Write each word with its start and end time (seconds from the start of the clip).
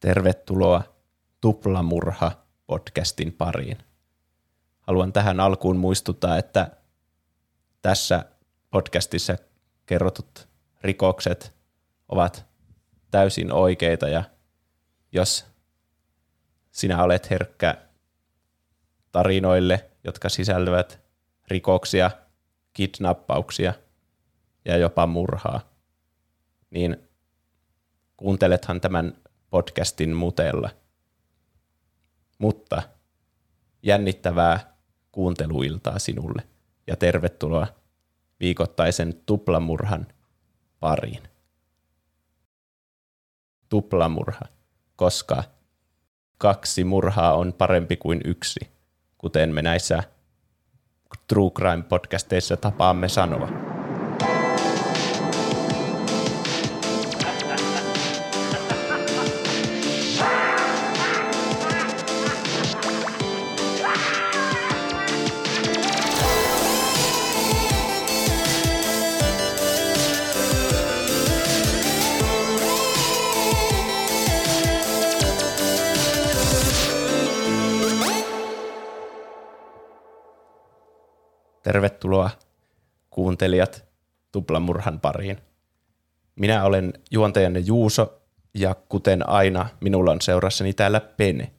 Tervetuloa 0.00 0.82
Tuplamurha 1.40 2.32
podcastin 2.66 3.32
pariin. 3.32 3.78
Haluan 4.80 5.12
tähän 5.12 5.40
alkuun 5.40 5.76
muistuttaa, 5.76 6.38
että 6.38 6.70
tässä 7.82 8.24
podcastissa 8.70 9.36
kerrotut 9.86 10.48
rikokset 10.80 11.54
ovat 12.08 12.46
täysin 13.10 13.52
oikeita 13.52 14.08
ja 14.08 14.24
jos 15.12 15.46
sinä 16.70 17.02
olet 17.02 17.30
herkkä 17.30 17.74
tarinoille, 19.12 19.90
jotka 20.04 20.28
sisältävät 20.28 21.00
rikoksia, 21.48 22.10
kidnappauksia 22.72 23.74
ja 24.64 24.76
jopa 24.76 25.06
murhaa, 25.06 25.60
niin 26.70 27.08
kuuntelethan 28.16 28.80
tämän 28.80 29.16
podcastin 29.50 30.16
mutella. 30.16 30.70
Mutta 32.38 32.82
jännittävää 33.82 34.76
kuunteluiltaa 35.12 35.98
sinulle 35.98 36.42
ja 36.86 36.96
tervetuloa 36.96 37.66
viikoittaisen 38.40 39.14
tuplamurhan 39.26 40.06
pariin. 40.80 41.22
Tuplamurha, 43.68 44.46
koska 44.96 45.44
kaksi 46.38 46.84
murhaa 46.84 47.34
on 47.34 47.52
parempi 47.52 47.96
kuin 47.96 48.20
yksi, 48.24 48.60
kuten 49.18 49.54
me 49.54 49.62
näissä 49.62 50.02
True 51.26 51.50
Crime 51.50 51.82
podcasteissa 51.82 52.56
tapaamme 52.56 53.08
sanoa. 53.08 53.69
Tervetuloa 81.70 82.30
kuuntelijat 83.10 83.84
Tuplamurhan 84.32 85.00
pariin. 85.00 85.38
Minä 86.36 86.64
olen 86.64 86.92
juontajanne 87.10 87.58
Juuso 87.58 88.22
ja 88.54 88.74
kuten 88.74 89.28
aina 89.28 89.68
minulla 89.80 90.10
on 90.10 90.20
seurassani 90.20 90.72
täällä 90.72 91.00
Pene. 91.00 91.52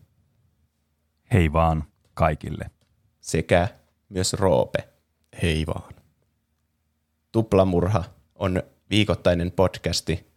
Hei 1.33 1.53
vaan 1.53 1.83
kaikille. 2.13 2.71
Sekä 3.21 3.67
myös 4.09 4.33
Roope. 4.33 4.89
Hei 5.41 5.65
vaan. 5.67 5.93
Tuplamurha 7.31 8.03
on 8.35 8.63
viikoittainen 8.89 9.51
podcasti, 9.51 10.27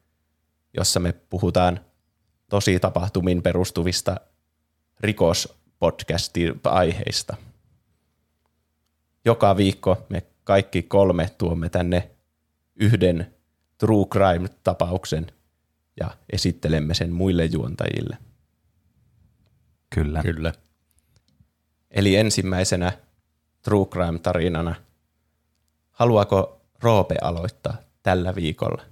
jossa 0.77 1.01
me 1.01 1.13
puhutaan 1.13 1.81
tosi 2.51 2.81
tapahtumiin 2.81 3.43
perustuvista 3.43 4.17
rikospodcasti-aiheista– 5.01 7.37
joka 9.25 9.57
viikko 9.57 10.07
me 10.09 10.23
kaikki 10.45 10.83
kolme 10.83 11.31
tuomme 11.39 11.69
tänne 11.69 12.11
yhden 12.77 13.35
true 13.79 14.05
crime-tapauksen 14.05 15.27
ja 16.01 16.11
esittelemme 16.33 16.95
sen 16.95 17.13
muille 17.13 17.45
juontajille. 17.45 18.19
Kyllä. 19.91 20.23
Kyllä. 20.23 20.53
Eli 21.91 22.17
ensimmäisenä 22.17 22.93
true 23.63 23.87
crime-tarinana. 23.87 24.75
Haluaako 25.91 26.61
Roope 26.83 27.15
aloittaa 27.23 27.77
tällä 28.03 28.35
viikolla? 28.35 28.83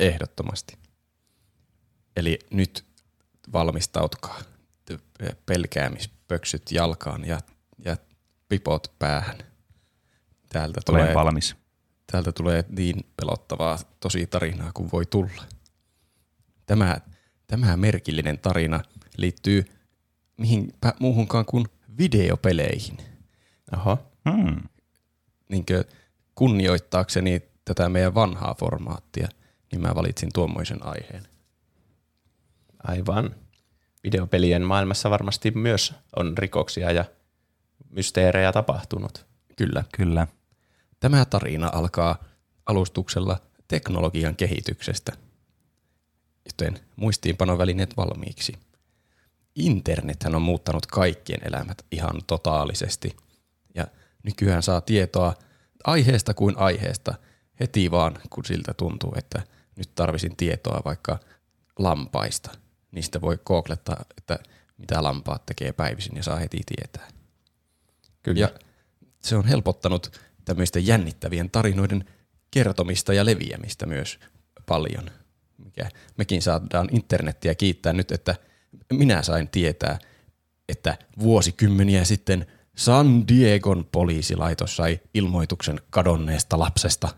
Ehdottomasti. 0.00 0.78
Eli 2.16 2.38
nyt 2.50 2.84
valmistautukaa 3.52 4.40
pelkäämispöksyt 5.46 6.72
jalkaan 6.72 7.24
ja, 7.24 7.40
ja 7.84 7.96
pipot 8.48 8.92
päähän. 8.98 9.51
Täältä 10.52 10.80
Olen 10.88 11.02
tulee, 11.02 11.14
valmis. 11.14 11.56
Täältä 12.12 12.32
tulee 12.32 12.64
niin 12.68 13.06
pelottavaa 13.16 13.78
tosi 14.00 14.26
tarinaa 14.26 14.70
kuin 14.74 14.88
voi 14.92 15.06
tulla. 15.06 15.44
Tämä, 16.66 16.96
tämä 17.46 17.76
merkillinen 17.76 18.38
tarina 18.38 18.80
liittyy 19.16 19.64
mihin 20.36 20.72
muuhunkaan 21.00 21.44
kuin 21.44 21.66
videopeleihin. 21.98 22.98
Aha. 23.72 23.98
Hmm. 24.30 24.60
Niinkö 25.48 25.84
kunnioittaakseni 26.34 27.42
tätä 27.64 27.88
meidän 27.88 28.14
vanhaa 28.14 28.54
formaattia, 28.54 29.28
niin 29.72 29.82
mä 29.82 29.94
valitsin 29.94 30.28
tuommoisen 30.34 30.86
aiheen. 30.86 31.22
Aivan. 32.84 33.34
Videopelien 34.04 34.62
maailmassa 34.62 35.10
varmasti 35.10 35.50
myös 35.50 35.94
on 36.16 36.38
rikoksia 36.38 36.92
ja 36.92 37.04
mysteerejä 37.90 38.52
tapahtunut. 38.52 39.26
Kyllä. 39.56 39.84
Kyllä. 39.96 40.26
Tämä 41.02 41.24
tarina 41.24 41.70
alkaa 41.72 42.24
alustuksella 42.66 43.40
teknologian 43.68 44.36
kehityksestä, 44.36 45.12
joten 46.44 46.80
muistiinpanovälineet 46.96 47.96
valmiiksi. 47.96 48.52
Internethän 49.54 50.34
on 50.34 50.42
muuttanut 50.42 50.86
kaikkien 50.86 51.40
elämät 51.44 51.84
ihan 51.90 52.22
totaalisesti 52.26 53.16
ja 53.74 53.86
nykyään 54.22 54.62
saa 54.62 54.80
tietoa 54.80 55.34
aiheesta 55.84 56.34
kuin 56.34 56.58
aiheesta 56.58 57.14
heti 57.60 57.90
vaan, 57.90 58.18
kun 58.30 58.44
siltä 58.44 58.74
tuntuu, 58.74 59.12
että 59.16 59.42
nyt 59.76 59.94
tarvisin 59.94 60.36
tietoa 60.36 60.82
vaikka 60.84 61.18
lampaista. 61.78 62.50
Niistä 62.92 63.20
voi 63.20 63.38
googlettaa, 63.46 64.04
että 64.18 64.38
mitä 64.78 65.02
lampaat 65.02 65.46
tekee 65.46 65.72
päivisin 65.72 66.16
ja 66.16 66.22
saa 66.22 66.36
heti 66.36 66.60
tietää. 66.66 67.08
Kyllä. 68.22 68.40
Ja 68.40 68.50
se 69.22 69.36
on 69.36 69.44
helpottanut 69.44 70.20
tämmöisten 70.44 70.86
jännittävien 70.86 71.50
tarinoiden 71.50 72.04
kertomista 72.50 73.12
ja 73.12 73.24
leviämistä 73.24 73.86
myös 73.86 74.18
paljon. 74.66 75.10
Mikä 75.64 75.88
mekin 76.16 76.42
saadaan 76.42 76.88
internettiä 76.92 77.54
kiittää 77.54 77.92
nyt, 77.92 78.12
että 78.12 78.34
minä 78.92 79.22
sain 79.22 79.48
tietää, 79.48 79.98
että 80.68 80.98
vuosikymmeniä 81.18 82.04
sitten 82.04 82.46
San 82.76 83.28
Diegon 83.28 83.88
poliisilaitos 83.92 84.76
sai 84.76 85.00
ilmoituksen 85.14 85.80
kadonneesta 85.90 86.58
lapsesta. 86.58 87.08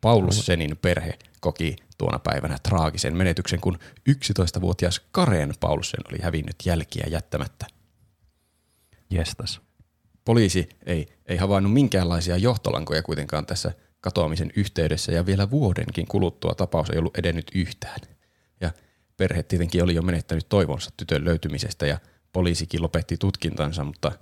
Paulus 0.00 0.46
Senin 0.46 0.76
perhe 0.76 1.18
koki 1.40 1.76
tuona 1.98 2.18
päivänä 2.18 2.58
traagisen 2.62 3.16
menetyksen, 3.16 3.60
kun 3.60 3.78
11-vuotias 4.10 5.00
Karen 5.10 5.54
Paulusen 5.60 6.00
oli 6.08 6.18
hävinnyt 6.22 6.56
jälkiä 6.64 7.06
jättämättä. 7.10 7.66
Jestas 9.10 9.60
poliisi 10.24 10.68
ei, 10.86 11.08
ei 11.26 11.36
havainnut 11.36 11.72
minkäänlaisia 11.72 12.36
johtolankoja 12.36 13.02
kuitenkaan 13.02 13.46
tässä 13.46 13.72
katoamisen 14.00 14.52
yhteydessä 14.56 15.12
ja 15.12 15.26
vielä 15.26 15.50
vuodenkin 15.50 16.06
kuluttua 16.06 16.54
tapaus 16.54 16.90
ei 16.90 16.98
ollut 16.98 17.18
edennyt 17.18 17.50
yhtään. 17.54 18.00
Ja 18.60 18.72
perhe 19.16 19.42
tietenkin 19.42 19.82
oli 19.82 19.94
jo 19.94 20.02
menettänyt 20.02 20.48
toivonsa 20.48 20.90
tytön 20.96 21.24
löytymisestä 21.24 21.86
ja 21.86 21.98
poliisikin 22.32 22.82
lopetti 22.82 23.16
tutkintansa, 23.16 23.84
mutta 23.84 24.12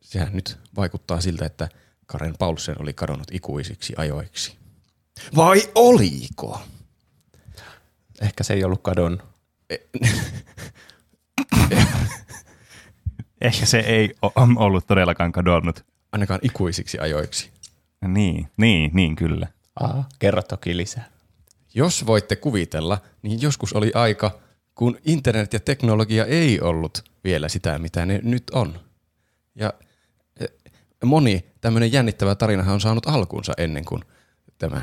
sehän 0.00 0.32
nyt 0.32 0.58
vaikuttaa 0.76 1.20
siltä, 1.20 1.46
että 1.46 1.68
Karen 2.06 2.34
Paulsen 2.38 2.82
oli 2.82 2.92
kadonnut 2.92 3.28
ikuisiksi 3.30 3.94
ajoiksi. 3.96 4.56
Vai 5.36 5.62
oliko? 5.74 6.60
Ehkä 8.20 8.44
se 8.44 8.54
ei 8.54 8.64
ollut 8.64 8.82
kadon. 8.82 9.22
Ehkä 13.42 13.66
se 13.66 13.78
ei 13.78 14.14
ollut 14.56 14.86
todellakaan 14.86 15.32
kadonnut. 15.32 15.84
Ainakaan 16.12 16.40
ikuisiksi 16.42 16.98
ajoiksi. 16.98 17.50
Niin, 18.08 18.48
niin, 18.56 18.90
niin 18.94 19.16
kyllä. 19.16 19.46
Aha, 19.80 20.04
kerro 20.18 20.42
toki 20.42 20.76
lisää. 20.76 21.08
Jos 21.74 22.06
voitte 22.06 22.36
kuvitella, 22.36 22.98
niin 23.22 23.42
joskus 23.42 23.72
oli 23.72 23.92
aika, 23.94 24.38
kun 24.74 24.98
internet 25.04 25.52
ja 25.52 25.60
teknologia 25.60 26.24
ei 26.24 26.60
ollut 26.60 27.04
vielä 27.24 27.48
sitä, 27.48 27.78
mitä 27.78 28.06
ne 28.06 28.20
nyt 28.22 28.50
on. 28.50 28.80
Ja 29.54 29.72
e, 30.40 30.46
moni 31.04 31.44
tämmöinen 31.60 31.92
jännittävä 31.92 32.34
tarinahan 32.34 32.74
on 32.74 32.80
saanut 32.80 33.06
alkunsa 33.06 33.52
ennen 33.58 33.84
kuin 33.84 34.04
tämä 34.58 34.82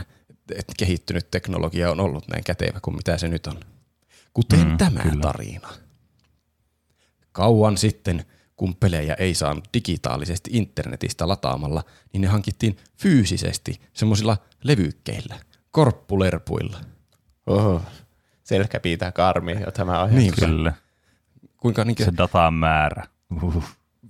kehittynyt 0.77 1.31
teknologia 1.31 1.91
on 1.91 1.99
ollut 1.99 2.27
näin 2.27 2.43
kätevä 2.43 2.79
kuin 2.81 2.95
mitä 2.95 3.17
se 3.17 3.27
nyt 3.27 3.47
on. 3.47 3.59
Kuten 4.33 4.67
mm, 4.67 4.77
tämä 4.77 5.01
kyllä. 5.01 5.21
tarina. 5.21 5.69
Kauan 7.31 7.77
sitten– 7.77 8.25
kun 8.59 8.75
pelejä 8.75 9.13
ei 9.13 9.33
saanut 9.33 9.69
digitaalisesti 9.73 10.49
internetistä 10.53 11.27
lataamalla, 11.27 11.83
niin 12.13 12.21
ne 12.21 12.27
hankittiin 12.27 12.77
fyysisesti 12.97 13.81
semmoisilla 13.93 14.37
levykkeillä, 14.63 15.39
korppulerpuilla. 15.71 16.77
Oho. 17.47 17.81
Selkäpiitä 18.43 19.11
karmi 19.11 19.51
jo 19.61 19.71
tämä 19.71 20.01
ajatus. 20.01 20.19
Niin. 20.19 20.33
Kyllä. 20.35 20.73
Kuinka 21.57 21.85
niin 21.85 21.95
Se 22.05 22.11
datan 22.17 22.53
määrä. 22.53 23.07
Uhuh. 23.43 23.63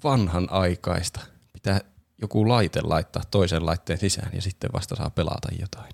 vanhan 0.03 0.47
aikaista. 0.51 1.19
Pitää 1.53 1.81
joku 2.21 2.49
laite 2.49 2.81
laittaa 2.81 3.23
toisen 3.31 3.65
laitteen 3.65 3.99
sisään 3.99 4.31
ja 4.33 4.41
sitten 4.41 4.69
vasta 4.73 4.95
saa 4.95 5.09
pelata 5.09 5.47
jotain. 5.59 5.93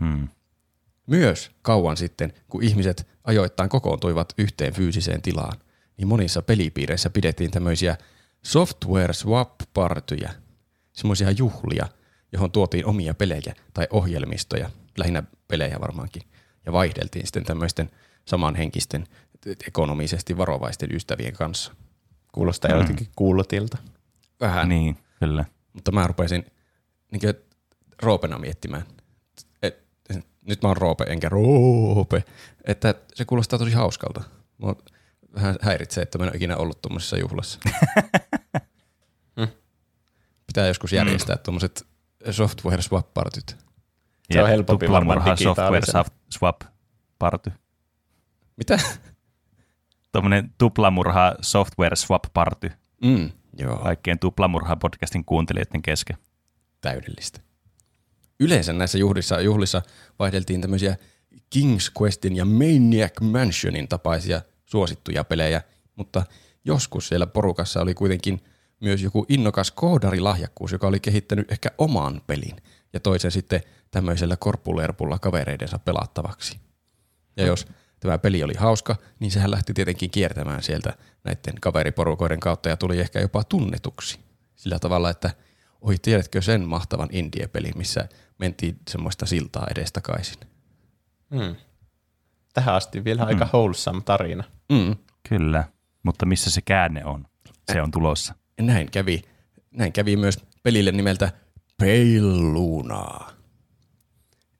Mm. 0.00 0.28
Myös 1.06 1.50
kauan 1.62 1.96
sitten, 1.96 2.32
kun 2.48 2.62
ihmiset 2.62 3.08
ajoittain 3.24 3.68
kokoontuivat 3.68 4.32
yhteen 4.38 4.74
fyysiseen 4.74 5.22
tilaan, 5.22 5.58
niin 6.02 6.08
monissa 6.08 6.42
pelipiireissä 6.42 7.10
pidettiin 7.10 7.50
tämmöisiä 7.50 7.96
software 8.42 9.12
swap 9.12 9.60
partyjä, 9.74 10.32
semmoisia 10.92 11.30
juhlia, 11.30 11.86
johon 12.32 12.50
tuotiin 12.50 12.86
omia 12.86 13.14
pelejä 13.14 13.54
tai 13.74 13.86
ohjelmistoja, 13.90 14.70
lähinnä 14.98 15.22
pelejä 15.48 15.80
varmaankin, 15.80 16.22
ja 16.66 16.72
vaihdeltiin 16.72 17.26
sitten 17.26 17.44
tämmöisten 17.44 17.90
samanhenkisten 18.24 19.06
ekonomisesti 19.66 20.36
varovaisten 20.36 20.94
ystävien 20.94 21.32
kanssa. 21.32 21.74
Kuulostaa 22.32 22.70
mm. 22.70 22.80
jotenkin 22.80 23.08
kuulutilta. 23.16 23.78
Vähän, 24.40 24.68
niin. 24.68 24.98
Kyllä. 25.18 25.44
mutta 25.72 25.92
mä 25.92 26.06
rupesin 26.06 26.46
niin 27.10 27.34
roopena 28.02 28.38
miettimään. 28.38 28.82
Et, 29.62 29.84
nyt 30.46 30.62
mä 30.62 30.68
oon 30.68 30.76
roope, 30.76 31.04
enkä 31.04 31.28
roope. 31.28 32.24
Että 32.64 32.94
se 33.14 33.24
kuulostaa 33.24 33.58
tosi 33.58 33.72
hauskalta. 33.72 34.22
Mua 34.58 34.76
vähän 35.34 35.56
häiritsee, 35.62 36.02
että 36.02 36.18
mä 36.18 36.24
en 36.24 36.30
ole 36.30 36.36
ikinä 36.36 36.56
ollut 36.56 36.82
tuommoisessa 36.82 37.16
juhlassa. 37.16 37.58
Pitää 40.46 40.66
joskus 40.66 40.92
järjestää 40.92 41.36
mm. 41.36 41.42
tuommoiset 41.42 41.86
software 42.30 42.82
swap 42.82 43.14
partyt. 43.14 43.56
Se 44.32 44.42
on 44.42 44.48
helpompi 44.48 44.90
varmaan 44.90 45.38
software 45.38 45.86
swap 46.30 46.60
party. 47.18 47.52
Mitä? 48.56 48.78
Tuommoinen 50.12 50.54
tuplamurha 50.58 51.34
software 51.40 51.96
swap 51.96 52.24
party 52.34 52.70
Mm, 53.02 53.30
joo, 53.58 53.76
kaikkien 53.76 54.18
tuplamurha 54.18 54.76
podcastin 54.76 55.24
kuuntelijoiden 55.24 55.82
kesken. 55.82 56.16
täydellistä. 56.80 57.40
Yleensä 58.40 58.72
näissä 58.72 58.98
juhlissa, 58.98 59.40
juhlissa 59.40 59.82
vaihdeltiin 60.18 60.60
tämmöisiä 60.60 60.96
King's 61.34 61.92
Questin 62.00 62.36
ja 62.36 62.44
Maniac 62.44 63.20
Mansionin 63.20 63.88
tapaisia 63.88 64.42
suosittuja 64.72 65.24
pelejä, 65.24 65.62
mutta 65.96 66.22
joskus 66.64 67.08
siellä 67.08 67.26
porukassa 67.26 67.80
oli 67.80 67.94
kuitenkin 67.94 68.44
myös 68.80 69.02
joku 69.02 69.26
innokas 69.28 69.70
koodarilahjakkuus, 69.70 70.72
joka 70.72 70.86
oli 70.86 71.00
kehittänyt 71.00 71.52
ehkä 71.52 71.68
oman 71.78 72.22
pelin 72.26 72.56
ja 72.92 73.00
toisen 73.00 73.30
sitten 73.30 73.60
tämmöisellä 73.90 74.36
korpulerpulla 74.36 75.18
kavereidensa 75.18 75.78
pelattavaksi. 75.78 76.60
Ja 77.36 77.46
jos 77.46 77.66
tämä 78.00 78.18
peli 78.18 78.42
oli 78.42 78.54
hauska, 78.58 78.96
niin 79.20 79.30
sehän 79.30 79.50
lähti 79.50 79.74
tietenkin 79.74 80.10
kiertämään 80.10 80.62
sieltä 80.62 80.96
näiden 81.24 81.60
kaveriporukoiden 81.60 82.40
kautta 82.40 82.68
ja 82.68 82.76
tuli 82.76 83.00
ehkä 83.00 83.20
jopa 83.20 83.44
tunnetuksi. 83.44 84.18
Sillä 84.56 84.78
tavalla, 84.78 85.10
että 85.10 85.30
oi 85.80 85.96
tiedätkö 86.02 86.42
sen 86.42 86.62
mahtavan 86.62 87.08
indie-peli, 87.12 87.70
missä 87.76 88.08
mentiin 88.38 88.78
semmoista 88.90 89.26
siltaa 89.26 89.66
edestakaisin. 89.70 90.38
Mm. 91.30 91.56
Tähän 92.52 92.74
asti 92.74 93.04
vielä 93.04 93.24
aika 93.24 93.48
wholesome 93.52 94.00
tarina. 94.04 94.44
Mm. 94.72 94.96
Kyllä, 95.28 95.64
mutta 96.02 96.26
missä 96.26 96.50
se 96.50 96.60
käänne 96.60 97.04
on? 97.04 97.26
Se 97.72 97.82
on 97.82 97.90
tulossa. 97.90 98.34
Näin 98.60 98.90
kävi, 98.90 99.22
näin 99.70 99.92
kävi 99.92 100.16
myös 100.16 100.38
pelille 100.62 100.92
nimeltä 100.92 101.32
Pale 101.78 102.20
Luna. 102.52 103.20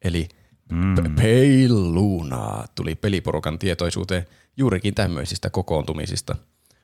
Eli 0.04 0.28
Mm. 0.72 0.94
P- 0.94 1.14
Pale 1.16 1.68
Luna 1.68 2.64
tuli 2.74 2.94
peliporukan 2.94 3.58
tietoisuuteen 3.58 4.26
juurikin 4.56 4.94
tämmöisistä 4.94 5.50
kokoontumisista. 5.50 6.36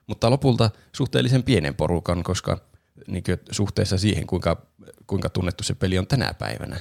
Mutta 0.06 0.31
lopulta 0.31 0.70
suhteellisen 0.96 1.42
pienen 1.42 1.74
porukan, 1.74 2.22
koska 2.22 2.58
niin 3.06 3.24
suhteessa 3.50 3.98
siihen, 3.98 4.26
kuinka, 4.26 4.66
kuinka 5.06 5.31
tunnettu 5.31 5.64
se 5.64 5.74
peli 5.74 5.98
on 5.98 6.06
tänä 6.06 6.34
päivänä. 6.38 6.76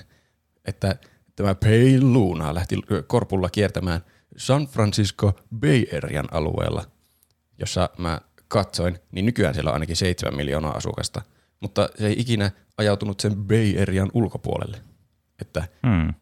Että 0.66 0.96
tämä 1.36 1.56
Pale 1.56 2.00
Luna 2.02 2.56
lähti 2.56 2.76
korpulla 3.08 3.50
kiertämään 3.50 4.02
San 4.38 4.66
Francisco 4.68 5.40
Bay 5.60 5.86
Arean 5.98 6.28
alueella, 6.32 6.84
jossa 7.60 7.90
mä 7.98 8.22
katsoin, 8.48 9.00
niin 9.12 9.26
nykyään 9.26 9.54
siellä 9.54 9.70
on 9.70 9.74
ainakin 9.74 9.96
7 9.96 10.36
miljoonaa 10.36 10.72
asukasta, 10.78 11.22
mutta 11.60 11.90
se 11.98 12.08
ei 12.08 12.16
ikinä 12.18 12.52
ajautunut 12.78 13.20
sen 13.20 13.36
Bay 13.36 13.82
Arean 13.82 14.12
ulkopuolelle. 14.14 14.82
Että 15.42 15.68
Mm. 15.84 16.14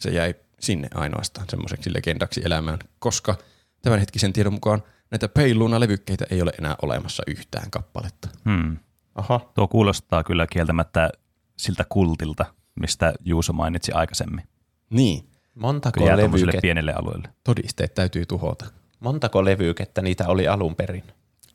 se 0.00 0.10
jäi 0.10 0.34
sinne 0.60 0.88
ainoastaan 0.94 1.46
semmoiseksi 1.50 1.94
legendaksi 1.94 2.42
elämään, 2.44 2.78
koska 2.98 3.36
tämänhetkisen 3.82 4.32
tiedon 4.32 4.52
mukaan 4.52 4.82
näitä 5.10 5.28
Peiluna-levykkeitä 5.28 6.24
ei 6.30 6.42
ole 6.42 6.52
enää 6.58 6.76
olemassa 6.82 7.22
yhtään 7.26 7.70
kappaletta. 7.70 8.28
Mm. 8.44 8.76
Oho, 9.14 9.52
Tuo 9.54 9.68
kuulostaa 9.68 10.24
kyllä 10.24 10.46
kieltämättä 10.46 11.10
siltä 11.56 11.84
kultilta, 11.88 12.44
mistä 12.80 13.12
Juuso 13.24 13.52
mainitsi 13.52 13.92
aikaisemmin. 13.92 14.44
Niin, 14.90 15.29
montako, 15.54 16.06
levykettä, 16.16 16.60
pienelle 16.62 16.92
alueelle. 16.92 17.28
todisteet 17.44 17.94
täytyy 17.94 18.26
tuhota. 18.26 18.66
montako 19.00 19.44
levykettä 19.44 20.02
niitä 20.02 20.28
oli 20.28 20.48
alun 20.48 20.76
perin? 20.76 21.04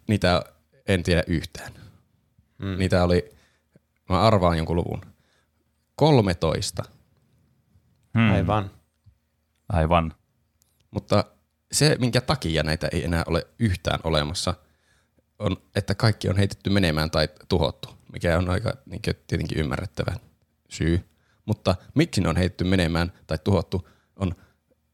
Niitä 0.08 0.44
en 0.88 1.04
tiedä 1.04 1.24
yhtään. 1.28 1.72
Mm. 2.58 2.78
Niitä 2.78 3.04
oli, 3.04 3.36
mä 4.10 4.22
arvaan 4.22 4.58
jonkun 4.58 4.76
luvun, 4.76 5.02
13. 5.96 6.84
Hmm. 8.18 8.32
Aivan. 8.32 8.72
Aivan. 9.70 10.14
Mutta 10.92 11.26
se, 11.72 11.96
minkä 12.00 12.22
takia 12.22 12.64
näitä 12.64 12.88
ei 12.92 13.06
enää 13.06 13.24
ole 13.28 13.48
yhtään 13.60 14.00
olemassa, 14.04 14.54
on, 15.40 15.58
että 15.76 15.96
kaikki 15.96 16.30
on 16.30 16.38
heitetty 16.38 16.70
menemään 16.70 17.12
tai 17.12 17.30
tuhottu, 17.50 17.90
mikä 18.14 18.38
on 18.38 18.50
aika 18.50 18.74
niin 18.86 19.02
kuin, 19.06 19.16
tietenkin 19.28 19.58
ymmärrettävä 19.58 20.16
syy. 20.70 21.10
Mutta 21.46 21.76
miksi 21.96 22.22
ne 22.22 22.30
on 22.30 22.38
heitetty 22.38 22.64
menemään 22.64 23.12
tai 23.28 23.38
tuhottu, 23.44 23.88
on 24.16 24.36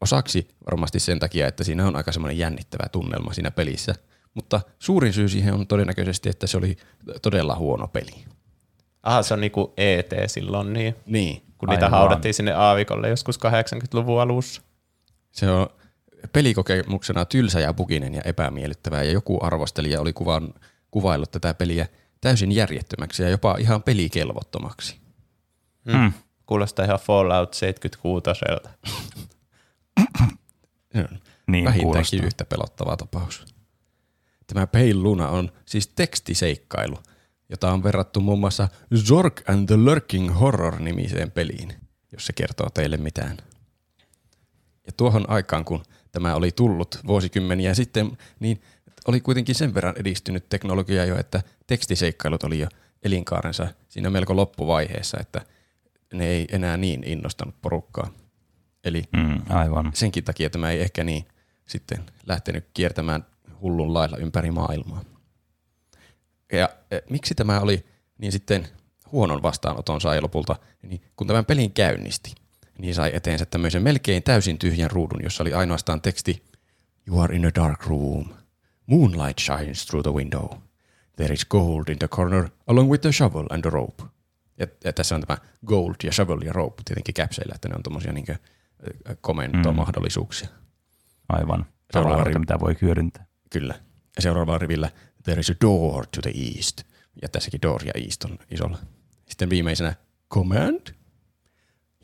osaksi 0.02 0.48
varmasti 0.72 1.00
sen 1.00 1.20
takia, 1.20 1.48
että 1.48 1.64
siinä 1.64 1.88
on 1.88 1.96
aika 1.96 2.12
semmoinen 2.12 2.38
jännittävä 2.38 2.90
tunnelma 2.90 3.34
siinä 3.34 3.52
pelissä. 3.52 3.96
Mutta 4.34 4.62
suurin 4.80 5.14
syy 5.14 5.30
siihen 5.30 5.54
on 5.54 5.68
todennäköisesti, 5.68 6.30
että 6.30 6.48
se 6.48 6.58
oli 6.58 6.78
todella 7.22 7.56
huono 7.56 7.88
peli. 7.88 8.26
Aha, 9.04 9.24
se 9.24 9.34
on 9.34 9.42
niinku 9.42 9.74
ET 9.78 10.12
silloin, 10.28 10.74
niin, 10.74 10.96
Niin, 11.06 11.42
kun 11.58 11.70
niitä 11.70 11.86
Aivan. 11.86 12.00
haudattiin 12.00 12.34
sinne 12.34 12.54
aavikolle 12.54 13.10
joskus 13.10 13.40
80-luvun 13.40 14.22
alussa. 14.22 14.62
Se 15.32 15.52
on 15.52 15.68
pelikokemuksena 16.34 17.26
tylsä 17.26 17.60
ja 17.60 17.74
buginen 17.74 18.14
ja 18.14 18.22
epämiellyttävää, 18.26 19.04
ja 19.04 19.12
joku 19.12 19.40
arvostelija 19.42 20.02
oli 20.02 20.14
kuvan, 20.14 20.54
kuvaillut 20.92 21.32
tätä 21.32 21.54
peliä 21.54 21.88
täysin 22.22 22.52
järjettömäksi 22.52 23.24
ja 23.24 23.30
jopa 23.30 23.56
ihan 23.60 23.84
pelikelvottomaksi. 23.84 24.98
Mm. 25.86 26.14
Kuulostaa 26.52 26.86
ihan 26.86 27.00
Fallout 27.00 27.54
76 27.54 28.24
Se 30.94 31.00
on 31.00 31.20
Niin 31.48 31.66
Vähintäänkin 31.66 31.82
kuulostaa. 31.82 32.26
yhtä 32.26 32.46
pelottava 32.46 32.98
tapaus. 32.98 33.46
Tämä 34.48 34.68
Pale 34.68 34.94
Luna 34.94 35.30
on 35.30 35.52
siis 35.66 35.88
tekstiseikkailu, 35.88 36.98
jota 37.50 37.72
on 37.72 37.84
verrattu 37.84 38.20
muun 38.20 38.40
muassa 38.40 38.68
Zork 38.96 39.50
and 39.50 39.68
the 39.68 39.78
Lurking 39.78 40.40
Horror-nimiseen 40.40 41.32
peliin, 41.32 41.74
jos 42.12 42.26
se 42.26 42.34
kertoo 42.34 42.70
teille 42.70 42.98
mitään. 42.98 43.38
Ja 44.86 44.92
tuohon 44.98 45.30
aikaan, 45.30 45.66
kun 45.66 45.84
tämä 46.12 46.36
oli 46.36 46.52
tullut 46.52 47.00
vuosikymmeniä 47.08 47.74
sitten, 47.74 48.18
niin 48.40 48.62
oli 49.08 49.22
kuitenkin 49.22 49.56
sen 49.56 49.74
verran 49.74 49.96
edistynyt 49.98 50.50
teknologia 50.50 51.06
jo, 51.06 51.20
että 51.20 51.44
tekstiseikkailut 51.68 52.44
oli 52.44 52.60
jo 52.60 52.68
elinkaarensa 53.04 53.68
siinä 53.90 54.10
melko 54.10 54.36
loppuvaiheessa, 54.36 55.18
että 55.20 55.42
ne 56.14 56.28
ei 56.28 56.48
enää 56.52 56.78
niin 56.78 57.04
innostanut 57.04 57.56
porukkaa. 57.62 58.12
Eli 58.84 59.04
Mm, 59.14 59.42
aivan. 59.50 59.92
senkin 59.94 60.24
takia 60.24 60.50
tämä 60.50 60.70
ei 60.72 60.82
ehkä 60.82 61.04
niin 61.04 61.26
sitten 61.68 62.04
lähtenyt 62.28 62.66
kiertämään 62.74 63.26
hullun 63.62 63.94
lailla 63.94 64.18
ympäri 64.18 64.52
maailmaa. 64.52 65.04
Ja 66.52 66.70
e, 66.92 66.98
miksi 67.10 67.36
tämä 67.36 67.60
oli 67.60 67.86
niin 68.18 68.32
sitten 68.32 68.68
huonon 69.12 69.42
vastaanoton 69.42 70.02
sai 70.02 70.22
lopulta, 70.22 70.56
niin 70.82 71.02
kun 71.16 71.28
tämän 71.28 71.46
pelin 71.46 71.72
käynnisti, 71.74 72.36
niin 72.78 72.96
sai 72.96 73.12
eteensä 73.14 73.46
tämmöisen 73.46 73.84
melkein 73.84 74.24
täysin 74.24 74.58
tyhjän 74.58 74.92
ruudun, 74.92 75.24
jossa 75.24 75.44
oli 75.44 75.54
ainoastaan 75.54 76.02
teksti 76.02 76.44
You 77.08 77.20
are 77.20 77.36
in 77.36 77.46
a 77.46 77.52
dark 77.56 77.86
room. 77.86 78.26
Moonlight 78.86 79.40
shines 79.40 79.86
through 79.86 80.04
the 80.04 80.14
window. 80.14 80.50
There 81.16 81.34
is 81.34 81.46
gold 81.46 81.88
in 81.90 82.00
the 82.00 82.08
corner 82.08 82.50
along 82.68 82.90
with 82.92 83.02
the 83.02 83.12
shovel 83.12 83.46
and 83.50 83.62
the 83.62 83.70
rope. 83.70 84.04
Ja, 84.62 84.68
ja 84.84 84.94
tässä 84.94 85.16
on 85.16 85.22
tämä 85.22 85.38
gold 85.66 85.96
ja 86.04 86.12
shovel 86.12 86.42
ja 86.42 86.54
rope 86.54 86.82
tietenkin 86.86 87.14
käpseillä, 87.14 87.56
että 87.56 87.70
ne 87.70 87.76
on 87.76 87.84
tommosia 87.84 88.14
niinkö 88.14 88.36
komentomahdollisuuksia. 89.22 90.50
Aivan. 91.30 91.66
Seuraava 91.94 92.24
rivi. 92.24 92.40
mitä 92.40 92.60
voi 92.60 92.78
hyödyntää. 92.82 93.26
Kyllä. 93.50 93.74
Ja 94.16 94.22
seuraavalla 94.22 94.58
rivillä 94.58 94.90
there 95.24 95.40
is 95.40 95.50
a 95.50 95.54
door 95.62 96.06
to 96.08 96.22
the 96.22 96.32
east. 96.56 96.84
Ja 97.22 97.30
tässäkin 97.30 97.62
door 97.62 97.82
ja 97.86 97.92
east 97.96 98.24
on 98.24 98.40
isolla. 98.52 98.78
Sitten 99.30 99.50
viimeisenä 99.50 99.96
command. 100.34 100.88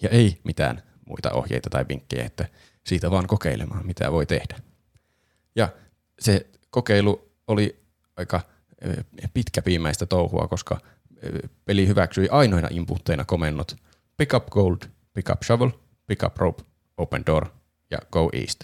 Ja 0.01 0.09
ei 0.09 0.41
mitään 0.43 0.83
muita 1.05 1.31
ohjeita 1.31 1.69
tai 1.69 1.85
vinkkejä, 1.89 2.25
että 2.25 2.47
siitä 2.85 3.11
vaan 3.11 3.27
kokeilemaan, 3.27 3.85
mitä 3.85 4.11
voi 4.11 4.25
tehdä. 4.25 4.59
Ja 5.55 5.69
se 6.19 6.47
kokeilu 6.69 7.31
oli 7.47 7.83
aika 8.17 8.41
pitkäpiimäistä 9.33 10.05
touhua, 10.05 10.47
koska 10.47 10.79
peli 11.65 11.87
hyväksyi 11.87 12.27
ainoina 12.31 12.67
inputteina 12.71 13.25
komennot 13.25 13.75
pick 14.17 14.33
up 14.33 14.49
gold, 14.49 14.77
pick 15.13 15.29
up 15.29 15.43
shovel, 15.43 15.69
pick 16.07 16.23
up 16.23 16.37
rope, 16.37 16.63
open 16.97 17.25
door 17.25 17.47
ja 17.91 17.97
go 18.11 18.29
east. 18.33 18.63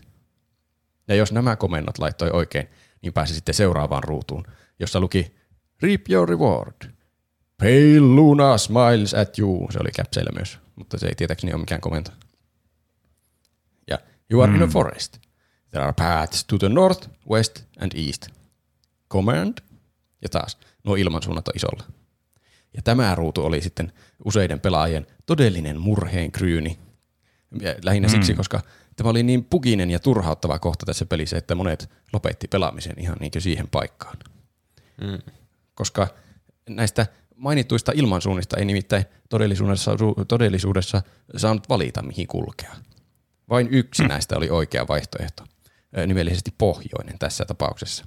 Ja 1.07 1.15
jos 1.15 1.31
nämä 1.31 1.55
komennot 1.55 1.97
laittoi 1.97 2.29
oikein, 2.29 2.69
niin 3.01 3.13
pääsi 3.13 3.35
sitten 3.35 3.55
seuraavaan 3.55 4.03
ruutuun, 4.03 4.45
jossa 4.79 4.99
luki 4.99 5.35
reap 5.81 6.01
your 6.09 6.29
reward. 6.29 6.91
Pale 7.57 7.99
Luna 7.99 8.57
smiles 8.57 9.13
at 9.13 9.39
you. 9.39 9.67
Se 9.71 9.79
oli 9.79 9.91
käpseillä 9.95 10.31
myös, 10.31 10.59
mutta 10.75 10.97
se 10.97 11.07
ei 11.07 11.15
tietääkseni 11.15 11.53
ole 11.53 11.61
mikään 11.61 11.81
komento. 11.81 12.11
Ja 13.87 13.99
you 14.31 14.41
are 14.41 14.51
mm. 14.51 14.55
in 14.55 14.63
a 14.63 14.67
forest. 14.67 15.17
There 15.71 15.83
are 15.83 15.93
paths 15.97 16.43
to 16.43 16.57
the 16.57 16.69
north, 16.69 17.09
west 17.29 17.63
and 17.79 17.91
east. 18.07 18.27
Command. 19.09 19.57
Ja 20.21 20.29
taas, 20.29 20.57
nuo 20.83 20.95
ilmansuunnat 20.95 21.47
on 21.47 21.53
isolla. 21.55 21.83
Ja 22.75 22.81
tämä 22.81 23.15
ruutu 23.15 23.45
oli 23.45 23.61
sitten 23.61 23.93
useiden 24.25 24.59
pelaajien 24.59 25.07
todellinen 25.25 25.79
murheen 25.79 26.31
kryyni. 26.31 26.79
Lähinnä 27.83 28.07
mm. 28.07 28.11
siksi, 28.11 28.33
koska 28.33 28.61
tämä 28.95 29.09
oli 29.09 29.23
niin 29.23 29.45
puginen 29.45 29.91
ja 29.91 29.99
turhauttava 29.99 30.59
kohta 30.59 30.85
tässä 30.85 31.05
pelissä, 31.05 31.37
että 31.37 31.55
monet 31.55 31.89
lopetti 32.13 32.47
pelaamisen 32.47 32.99
ihan 32.99 33.17
niin 33.19 33.31
siihen 33.39 33.67
paikkaan. 33.67 34.17
Mm. 35.01 35.33
Koska 35.75 36.07
näistä 36.69 37.07
mainituista 37.35 37.91
ilmansuunnista 37.95 38.57
ei 38.57 38.65
nimittäin 38.65 39.05
todellisuudessa, 39.29 39.91
todellisuudessa 40.27 41.01
saanut 41.37 41.69
valita, 41.69 42.01
mihin 42.01 42.27
kulkea. 42.27 42.75
Vain 43.49 43.67
yksi 43.71 44.03
näistä 44.03 44.37
oli 44.37 44.49
oikea 44.49 44.87
vaihtoehto, 44.87 45.43
nimellisesti 46.07 46.53
pohjoinen 46.57 47.19
tässä 47.19 47.45
tapauksessa. 47.45 48.05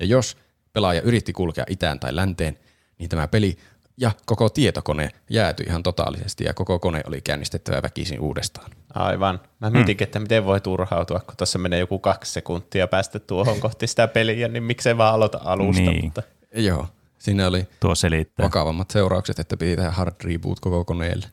Ja 0.00 0.06
jos 0.06 0.36
pelaaja 0.72 1.00
yritti 1.02 1.32
kulkea 1.32 1.64
itään 1.68 2.00
tai 2.00 2.16
länteen, 2.16 2.58
niin 2.98 3.08
tämä 3.08 3.28
peli 3.28 3.58
ja 4.00 4.10
koko 4.26 4.48
tietokone 4.48 5.08
jäätyi 5.30 5.66
ihan 5.66 5.82
totaalisesti 5.82 6.44
ja 6.44 6.54
koko 6.54 6.78
kone 6.78 7.02
oli 7.06 7.20
käynnistettävä 7.20 7.82
väkisin 7.82 8.20
uudestaan. 8.20 8.70
Aivan. 8.94 9.40
Mä 9.60 9.70
mietinkin, 9.70 10.04
että 10.04 10.18
miten 10.18 10.44
voi 10.44 10.60
turhautua, 10.60 11.20
kun 11.20 11.36
tuossa 11.36 11.58
menee 11.58 11.78
joku 11.78 11.98
kaksi 11.98 12.32
sekuntia 12.32 12.88
päästä 12.88 13.18
tuohon 13.18 13.60
kohti 13.60 13.86
sitä 13.86 14.08
peliä, 14.08 14.48
niin 14.48 14.62
miksei 14.62 14.98
vaan 14.98 15.14
aloita 15.14 15.40
alusta. 15.44 15.82
Niin. 15.82 16.04
Mutta 16.04 16.22
Joo, 16.54 16.86
siinä 17.18 17.46
oli 17.46 17.66
Tuo 17.80 17.94
selittää. 17.94 18.44
vakavammat 18.44 18.90
seuraukset, 18.90 19.38
että 19.38 19.56
piti 19.56 19.76
tehdä 19.76 19.90
hard 19.90 20.14
reboot 20.24 20.60
koko 20.60 20.84
koneelle. 20.84 21.26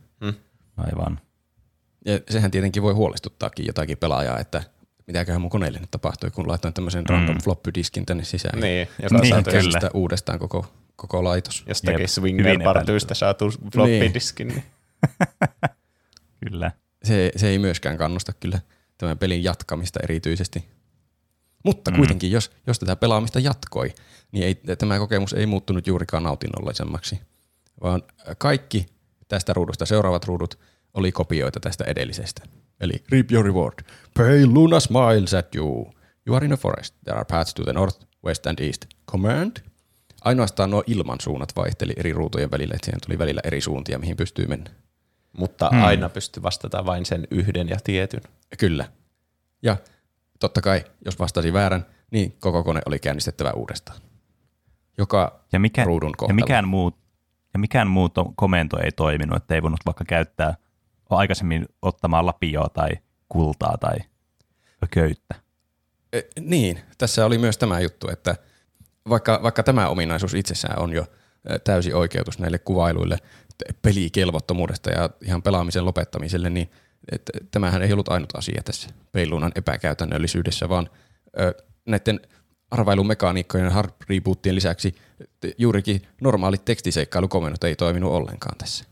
Aivan. 0.77 1.19
Ja 2.05 2.19
sehän 2.29 2.51
tietenkin 2.51 2.84
voi 2.84 2.93
huolestuttaakin 2.93 3.65
jotakin 3.67 3.98
pelaajaa, 3.98 4.39
että 4.39 4.63
mitäköhän 5.07 5.41
mun 5.41 5.50
koneelle 5.50 5.79
nyt 5.79 5.91
tapahtui, 5.91 6.31
kun 6.31 6.48
laitoin 6.48 6.74
tämmöisen 6.74 7.10
random 7.10 7.41
floppy 7.43 7.74
diskin 7.74 8.05
tänne 8.05 8.24
sisään. 8.24 8.60
niin, 8.60 8.88
joka 9.03 9.17
Niin, 9.17 9.43
kyllä. 9.43 9.79
Uudestaan 9.93 10.39
koko, 10.39 10.65
koko 10.96 11.24
laitos. 11.24 11.64
jostakin 11.68 12.00
Jep, 12.00 12.40
hyvin 12.40 12.62
Partyista 12.64 13.16
saatu 13.16 13.52
floppy 13.74 14.14
diskin. 14.14 14.48
Niin. 14.48 14.64
Kyllä. 16.46 16.72
Se, 17.04 17.32
se 17.36 17.48
ei 17.48 17.60
myöskään 17.60 17.98
kannusta 17.98 18.34
kyllä 18.34 18.60
tämän 18.98 19.18
pelin 19.18 19.44
jatkamista 19.44 20.00
erityisesti. 20.04 20.66
Mutta 21.66 21.92
kuitenkin, 21.92 22.32
jos, 22.32 22.52
jos 22.68 22.80
tätä 22.80 22.96
pelaamista 22.96 23.40
jatkoi, 23.40 23.94
niin 24.32 24.46
ei, 24.46 24.56
tämä 24.78 25.00
kokemus 25.00 25.34
ei 25.34 25.46
muuttunut 25.46 25.88
juurikaan 25.88 26.24
nautinnollisemmaksi, 26.24 27.20
vaan 27.82 28.04
kaikki 28.38 28.86
tästä 29.28 29.54
ruudusta, 29.54 29.86
seuraavat 29.86 30.25
ruudut, 30.25 30.60
oli 30.94 31.12
kopioita 31.12 31.60
tästä 31.60 31.84
edellisestä. 31.84 32.42
Eli 32.80 32.94
reap 33.12 33.32
your 33.32 33.46
reward. 33.46 33.74
Pale 34.18 34.46
Luna 34.46 34.80
smiles 34.80 35.34
at 35.34 35.56
you. 35.56 35.94
You 36.28 36.36
are 36.36 36.46
in 36.46 36.54
a 36.54 36.58
forest. 36.58 36.96
There 37.04 37.18
are 37.18 37.25
paths 37.25 37.54
to 37.54 37.64
the 37.64 37.74
north, 37.74 38.06
west 38.25 38.48
and 38.48 38.60
east. 38.60 38.86
Command. 39.12 39.58
Ainoastaan 40.25 40.70
nuo 40.70 40.84
ilmansuunnat 40.88 41.55
vaihteli 41.55 41.94
eri 41.98 42.13
ruutujen 42.13 42.51
välillä, 42.51 42.74
että 42.75 42.86
siihen 42.86 43.01
tuli 43.05 43.20
välillä 43.20 43.41
eri 43.44 43.62
suuntia, 43.62 44.00
mihin 44.00 44.17
pystyy 44.17 44.48
mennä. 44.48 44.70
Mutta 45.38 45.70
hmm. 45.70 45.84
aina 45.84 46.10
pystyy 46.10 46.44
vastata 46.44 46.86
vain 46.86 47.05
sen 47.05 47.27
yhden 47.32 47.70
ja 47.70 47.77
tietyn. 47.84 48.22
Kyllä. 48.60 48.86
Ja 49.62 49.77
totta 50.39 50.62
kai, 50.62 50.84
jos 51.05 51.20
vastasi 51.20 51.53
väärän, 51.53 51.86
niin 52.12 52.36
koko 52.39 52.63
kone 52.63 52.82
oli 52.86 53.00
käynnistettävä 53.00 53.51
uudestaan. 53.51 54.01
Joka 54.98 55.39
Ja, 55.51 55.60
mikä, 55.60 55.84
ruudun 55.84 56.10
ja 56.10 56.13
kohdalla. 56.17 56.36
mikään 56.36 56.67
muu, 56.67 56.91
ja 57.53 57.60
mikään 57.60 57.88
muu 57.88 58.10
to- 58.10 58.34
komento 58.36 58.79
ei 58.79 58.91
toiminut, 58.91 59.38
että 59.38 59.55
ei 59.55 59.62
voinut 59.62 59.79
vaikka 59.86 60.05
käyttää 60.05 60.55
aikaisemmin 61.10 61.65
ottamaan 61.82 62.25
lapioa 62.25 62.70
tai 62.70 62.89
kultaa 63.29 63.77
tai 63.77 63.98
köyttä. 64.91 65.36
E, 66.13 66.22
niin, 66.39 66.79
tässä 66.98 67.25
oli 67.25 67.38
myös 67.38 67.58
tämä 67.58 67.79
juttu, 67.79 68.10
että 68.10 68.36
vaikka, 69.09 69.39
vaikka 69.43 69.63
tämä 69.63 69.89
ominaisuus 69.89 70.33
itsessään 70.33 70.79
on 70.79 70.93
jo 70.93 71.05
täysi 71.63 71.93
oikeutus 71.93 72.39
näille 72.39 72.59
kuvailuille 72.59 73.17
pelikelvottomuudesta 73.81 74.89
ja 74.89 75.09
ihan 75.21 75.43
pelaamisen 75.43 75.85
lopettamiselle, 75.85 76.50
niin 76.50 76.71
et, 77.12 77.21
tämähän 77.51 77.81
ei 77.81 77.93
ollut 77.93 78.09
ainut 78.09 78.35
asia 78.35 78.62
tässä 78.65 78.89
peiluunan 79.12 79.51
epäkäytännöllisyydessä, 79.55 80.69
vaan 80.69 80.89
ö, 81.39 81.53
näiden 81.85 82.19
arvailumekaniikkojen 82.71 83.71
hard 83.71 83.91
rebootien 84.09 84.55
lisäksi 84.55 84.95
juurikin 85.57 86.01
normaalit 86.21 86.65
tekstiseikkailukomennot 86.65 87.63
ei 87.63 87.75
toiminut 87.75 88.12
ollenkaan 88.12 88.57
tässä. 88.57 88.85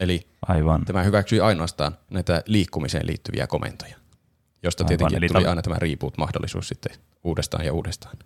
Eli 0.00 0.28
Aivan. 0.48 0.84
tämä 0.84 1.02
hyväksyi 1.02 1.40
ainoastaan 1.40 1.98
näitä 2.10 2.42
liikkumiseen 2.46 3.06
liittyviä 3.06 3.46
komentoja, 3.46 3.96
josta 4.62 4.84
Aivan, 4.84 4.88
tietenkin 4.88 5.18
eli 5.18 5.28
tuli 5.28 5.44
tal- 5.44 5.48
aina 5.48 5.62
tämä 5.62 5.76
reboot-mahdollisuus 5.78 6.68
sitten 6.68 6.96
uudestaan 7.24 7.64
ja 7.64 7.72
uudestaan. 7.72 8.16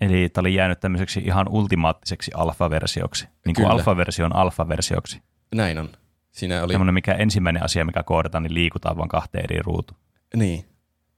Eli 0.00 0.28
tämä 0.28 0.42
oli 0.42 0.54
jäänyt 0.54 0.80
tämmöiseksi 0.80 1.20
ihan 1.20 1.48
ultimaattiseksi 1.48 2.30
alfaversioksi. 2.34 3.28
Niin 3.46 3.54
kuin 3.54 3.68
alfaversion 3.68 4.36
alfaversioksi. 4.36 5.22
Näin 5.54 5.78
on. 5.78 5.88
Siinä 6.30 6.62
oli, 6.62 6.72
Semmoinen 6.72 6.94
mikä 6.94 7.12
ensimmäinen 7.14 7.62
asia, 7.62 7.84
mikä 7.84 8.02
koodataan, 8.02 8.42
niin 8.42 8.54
liikutaan 8.54 8.96
vaan 8.96 9.08
kahteen 9.08 9.44
eri 9.44 9.58
ruutu. 9.62 9.94
niin. 10.36 10.64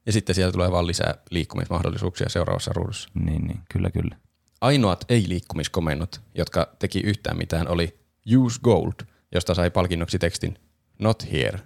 Ja 0.05 0.11
sitten 0.11 0.35
sieltä 0.35 0.53
tulee 0.53 0.71
vaan 0.71 0.87
lisää 0.87 1.13
liikkumismahdollisuuksia 1.29 2.29
seuraavassa 2.29 2.71
ruudussa. 2.75 3.09
Niin, 3.13 3.47
niin, 3.47 3.59
kyllä, 3.71 3.91
kyllä. 3.91 4.15
Ainoat 4.61 5.05
ei-liikkumiskomennot, 5.09 6.21
jotka 6.35 6.75
teki 6.79 6.99
yhtään 6.99 7.37
mitään, 7.37 7.67
oli 7.67 7.99
use 8.37 8.59
gold, 8.63 8.93
josta 9.31 9.53
sai 9.53 9.71
palkinnoksi 9.71 10.19
tekstin 10.19 10.57
not 10.99 11.31
here. 11.31 11.59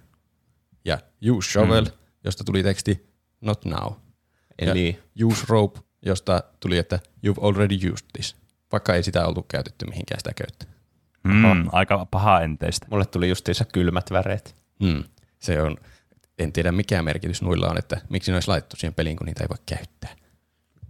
Ja 0.84 0.98
use 1.30 1.50
shovel, 1.50 1.84
mm. 1.84 1.90
josta 2.24 2.44
tuli 2.44 2.62
teksti 2.62 3.06
not 3.40 3.64
now. 3.64 3.92
Eli 4.58 4.98
Ja 5.14 5.26
use 5.26 5.44
rope, 5.48 5.80
josta 6.02 6.42
tuli, 6.60 6.78
että 6.78 6.98
you've 7.26 7.44
already 7.46 7.74
used 7.74 8.06
this, 8.12 8.36
vaikka 8.72 8.94
ei 8.94 9.02
sitä 9.02 9.26
oltu 9.26 9.42
käytetty 9.42 9.86
mihinkään 9.86 10.20
sitä 10.20 10.32
köyttä. 10.34 10.76
Mm, 11.24 11.68
aika 11.72 12.06
paha 12.10 12.40
enteistä. 12.40 12.86
mulle 12.90 13.06
tuli 13.06 13.28
justiinsa 13.28 13.64
kylmät 13.64 14.10
väreet. 14.10 14.56
Hmm. 14.84 15.04
Se 15.38 15.62
on, 15.62 15.76
en 16.38 16.52
tiedä 16.52 16.72
mikä 16.72 17.02
merkitys 17.02 17.42
nuilla 17.42 17.68
on, 17.68 17.78
että 17.78 18.00
miksi 18.08 18.30
ne 18.30 18.36
olisi 18.36 18.48
laitettu 18.48 18.76
siihen 18.76 18.94
peliin, 18.94 19.16
kun 19.16 19.26
niitä 19.26 19.44
ei 19.44 19.48
voi 19.48 19.58
käyttää. 19.66 20.16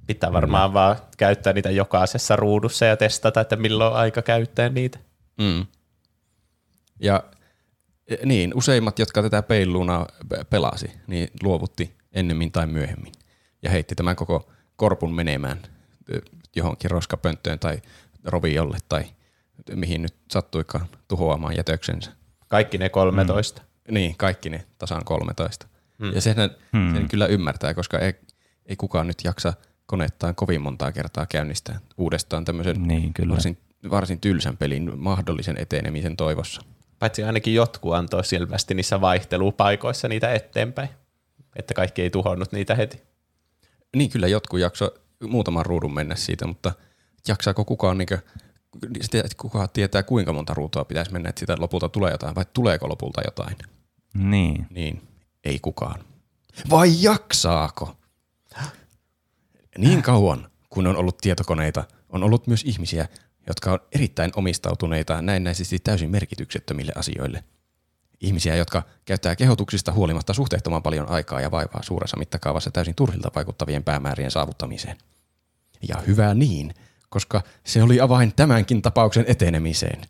Pitää 0.07 0.33
varmaan 0.33 0.73
vaan 0.73 0.97
käyttää 1.17 1.53
niitä 1.53 1.71
jokaisessa 1.71 2.37
ruudussa 2.37 2.85
ja 2.85 2.97
testata, 2.97 3.41
että 3.41 3.57
milloin 3.57 3.93
on 3.93 3.99
aika 3.99 4.23
käyttää 4.23 4.69
niitä. 4.69 4.99
Mm. 5.41 5.67
Ja 7.01 7.25
e, 8.09 8.17
niin, 8.25 8.53
useimmat, 8.55 8.99
jotka 8.99 9.23
tätä 9.23 9.43
peiluna 9.43 10.07
pelasi, 10.51 10.91
niin 11.07 11.29
luovutti 11.43 11.97
ennemmin 12.13 12.53
tai 12.53 12.67
myöhemmin. 12.67 13.13
Ja 13.63 13.71
heitti 13.71 13.95
tämän 13.95 14.17
koko 14.17 14.51
korpun 14.77 15.15
menemään 15.15 15.63
johonkin 16.57 16.91
roskapönttöön 16.91 17.59
tai 17.59 17.83
roviolle 18.25 18.79
tai 18.89 19.05
mihin 19.75 20.03
nyt 20.03 20.15
sattuikaan 20.31 20.87
tuhoamaan 21.09 21.57
jätöksensä. 21.57 22.11
Kaikki 22.49 22.79
ne 22.79 22.89
13. 22.89 23.63
Mm. 23.63 23.95
Niin, 23.95 24.17
kaikki 24.17 24.51
ne 24.51 24.65
tasan 24.79 25.05
13. 25.05 25.67
Hmm. 25.99 26.15
Ja 26.15 26.21
sen, 26.21 26.37
hmm. 26.73 26.95
sen 26.95 27.09
kyllä 27.09 27.27
ymmärtää, 27.27 27.75
koska 27.75 27.99
ei, 27.99 28.15
ei 28.67 28.77
kukaan 28.77 29.07
nyt 29.07 29.19
jaksa 29.25 29.53
konettaan 29.87 30.35
kovin 30.35 30.61
montaa 30.61 30.93
kertaa 30.93 31.27
käynnistää 31.27 31.81
uudestaan 31.99 32.45
tämmöisen 32.45 32.83
Niin, 32.83 33.15
kyllä. 33.15 33.33
varsin, 33.33 33.59
varsin 33.91 34.21
tylsän 34.21 34.57
pelin 34.57 34.93
mahdollisen 34.99 35.59
etenemisen 35.59 36.17
toivossa. 36.17 36.63
Paitsi 36.99 37.23
ainakin 37.23 37.55
jotkut 37.55 37.95
antoi 37.95 38.25
selvästi 38.25 38.75
niissä 38.75 39.01
vaihtelupaikoissa 39.01 40.09
niitä 40.09 40.35
eteenpäin. 40.35 40.89
Että 41.57 41.75
kaikki 41.75 42.03
ei 42.03 42.11
tuhonnut 42.11 42.53
niitä 42.53 42.75
heti. 42.75 43.03
Niin 43.97 44.11
kyllä 44.11 44.29
jotkut 44.29 44.61
jakso 44.61 44.95
muutaman 45.29 45.67
ruudun 45.67 45.95
mennä 45.95 46.15
siitä, 46.17 46.47
mutta 46.47 46.73
jaksaako 47.29 47.65
kukaan, 47.65 47.99
niin 47.99 48.09
kukaan 49.37 49.69
tietää 49.73 50.03
kuinka 50.03 50.33
monta 50.33 50.55
ruutua 50.55 50.85
pitäisi 50.85 51.13
mennä, 51.13 51.29
että 51.29 51.39
siitä 51.39 51.57
lopulta 51.59 51.89
tulee 51.89 52.13
jotain, 52.13 52.35
vai 52.35 52.45
tuleeko 52.53 52.89
lopulta 52.89 53.21
jotain? 53.25 53.57
Niin. 54.15 54.67
Niin, 54.71 55.03
ei 55.45 55.59
kukaan. 55.59 56.05
Vai 56.71 57.03
jaksaako? 57.03 57.97
Niin 59.79 60.03
kauan, 60.03 60.51
kun 60.71 60.87
on 60.87 60.97
ollut 60.97 61.19
tietokoneita, 61.19 61.85
on 62.09 62.23
ollut 62.23 62.47
myös 62.47 62.65
ihmisiä, 62.65 63.09
jotka 63.47 63.73
on 63.73 63.79
erittäin 63.93 64.33
omistautuneita 64.37 65.23
näennäisesti 65.23 65.79
täysin 65.79 66.11
merkityksettömille 66.11 66.93
asioille. 66.97 67.45
Ihmisiä, 68.21 68.57
jotka 68.57 68.83
käyttää 69.05 69.37
kehotuksista 69.37 69.93
huolimatta 69.93 70.35
suhteettoman 70.35 70.83
paljon 70.83 71.09
aikaa 71.09 71.41
ja 71.41 71.51
vaivaa 71.51 71.83
suuressa 71.83 72.17
mittakaavassa 72.17 72.71
täysin 72.71 72.95
turhilta 72.95 73.31
vaikuttavien 73.35 73.85
päämäärien 73.85 74.31
saavuttamiseen. 74.31 74.97
Ja 75.89 75.97
hyvä 76.07 76.35
niin, 76.35 76.75
koska 77.09 77.43
se 77.65 77.83
oli 77.83 78.01
avain 78.01 78.33
tämänkin 78.37 78.83
tapauksen 78.83 79.25
etenemiseen. 79.29 80.03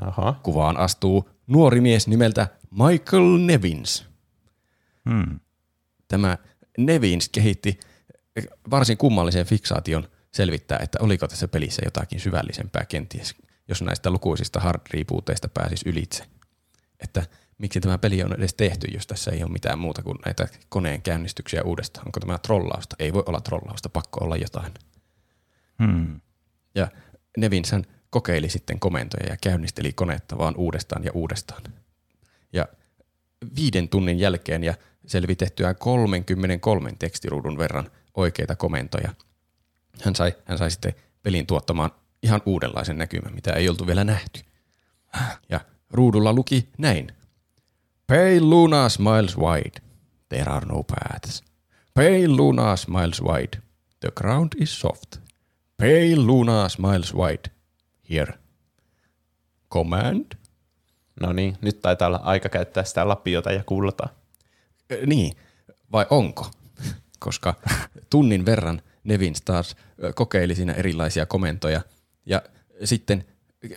Aha. 0.00 0.40
Kuvaan 0.42 0.76
astuu 0.76 1.30
nuori 1.46 1.80
mies 1.80 2.08
nimeltä 2.08 2.48
Michael 2.70 3.38
Nevins. 3.38 4.06
Hmm. 5.10 5.40
Tämä 6.08 6.38
Nevins 6.78 7.28
kehitti 7.28 7.80
varsin 8.70 8.96
kummallisen 8.98 9.46
fiksaation 9.46 10.08
selvittää, 10.32 10.78
että 10.78 10.98
oliko 11.00 11.28
tässä 11.28 11.48
pelissä 11.48 11.82
jotakin 11.84 12.20
syvällisempää 12.20 12.84
kenties, 12.84 13.34
jos 13.68 13.82
näistä 13.82 14.10
lukuisista 14.10 14.60
hard 14.60 14.80
rebooteista 14.90 15.48
pääsisi 15.48 15.88
ylitse. 15.88 16.24
Että 17.00 17.26
miksi 17.58 17.80
tämä 17.80 17.98
peli 17.98 18.22
on 18.22 18.32
edes 18.32 18.54
tehty, 18.54 18.86
jos 18.94 19.06
tässä 19.06 19.30
ei 19.30 19.42
ole 19.42 19.52
mitään 19.52 19.78
muuta 19.78 20.02
kuin 20.02 20.18
näitä 20.24 20.48
koneen 20.68 21.02
käynnistyksiä 21.02 21.62
uudestaan. 21.62 22.06
Onko 22.08 22.20
tämä 22.20 22.38
trollausta? 22.38 22.96
Ei 22.98 23.12
voi 23.12 23.22
olla 23.26 23.40
trollausta, 23.40 23.88
pakko 23.88 24.24
olla 24.24 24.36
jotain. 24.36 24.74
Hmm. 25.82 26.20
Ja 26.74 26.88
Nevins 27.36 27.72
hän 27.72 27.84
kokeili 28.10 28.48
sitten 28.48 28.80
komentoja 28.80 29.26
ja 29.28 29.36
käynnisteli 29.40 29.92
konetta 29.92 30.38
vaan 30.38 30.56
uudestaan 30.56 31.04
ja 31.04 31.10
uudestaan. 31.14 31.62
Ja 32.52 32.68
viiden 33.56 33.88
tunnin 33.88 34.18
jälkeen 34.18 34.64
ja 34.64 34.74
selvitettyään 35.06 35.76
33 35.76 36.92
tekstiruudun 36.98 37.58
verran 37.58 37.90
oikeita 38.14 38.56
komentoja, 38.56 39.14
hän 40.02 40.16
sai, 40.16 40.32
hän 40.44 40.58
sai 40.58 40.70
sitten 40.70 40.94
pelin 41.22 41.46
tuottamaan 41.46 41.90
ihan 42.24 42.42
uudenlaisen 42.46 42.98
näkymän, 42.98 43.34
mitä 43.34 43.52
ei 43.52 43.68
oltu 43.68 43.86
vielä 43.86 44.04
nähty. 44.04 44.40
Ja 45.48 45.60
ruudulla 45.90 46.32
luki 46.32 46.68
näin. 46.78 47.12
Pale 48.06 48.40
lunas 48.40 48.98
miles 48.98 49.38
wide. 49.38 49.80
There 50.28 50.50
are 50.50 50.66
no 50.66 50.82
paths. 50.82 51.44
Pale 51.94 52.28
lunas 52.28 52.88
miles 52.88 53.22
wide. 53.22 53.62
The 54.00 54.12
ground 54.14 54.52
is 54.60 54.80
soft. 54.80 55.16
Pale 55.76 56.16
lunas 56.16 56.78
miles 56.78 57.14
wide. 57.14 57.50
Here. 58.10 58.34
Command. 59.70 60.26
No 61.20 61.32
niin, 61.32 61.58
nyt 61.60 61.80
taitaa 61.82 62.08
olla 62.08 62.20
aika 62.22 62.48
käyttää 62.48 62.84
sitä 62.84 63.08
lapiota 63.08 63.52
ja 63.52 63.64
kultaa. 63.64 64.08
Niin, 65.06 65.36
vai 65.92 66.06
onko? 66.10 66.50
Koska 67.18 67.54
tunnin 68.10 68.46
verran 68.46 68.82
Nevins 69.04 69.42
taas 69.42 69.76
ö, 70.04 70.12
kokeili 70.12 70.54
siinä 70.54 70.72
erilaisia 70.72 71.26
komentoja 71.26 71.80
ja 72.26 72.42
sitten 72.84 73.24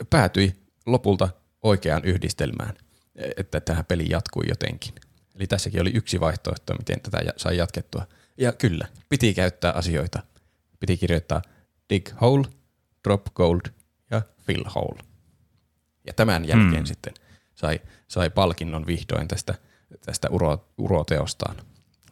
päätyi 0.10 0.56
lopulta 0.86 1.30
oikeaan 1.64 2.06
yhdistelmään, 2.06 2.74
että 3.38 3.60
tähän 3.60 3.86
peli 3.86 4.06
jatkui 4.10 4.44
jotenkin. 4.50 4.94
Eli 5.36 5.48
tässäkin 5.48 5.82
oli 5.82 5.92
yksi 5.94 6.20
vaihtoehto, 6.20 6.74
miten 6.74 7.02
tätä 7.02 7.34
sai 7.38 7.58
jatkettua. 7.58 8.08
Ja 8.38 8.54
kyllä, 8.54 8.88
piti 9.10 9.34
käyttää 9.34 9.72
asioita. 9.72 10.20
Piti 10.80 10.98
kirjoittaa 10.98 11.42
dig 11.90 12.10
hole, 12.22 12.48
drop 13.04 13.26
gold 13.36 13.62
ja 14.12 14.22
fill 14.42 14.64
hole. 14.76 15.04
Ja 16.08 16.14
tämän 16.14 16.48
jälkeen 16.48 16.76
hmm. 16.76 16.86
sitten 16.86 17.14
sai, 17.56 17.82
sai 18.08 18.30
palkinnon 18.30 18.88
vihdoin 18.88 19.28
tästä, 19.28 19.56
tästä 20.06 20.30
uro, 20.30 20.70
uroteostaan. 20.78 21.56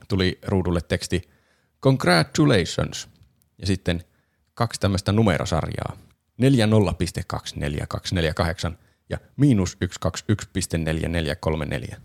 Tuli 0.08 0.40
ruudulle 0.48 0.82
teksti 0.82 1.30
Congratulations 1.82 3.10
ja 3.58 3.68
sitten 3.68 4.04
kaksi 4.54 4.80
tämmöistä 4.80 5.12
numerosarjaa. 5.12 5.98
40.24248 6.42 6.46
ja 9.10 9.18
miinus 9.36 9.78
121.4434. 11.94 11.96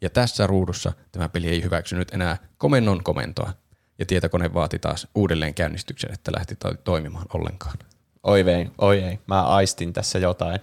Ja 0.00 0.10
tässä 0.10 0.46
ruudussa 0.46 0.92
tämä 1.12 1.28
peli 1.28 1.48
ei 1.48 1.62
hyväksynyt 1.62 2.14
enää 2.14 2.36
komennon 2.58 3.04
komentoa, 3.04 3.52
ja 3.98 4.06
tietokone 4.06 4.54
vaati 4.54 4.78
taas 4.78 5.08
uudelleen 5.14 5.54
käynnistyksen, 5.54 6.12
että 6.12 6.32
lähti 6.36 6.56
to- 6.56 6.74
toimimaan 6.74 7.26
ollenkaan. 7.34 7.78
Oi 8.22 8.44
vei, 8.44 8.70
oi 8.78 9.02
ei, 9.02 9.18
mä 9.26 9.42
aistin 9.42 9.92
tässä 9.92 10.18
jotain. 10.18 10.60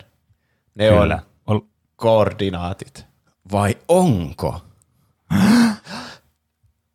Ne 0.75 0.89
Kyllä. 0.89 1.19
on 1.47 1.57
Ol- 1.57 1.65
koordinaatit. 1.95 3.05
Vai 3.51 3.77
onko? 3.87 4.61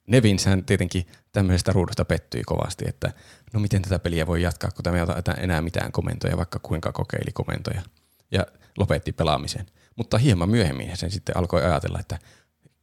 Nevinshän 0.06 0.64
tietenkin 0.64 1.06
tämmöisestä 1.36 1.72
ruudusta 1.72 2.04
pettyi 2.04 2.42
kovasti, 2.42 2.84
että 2.88 3.12
no 3.52 3.60
miten 3.60 3.82
tätä 3.82 3.98
peliä 3.98 4.26
voi 4.26 4.42
jatkaa, 4.42 4.70
kun 4.70 4.82
tämä 4.82 4.96
ei 4.96 5.02
ota 5.02 5.34
enää 5.34 5.62
mitään 5.62 5.92
komentoja, 5.92 6.36
vaikka 6.36 6.58
kuinka 6.58 6.92
kokeili 6.92 7.32
komentoja. 7.32 7.82
Ja 8.30 8.46
lopetti 8.78 9.12
pelaamisen. 9.12 9.66
Mutta 9.96 10.18
hieman 10.18 10.50
myöhemmin 10.50 10.96
sen 10.96 11.10
sitten 11.10 11.36
alkoi 11.36 11.64
ajatella, 11.64 12.00
että 12.00 12.18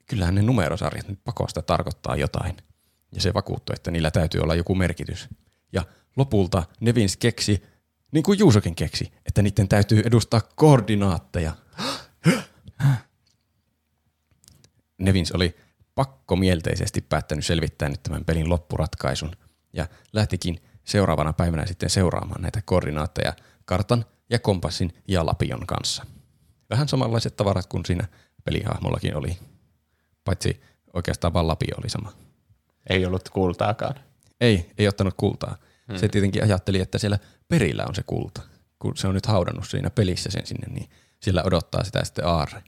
kyllähän 0.06 0.36
ne 0.36 0.42
numerosarjat 0.42 1.08
nyt 1.08 1.20
pakosta 1.24 1.62
tarkoittaa 1.62 2.16
jotain. 2.16 2.58
Ja 3.12 3.22
se 3.22 3.34
vakuuttui, 3.34 3.74
että 3.74 3.92
niillä 3.92 4.12
täytyy 4.12 4.42
olla 4.42 4.56
joku 4.56 4.76
merkitys. 4.76 5.28
Ja 5.72 5.86
lopulta 6.18 6.63
Nevins 6.80 7.18
keksi, 7.18 7.63
niin 8.12 8.24
kuin 8.24 8.39
Juusokin 8.39 8.76
keksi, 8.76 9.12
että 9.26 9.42
niiden 9.42 9.68
täytyy 9.68 10.02
edustaa 10.06 10.42
koordinaatteja. 10.56 11.56
Nevins 14.98 15.32
oli 15.32 15.56
pakkomielteisesti 15.96 17.02
päättänyt 17.02 17.46
selvittää 17.46 17.90
nyt 17.90 18.04
tämän 18.04 18.26
pelin 18.26 18.50
loppuratkaisun 18.50 19.32
ja 19.74 19.88
lähtikin 20.14 20.64
seuraavana 20.84 21.34
päivänä 21.34 21.66
sitten 21.66 21.90
seuraamaan 21.90 22.42
näitä 22.42 22.62
koordinaatteja 22.66 23.34
kartan 23.66 24.06
ja 24.30 24.40
kompassin 24.40 24.94
ja 25.08 25.26
lapion 25.26 25.68
kanssa. 25.68 26.06
Vähän 26.70 26.88
samanlaiset 26.88 27.36
tavarat 27.36 27.68
kuin 27.68 27.86
siinä 27.86 28.08
pelihahmollakin 28.44 29.16
oli, 29.16 29.38
paitsi 30.26 30.62
oikeastaan 30.94 31.34
vaan 31.34 31.48
lapio 31.48 31.76
oli 31.78 31.90
sama. 31.90 32.14
Ei 32.90 33.06
ollut 33.06 33.30
kultaakaan. 33.30 33.96
Ei, 34.42 34.72
ei 34.78 34.88
ottanut 34.88 35.14
kultaa. 35.18 35.58
Hmm. 35.88 35.98
Se 35.98 36.08
tietenkin 36.08 36.44
ajatteli, 36.44 36.80
että 36.80 36.98
siellä 36.98 37.20
perillä 37.48 37.86
on 37.88 37.96
se 37.96 38.04
kulta. 38.04 38.42
Kun 38.80 38.98
se 38.98 39.08
on 39.08 39.14
nyt 39.14 39.26
haudannut 39.26 39.68
siinä 39.68 39.90
pelissä 39.90 40.32
sen 40.32 40.46
sinne, 40.46 40.68
niin 40.68 40.90
siellä 41.20 41.44
odottaa 41.44 41.84
sitä 41.84 42.06
sitten 42.06 42.28
aarre. 42.28 42.64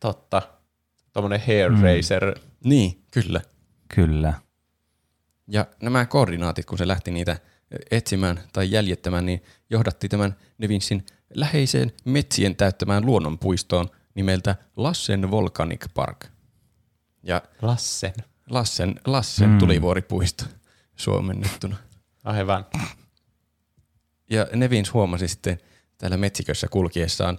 Totta. 0.00 0.42
Tuommoinen 1.12 1.46
hair 1.46 1.72
raiser. 1.82 2.38
Niin, 2.64 3.04
kyllä. 3.10 3.40
Kyllä. 3.94 4.34
Ja 5.48 5.66
nämä 5.82 6.06
koordinaatit, 6.06 6.66
kun 6.66 6.78
se 6.78 6.88
lähti 6.88 7.10
niitä 7.10 7.36
etsimään 7.90 8.40
tai 8.52 8.70
jäljittämään, 8.70 9.26
niin 9.26 9.42
johdatti 9.70 10.08
tämän 10.08 10.36
Nevinsin 10.58 11.06
läheiseen 11.34 11.92
metsien 12.04 12.56
täyttämään 12.56 13.06
luonnonpuistoon 13.06 13.88
nimeltä 14.14 14.56
Lassen 14.76 15.30
Volcanic 15.30 15.86
Park. 15.94 16.24
Ja 17.22 17.42
Lassen. 17.62 18.12
Lassen, 18.50 19.00
Lassen 19.06 19.50
Mm. 19.50 19.58
tulivuoripuisto 19.58 20.44
suomennettuna. 20.96 21.76
Aivan. 22.24 22.66
Ja 24.30 24.46
Nevins 24.54 24.92
huomasi 24.94 25.28
sitten 25.28 25.58
täällä 25.98 26.16
metsikössä 26.16 26.68
kulkiessaan, 26.68 27.38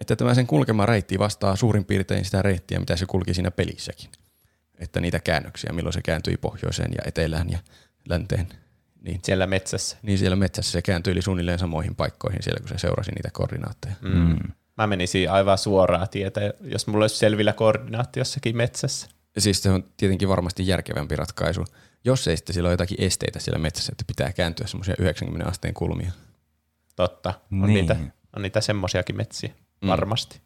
että 0.00 0.16
tämä 0.16 0.34
sen 0.34 0.46
kulkema 0.46 0.86
reitti 0.86 1.18
vastaa 1.18 1.56
suurin 1.56 1.84
piirtein 1.84 2.24
sitä 2.24 2.42
reittiä, 2.42 2.80
mitä 2.80 2.96
se 2.96 3.06
kulki 3.06 3.34
siinä 3.34 3.50
pelissäkin. 3.50 4.10
Että 4.78 5.00
niitä 5.00 5.20
käännöksiä, 5.20 5.72
milloin 5.72 5.92
se 5.92 6.02
kääntyi 6.02 6.36
pohjoiseen 6.36 6.92
ja 6.92 7.02
etelään 7.06 7.50
ja 7.50 7.58
länteen, 8.08 8.48
niin, 9.02 9.20
Siellä 9.22 9.46
metsässä. 9.46 9.96
niin 10.02 10.18
siellä 10.18 10.36
metsässä 10.36 10.72
se 10.72 10.82
kääntyi 10.82 11.22
suunnilleen 11.22 11.58
samoihin 11.58 11.94
paikkoihin 11.94 12.42
siellä, 12.42 12.60
kun 12.60 12.68
se 12.68 12.78
seurasi 12.78 13.10
niitä 13.10 13.28
koordinaatteja. 13.32 13.94
Mm. 14.00 14.38
Mä 14.76 14.86
menisin 14.86 15.30
aivan 15.30 15.58
suoraa 15.58 16.06
tietä, 16.06 16.40
jos 16.60 16.86
mulla 16.86 17.04
olisi 17.04 17.16
selvillä 17.16 17.52
koordinaatti 17.52 18.20
jossakin 18.20 18.56
metsässä. 18.56 19.08
Siis 19.38 19.62
se 19.62 19.70
on 19.70 19.84
tietenkin 19.96 20.28
varmasti 20.28 20.66
järkevämpi 20.66 21.16
ratkaisu, 21.16 21.64
jos 22.04 22.28
ei 22.28 22.36
sitten 22.36 22.54
sillä 22.54 22.66
ole 22.66 22.72
jotakin 22.72 23.00
esteitä 23.02 23.38
siellä 23.38 23.58
metsässä, 23.58 23.92
että 23.92 24.04
pitää 24.06 24.32
kääntyä 24.32 24.66
semmoisia 24.66 24.94
90 24.98 25.50
asteen 25.50 25.74
kulmia. 25.74 26.12
Totta. 26.96 27.34
On, 27.52 27.60
Niin. 27.60 27.74
niitä, 27.74 27.96
on 28.36 28.42
niitä 28.42 28.60
semmosiakin 28.60 29.16
metsiä. 29.16 29.50
Mm. 29.82 29.88
Varmasti. 29.88 30.40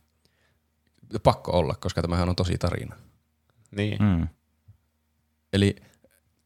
Pakko 1.23 1.53
olla, 1.53 1.75
koska 1.81 2.03
tämähän 2.03 2.29
on 2.29 2.37
tosi 2.37 2.59
tarina. 2.59 2.97
Niin. 3.70 4.02
Mm. 4.02 4.28
Eli 5.52 5.76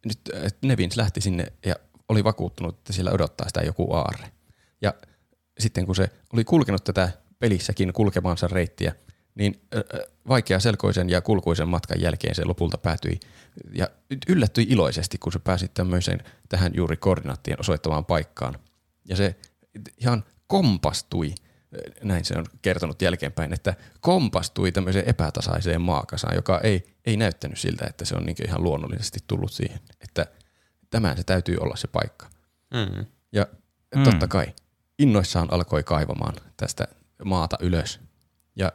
nyt 0.07 0.21
äh, 0.35 0.53
Nevins 0.63 0.97
lähti 0.97 1.21
sinne 1.21 1.53
ja 1.67 1.75
oli 2.09 2.25
vakuuttunut, 2.25 2.79
että 2.79 2.93
siellä 2.93 3.11
odottaa 3.11 3.49
sitä 3.49 3.61
joku 3.61 3.95
aarre. 3.95 4.33
Ja 4.83 4.95
sitten 5.59 5.87
kun 5.87 5.97
se 5.97 6.11
oli 6.33 6.45
kulkenut 6.45 6.85
tätä 6.85 7.13
pelissäkin 7.39 7.93
kulkemaansa 7.93 8.49
reittiä, 8.49 8.95
niin 9.35 9.61
vaikea 10.29 10.61
selkoisen 10.61 11.11
ja 11.11 11.21
kulkuisen 11.21 11.69
matkan 11.69 12.01
jälkeen 12.01 12.35
se 12.35 12.45
lopulta 12.45 12.79
päätyi 12.79 13.21
ja 13.73 13.89
yllättyi 14.29 14.67
iloisesti, 14.69 15.19
kun 15.19 15.33
se 15.33 15.39
pääsi 15.39 15.69
tämmöiseen 15.69 16.21
tähän 16.49 16.73
juuri 16.75 16.97
koordinaattien 16.97 17.61
osoittamaan 17.61 18.05
paikkaan. 18.05 18.59
Ja 19.05 19.17
se 19.17 19.37
ihan 19.97 20.25
kompastui, 20.47 21.35
näin 22.03 22.25
se 22.25 22.39
on 22.39 22.47
kertonut 22.63 23.03
jälkeenpäin, 23.03 23.53
että 23.53 23.75
kompastui 24.01 24.73
tämmöiseen 24.73 25.09
epätasaiseen 25.09 25.81
maakasaan, 25.81 26.35
joka 26.35 26.61
ei, 26.61 26.97
ei 27.05 27.17
näyttänyt 27.17 27.59
siltä, 27.59 27.87
että 27.87 28.05
se 28.05 28.17
on 28.17 28.27
niin 28.27 28.37
ihan 28.47 28.63
luonnollisesti 28.63 29.19
tullut 29.27 29.53
siihen, 29.53 29.81
että 30.01 30.27
tämän 30.91 31.17
se 31.17 31.23
täytyy 31.25 31.57
olla 31.61 31.77
se 31.77 31.89
paikka. 31.89 32.27
Mm. 32.75 33.07
Ja 33.33 33.47
Mm. 33.97 34.05
totta 34.05 34.29
kai 34.29 34.47
innoissaan 34.99 35.53
alkoi 35.53 35.83
kaivamaan 35.83 36.35
tästä 36.57 36.89
maata 37.25 37.57
ylös. 37.61 38.01
Ja 38.57 38.73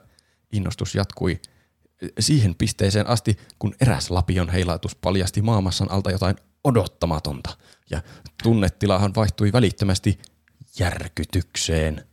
innostus 0.52 0.96
jatkui 0.96 1.40
siihen 2.20 2.56
pisteeseen 2.56 3.08
asti, 3.08 3.38
kun 3.60 3.76
eräs 3.82 4.10
lapion 4.10 4.50
heilautus 4.50 4.96
paljasti 4.96 5.42
maamassan 5.42 5.92
alta 5.92 6.12
jotain 6.12 6.36
odottamatonta. 6.64 7.58
Ja 7.90 8.02
tunnetilahan 8.44 9.16
vaihtui 9.16 9.52
välittömästi 9.54 10.20
järkytykseen. 10.80 12.06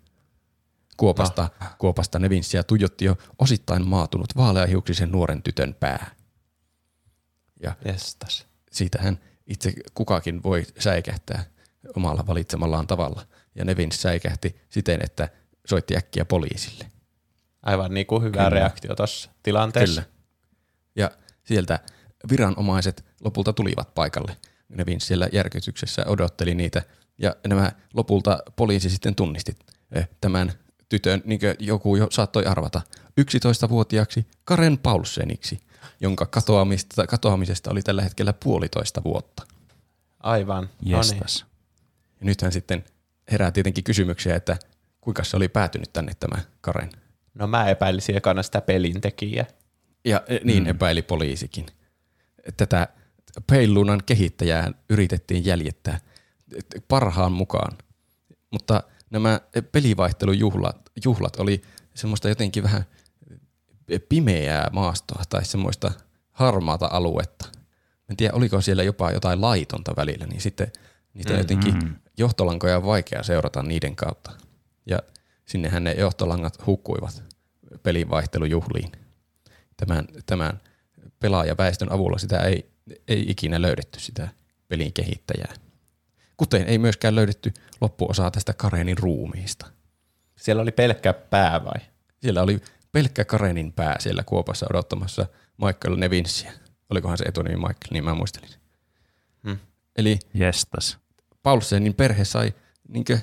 Kuopasta, 0.97 1.51
no. 1.61 1.67
kuopasta 1.79 2.19
Nevinsiä 2.19 2.63
tuijotti 2.63 3.05
jo 3.05 3.17
osittain 3.39 3.89
maatunut 3.89 4.37
vaaleahiuksisen 4.37 5.13
nuoren 5.13 5.43
tytön 5.43 5.75
pää. 5.81 6.11
Ja 7.63 7.77
Jestas. 7.85 8.47
siitähän 8.73 9.21
itse 9.47 9.73
kukakin 9.95 10.43
voi 10.43 10.67
säikähtää 10.79 11.45
omalla 11.97 12.27
valitsemallaan 12.27 12.87
tavalla. 12.87 13.27
Ja 13.55 13.65
Nevin 13.65 13.93
säikähti 13.93 14.57
siten, 14.69 15.01
että 15.05 15.29
soitti 15.67 15.97
äkkiä 15.97 16.25
poliisille. 16.25 16.91
Aivan 17.63 17.95
niin 17.95 18.07
kuin 18.07 18.23
hyvä 18.23 18.37
Kyllä. 18.37 18.51
reaktio 18.51 18.95
tuossa 18.95 19.31
tilanteessa. 19.43 20.03
Kyllä. 20.03 20.15
Ja 20.97 21.11
sieltä 21.45 21.79
viranomaiset 22.31 23.05
lopulta 23.25 23.53
tulivat 23.53 23.95
paikalle. 23.95 24.37
Nevin 24.69 25.01
siellä 25.01 25.29
järkytyksessä 25.33 26.05
odotteli 26.07 26.55
niitä. 26.55 26.83
Ja 27.19 27.37
nämä 27.47 27.73
lopulta 27.95 28.39
poliisi 28.57 28.91
sitten 28.91 29.15
tunnisti 29.15 29.57
eh, 29.93 30.09
tämän 30.21 30.53
tytön, 30.95 31.23
niin 31.25 31.41
kuin 31.41 31.55
joku 31.59 31.97
jo 31.97 32.07
saattoi 32.11 32.47
arvata, 32.47 32.81
11-vuotiaaksi 33.21 34.27
Karen 34.45 34.79
Paulseniksi, 34.79 35.61
jonka 36.01 36.27
katoamista, 36.27 37.07
katoamisesta 37.07 37.71
oli 37.71 37.83
tällä 37.83 38.03
hetkellä 38.03 38.33
puolitoista 38.33 39.05
vuotta. 39.05 39.47
Aivan. 40.21 40.63
No 40.65 40.69
niin. 40.85 40.97
Jestas. 40.97 41.45
Ja 42.21 42.27
nythän 42.27 42.53
sitten 42.53 42.85
herää 43.31 43.51
tietenkin 43.51 43.85
kysymyksiä, 43.85 44.37
että 44.37 44.57
kuinka 45.01 45.25
se 45.25 45.37
oli 45.37 45.49
päätynyt 45.49 45.93
tänne 45.93 46.13
tämä 46.21 46.43
Karen. 46.61 46.91
No 47.35 47.47
mä 47.47 47.69
epäilisin 47.69 48.17
ekana 48.17 48.43
sitä 48.43 48.61
pelintekijää. 48.61 49.47
Ja 50.05 50.23
eh, 50.29 50.41
niin 50.45 50.63
mm. 50.63 50.71
epäili 50.71 51.03
poliisikin. 51.03 51.67
Tätä 52.57 52.89
Peilunan 53.47 54.01
kehittäjää 54.07 54.73
yritettiin 54.89 55.45
jäljittää 55.45 56.01
parhaan 56.89 57.33
mukaan, 57.33 57.79
mutta 58.51 58.83
nämä 59.11 59.41
pelivaihtelujuhlat 59.73 60.91
juhlat 61.05 61.37
oli 61.37 61.63
semmoista 61.95 62.29
jotenkin 62.29 62.63
vähän 62.63 62.85
pimeää 64.09 64.71
maastoa 64.73 65.23
tai 65.29 65.45
semmoista 65.45 65.93
harmaata 66.31 66.89
aluetta. 66.93 67.47
En 68.11 68.17
tiedä, 68.17 68.35
oliko 68.35 68.61
siellä 68.61 68.83
jopa 68.83 69.11
jotain 69.11 69.41
laitonta 69.41 69.97
välillä, 69.97 70.27
niin 70.27 70.41
sitten 70.41 70.73
niitä 71.15 71.33
mm, 71.33 71.39
jotenkin 71.39 71.97
johtolankoja 72.19 72.77
on 72.77 72.87
vaikea 72.87 73.23
seurata 73.23 73.63
niiden 73.63 73.97
kautta. 73.97 74.31
Ja 74.87 74.99
sinnehän 75.45 75.85
ne 75.85 75.93
johtolangat 75.93 76.67
hukkuivat 76.67 77.23
pelivaihtelujuhliin. 77.83 78.93
Tämän, 79.77 80.07
tämän 80.27 80.61
pelaajaväestön 81.21 81.93
avulla 81.93 82.19
sitä 82.19 82.39
ei, 82.39 82.71
ei 83.09 83.25
ikinä 83.29 83.63
löydetty 83.63 84.01
sitä 84.01 84.29
pelin 84.69 84.93
kehittäjää. 84.93 85.55
Kuten 86.37 86.67
ei 86.67 86.79
myöskään 86.79 87.15
löydetty 87.15 87.53
loppuosaa 87.81 88.31
tästä 88.31 88.53
Karenin 88.53 88.99
ruumiista. 88.99 89.67
Siellä 90.37 90.63
oli 90.63 90.73
pelkkä 90.73 91.13
pää 91.13 91.65
vai? 91.65 91.81
Siellä 92.21 92.43
oli 92.43 92.61
pelkkä 92.93 93.25
Karenin 93.25 93.73
pää 93.73 93.97
siellä 94.01 94.23
kuopassa 94.23 94.67
odottamassa 94.71 95.27
Michael 95.57 95.97
Nevinsiä. 95.97 96.53
Olikohan 96.91 97.19
se 97.19 97.25
etunimi 97.25 97.57
Michael, 97.57 97.91
niin 97.91 98.05
mä 98.05 98.15
muistelin. 98.15 98.51
Hmm. 99.47 99.59
Eli 99.97 100.19
Jestas. 100.35 100.99
Paulsenin 101.43 101.95
perhe 101.95 102.25
sai 102.25 102.55
niinkö 102.89 103.19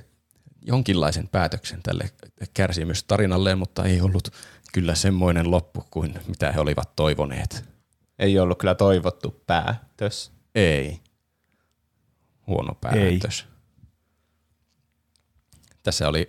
jonkinlaisen 0.61 1.27
päätöksen 1.27 1.83
tälle 1.83 2.09
kärsimystarinalle, 2.53 3.55
mutta 3.55 3.83
ei 3.85 4.01
ollut 4.01 4.29
kyllä 4.73 4.95
semmoinen 4.95 5.51
loppu 5.51 5.83
kuin 5.91 6.19
mitä 6.27 6.51
he 6.51 6.59
olivat 6.59 6.95
toivoneet. 6.95 7.63
Ei 8.19 8.39
ollut 8.39 8.59
kyllä 8.59 8.75
toivottu 8.75 9.43
päätös. 9.47 10.31
Ei. 10.55 11.00
Huono 12.51 12.75
päätös. 12.81 13.45
Ei. 13.47 13.51
Tässä 15.83 16.07
oli 16.07 16.27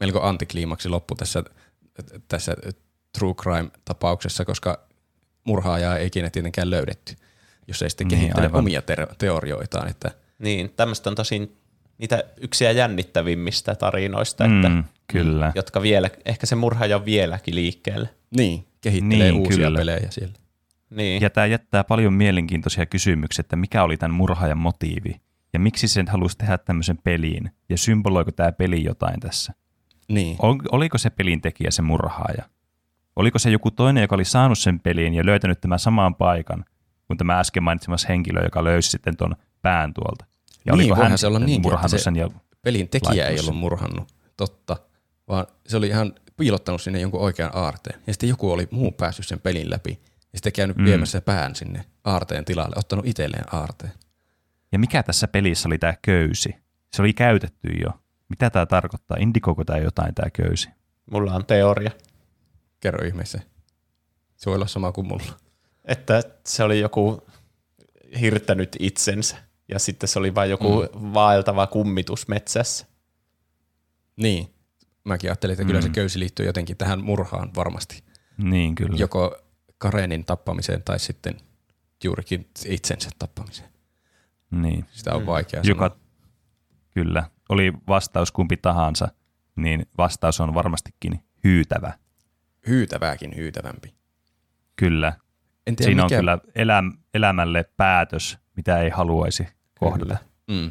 melko 0.00 0.22
antikliimaksi 0.22 0.88
loppu 0.88 1.14
tässä, 1.14 1.44
tässä 2.28 2.56
true 3.18 3.34
crime-tapauksessa, 3.34 4.44
koska 4.44 4.86
murhaajaa 5.44 5.96
ei 5.96 6.06
ikinä 6.06 6.30
tietenkään 6.30 6.70
löydetty, 6.70 7.14
jos 7.68 7.82
ei 7.82 7.90
sitten 7.90 8.08
Niin, 8.08 8.18
kehittele 8.20 8.46
aivan. 8.46 8.58
omia 8.58 8.82
ter- 8.82 9.14
teorioitaan. 9.18 9.88
Että 9.88 10.10
Niin, 10.38 10.70
tämmöistä 10.76 11.10
on 11.10 11.16
tosin 11.16 11.56
niitä 11.98 12.24
yksiä 12.40 12.70
jännittävimmistä 12.70 13.74
tarinoista, 13.74 14.48
mm. 14.48 14.56
että, 14.64 14.88
kyllä. 15.12 15.52
jotka 15.54 15.82
vielä, 15.82 16.10
ehkä 16.24 16.46
se 16.46 16.54
murhaaja 16.54 16.96
on 16.96 17.04
vieläkin 17.04 17.54
liikkeelle. 17.54 18.08
niin, 18.36 18.64
kehittelee 18.80 19.32
Niin, 19.32 19.40
uusia 19.40 19.56
kyllä. 19.66 19.78
pelejä 19.78 20.10
siellä. 20.10 20.34
Niin, 20.90 21.22
Ja 21.22 21.30
tämä 21.30 21.46
jättää 21.46 21.84
paljon 21.84 22.12
mielenkiintoisia 22.12 22.86
kysymyksiä, 22.86 23.40
että 23.40 23.56
mikä 23.56 23.82
oli 23.82 23.96
tämän 23.96 24.14
murhaajan 24.14 24.58
motiivi 24.58 25.20
ja 25.52 25.60
miksi 25.60 25.88
sen 25.88 26.08
halusi 26.08 26.38
tehdä 26.38 26.58
tämmöisen 26.58 26.98
peliin 27.04 27.50
ja 27.68 27.78
symboloiko 27.78 28.32
tämä 28.32 28.52
peli 28.52 28.84
jotain 28.84 29.20
tässä. 29.20 29.52
Niin. 30.08 30.36
Ol, 30.38 30.58
oliko 30.72 30.98
se 30.98 31.10
pelin 31.10 31.40
tekijä 31.40 31.70
se 31.70 31.82
murhaaja? 31.82 32.44
Oliko 33.16 33.38
se 33.38 33.50
joku 33.50 33.70
toinen, 33.70 34.00
joka 34.02 34.14
oli 34.14 34.24
saanut 34.24 34.58
sen 34.58 34.80
peliin 34.80 35.14
ja 35.14 35.26
löytänyt 35.26 35.60
tämän 35.60 35.78
samaan 35.78 36.14
paikan 36.14 36.64
kuin 37.06 37.18
tämä 37.18 37.40
äsken 37.40 37.62
mainitsemas 37.62 38.08
henkilö, 38.08 38.44
joka 38.44 38.64
löysi 38.64 38.90
sitten 38.90 39.16
tuon 39.16 39.36
pään 39.62 39.94
tuolta? 39.94 40.24
Ja 40.66 40.76
Niin, 40.76 40.92
oliko 40.92 41.02
hän 41.02 41.18
se 41.18 41.26
olla 41.26 41.38
että 41.38 41.60
murhannut 41.60 41.90
se- 41.90 41.98
sen 41.98 42.16
ja 42.16 42.30
Pelin 42.62 42.88
tekijä 42.88 43.26
ei 43.26 43.40
ollut 43.40 43.56
murhannut, 43.56 44.12
totta, 44.36 44.76
vaan 45.28 45.46
se 45.66 45.76
oli 45.76 45.88
ihan 45.88 46.12
piilottanut 46.36 46.82
sinne 46.82 47.00
jonkun 47.00 47.20
oikean 47.20 47.50
aarteen. 47.54 48.00
Ja 48.06 48.12
sitten 48.12 48.28
joku 48.28 48.52
oli 48.52 48.68
muu 48.70 48.92
päässyt 48.92 49.26
sen 49.26 49.40
pelin 49.40 49.70
läpi 49.70 49.90
ja 50.32 50.38
sitten 50.38 50.52
käynyt. 50.52 50.76
Mm. 50.76 50.84
viemässä 50.84 51.20
pään 51.20 51.54
sinne 51.54 51.84
aarteen 52.04 52.44
tilalle, 52.44 52.76
ottanut 52.78 53.06
itselleen 53.06 53.54
aarteen. 53.54 53.92
Ja 54.72 54.78
mikä 54.78 55.02
tässä 55.02 55.28
pelissä 55.28 55.68
oli 55.68 55.78
tämä 55.78 55.94
köysi? 56.02 56.54
Se 56.92 57.02
oli 57.02 57.12
käytetty 57.12 57.68
jo. 57.68 57.90
Mitä 58.28 58.50
tämä 58.50 58.66
tarkoittaa? 58.66 59.16
Indikoiko 59.20 59.64
tämä 59.64 59.78
jotain 59.78 60.14
tämä 60.14 60.30
köysi? 60.30 60.68
mulla 61.10 61.34
on 61.34 61.46
teoria, 61.46 61.90
Kerro 62.80 63.06
ihmeessä. 63.06 63.40
Se 64.36 64.46
voi 64.50 64.54
olla 64.56 64.66
sama 64.66 64.92
kuin 64.92 65.06
mulla. 65.06 65.36
että 65.84 66.22
se 66.46 66.62
oli 66.62 66.80
joku 66.80 67.26
hirttänyt 68.20 68.76
itsensä 68.78 69.36
ja 69.68 69.78
sitten 69.78 70.08
se 70.08 70.18
oli 70.18 70.34
vain 70.34 70.50
joku 70.50 70.82
mm. 70.82 71.14
vaeltava 71.14 71.66
kummitus 71.66 72.28
metsässä. 72.28 72.86
Niin. 74.16 74.54
Mäkin 75.04 75.30
ajattelin, 75.30 75.52
että 75.52 75.64
kyllä 75.64 75.80
Mm. 75.80 75.82
se 75.84 75.88
köysi 75.88 76.18
liittyy 76.18 76.46
jotenkin 76.46 76.76
tähän 76.76 77.04
murhaan 77.04 77.50
varmasti. 77.56 78.02
Niin 78.36 78.74
kyllä. 78.74 78.96
Joko 78.98 79.36
Karenin 79.78 80.24
tappamiseen 80.24 80.82
tai 80.82 80.98
sitten 80.98 81.36
juurikin 82.04 82.48
itsensä 82.66 83.10
tappamiseen. 83.18 83.68
Niin. 84.50 84.84
Sitä 84.90 85.14
on 85.14 85.22
Mm. 85.22 85.26
vaikea 85.26 85.60
Joka, 85.64 85.88
sanoa. 85.88 86.00
kyllä, 86.90 87.24
oli 87.48 87.72
vastaus 87.88 88.32
kumpi 88.32 88.56
tahansa, 88.56 89.08
niin 89.56 89.86
vastaus 89.98 90.40
on 90.40 90.54
varmastikin 90.54 91.24
hyytävä. 91.44 91.92
Hyytävääkin 92.68 93.36
hyytävämpi. 93.36 93.94
Kyllä. 94.76 95.12
En 95.66 95.76
tiedä 95.76 95.88
Siinä 95.88 96.02
mikä... 96.04 96.16
on 96.16 96.20
kyllä 96.20 96.38
eläm, 96.54 96.92
elämälle 97.14 97.64
päätös, 97.76 98.38
mitä 98.56 98.78
ei 98.80 98.90
haluaisi 98.90 99.48
kohdata. 99.78 100.16
Mm. 100.50 100.70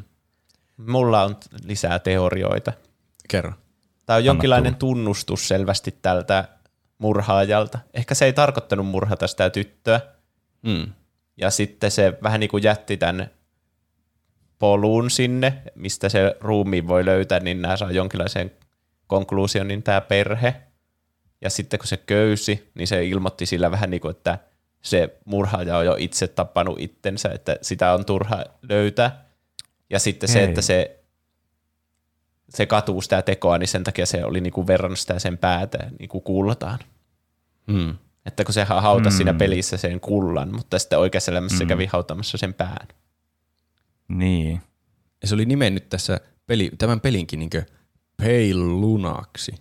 Mulla 0.78 1.24
on 1.24 1.36
lisää 1.64 2.00
teorioita. 2.00 2.74
Kerro. 3.30 3.54
Tämä 4.06 4.18
on 4.18 4.26
jonkinlainen 4.26 4.76
tulla. 4.76 4.94
tunnustus 4.96 5.48
selvästi 5.48 6.00
tältä 6.02 6.48
murhaajalta. 6.98 7.80
Ehkä 7.94 8.16
se 8.16 8.26
ei 8.26 8.34
tarkoittanut 8.34 8.88
murhata 8.88 9.28
sitä 9.28 9.50
tyttöä, 9.50 10.02
Mm. 10.64 10.94
ja 11.38 11.52
sitten 11.52 11.92
se 11.92 12.18
vähän 12.24 12.40
niin 12.40 12.50
kuin 12.50 12.64
jätti 12.64 12.98
tämän 12.98 13.30
polun 14.60 15.10
sinne, 15.12 15.62
mistä 15.76 16.10
se 16.10 16.36
ruumiin 16.40 16.88
voi 16.88 17.06
löytää, 17.06 17.40
niin 17.40 17.62
nämä 17.62 17.78
saa 17.78 17.92
jonkinlaisen 17.92 18.52
konkluusion, 19.08 19.68
niin 19.68 19.84
tämä 19.84 20.02
perhe. 20.02 20.56
Ja 21.42 21.50
sitten 21.50 21.80
kun 21.80 21.88
se 21.88 21.98
köysi, 21.98 22.72
niin 22.76 22.88
se 22.88 23.06
ilmoitti 23.06 23.46
sillä 23.46 23.72
vähän 23.72 23.90
niin 23.90 24.02
kuin, 24.02 24.12
että 24.12 24.40
se 24.82 25.18
murhaaja 25.26 25.78
on 25.78 25.86
jo 25.86 25.96
itse 26.00 26.28
tappanut 26.28 26.80
itsensä, 26.80 27.30
että 27.30 27.58
sitä 27.62 27.94
on 27.94 28.06
turha 28.06 28.44
löytää. 28.70 29.26
Ja 29.90 30.00
sitten 30.00 30.30
se, 30.30 30.40
Hei. 30.40 30.50
että 30.50 30.62
se, 30.62 31.00
se 32.50 32.66
katuu 32.66 33.02
sitä 33.02 33.22
tekoa, 33.22 33.58
niin 33.58 33.68
sen 33.68 33.84
takia 33.84 34.06
se 34.06 34.26
oli 34.26 34.42
niin 34.42 34.54
kuin 34.54 34.68
verrannut 34.68 35.00
sitä 35.00 35.20
sen 35.20 35.38
päätä 35.38 35.78
niin 36.00 36.10
kuin 36.10 36.24
kultaan. 36.24 36.80
Mm. 37.68 37.96
Että 38.26 38.44
kun 38.44 38.54
se 38.54 38.64
hautasi 38.64 39.14
Mm. 39.16 39.18
siinä 39.18 39.34
pelissä 39.34 39.78
sen 39.78 40.00
kullan, 40.00 40.52
mutta 40.56 40.80
sitten 40.80 41.00
oikeassa 41.00 41.32
elämässä 41.32 41.58
se 41.58 41.64
Mm. 41.64 41.68
kävi 41.68 41.86
hautamassa 41.86 42.38
sen 42.38 42.54
pään. 42.54 42.88
Niin. 44.08 44.62
Ja 45.22 45.28
se 45.28 45.36
oli 45.36 45.46
nimennyt 45.46 45.90
tässä 45.90 46.20
peli, 46.48 46.72
tämän 46.78 47.02
pelinkin 47.02 47.40
niin 47.40 47.50
Pale 48.18 48.54
Lunaksi. 48.54 49.52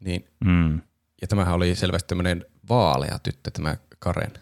Niin, 0.00 0.24
Mm. 0.44 0.80
ja 1.20 1.28
tämähän 1.28 1.54
oli 1.54 1.74
selvästi 1.74 2.08
tämmöinen 2.08 2.44
vaalea 2.68 3.18
tyttö, 3.18 3.50
tämä 3.50 3.76
Karen. 3.98 4.32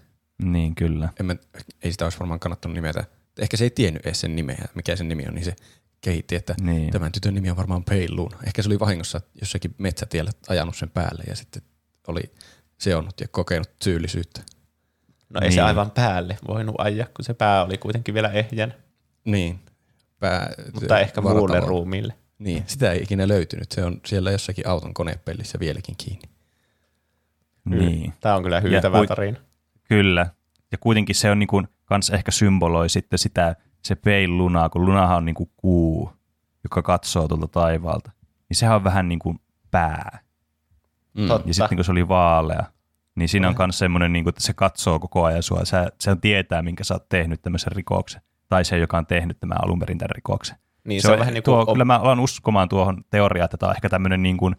Niin 0.42 0.74
kyllä. 0.74 1.08
En 1.20 1.26
mä, 1.26 1.36
ei 1.82 1.92
sitä 1.92 2.04
olisi 2.04 2.18
varmaan 2.18 2.40
kannattanut 2.40 2.74
nimetä. 2.74 3.04
Ehkä 3.38 3.56
se 3.56 3.64
ei 3.64 3.70
tiennyt 3.70 4.06
edes 4.06 4.20
sen 4.20 4.36
nimeä, 4.36 4.64
mikä 4.74 4.96
sen 4.96 5.08
nimi 5.08 5.24
on, 5.28 5.34
niin 5.34 5.44
se 5.44 5.56
kehitti, 6.00 6.36
että 6.36 6.54
Niin. 6.60 6.90
tämän 6.92 7.12
tytön 7.12 7.34
nimi 7.34 7.50
on 7.50 7.56
varmaan 7.56 7.84
Pale 7.84 8.06
Luna. 8.10 8.36
Ehkä 8.46 8.62
se 8.62 8.68
oli 8.68 8.78
vahingossa 8.80 9.20
jossakin 9.40 9.74
metsätiellä 9.78 10.30
ajanut 10.48 10.76
sen 10.76 10.90
päälle 10.90 11.24
ja 11.28 11.36
sitten 11.36 11.62
oli 12.08 12.22
seonnut 12.78 13.20
ja 13.20 13.28
kokenut 13.28 13.68
syyllisyyttä. 13.84 14.40
No 15.28 15.40
ei 15.40 15.50
se 15.50 15.56
Niin. 15.56 15.64
aivan 15.64 15.90
päälle 15.90 16.38
voinut 16.48 16.74
ajaa, 16.78 17.06
kun 17.16 17.24
se 17.24 17.34
pää 17.34 17.64
oli 17.64 17.78
kuitenkin 17.78 18.14
vielä 18.14 18.28
ehjän, 18.32 18.74
Niin. 19.26 19.58
Pää, 20.20 20.50
mutta 20.74 20.98
ehkä 20.98 21.20
muulle 21.20 21.60
ruumiille. 21.60 22.14
Niin, 22.38 22.64
sitä 22.66 22.92
ei 22.92 23.02
ikinä 23.02 23.28
löytynyt. 23.28 23.72
Se 23.72 23.84
on 23.84 24.00
siellä 24.06 24.30
jossakin 24.30 24.68
auton 24.68 24.94
konepellissä 24.94 25.60
vieläkin 25.60 25.94
kiinni. 25.98 26.28
Niin. 27.64 28.14
Tämä 28.20 28.34
on 28.34 28.42
kyllä 28.42 28.60
hyytävä 28.60 29.06
tarina. 29.06 29.38
Kyllä. 29.84 30.26
Ja 30.72 30.78
kuitenkin 30.78 31.14
se 31.14 31.30
on 31.30 31.38
niin 31.38 31.46
kuin, 31.46 31.68
kans 31.84 32.10
ehkä 32.10 32.30
symboloi 32.30 32.88
sitten 32.88 33.18
sitä, 33.18 33.56
se 33.82 33.94
peil 33.94 34.38
lunaa, 34.38 34.68
kun 34.68 34.84
lunahan 34.84 35.16
on 35.16 35.24
niin 35.24 35.34
kuin 35.34 35.50
kuu, 35.56 36.12
joka 36.64 36.82
katsoo 36.82 37.28
tuolta 37.28 37.48
taivaalta. 37.48 38.10
Niin 38.48 38.56
sehän 38.56 38.76
on 38.76 38.84
vähän 38.84 39.08
niin 39.08 39.18
kuin 39.18 39.40
pää. 39.70 40.18
Mm. 41.14 41.26
Totta. 41.26 41.48
Ja 41.48 41.54
sitten 41.54 41.76
kun 41.76 41.84
se 41.84 41.92
oli 41.92 42.08
vaalea, 42.08 42.64
niin 43.14 43.28
siinä 43.28 43.48
on 43.48 43.54
myös 43.58 43.78
semmoinen, 43.78 44.12
niin 44.12 44.24
kuin, 44.24 44.30
että 44.30 44.42
se 44.42 44.52
katsoo 44.52 44.98
koko 44.98 45.24
ajan 45.24 45.42
sua. 45.42 45.64
Sä, 45.64 45.92
se 46.00 46.16
tietää, 46.20 46.62
minkä 46.62 46.84
sä 46.84 46.94
oot 46.94 47.08
tehnyt 47.08 47.42
tämmöisen 47.42 47.72
rikoksen. 47.72 48.22
Tai 48.48 48.64
se, 48.64 48.78
joka 48.78 48.98
on 48.98 49.06
tehnyt 49.06 49.40
tämän 49.40 49.64
alun 49.64 49.78
perin 49.78 49.98
tämän 49.98 50.10
rikoksen. 50.10 50.56
Niin 50.84 51.02
se, 51.02 51.12
on 51.12 51.18
vähän 51.18 51.34
niin 51.34 51.44
tuo, 51.44 51.64
kuin, 51.64 51.74
Kyllä 51.74 51.84
mä 51.84 51.98
alan 51.98 52.20
uskomaan 52.20 52.68
tuohon 52.68 53.04
teoriaan, 53.10 53.44
että 53.44 53.56
tämä 53.56 53.70
on 53.70 53.76
ehkä 53.76 53.88
tämmöinen, 53.88 54.22
niin 54.22 54.36
kuin, 54.36 54.56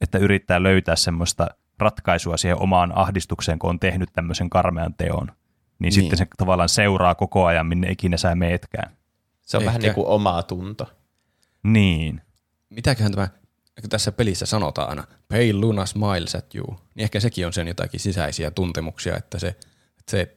että 0.00 0.18
yrittää 0.18 0.62
löytää 0.62 0.96
semmoista 0.96 1.46
ratkaisua 1.78 2.36
siihen 2.36 2.62
omaan 2.62 2.98
ahdistukseen, 2.98 3.58
kun 3.58 3.70
on 3.70 3.80
tehnyt 3.80 4.08
tämmöisen 4.12 4.50
karmean 4.50 4.94
teon. 4.94 5.26
Niin, 5.26 5.34
Niin. 5.78 5.92
sitten 5.92 6.18
se 6.18 6.26
tavallaan 6.36 6.68
seuraa 6.68 7.14
koko 7.14 7.46
ajan, 7.46 7.66
minne 7.66 7.90
ikinä 7.90 8.16
sä 8.16 8.34
meetkään. 8.34 8.96
se 9.42 9.56
on 9.56 9.64
vähän 9.64 9.76
ehkä. 9.80 9.86
niin 9.86 9.94
kuin 9.94 10.06
oma 10.06 10.42
tunto. 10.42 10.86
Niin, 11.62 12.20
Mitäköhän 12.70 13.12
tämä, 13.12 13.28
kun 13.80 13.90
tässä 13.90 14.12
pelissä 14.12 14.46
sanotaan 14.46 14.88
aina, 14.88 15.04
pale 15.28 15.52
Luna 15.52 15.86
smiles 15.86 16.34
at 16.34 16.54
you, 16.54 16.76
niin 16.94 17.04
ehkä 17.04 17.20
sekin 17.20 17.46
on 17.46 17.52
sen 17.52 17.68
jotakin 17.68 18.00
sisäisiä 18.00 18.50
tuntemuksia, 18.50 19.16
että 19.16 19.38
se, 19.38 19.48
että 19.98 20.10
se 20.10 20.36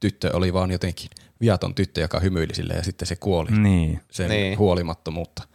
tyttö 0.00 0.36
oli 0.36 0.52
vaan 0.52 0.70
jotenkin 0.70 1.10
viaton 1.42 1.74
tyttö, 1.74 2.00
joka 2.00 2.20
hymyili 2.20 2.54
sille 2.54 2.74
ja 2.74 2.82
sitten 2.84 3.08
se 3.08 3.16
kuoli 3.16 3.50
niin. 3.50 4.00
sen 4.10 4.30
Niin. 4.30 4.58
huolimattomuutta. 4.58 5.48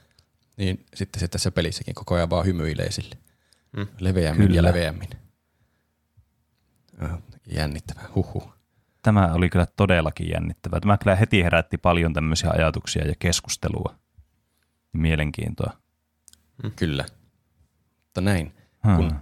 Niin 0.58 0.86
sitten 0.95 1.19
se 1.19 1.28
tässä 1.28 1.52
pelissäkin 1.52 1.95
koko 1.95 2.15
ajan 2.15 2.30
vaan 2.30 2.45
hymyilee 2.45 2.91
sille. 2.91 3.15
Mm. 3.78 3.88
Leveämmin 4.00 4.47
Kyllä. 4.47 4.58
ja 4.58 4.63
leveämmin. 4.63 5.10
Jännittävää, 7.52 8.06
huhu. 8.15 8.52
Tämä 9.02 9.34
oli 9.34 9.50
kyllä 9.50 9.67
todellakin 9.76 10.30
jännittävää. 10.30 10.80
Tämä 10.80 10.97
kyllä 10.97 11.15
heti 11.15 11.43
herätti 11.43 11.78
paljon 11.78 12.13
tämmöisiä 12.13 12.50
ajatuksia 12.50 13.08
ja 13.08 13.13
keskustelua 13.19 13.95
ja 14.93 15.00
mielenkiintoa. 15.00 15.78
Kyllä. 16.76 17.06
Mutta 18.04 18.21
näin, 18.21 18.54
Hmm. 18.88 18.95
kun 18.95 19.15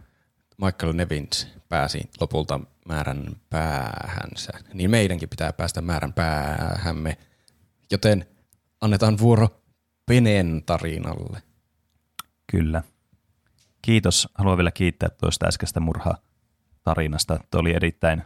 Michael 0.65 0.93
Nevins 0.93 1.47
pääsi 1.69 2.09
lopulta 2.19 2.59
määrän 2.85 3.35
päähänsä, 3.49 4.51
niin 4.73 4.91
meidänkin 4.91 5.29
pitää 5.29 5.53
päästä 5.53 5.81
määrän 5.81 6.13
päähämme. 6.13 7.17
Joten 7.91 8.25
annetaan 8.81 9.17
vuoro 9.17 9.61
Penen 10.05 10.63
tarinalle. 10.65 11.41
Kyllä. 12.51 12.83
Kiitos. 13.81 14.29
Haluan 14.35 14.57
vielä 14.57 14.71
kiittää 14.71 15.09
tuosta 15.09 15.47
äskeistä 15.47 15.79
murha-tarinasta. 15.79 17.39
Tuo 17.51 17.61
oli 17.61 17.73
erittäin 17.73 18.23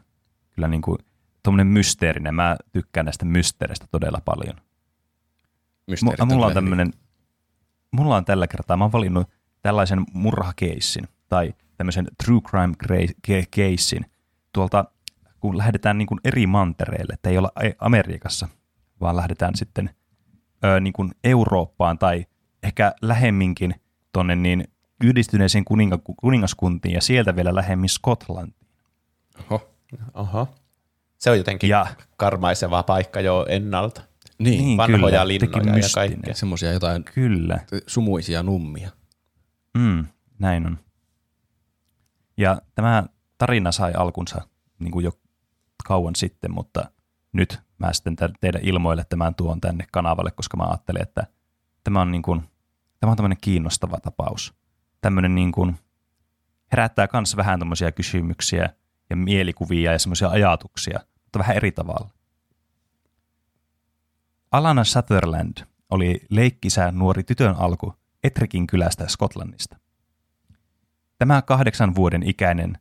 kyllä 0.50 0.68
niin 0.68 0.82
kuin 0.82 0.98
tuommoinen 1.44 1.68
mysteerinen. 1.68 2.36
Mä 2.36 2.56
tykkään 2.72 3.06
näistä 3.06 3.26
mysteereistä 3.26 3.88
todella 3.92 4.22
paljon. 4.26 4.56
Mysteerit 5.88 6.20
M- 6.20 6.28
mulla 6.28 6.46
on 6.46 6.54
tämmöinen, 6.54 6.94
mulla 7.92 8.16
on 8.18 8.26
tällä 8.26 8.48
kertaa, 8.48 8.78
mä 8.78 8.84
oon 8.84 8.92
valinnut 8.92 9.30
tällaisen 9.62 10.06
murhakeissin 10.14 11.08
tai 11.28 11.54
tämmöisen 11.78 12.08
true 12.24 12.42
crime 12.42 12.76
keissin 13.52 14.06
tuolta, 14.54 14.86
kun 15.40 15.58
lähdetään 15.58 15.98
niin 15.98 16.08
kuin 16.08 16.20
eri 16.24 16.48
mantereille, 16.48 17.14
että 17.14 17.30
ei 17.30 17.38
olla 17.38 17.52
Amerikassa, 17.80 18.48
vaan 19.02 19.16
lähdetään 19.16 19.56
sitten 19.56 19.90
ö, 20.66 20.80
niin 20.80 20.94
kuin 20.94 21.12
Eurooppaan 21.24 21.98
tai 22.00 22.26
ehkä 22.64 22.94
lähemminkin 23.02 23.76
tonne 24.14 24.36
niin 24.36 24.64
yhdistyneisiin 25.04 25.66
kuninga- 25.66 26.14
kuningaskuntiin 26.18 26.94
ja 26.94 27.02
sieltä 27.02 27.36
vielä 27.36 27.56
lähemmin 27.56 27.90
Skotlantiin. 27.90 28.70
Oho. 29.52 29.70
Oho. 30.14 30.48
Se 31.18 31.32
on 31.32 31.38
jotenkin 31.38 31.70
Ja- 31.70 31.86
ja. 31.90 32.06
karmaiseva 32.18 32.84
paikka 32.84 33.22
jo 33.22 33.46
ennalta. 33.50 34.02
Niin, 34.40 34.64
Niin, 34.66 34.78
vanhoja 34.78 34.98
kyllä, 35.12 35.28
linnoja 35.28 35.78
ja 35.78 35.88
kaikkea. 35.96 36.34
semmoisia 36.36 36.72
jotain 36.74 37.04
Kyllä. 37.04 37.60
sumuisia 37.88 38.44
nummia. 38.44 38.90
Mm, 39.78 40.06
näin 40.40 40.66
on. 40.68 40.78
Ja 42.38 42.62
tämä 42.76 43.04
tarina 43.40 43.72
sai 43.72 43.94
alkunsa 43.94 44.42
niin 44.80 44.92
kuin 44.92 45.04
jo 45.04 45.12
kauan 45.88 46.16
sitten, 46.16 46.54
mutta 46.54 46.92
nyt 47.32 47.60
mä 47.78 47.94
sitten 47.94 48.16
teidän 48.40 48.62
ilmoille 48.64 49.06
tämän 49.10 49.36
tuon 49.36 49.62
tänne 49.62 49.86
kanavalle, 49.92 50.32
koska 50.32 50.58
mä 50.58 50.64
ajattelin, 50.64 51.02
että 51.02 51.28
tämä 51.84 52.02
on, 52.02 52.12
niin 52.12 52.22
kuin, 52.22 52.44
tämä 53.00 53.12
on 53.12 53.18
tämmöinen 53.18 53.38
kiinnostava 53.42 53.98
tapaus. 53.98 54.54
Tämmöinen 55.02 55.36
niin 55.36 55.52
kuin, 55.52 55.80
herättää 56.72 57.08
myös 57.14 57.38
vähän 57.38 57.60
tämmöisiä 57.60 57.92
kysymyksiä 57.92 58.70
ja 59.10 59.16
mielikuvia 59.16 59.92
ja 59.92 60.00
semmoisia 60.00 60.30
ajatuksia, 60.30 61.00
mutta 61.24 61.40
vähän 61.40 61.56
eri 61.56 61.72
tavalla. 61.72 62.10
Alana 64.52 64.84
Sutherland 64.84 65.58
oli 65.90 66.22
leikkisä 66.30 66.92
nuori 66.92 67.24
tytön 67.24 67.56
alku 67.56 67.94
Etrikin 68.24 68.68
kylästä 68.68 69.08
Skotlannista. 69.08 69.78
Tämä 71.18 71.42
kahdeksan 71.42 71.96
vuoden 71.96 72.24
ikäinen 72.24 72.78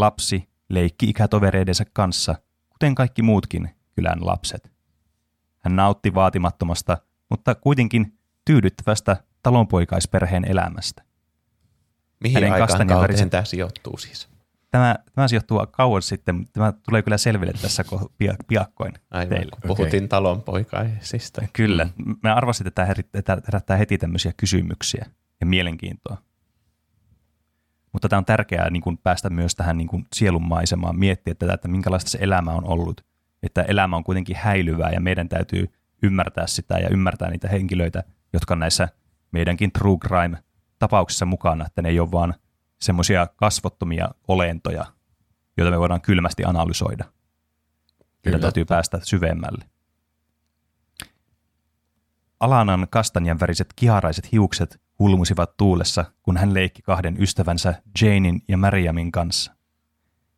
lapsi 0.00 0.48
leikki 0.68 1.08
ikätovereidensa 1.08 1.84
kanssa, 1.92 2.34
kuten 2.70 2.94
kaikki 2.94 3.22
muutkin 3.22 3.70
kylän 3.94 4.26
lapset. 4.26 4.72
Hän 5.58 5.76
nautti 5.76 6.14
vaatimattomasta, 6.14 6.98
mutta 7.30 7.54
kuitenkin 7.54 8.18
tyydyttävästä 8.44 9.16
talonpoikaisperheen 9.42 10.44
elämästä. 10.44 11.02
Mihin 12.20 12.34
Hänen 12.34 12.52
aikaan 12.52 12.86
kauteen 12.86 13.30
tämä 13.30 13.44
sijoittuu 13.44 13.98
siis? 13.98 14.28
Tämä, 14.70 14.96
tämä 15.14 15.28
sijoittuu 15.28 15.66
kauan 15.70 16.02
sitten, 16.02 16.34
mutta 16.34 16.52
tämä 16.52 16.72
tulee 16.72 17.02
kyllä 17.02 17.18
selville 17.18 17.52
tässä 17.52 17.82
ko- 17.82 18.08
pia- 18.18 18.44
piakkoin 18.46 18.92
Aivan, 19.10 19.28
teille. 19.28 19.50
kun 19.50 19.76
puhuttiin 19.76 20.08
talonpoikaisista. 20.08 21.42
Kyllä. 21.52 21.88
Mä 22.22 22.34
arvasin, 22.34 22.66
että 22.66 22.86
tämä 23.14 23.40
herättää 23.46 23.76
heti 23.76 23.98
tämmöisiä 23.98 24.32
kysymyksiä 24.36 25.06
ja 25.40 25.46
mielenkiintoa. 25.46 26.16
Mutta 27.92 28.08
tämä 28.08 28.18
on 28.18 28.24
tärkeää 28.24 28.70
niin 28.70 28.82
kuin 28.82 28.98
päästä 28.98 29.30
myös 29.30 29.54
tähän 29.54 29.78
niin 29.78 29.88
kuin 29.88 30.06
sielunmaisemaan, 30.14 30.98
miettiä 30.98 31.34
tätä, 31.34 31.54
että 31.54 31.68
minkälaista 31.68 32.10
se 32.10 32.18
elämä 32.20 32.50
on 32.50 32.64
ollut. 32.64 33.04
Että 33.42 33.62
elämä 33.62 33.96
on 33.96 34.04
kuitenkin 34.04 34.36
häilyvää 34.36 34.90
ja 34.90 35.00
meidän 35.00 35.28
täytyy 35.28 35.72
ymmärtää 36.02 36.46
sitä 36.46 36.78
ja 36.78 36.88
ymmärtää 36.88 37.30
niitä 37.30 37.48
henkilöitä, 37.48 38.04
jotka 38.32 38.54
on 38.54 38.60
näissä 38.60 38.88
meidänkin 39.30 39.72
true 39.72 39.98
crime-tapauksissa 39.98 41.26
mukana, 41.26 41.66
että 41.66 41.82
ne 41.82 41.88
ei 41.88 42.00
ole 42.00 42.12
vaan 42.12 42.34
semmoisia 42.80 43.26
kasvottomia 43.36 44.08
olentoja, 44.28 44.84
joita 45.56 45.70
me 45.70 45.78
voidaan 45.78 46.00
kylmästi 46.00 46.44
analysoida. 46.44 47.04
Meidän 47.04 48.20
Kyllä. 48.22 48.38
täytyy 48.38 48.64
päästä 48.64 49.00
syvemmälle. 49.02 49.64
Alanan 52.40 52.86
kastanjan 52.90 53.40
väriset 53.40 53.72
kiharaiset 53.76 54.32
hiukset 54.32 54.80
hulmusivat 54.98 55.56
tuulessa, 55.56 56.04
kun 56.22 56.36
hän 56.36 56.54
leikki 56.54 56.82
kahden 56.82 57.22
ystävänsä 57.22 57.82
Janein 58.02 58.42
ja 58.48 58.56
Mariamin 58.56 59.12
kanssa. 59.12 59.54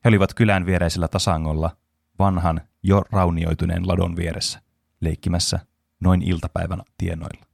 He 0.05 0.09
olivat 0.09 0.35
kylän 0.35 0.67
viereisellä 0.67 1.09
tasangolla, 1.09 1.77
vanhan, 2.19 2.61
jo 2.83 3.03
raunioituneen 3.11 3.89
ladon 3.89 4.17
vieressä, 4.17 4.63
leikkimässä 5.01 5.61
noin 6.01 6.23
iltapäivän 6.23 6.83
tienoilla. 6.99 7.47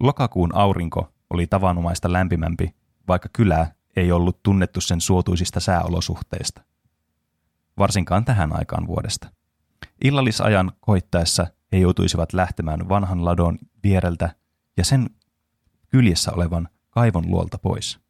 Lokakuun 0.00 0.54
aurinko 0.54 1.12
oli 1.30 1.46
tavanomaista 1.46 2.12
lämpimämpi, 2.12 2.74
vaikka 3.08 3.28
kylä 3.32 3.66
ei 3.96 4.12
ollut 4.12 4.42
tunnettu 4.42 4.80
sen 4.80 5.00
suotuisista 5.00 5.60
sääolosuhteista. 5.60 6.62
Varsinkaan 7.78 8.24
tähän 8.24 8.56
aikaan 8.56 8.86
vuodesta. 8.86 9.28
Illallisajan 10.04 10.72
koittaessa 10.80 11.46
he 11.76 11.80
joutuisivat 11.80 12.32
lähtemään 12.32 12.88
vanhan 12.88 13.24
ladon 13.24 13.58
viereltä 13.82 14.34
ja 14.76 14.84
sen 14.84 15.10
kyljessä 15.88 16.32
olevan 16.32 16.68
kaivon 16.90 17.30
luolta 17.30 17.58
pois. 17.58 18.00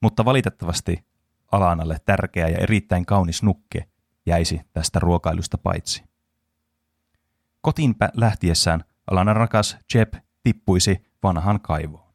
Mutta 0.00 0.24
valitettavasti 0.24 1.04
Alanalle 1.52 1.98
tärkeä 2.04 2.48
ja 2.48 2.58
erittäin 2.58 3.06
kaunis 3.06 3.42
nukke 3.42 3.88
jäisi 4.26 4.60
tästä 4.72 4.98
ruokailusta 4.98 5.58
paitsi. 5.58 6.04
Kotiin 7.60 7.94
lähtiessään 8.14 8.84
Alanan 9.10 9.36
rakas 9.36 9.76
Jeb 9.94 10.14
tippuisi 10.42 11.04
vanhaan 11.22 11.60
kaivoon. 11.60 12.12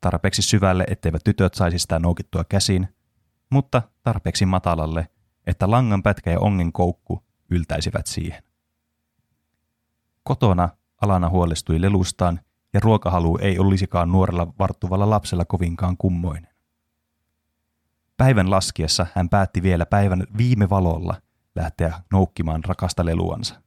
Tarpeeksi 0.00 0.42
syvälle, 0.42 0.84
etteivät 0.88 1.24
tytöt 1.24 1.54
saisi 1.54 1.78
sitä 1.78 1.98
noukittua 1.98 2.44
käsiin, 2.44 2.88
mutta 3.50 3.82
tarpeeksi 4.02 4.46
matalalle, 4.46 5.08
että 5.46 5.70
langan 5.70 6.02
pätkä 6.02 6.30
ja 6.30 6.40
ongen 6.40 6.72
koukku 6.72 7.24
yltäisivät 7.50 8.06
siihen. 8.06 8.42
Kotona 10.30 10.68
Alana 11.00 11.28
huolestui 11.28 11.80
lelustaan 11.80 12.40
ja 12.72 12.80
ruokahalu 12.80 13.38
ei 13.42 13.58
olisikaan 13.58 14.12
nuorella 14.12 14.52
varttuvalla 14.58 15.10
lapsella 15.10 15.44
kovinkaan 15.44 15.96
kummoinen. 15.96 16.48
Päivän 18.16 18.50
laskiessa 18.50 19.06
hän 19.14 19.28
päätti 19.28 19.62
vielä 19.62 19.86
päivän 19.86 20.26
viime 20.38 20.70
valolla 20.70 21.22
lähteä 21.54 22.02
noukkimaan 22.12 22.64
rakasta 22.64 23.04
leluansa. 23.04 23.62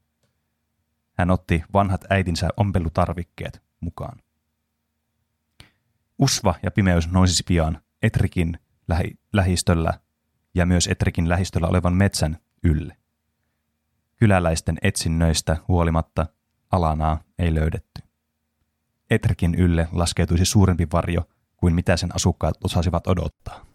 Hän 1.17 1.31
otti 1.31 1.63
vanhat 1.73 2.05
äitinsä 2.09 2.49
ompelutarvikkeet 2.57 3.63
mukaan. 3.79 4.19
Usva 6.19 6.55
ja 6.63 6.71
pimeys 6.71 7.11
nousisi 7.11 7.43
pian 7.47 7.81
Etrikin 8.01 8.59
lähi- 8.87 9.19
lähistöllä 9.33 9.93
ja 10.55 10.65
myös 10.65 10.87
Etrikin 10.87 11.29
lähistöllä 11.29 11.67
olevan 11.67 11.93
metsän 11.93 12.37
ylle. 12.63 12.97
Kyläläisten 14.15 14.77
etsinnöistä 14.81 15.57
huolimatta 15.67 16.27
alanaa 16.73 17.23
ei 17.39 17.55
löydetty. 17.55 18.01
Etrikin 19.09 19.55
ylle 19.55 19.87
laskeutuisi 19.91 20.45
suurempi 20.45 20.87
varjo 20.93 21.29
kuin 21.57 21.75
mitä 21.75 21.97
sen 21.97 22.15
asukkaat 22.15 22.55
osasivat 22.63 23.07
odottaa. 23.07 23.65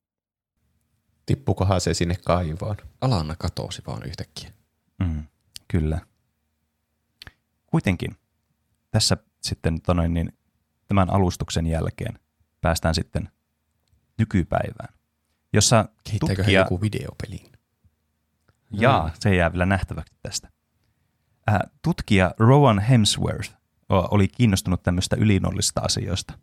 Tippukohan 1.27 1.81
se 1.81 1.95
sinne 1.95 2.17
kaivoon? 2.25 2.77
Alana 3.01 3.37
katosi 3.39 3.83
vaan 3.87 4.03
yhtäkkiä. 4.03 4.51
Mm, 4.99 5.25
kyllä. 5.69 6.01
Kuitenkin 7.67 8.17
tässä 8.91 9.17
sitten 9.43 9.81
tonoin, 9.81 10.15
niin 10.15 10.33
tämän 10.87 11.11
alustuksen 11.11 11.67
jälkeen 11.67 12.19
päästään 12.61 12.95
sitten 12.95 13.29
nykypäivään, 14.19 14.95
jossa 15.53 15.89
Kehittääkö 16.05 16.43
tutkija, 16.43 16.61
joku 16.61 16.81
videopeliin? 16.81 17.53
jaa, 18.71 19.11
se 19.21 19.35
jää 19.37 19.53
vielä 19.53 19.67
nähtäväksi 19.67 20.15
tästä. 20.23 20.49
Äh, 21.49 21.61
tutkija 21.83 22.35
Rowan 22.39 22.79
Hemsworth 22.79 23.51
o- 23.89 24.09
oli 24.11 24.29
kiinnostunut 24.29 24.83
tämmöistä 24.83 25.17
ylinollisista 25.17 25.81
asioista. 25.81 26.39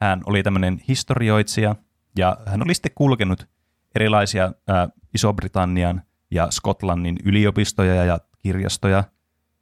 Hän 0.00 0.22
oli 0.26 0.42
tämmöinen 0.42 0.82
historioitsija 0.88 1.76
ja 2.18 2.36
hän 2.46 2.62
oli 2.62 2.74
sitten 2.74 2.92
kulkenut 2.94 3.48
erilaisia 3.94 4.44
äh, 4.44 4.88
Iso-Britannian 5.14 6.02
ja 6.30 6.50
Skotlannin 6.50 7.16
yliopistoja 7.24 8.04
ja 8.04 8.20
kirjastoja 8.38 9.04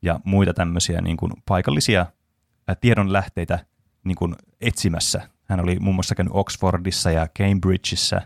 ja 0.03 0.21
muita 0.25 0.55
tämmöisiä 0.55 1.01
niin 1.01 1.17
kuin 1.17 1.33
paikallisia 1.49 2.01
äh, 2.01 2.77
tiedonlähteitä 2.81 3.67
niin 4.05 4.17
kuin 4.17 4.35
etsimässä. 4.61 5.29
Hän 5.45 5.61
oli 5.61 5.79
muun 5.81 5.95
muassa 5.97 6.15
käynyt 6.15 6.35
Oxfordissa 6.37 7.11
ja 7.11 7.29
Cambridgeissa 7.39 8.21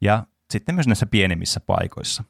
ja 0.00 0.26
sitten 0.50 0.74
myös 0.74 0.86
näissä 0.86 1.06
pienemmissä 1.06 1.60
paikoissa. 1.60 2.24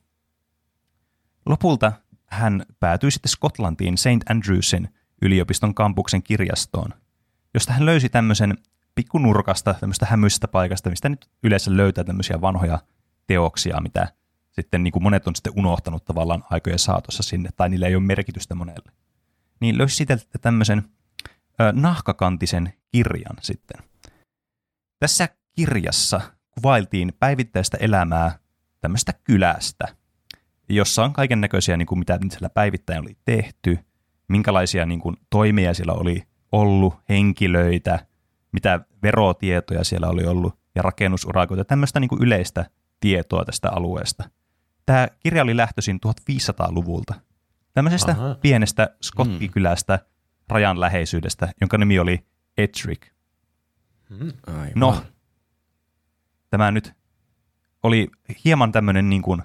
Lopulta 1.46 1.92
hän 2.28 2.66
päätyi 2.80 3.10
sitten 3.10 3.30
Skotlantiin 3.30 3.98
St. 3.98 4.30
Andrewsin 4.30 4.88
yliopiston 5.22 5.74
kampuksen 5.74 6.22
kirjastoon, 6.22 6.94
josta 7.54 7.72
hän 7.72 7.86
löysi 7.86 8.08
tämmöisen 8.08 8.58
pikkunurkasta, 8.94 9.74
tämmöistä 9.74 10.06
hämyisestä 10.06 10.48
paikasta, 10.48 10.90
mistä 10.90 11.08
nyt 11.08 11.30
yleensä 11.42 11.76
löytää 11.76 12.04
tämmöisiä 12.04 12.40
vanhoja 12.40 12.78
teoksia, 13.26 13.80
mitä 13.80 14.12
sitten 14.50 14.84
niin 14.84 14.92
kuin 14.92 15.02
monet 15.02 15.26
on 15.28 15.36
sitten 15.36 15.52
unohtanut 15.56 16.04
tavallaan 16.04 16.44
aikojen 16.50 16.78
saatossa 16.78 17.22
sinne, 17.22 17.50
tai 17.56 17.68
niillä 17.68 17.86
ei 17.86 17.94
ole 17.94 18.02
merkitystä 18.02 18.54
monelle. 18.54 18.92
Niin 19.60 19.78
löysi 19.78 19.96
siitä 19.96 20.18
tämmöisen 20.40 20.84
ö, 21.60 21.72
nahkakantisen 21.72 22.72
kirjan 22.92 23.36
sitten. 23.40 23.82
Tässä 24.98 25.28
kirjassa 25.56 26.20
kuvailtiin 26.50 27.12
päivittäistä 27.18 27.76
elämää 27.80 28.38
tämmöistä 28.80 29.12
kylästä, 29.24 29.88
jossa 30.68 31.04
on 31.04 31.12
kaiken 31.12 31.40
näköisiä, 31.40 31.76
niin 31.76 31.86
kuin 31.86 31.98
mitä 31.98 32.18
siellä 32.30 32.48
päivittäin 32.48 33.00
oli 33.00 33.16
tehty, 33.24 33.78
minkälaisia 34.28 34.86
niin 34.86 35.00
kuin, 35.00 35.16
toimia 35.30 35.74
siellä 35.74 35.92
oli 35.92 36.22
ollut, 36.52 36.94
henkilöitä, 37.08 38.06
mitä 38.52 38.80
verotietoja 39.02 39.84
siellä 39.84 40.08
oli 40.08 40.26
ollut 40.26 40.58
ja 40.74 40.82
rakennusurakoita, 40.82 41.64
tämmöistä 41.64 42.00
niin 42.00 42.08
kuin 42.08 42.22
yleistä 42.22 42.70
tietoa 43.00 43.44
tästä 43.44 43.70
alueesta. 43.70 44.30
Tämä 44.86 45.08
kirja 45.20 45.42
oli 45.42 45.56
lähtöisin 45.56 46.00
1500-luvulta. 46.06 47.14
Tämmöisestä 47.74 48.12
Aha. 48.12 48.34
pienestä 48.34 48.96
skottikylästä 49.02 49.98
rajan 50.48 50.80
läheisyydestä, 50.80 51.48
jonka 51.60 51.78
nimi 51.78 51.98
oli 51.98 52.26
Ettrick. 52.58 53.02
Aivan. 54.46 54.72
No, 54.74 55.02
tämä 56.50 56.70
nyt 56.70 56.92
oli 57.82 58.08
hieman 58.44 58.72
tämmöinen 58.72 59.08
niin 59.08 59.22
kuin 59.22 59.42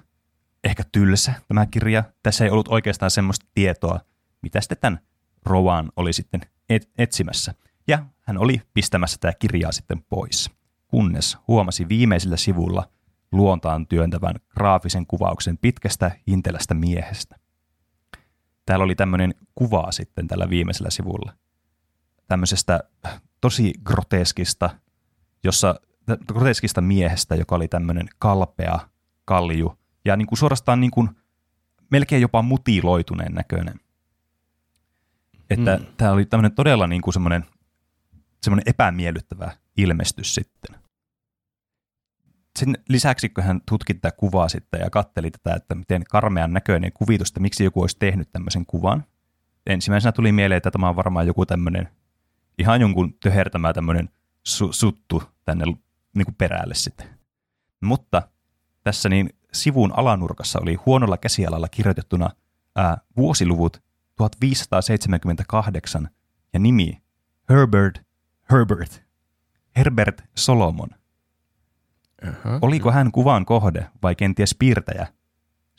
ehkä 0.63 0.83
tylsä 0.91 1.33
tämä 1.47 1.65
kirja. 1.65 2.03
Tässä 2.23 2.43
ei 2.45 2.49
ollut 2.51 2.67
oikeastaan 2.67 3.11
semmoista 3.11 3.45
tietoa, 3.53 3.99
mitä 4.41 4.61
sitten 4.61 4.77
tämän 4.81 4.99
Rowan 5.45 5.91
oli 5.95 6.13
sitten 6.13 6.41
et- 6.69 6.89
etsimässä. 6.97 7.53
Ja 7.87 8.05
hän 8.21 8.37
oli 8.37 8.61
pistämässä 8.73 9.17
tämä 9.19 9.33
kirjaa 9.39 9.71
sitten 9.71 10.03
pois, 10.09 10.51
kunnes 10.87 11.37
huomasi 11.47 11.89
viimeisellä 11.89 12.37
sivulla 12.37 12.89
luontaan 13.31 13.87
työntävän 13.87 14.35
graafisen 14.49 15.07
kuvauksen 15.07 15.57
pitkästä 15.57 16.11
hintelästä 16.27 16.73
miehestä. 16.73 17.35
Täällä 18.65 18.85
oli 18.85 18.95
tämmöinen 18.95 19.35
kuva 19.55 19.91
sitten 19.91 20.27
tällä 20.27 20.49
viimeisellä 20.49 20.89
sivulla. 20.89 21.33
Tämmöisestä 22.27 22.79
tosi 23.41 23.73
groteskista, 23.83 24.69
jossa 25.43 25.75
groteskista 26.27 26.81
miehestä, 26.81 27.35
joka 27.35 27.55
oli 27.55 27.67
tämmöinen 27.67 28.07
kalpea 28.19 28.79
kalju 29.25 29.77
ja 30.05 30.17
niin 30.17 30.27
kuin 30.27 30.39
suorastaan 30.39 30.79
niin 30.79 30.91
kuin 30.91 31.09
melkein 31.91 32.21
jopa 32.21 32.41
mutiloituneen 32.41 33.33
näköinen. 33.33 33.79
Että 35.49 35.77
mm. 35.77 35.85
tämä 35.97 36.11
oli 36.11 36.25
tämmöinen 36.25 36.55
todella 36.55 36.87
niin 36.87 37.01
kuin 37.01 37.13
semmoinen, 37.13 37.45
semmoinen 38.41 38.63
epämiellyttävä 38.69 39.51
ilmestys 39.77 40.35
sitten. 40.35 40.75
Sen 42.59 42.77
lisäksi, 42.89 43.29
kun 43.29 43.43
hän 43.43 43.61
tutki 43.69 43.93
tätä 43.93 44.11
kuvaa 44.11 44.49
sitten 44.49 44.79
ja 44.79 44.89
katteli 44.89 45.31
tätä, 45.31 45.55
että 45.55 45.75
miten 45.75 46.03
karmean 46.09 46.53
näköinen 46.53 46.91
kuvitus, 46.93 47.29
että 47.29 47.39
miksi 47.39 47.63
joku 47.63 47.81
olisi 47.81 47.99
tehnyt 47.99 48.31
tämmöisen 48.31 48.65
kuvan, 48.65 49.03
ensimmäisenä 49.67 50.11
tuli 50.11 50.31
mieleen, 50.31 50.57
että 50.57 50.71
tämä 50.71 50.89
on 50.89 50.95
varmaan 50.95 51.27
joku 51.27 51.45
tämmöinen 51.45 51.89
ihan 52.57 52.81
jonkun 52.81 53.13
töhertämä 53.13 53.73
tämmöinen 53.73 54.09
su- 54.49 54.73
suttu 54.73 55.23
tänne 55.45 55.65
niin 56.15 56.25
kuin 56.25 56.35
perälle 56.35 56.75
sitten. 56.75 57.07
Mutta 57.81 58.21
tässä 58.83 59.09
niin 59.09 59.29
sivun 59.53 59.93
alanurkassa 59.97 60.59
oli 60.61 60.75
huonolla 60.75 61.17
käsialalla 61.17 61.67
kirjoitettuna 61.69 62.29
ää, 62.75 62.97
vuosiluvut 63.17 63.83
1578 64.15 66.09
ja 66.53 66.59
nimi 66.59 67.01
Herbert 67.49 68.01
Herbert 68.51 69.03
Herbert 69.77 70.21
Solomon. 70.37 70.89
Aha. 72.29 72.59
Oliko 72.61 72.91
hän 72.91 73.11
kuvan 73.11 73.45
kohde 73.45 73.89
vai 74.03 74.15
kenties 74.15 74.55
piirtäjä? 74.59 75.07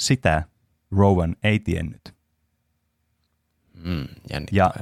Sitä 0.00 0.42
Rowan 0.90 1.36
ei 1.42 1.58
tiennyt. 1.58 2.14
Mm, 3.74 4.08
jännittävää. 4.32 4.46
Ja 4.52 4.72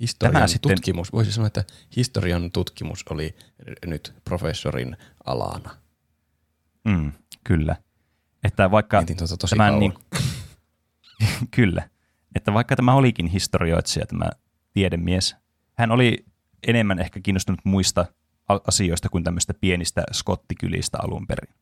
Historian 0.00 0.32
tämä 0.34 0.46
sitten- 0.46 0.70
tutkimus, 0.76 1.12
voisi 1.12 1.32
sanoa, 1.32 1.46
että 1.46 1.64
historian 1.96 2.50
tutkimus 2.52 3.04
oli 3.10 3.36
nyt 3.86 4.14
professorin 4.24 4.96
alana. 5.24 5.70
Mm, 6.84 7.12
kyllä. 7.44 7.76
Että 8.46 8.70
vaikka 8.70 8.96
Mietin 8.96 9.16
tuota 9.16 9.36
tosi 9.36 9.56
tämän, 9.56 9.72
kauan. 9.72 9.80
niin, 9.80 9.94
kyllä. 11.56 11.88
Että 12.34 12.54
vaikka 12.54 12.76
tämä 12.76 12.94
olikin 12.94 13.26
historioitsija, 13.26 14.06
tämä 14.06 14.30
tiedemies, 14.72 15.36
hän 15.74 15.90
oli 15.90 16.24
enemmän 16.66 16.98
ehkä 16.98 17.20
kiinnostunut 17.20 17.60
muista 17.64 18.06
asioista 18.66 19.08
kuin 19.08 19.24
tämmöistä 19.24 19.54
pienistä 19.54 20.04
skottikylistä 20.12 20.98
alun 21.02 21.26
perin. 21.26 21.54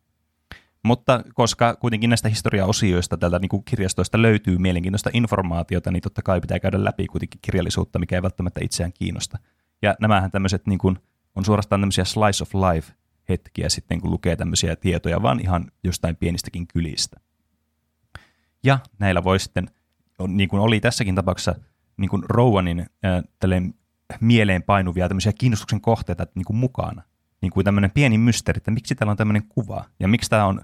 Mutta 0.85 1.25
koska 1.35 1.77
kuitenkin 1.77 2.11
näistä 2.11 2.29
historiaosioista 2.29 3.17
tältä 3.17 3.39
niin 3.39 3.65
kirjastoista 3.65 4.23
löytyy 4.23 4.59
mielenkiintoista 4.59 5.11
informaatiota, 5.13 5.91
niin 5.91 6.03
totta 6.03 6.23
kai 6.23 6.41
pitää 6.41 6.61
käydä 6.61 6.85
läpi 6.85 7.07
kuitenkin 7.07 7.41
kirjallisuutta, 7.43 7.99
mikä 7.99 8.17
ei 8.17 8.23
välttämättä 8.23 8.61
itseään 8.65 8.93
kiinnosta. 8.93 9.39
Ja 9.83 9.95
nämähän 10.01 10.31
tämmöiset 10.31 10.67
niin 10.67 10.79
kuin, 10.79 10.99
on 11.35 11.45
suorastaan 11.45 11.81
tämmöisiä 11.81 12.05
slice 12.05 12.43
of 12.43 12.55
life 12.55 12.93
hetkiä 13.29 13.69
sitten, 13.69 14.01
kun 14.01 14.11
lukee 14.11 14.37
tämmöisiä 14.37 14.77
tietoja, 14.77 15.23
vaan 15.23 15.41
ihan 15.41 15.71
jostain 15.85 16.17
pienistäkin 16.17 16.67
kylistä. 16.67 17.21
Ja 18.65 18.79
näillä 18.99 19.25
voi 19.25 19.41
sitten, 19.41 19.71
niin 20.29 20.49
kuin 20.49 20.61
oli 20.61 20.81
tässäkin 20.81 21.15
tapauksessa, 21.15 21.55
niin 21.97 22.09
kuin 22.09 22.23
Rowanin 22.29 22.81
äh, 22.81 23.25
mieleen 24.21 24.63
painuvia 24.63 25.09
tämmöisiä 25.09 25.33
kiinnostuksen 25.33 25.81
kohteita 25.81 26.27
niin 26.35 26.45
kuin 26.45 26.57
mukana. 26.57 27.03
Niin 27.41 27.51
kuin 27.53 27.65
tämmöinen 27.65 27.91
pieni 27.91 28.19
mysteeri, 28.19 28.57
että 28.57 28.71
miksi 28.71 28.95
täällä 28.95 29.11
on 29.11 29.17
tämmöinen 29.17 29.49
kuva 29.49 29.85
ja 30.01 30.09
miksi 30.09 30.31
tämä 30.31 30.47
on 30.47 30.61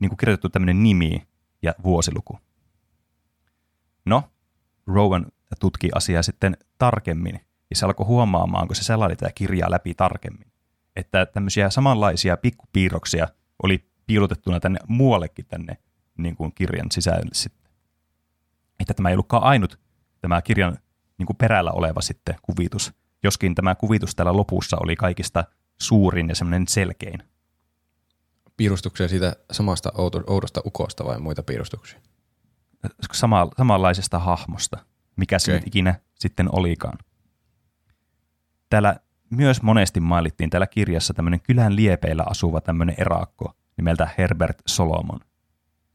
niin 0.00 0.08
kuin 0.08 0.16
kirjoitettu 0.16 0.48
tämmöinen 0.48 0.82
nimi 0.82 1.26
ja 1.62 1.74
vuosiluku. 1.84 2.38
No, 4.04 4.30
Rowan 4.86 5.26
tutki 5.60 5.90
asiaa 5.94 6.22
sitten 6.22 6.56
tarkemmin 6.78 7.40
ja 7.70 7.76
se 7.76 7.86
alkoi 7.86 8.06
huomaamaan, 8.06 8.66
kun 8.66 8.76
se 8.76 8.84
selaili 8.84 9.16
tätä 9.16 9.32
kirjaa 9.34 9.70
läpi 9.70 9.94
tarkemmin, 9.94 10.49
että 10.96 11.26
tämmöisiä 11.26 11.70
samanlaisia 11.70 12.36
pikkupiirroksia 12.36 13.28
oli 13.62 13.90
piilotettuna 14.06 14.60
tänne 14.60 14.78
muuallekin 14.88 15.46
tänne 15.46 15.76
niin 16.18 16.36
kuin 16.36 16.52
kirjan 16.54 16.90
sisälle 16.92 17.30
sitten. 17.32 17.70
Että 18.80 18.94
tämä 18.94 19.08
ei 19.08 19.14
ollutkaan 19.14 19.42
ainut 19.42 19.80
tämä 20.20 20.42
kirjan 20.42 20.78
niin 21.18 21.26
kuin 21.26 21.36
perällä 21.36 21.70
oleva 21.70 22.00
sitten 22.00 22.34
kuvitus, 22.42 22.92
joskin 23.22 23.54
tämä 23.54 23.74
kuvitus 23.74 24.14
täällä 24.14 24.36
lopussa 24.36 24.76
oli 24.80 24.96
kaikista 24.96 25.44
suurin 25.80 26.28
ja 26.28 26.34
semmoinen 26.34 26.68
selkein. 26.68 27.22
piirustuksia 28.56 29.08
siitä 29.08 29.36
samasta 29.52 29.92
oudosta 30.26 30.60
ukosta 30.66 31.04
vai 31.04 31.18
muita 31.18 31.42
piirustuksia? 31.42 32.00
Sama, 33.12 33.48
samanlaisesta 33.56 34.18
hahmosta, 34.18 34.78
mikä 35.16 35.38
se 35.38 35.50
Okei. 35.50 35.58
nyt 35.58 35.66
ikinä 35.66 35.94
sitten 36.14 36.48
olikaan. 36.52 36.98
Täällä 38.70 39.00
myös 39.30 39.62
monesti 39.62 40.00
mainittiin 40.00 40.50
täällä 40.50 40.66
kirjassa 40.66 41.14
tämmöinen 41.14 41.40
kylän 41.40 41.76
liepeillä 41.76 42.24
asuva 42.26 42.60
tämmöinen 42.60 42.94
erakko 42.98 43.56
nimeltä 43.76 44.08
Herbert 44.18 44.58
Solomon, 44.66 45.20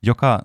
joka 0.03 0.41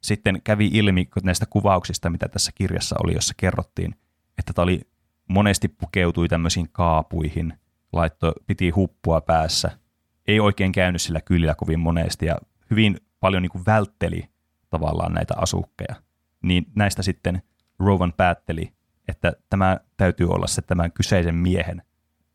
sitten 0.00 0.42
kävi 0.44 0.70
ilmi 0.72 1.08
näistä 1.22 1.46
kuvauksista, 1.46 2.10
mitä 2.10 2.28
tässä 2.28 2.52
kirjassa 2.54 2.96
oli, 3.04 3.14
jossa 3.14 3.34
kerrottiin, 3.36 3.94
että 4.38 4.52
tämä 4.52 4.62
oli 4.62 4.80
monesti 5.28 5.68
pukeutui 5.68 6.28
tämmöisiin 6.28 6.68
kaapuihin, 6.72 7.52
laitto, 7.92 8.32
piti 8.46 8.70
huppua 8.70 9.20
päässä, 9.20 9.78
ei 10.26 10.40
oikein 10.40 10.72
käynyt 10.72 11.02
sillä 11.02 11.20
kylillä 11.20 11.54
kovin 11.54 11.80
monesti 11.80 12.26
ja 12.26 12.36
hyvin 12.70 13.00
paljon 13.20 13.42
niin 13.42 13.50
kuin 13.50 13.66
vältteli 13.66 14.28
tavallaan 14.70 15.12
näitä 15.12 15.34
asukkeja. 15.36 15.94
Niin 16.42 16.66
näistä 16.74 17.02
sitten 17.02 17.42
Rowan 17.78 18.12
päätteli, 18.12 18.72
että 19.08 19.32
tämä 19.50 19.80
täytyy 19.96 20.28
olla 20.28 20.46
se 20.46 20.62
tämän 20.62 20.92
kyseisen 20.92 21.34
miehen, 21.34 21.82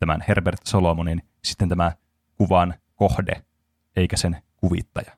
tämän 0.01 0.23
Herbert 0.27 0.59
Solomonin, 0.65 1.21
sitten 1.43 1.69
tämä 1.69 1.91
kuvan 2.35 2.73
kohde, 2.95 3.43
eikä 3.95 4.17
sen 4.17 4.43
kuvittaja. 4.55 5.17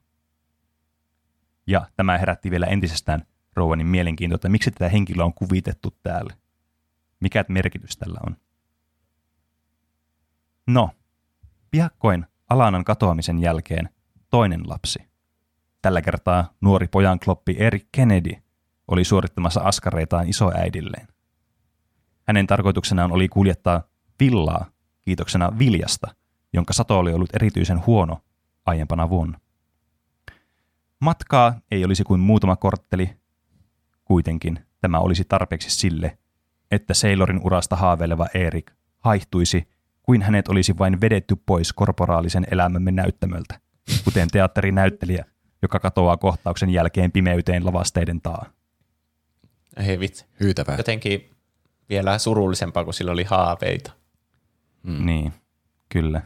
Ja 1.67 1.87
tämä 1.95 2.17
herätti 2.17 2.51
vielä 2.51 2.65
entisestään 2.65 3.25
Rowanin 3.55 3.87
mielenkiintoa, 3.87 4.35
että 4.35 4.49
miksi 4.49 4.71
tätä 4.71 4.89
henkilöä 4.89 5.25
on 5.25 5.33
kuvitettu 5.33 5.97
täällä. 6.03 6.33
Mikä 7.19 7.45
merkitys 7.49 7.97
tällä 7.97 8.19
on? 8.27 8.37
No, 10.67 10.89
piakkoin 11.71 12.25
Alanan 12.49 12.83
katoamisen 12.83 13.39
jälkeen 13.39 13.89
toinen 14.29 14.69
lapsi. 14.69 14.99
Tällä 15.81 16.01
kertaa 16.01 16.53
nuori 16.61 16.87
pojan 16.87 17.19
kloppi 17.19 17.55
Eric 17.59 17.85
Kennedy 17.91 18.31
oli 18.87 19.03
suorittamassa 19.03 19.61
askareitaan 19.61 20.29
isoäidilleen. 20.29 21.07
Hänen 22.27 22.47
tarkoituksenaan 22.47 23.11
oli 23.11 23.29
kuljettaa 23.29 23.83
villaa 24.19 24.72
kiitoksena 25.05 25.59
viljasta, 25.59 26.15
jonka 26.53 26.73
sato 26.73 26.99
oli 26.99 27.13
ollut 27.13 27.35
erityisen 27.35 27.85
huono 27.85 28.21
aiempana 28.65 29.09
vuonna. 29.09 29.39
Matkaa 30.99 31.59
ei 31.71 31.85
olisi 31.85 32.03
kuin 32.03 32.19
muutama 32.19 32.55
kortteli, 32.55 33.09
kuitenkin 34.05 34.59
tämä 34.81 34.99
olisi 34.99 35.23
tarpeeksi 35.23 35.69
sille, 35.69 36.17
että 36.71 36.93
Seilorin 36.93 37.41
urasta 37.43 37.75
haaveileva 37.75 38.27
Erik 38.33 38.71
haihtuisi, 38.99 39.67
kuin 40.03 40.21
hänet 40.21 40.47
olisi 40.47 40.77
vain 40.77 41.01
vedetty 41.01 41.35
pois 41.35 41.73
korporaalisen 41.73 42.47
elämämme 42.51 42.91
näyttämöltä, 42.91 43.59
kuten 44.03 44.27
teatterinäyttelijä, 44.27 45.25
joka 45.61 45.79
katoaa 45.79 46.17
kohtauksen 46.17 46.69
jälkeen 46.69 47.11
pimeyteen 47.11 47.65
lavasteiden 47.65 48.21
taa. 48.21 48.45
Ei 49.77 49.99
vitsi. 49.99 50.25
Hyytävää. 50.39 50.77
Jotenkin 50.77 51.29
vielä 51.89 52.17
surullisempaa, 52.17 52.83
kun 52.83 52.93
sillä 52.93 53.11
oli 53.11 53.23
haaveita. 53.23 53.91
Mm. 54.83 55.05
Niin, 55.05 55.33
kyllä. 55.89 56.21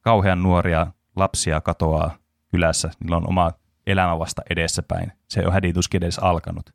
Kauhean 0.00 0.42
nuoria 0.42 0.86
lapsia 1.16 1.60
katoaa 1.60 2.18
kylässä, 2.50 2.90
niillä 3.00 3.16
on 3.16 3.28
oma 3.28 3.52
elämä 3.86 4.18
vasta 4.18 4.42
edessäpäin. 4.50 5.12
Se 5.28 5.40
ole 5.44 5.52
hädituskin 5.52 6.02
edes 6.04 6.18
alkanut. 6.18 6.74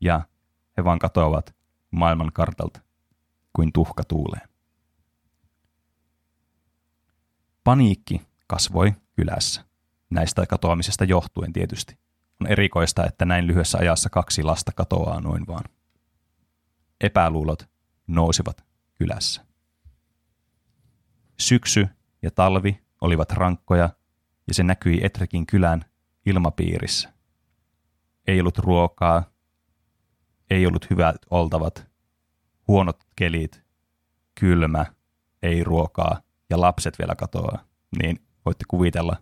Ja 0.00 0.20
he 0.76 0.84
vaan 0.84 0.98
katoavat 0.98 1.54
maailman 1.90 2.32
kartalta 2.32 2.80
kuin 3.52 3.72
tuhka 3.72 4.04
tuuleen. 4.04 4.48
Paniikki 7.64 8.22
kasvoi 8.46 8.92
kylässä. 9.16 9.64
Näistä 10.10 10.46
katoamisesta 10.46 11.04
johtuen 11.04 11.52
tietysti. 11.52 11.98
On 12.40 12.46
erikoista, 12.46 13.06
että 13.06 13.24
näin 13.24 13.46
lyhyessä 13.46 13.78
ajassa 13.78 14.10
kaksi 14.10 14.42
lasta 14.42 14.72
katoaa 14.72 15.20
noin 15.20 15.46
vaan. 15.46 15.64
Epäluulot 17.00 17.68
nousivat 18.06 18.64
kylässä. 18.94 19.51
Syksy 21.38 21.88
ja 22.22 22.30
talvi 22.30 22.80
olivat 23.00 23.32
rankkoja 23.32 23.90
ja 24.48 24.54
se 24.54 24.62
näkyi 24.62 25.00
Etrekin 25.02 25.46
kylän 25.46 25.84
ilmapiirissä. 26.26 27.12
Ei 28.26 28.40
ollut 28.40 28.58
ruokaa, 28.58 29.24
ei 30.50 30.66
ollut 30.66 30.90
hyvät 30.90 31.16
oltavat, 31.30 31.86
huonot 32.68 33.04
kelit, 33.16 33.62
kylmä, 34.40 34.86
ei 35.42 35.64
ruokaa 35.64 36.22
ja 36.50 36.60
lapset 36.60 36.98
vielä 36.98 37.14
katoaa. 37.14 37.64
Niin 38.02 38.26
voitte 38.44 38.64
kuvitella, 38.68 39.16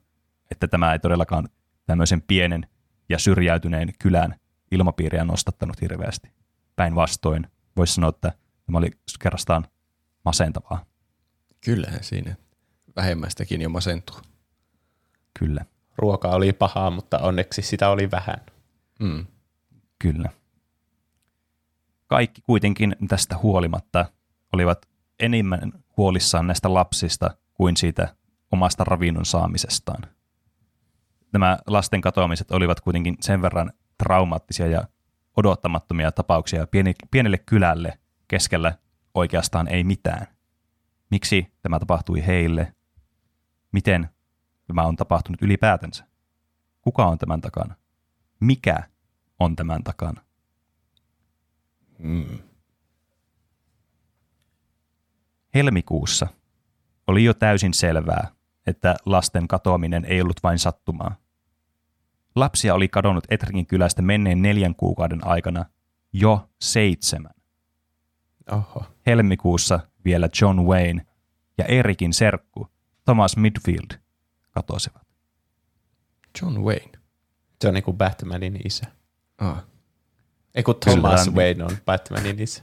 että 0.50 0.68
tämä 0.68 0.92
ei 0.92 0.98
todellakaan 0.98 1.48
tämmöisen 1.86 2.22
pienen 2.22 2.66
ja 3.08 3.18
syrjäytyneen 3.18 3.92
kylän 3.98 4.34
ilmapiiriä 4.70 5.24
nostattanut 5.24 5.80
hirveästi. 5.80 6.30
Päinvastoin 6.76 7.46
voisi 7.76 7.94
sanoa, 7.94 8.08
että 8.10 8.32
tämä 8.66 8.78
oli 8.78 8.90
kerrastaan 9.22 9.66
masentavaa. 10.24 10.89
Kyllähän 11.64 12.04
siinä 12.04 12.36
vähemmästäkin 12.96 13.62
jo 13.62 13.68
masentuu. 13.68 14.16
Kyllä, 15.38 15.64
Ruoka 15.96 16.28
oli 16.28 16.52
pahaa, 16.52 16.90
mutta 16.90 17.18
onneksi 17.18 17.62
sitä 17.62 17.88
oli 17.88 18.10
vähän. 18.10 18.38
Mm. 18.98 19.26
kyllä. 19.98 20.28
Kaikki 22.06 22.42
kuitenkin 22.42 22.96
tästä 23.08 23.38
huolimatta 23.38 24.06
olivat 24.52 24.88
enemmän 25.20 25.72
huolissaan 25.96 26.46
näistä 26.46 26.74
lapsista 26.74 27.30
kuin 27.54 27.76
siitä 27.76 28.14
omasta 28.52 28.84
ravinnon 28.84 29.26
saamisestaan. 29.26 30.02
Nämä 31.32 31.58
lasten 31.66 32.00
katoamiset 32.00 32.50
olivat 32.50 32.80
kuitenkin 32.80 33.16
sen 33.20 33.42
verran 33.42 33.72
traumaattisia 33.98 34.66
ja 34.66 34.88
odottamattomia 35.36 36.12
tapauksia 36.12 36.66
pieni, 36.66 36.94
pienelle 37.10 37.38
kylälle 37.38 37.98
keskellä 38.28 38.72
oikeastaan 39.14 39.68
ei 39.68 39.84
mitään. 39.84 40.26
Miksi 41.10 41.52
tämä 41.62 41.78
tapahtui 41.78 42.26
heille? 42.26 42.74
Miten 43.72 44.08
tämä 44.66 44.82
on 44.82 44.96
tapahtunut 44.96 45.42
ylipäätänsä? 45.42 46.04
Kuka 46.80 47.06
on 47.06 47.18
tämän 47.18 47.40
takana? 47.40 47.74
Mikä 48.40 48.88
on 49.40 49.56
tämän 49.56 49.84
takana? 49.84 50.22
Mm. 51.98 52.38
Helmikuussa 55.54 56.26
oli 57.06 57.24
jo 57.24 57.34
täysin 57.34 57.74
selvää, 57.74 58.28
että 58.66 58.96
lasten 59.06 59.48
katoaminen 59.48 60.04
ei 60.04 60.20
ollut 60.20 60.42
vain 60.42 60.58
sattumaa. 60.58 61.16
Lapsia 62.36 62.74
oli 62.74 62.88
kadonnut 62.88 63.24
Etrikin 63.28 63.66
kylästä 63.66 64.02
menneen 64.02 64.42
neljän 64.42 64.74
kuukauden 64.74 65.26
aikana 65.26 65.64
jo 66.12 66.48
seitsemän. 66.60 67.34
Oho. 68.52 68.84
Helmikuussa 69.06 69.80
vielä 70.04 70.28
John 70.42 70.60
Wayne 70.60 71.06
ja 71.58 71.64
Erikin 71.64 72.12
serkku 72.12 72.68
Thomas 73.04 73.36
Midfield 73.36 73.98
katosivat. 74.50 75.06
John 76.42 76.58
Wayne. 76.60 76.98
Se 77.62 77.68
on 77.68 77.74
niinku 77.74 77.92
Batmanin 77.92 78.60
isä. 78.66 78.86
Ah. 79.38 79.64
Ei 80.54 80.62
kun 80.62 80.74
Kyllä, 80.84 80.94
Thomas 80.96 81.24
tämä- 81.24 81.36
Wayne 81.36 81.64
on 81.64 81.76
Batmanin 81.86 82.40
isä. 82.40 82.62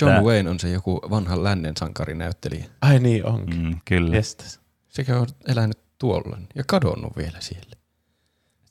John 0.00 0.12
Tää- 0.12 0.22
Wayne 0.22 0.50
on 0.50 0.60
se 0.60 0.70
joku 0.70 1.00
vanha 1.10 1.42
lännen 1.44 1.76
sankarinäyttelijä. 1.78 2.64
Ai 2.80 2.98
niin 2.98 3.26
onkin. 3.26 3.60
Mm, 3.62 3.80
kyllä. 3.84 4.16
Jestas. 4.16 4.60
Sekä 4.88 5.18
on 5.20 5.26
elänyt 5.48 5.78
tuolla 5.98 6.38
ja 6.54 6.64
kadonnut 6.66 7.16
vielä 7.16 7.40
siellä. 7.40 7.76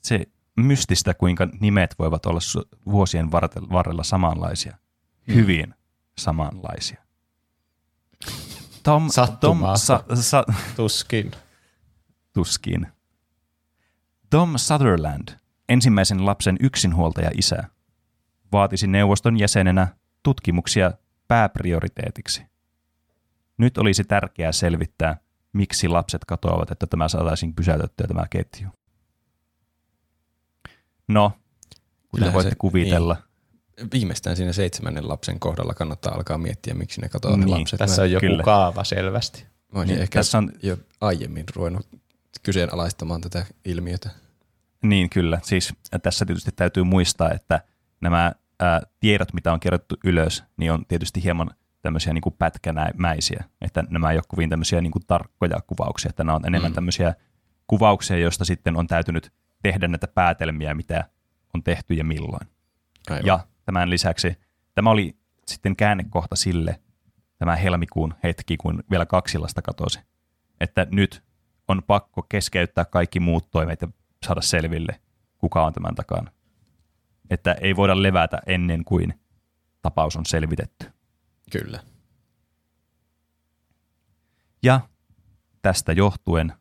Se 0.02 0.26
mystistä, 0.56 1.14
kuinka 1.14 1.48
nimet 1.60 1.94
voivat 1.98 2.26
olla 2.26 2.40
vuosien 2.86 3.30
varrella 3.72 4.02
samanlaisia. 4.04 4.76
Hyvin 5.34 5.74
samanlaisia. 6.18 7.04
Tom, 8.88 9.08
Tom 9.40 9.58
sa, 9.76 10.04
sa, 10.14 10.44
Tuskin. 10.76 11.30
tuskin. 12.32 12.86
Tom 14.30 14.52
Sutherland, 14.56 15.28
ensimmäisen 15.68 16.26
lapsen 16.26 16.56
yksinhuoltaja 16.60 17.30
isä, 17.38 17.64
vaatisi 18.52 18.86
neuvoston 18.86 19.38
jäsenenä 19.38 19.88
tutkimuksia 20.22 20.92
pääprioriteetiksi. 21.28 22.42
Nyt 23.58 23.78
olisi 23.78 24.04
tärkeää 24.04 24.52
selvittää, 24.52 25.16
miksi 25.52 25.88
lapset 25.88 26.24
katoavat, 26.24 26.70
että 26.70 26.86
tämä 26.86 27.08
saataisiin 27.08 27.54
pysäytettyä 27.54 28.06
tämä 28.06 28.26
ketju. 28.30 28.68
No, 31.08 31.32
kuten 32.08 32.32
voitte 32.32 32.50
se- 32.50 32.56
kuvitella, 32.58 33.16
Viimeistään 33.92 34.36
siinä 34.36 34.52
seitsemännen 34.52 35.08
lapsen 35.08 35.40
kohdalla 35.40 35.74
kannattaa 35.74 36.14
alkaa 36.14 36.38
miettiä, 36.38 36.74
miksi 36.74 37.00
ne 37.00 37.08
katoaa 37.08 37.36
ne 37.36 37.44
Niin, 37.44 37.60
lapset. 37.60 37.78
Tässä 37.78 38.02
on 38.02 38.10
joku 38.10 38.26
kyllä. 38.26 38.42
kaava 38.42 38.84
selvästi. 38.84 39.44
Mä 39.72 39.78
olisin 39.80 39.94
Niin, 39.94 40.02
ehkä 40.02 40.18
tässä 40.18 40.38
on- 40.38 40.52
jo 40.62 40.76
aiemmin 41.00 41.44
ruvennut 41.56 41.86
kyseenalaistamaan 42.42 43.20
tätä 43.20 43.46
ilmiötä. 43.64 44.10
Niin 44.82 45.10
kyllä, 45.10 45.40
siis 45.42 45.74
tässä 46.02 46.26
tietysti 46.26 46.50
täytyy 46.56 46.84
muistaa, 46.84 47.30
että 47.30 47.60
nämä 48.00 48.32
ää, 48.60 48.82
tiedot, 49.00 49.32
mitä 49.32 49.52
on 49.52 49.60
kirjoittu 49.60 49.96
ylös, 50.04 50.44
niin 50.56 50.72
on 50.72 50.86
tietysti 50.86 51.22
hieman 51.24 51.50
tämmöisiä 51.82 52.12
niin 52.12 52.22
kuin 52.22 52.34
pätkänämäisiä, 52.38 53.44
että 53.60 53.84
nämä 53.90 54.10
ei 54.10 54.16
ole 54.16 54.24
kovin 54.28 54.50
tämmöisiä 54.50 54.80
niin 54.80 54.90
kuin 54.92 55.02
tarkkoja 55.06 55.60
kuvauksia, 55.66 56.08
että 56.08 56.24
nämä 56.24 56.36
on 56.36 56.46
enemmän 56.46 56.70
Mm. 56.70 56.72
mm. 56.72 56.74
tämmöisiä 56.74 57.14
kuvauksia, 57.66 58.18
joista 58.18 58.44
sitten 58.44 58.76
on 58.76 58.86
täytynyt 58.86 59.32
tehdä 59.62 59.88
näitä 59.88 60.08
päätelmiä, 60.08 60.74
mitä 60.74 61.04
on 61.54 61.62
tehty 61.62 61.94
ja 61.94 62.04
milloin. 62.04 62.48
Aivan. 63.10 63.26
Ja 63.26 63.40
tämän 63.68 63.90
lisäksi 63.90 64.36
tämä 64.74 64.90
oli 64.90 65.16
sitten 65.46 65.76
käännekohta 65.76 66.36
sille, 66.36 66.80
tämä 67.38 67.56
helmikuun 67.56 68.14
hetki, 68.22 68.56
kun 68.56 68.84
vielä 68.90 69.06
kaksi 69.06 69.38
lasta 69.38 69.62
katosi. 69.62 70.00
Että 70.60 70.86
nyt 70.90 71.24
on 71.68 71.82
pakko 71.86 72.22
keskeyttää 72.22 72.84
kaikki 72.84 73.20
muut 73.20 73.50
toimet 73.50 73.82
ja 73.82 73.88
saada 74.26 74.40
selville, 74.40 75.00
kuka 75.38 75.66
on 75.66 75.72
tämän 75.72 75.94
takana. 75.94 76.30
Että 77.30 77.52
ei 77.52 77.76
voida 77.76 78.02
levätä 78.02 78.38
ennen 78.46 78.84
kuin 78.84 79.20
tapaus 79.82 80.16
on 80.16 80.26
selvitetty. 80.26 80.90
Kyllä. 81.52 81.80
Ja 84.62 84.80
tästä 85.62 85.92
johtuen 85.92 86.52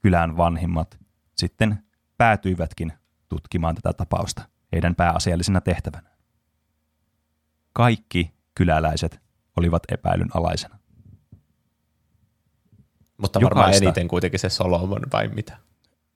kylän 0.00 0.36
vanhimmat 0.36 0.98
sitten 1.36 1.84
päätyivätkin 2.16 2.92
tutkimaan 3.28 3.74
tätä 3.74 3.92
tapausta 3.92 4.48
heidän 4.72 4.94
pääasiallisena 4.94 5.60
tehtävänä. 5.60 6.11
Kaikki 7.72 8.32
kyläläiset 8.54 9.20
olivat 9.56 9.82
epäilyn 9.88 10.28
alaisena. 10.34 10.78
Mutta 13.16 13.40
varmaan 13.40 13.66
Jokaista. 13.66 13.84
eniten 13.84 14.08
kuitenkin 14.08 14.40
se 14.40 14.48
Solomon 14.48 15.02
vai 15.12 15.28
mitä? 15.28 15.58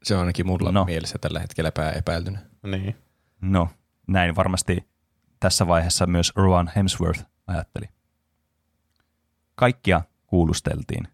Se 0.03 0.15
on 0.15 0.21
ainakin 0.21 0.47
mulla 0.47 0.73
No. 0.73 0.81
no. 0.81 0.85
mielessä 0.85 1.19
tällä 1.19 1.41
hetkellä 1.41 1.73
pääepäiltynä. 1.73 2.39
Niin. 2.63 2.97
No, 3.41 3.69
näin 4.07 4.37
varmasti 4.37 4.89
tässä 5.41 5.67
vaiheessa 5.67 6.07
myös 6.07 6.33
Rowan 6.37 6.71
Hemsworth 6.77 7.25
ajatteli. 7.47 7.89
Kaikkia 9.55 10.03
kuulusteltiin. 10.27 11.09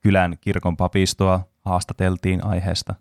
Kylän 0.00 0.36
kirkon 0.40 0.76
papistoa 0.76 1.48
haastateltiin 1.64 2.44
aiheesta. 2.44 2.94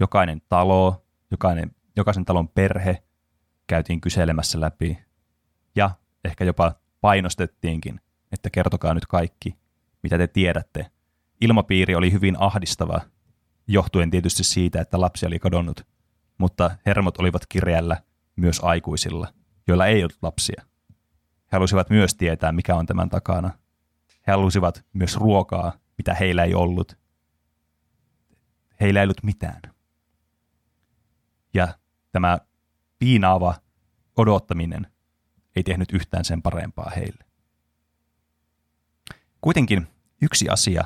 Jokainen 0.00 0.42
talo, 0.48 1.04
jokainen, 1.30 1.74
jokaisen 1.96 2.24
talon 2.24 2.48
perhe 2.48 3.02
käytiin 3.66 4.00
kyselemässä 4.00 4.60
läpi. 4.60 4.98
Ja 5.76 5.90
ehkä 6.24 6.44
jopa 6.44 6.74
painostettiinkin, 7.00 8.00
että 8.32 8.50
kertokaa 8.50 8.94
nyt 8.94 9.06
kaikki, 9.06 9.56
mitä 10.02 10.18
te 10.18 10.26
tiedätte. 10.26 10.86
Ilmapiiri 11.40 11.94
oli 11.94 12.12
hyvin 12.12 12.36
ahdistava, 12.38 13.00
johtuen 13.66 14.10
tietysti 14.10 14.44
siitä, 14.44 14.80
että 14.80 15.00
lapsi 15.00 15.26
oli 15.26 15.38
kadonnut 15.38 15.86
mutta 16.38 16.70
hermot 16.86 17.18
olivat 17.18 17.46
kirjällä 17.46 18.02
myös 18.36 18.60
aikuisilla, 18.64 19.28
joilla 19.66 19.86
ei 19.86 20.02
ollut 20.02 20.18
lapsia. 20.22 20.62
He 21.52 21.56
halusivat 21.56 21.90
myös 21.90 22.14
tietää, 22.14 22.52
mikä 22.52 22.74
on 22.74 22.86
tämän 22.86 23.08
takana. 23.08 23.50
He 24.26 24.32
halusivat 24.32 24.84
myös 24.92 25.16
ruokaa, 25.16 25.72
mitä 25.98 26.14
heillä 26.14 26.44
ei 26.44 26.54
ollut. 26.54 26.98
Heillä 28.80 29.00
ei 29.00 29.04
ollut 29.04 29.22
mitään. 29.22 29.62
Ja 31.54 31.68
tämä 32.12 32.38
piinaava 32.98 33.54
odottaminen 34.16 34.86
ei 35.58 35.62
tehnyt 35.62 35.92
yhtään 35.92 36.24
sen 36.24 36.42
parempaa 36.42 36.92
heille. 36.96 37.24
Kuitenkin 39.40 39.86
yksi 40.22 40.48
asia 40.48 40.84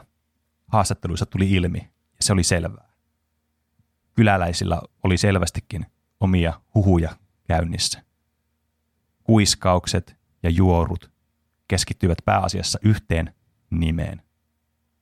haastatteluissa 0.66 1.26
tuli 1.26 1.50
ilmi, 1.52 1.78
ja 1.78 2.18
se 2.20 2.32
oli 2.32 2.44
selvää 2.44 2.92
kyläläisillä 4.14 4.80
oli 5.02 5.18
selvästikin 5.18 5.86
omia 6.20 6.60
huhuja 6.74 7.16
käynnissä. 7.48 8.02
Kuiskaukset 9.24 10.16
ja 10.42 10.50
juorut 10.50 11.10
keskittyivät 11.68 12.18
pääasiassa 12.24 12.78
yhteen 12.82 13.34
nimeen. 13.70 14.22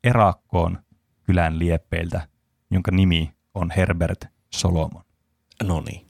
Erakkoon 0.05 0.79
kylän 1.23 1.59
lieppeiltä, 1.59 2.29
jonka 2.71 2.91
nimi 2.91 3.35
on 3.55 3.71
Herbert 3.71 4.25
Solomon. 4.55 5.05
No 5.63 5.81
niin. 5.81 6.07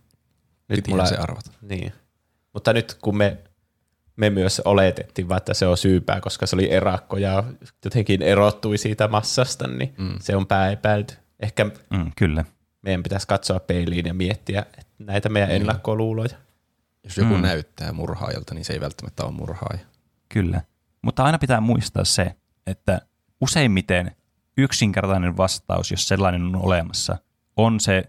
Nyt 0.68 0.88
mulla, 0.88 1.06
se 1.06 1.16
arvata. 1.16 1.50
Niin. 1.62 1.92
Mutta 2.54 2.72
nyt 2.72 2.94
kun 3.02 3.16
me, 3.16 3.44
me 4.20 4.30
myös 4.30 4.60
oletettiin, 4.64 5.32
että 5.36 5.54
se 5.54 5.66
on 5.66 5.76
syypää, 5.76 6.20
koska 6.20 6.46
se 6.46 6.56
oli 6.56 6.70
erakko 6.72 7.16
ja 7.16 7.44
jotenkin 7.84 8.22
erottui 8.22 8.78
siitä 8.78 9.08
massasta, 9.08 9.66
niin 9.68 9.94
mm. 9.98 10.14
se 10.20 10.36
on 10.36 10.46
pääepäilty. 10.46 11.14
Ehkä 11.40 11.64
Mm, 11.90 12.12
kyllä. 12.16 12.44
meidän 12.82 13.02
pitäisi 13.02 13.26
katsoa 13.28 13.60
peiliin 13.60 14.06
ja 14.06 14.14
miettiä 14.14 14.60
että 14.60 14.92
näitä 14.98 15.28
meidän 15.28 15.50
ennakkoluuloja. 15.50 16.36
Jos 17.04 17.16
joku 17.16 17.30
Mm. 17.30 17.36
mm. 17.36 17.42
näyttää 17.42 17.92
murhaajalta, 17.92 18.54
niin 18.54 18.64
se 18.64 18.72
ei 18.72 18.80
välttämättä 18.80 19.24
ole 19.24 19.32
murhaaja. 19.32 19.78
Kyllä. 20.28 20.60
Mutta 21.02 21.24
aina 21.24 21.38
pitää 21.38 21.60
muistaa 21.60 22.04
se, 22.04 22.34
että 22.66 23.00
useimmiten 23.40 24.16
yksinkertainen 24.58 25.36
vastaus, 25.36 25.90
jos 25.90 26.08
sellainen 26.08 26.42
on 26.42 26.56
olemassa, 26.56 27.18
on 27.56 27.80
se 27.80 28.04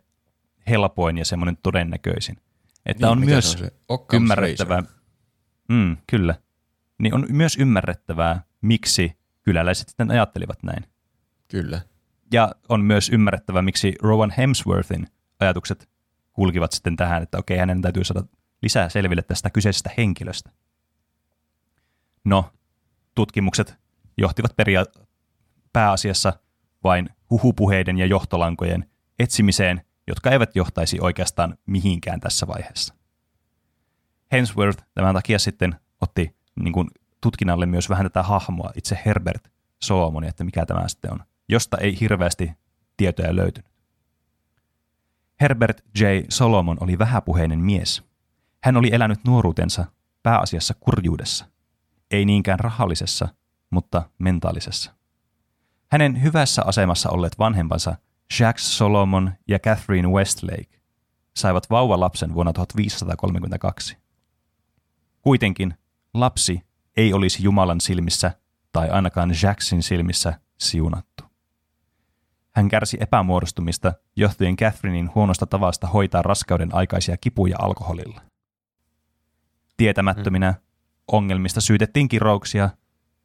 helpoin 0.70 1.18
ja 1.18 1.26
semmoinen 1.26 1.58
todennäköisin. 1.64 2.38
Että 2.86 3.06
Niin, 3.06 3.12
on 3.12 3.26
myös 3.26 3.52
se 3.52 3.58
on 3.58 3.64
se? 3.66 3.74
Occam's 3.94 4.16
ymmärrettävää, 4.16 4.78
razor. 4.78 4.94
Mm, 5.72 5.98
kyllä, 6.08 6.36
niin 7.00 7.14
on 7.14 7.26
myös 7.30 7.58
ymmärrettävää, 7.58 8.44
miksi 8.62 9.18
kyläläiset 9.44 9.90
sitten 9.90 10.12
ajattelivat 10.12 10.64
näin. 10.64 10.86
Kyllä. 11.48 11.82
Ja 12.34 12.52
on 12.70 12.82
myös 12.82 13.10
ymmärrettävää, 13.10 13.62
miksi 13.62 13.96
Rowan 14.02 14.34
Hemsworthin 14.38 15.08
ajatukset 15.40 15.90
kulkivat 16.34 16.72
sitten 16.72 16.96
tähän, 16.96 17.24
että 17.24 17.38
okei, 17.38 17.58
hänen 17.58 17.82
täytyy 17.82 18.04
saada 18.04 18.24
lisää 18.62 18.90
selville 18.90 19.22
tästä 19.22 19.50
kyseisestä 19.50 19.90
henkilöstä. 19.98 20.52
No, 22.26 22.54
tutkimukset 23.16 23.76
johtivat 24.18 24.56
peria- 24.56 24.86
pääasiassa 25.74 26.34
vain 26.84 27.10
huhupuheiden 27.30 27.98
ja 27.98 28.06
johtolankojen 28.06 28.90
etsimiseen, 29.20 29.82
jotka 30.08 30.30
eivät 30.30 30.56
johtaisi 30.56 30.98
oikeastaan 31.02 31.58
mihinkään 31.66 32.20
tässä 32.20 32.48
vaiheessa. 32.48 33.01
Hemsworth 34.32 34.84
tämän 34.94 35.16
takia 35.16 35.40
sitten 35.40 35.76
otti 36.02 36.36
niin 36.56 36.74
kuin, 36.74 36.88
tutkinnalle 37.22 37.66
myös 37.66 37.90
vähän 37.90 38.06
tätä 38.06 38.24
hahmoa, 38.24 38.72
itse 38.76 39.00
Herbert 39.06 39.52
Solomon, 39.82 40.24
että 40.24 40.44
mikä 40.44 40.66
tämä 40.66 40.88
sitten 40.88 41.14
on, 41.14 41.20
josta 41.50 41.78
ei 41.78 42.00
hirveästi 42.00 42.52
tietoja 42.98 43.36
löytynyt. 43.36 43.72
Herbert 45.42 45.82
J. 46.00 46.04
Solomon 46.30 46.78
oli 46.80 47.00
vähäpuheinen 47.00 47.60
mies. 47.60 48.04
Hän 48.64 48.78
oli 48.78 48.90
elänyt 48.94 49.20
nuoruutensa 49.26 49.86
pääasiassa 50.24 50.74
kurjuudessa. 50.80 51.46
Ei 52.12 52.26
niinkään 52.26 52.60
rahallisessa, 52.60 53.28
mutta 53.70 54.10
mentaalisessa. 54.18 54.94
Hänen 55.92 56.24
hyvässä 56.24 56.62
asemassa 56.66 57.10
olleet 57.10 57.40
vanhempansa 57.40 57.96
Jacques 58.40 58.78
Solomon 58.78 59.32
ja 59.48 59.60
Catherine 59.60 60.08
Westlake 60.08 60.82
saivat 61.36 61.70
vauvalapsen 61.70 62.34
vuonna 62.34 62.54
1532. 62.54 64.01
Kuitenkin 65.22 65.74
lapsi 66.14 66.62
ei 66.98 67.14
olisi 67.14 67.44
Jumalan 67.44 67.82
silmissä 67.82 68.32
tai 68.74 68.90
ainakaan 68.90 69.32
Jacksin 69.44 69.84
silmissä 69.84 70.40
siunattu. 70.60 71.24
Hän 72.56 72.70
kärsi 72.70 72.98
epämuodostumista 73.00 73.94
johtuen 74.16 74.56
Catherinein 74.56 75.16
huonosta 75.16 75.46
tavasta 75.46 75.88
hoitaa 75.88 76.22
raskauden 76.22 76.76
aikaisia 76.76 77.18
kipuja 77.18 77.58
alkoholilla. 77.60 78.22
Tietämättöminä 79.78 80.54
ongelmista 81.12 81.62
syytettiin 81.62 82.08
kirouksia 82.08 82.70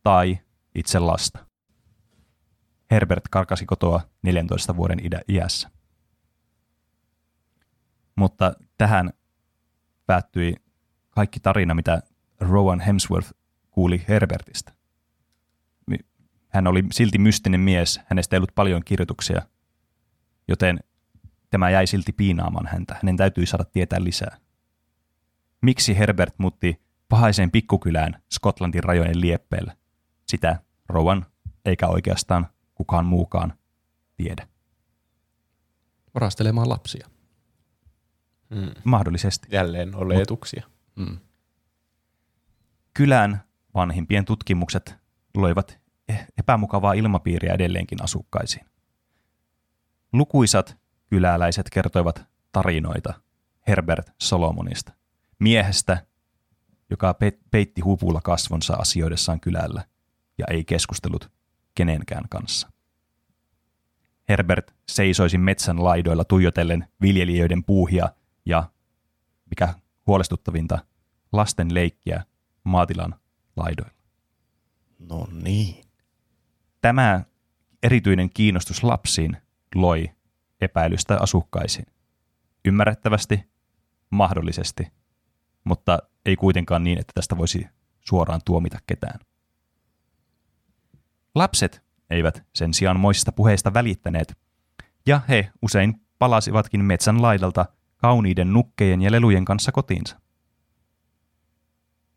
tai 0.02 0.38
itse 0.74 0.98
lasta. 0.98 1.46
Herbert 2.90 3.24
karkasi 3.30 3.66
kotoa 3.66 4.00
14 4.22 4.76
vuoden 4.76 5.06
idä- 5.06 5.22
iässä. 5.28 5.70
Mutta 8.16 8.52
tähän 8.78 9.10
päättyi 10.06 10.56
kaikki 11.16 11.40
tarina, 11.40 11.74
mitä 11.74 12.02
Rowan 12.40 12.80
Hemsworth 12.80 13.32
kuuli 13.70 14.04
Herbertistä. 14.08 14.72
Hän 16.48 16.66
oli 16.66 16.84
silti 16.92 17.18
mystinen 17.18 17.60
mies, 17.60 18.00
hänestä 18.06 18.36
ei 18.36 18.38
ollut 18.38 18.54
paljon 18.54 18.82
kirjoituksia, 18.84 19.42
joten 20.48 20.80
tämä 21.50 21.70
jäi 21.70 21.86
silti 21.86 22.12
piinaamaan 22.12 22.66
häntä. 22.66 22.94
Hänen 22.94 23.16
täytyi 23.16 23.46
saada 23.46 23.64
tietää 23.64 24.04
lisää. 24.04 24.36
Miksi 25.62 25.98
Herbert 25.98 26.34
muutti 26.38 26.82
pahaiseen 27.08 27.50
pikkukylään 27.50 28.22
Skotlantin 28.32 28.84
rajojen 28.84 29.20
lieppeellä? 29.20 29.76
Sitä 30.26 30.60
Rowan 30.88 31.26
eikä 31.64 31.86
oikeastaan 31.86 32.46
kukaan 32.74 33.06
muukaan 33.06 33.52
tiedä. 34.16 34.48
Varastelemaan 36.14 36.68
lapsia. 36.68 37.08
Mm. 38.50 38.70
Mahdollisesti. 38.84 39.48
Jälleen 39.50 39.94
oletuksia. 39.94 40.62
Mm. 40.66 40.75
Kylän 42.94 43.40
vanhimpien 43.74 44.24
tutkimukset 44.24 44.96
loivat 45.36 45.78
eh- 46.12 46.24
epämukavaa 46.38 46.92
ilmapiiriä 46.92 47.54
edelleenkin 47.54 48.02
asukkaisiin. 48.02 48.66
Lukuisat 50.12 50.76
kyläläiset 51.06 51.70
kertoivat 51.70 52.24
tarinoita 52.52 53.14
Herbert 53.68 54.10
Solomonista, 54.18 54.92
miehestä, 55.38 56.06
joka 56.90 57.14
pe- 57.14 57.38
peitti 57.50 57.80
hupulla 57.80 58.20
kasvonsa 58.20 58.74
asioidessaan 58.74 59.40
kylällä 59.40 59.84
ja 60.38 60.44
ei 60.50 60.64
keskustellut 60.64 61.30
kenenkään 61.74 62.24
kanssa. 62.28 62.72
Herbert 64.28 64.74
seisoisi 64.88 65.38
metsän 65.38 65.84
laidoilla 65.84 66.24
tuijotellen 66.24 66.88
viljelijöiden 67.00 67.64
puuhia 67.64 68.08
ja, 68.46 68.70
mikä 69.50 69.74
huolestuttavinta, 70.06 70.78
lasten 71.32 71.74
leikkiä 71.74 72.24
maatilan 72.64 73.14
laidoilla. 73.56 73.96
No 74.98 75.28
niin. 75.32 75.84
Tämä 76.80 77.24
erityinen 77.82 78.30
kiinnostus 78.30 78.82
lapsiin 78.82 79.36
loi 79.74 80.10
epäilystä 80.60 81.18
asukkaisiin. 81.20 81.86
Ymmärrettävästi, 82.64 83.50
mahdollisesti, 84.10 84.92
mutta 85.64 85.98
ei 86.26 86.36
kuitenkaan 86.36 86.84
niin, 86.84 86.98
että 86.98 87.12
tästä 87.14 87.36
voisi 87.36 87.66
suoraan 88.00 88.40
tuomita 88.44 88.78
ketään. 88.86 89.20
Lapset 91.34 91.82
eivät 92.10 92.44
sen 92.54 92.74
sijaan 92.74 93.00
moisista 93.00 93.32
puheista 93.32 93.74
välittäneet, 93.74 94.38
ja 95.06 95.20
he 95.28 95.50
usein 95.62 96.00
palasivatkin 96.18 96.84
metsän 96.84 97.22
laidalta 97.22 97.66
kauniiden 97.96 98.52
nukkejen 98.52 99.02
ja 99.02 99.12
lelujen 99.12 99.44
kanssa 99.44 99.72
kotiinsa. 99.72 100.20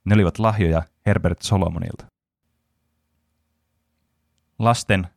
Ne 0.06 0.16
olivat 0.16 0.40
lahjoja 0.40 0.84
Herbert 1.06 1.42
Solomonilta. 1.42 2.06
Lasten 4.60 5.08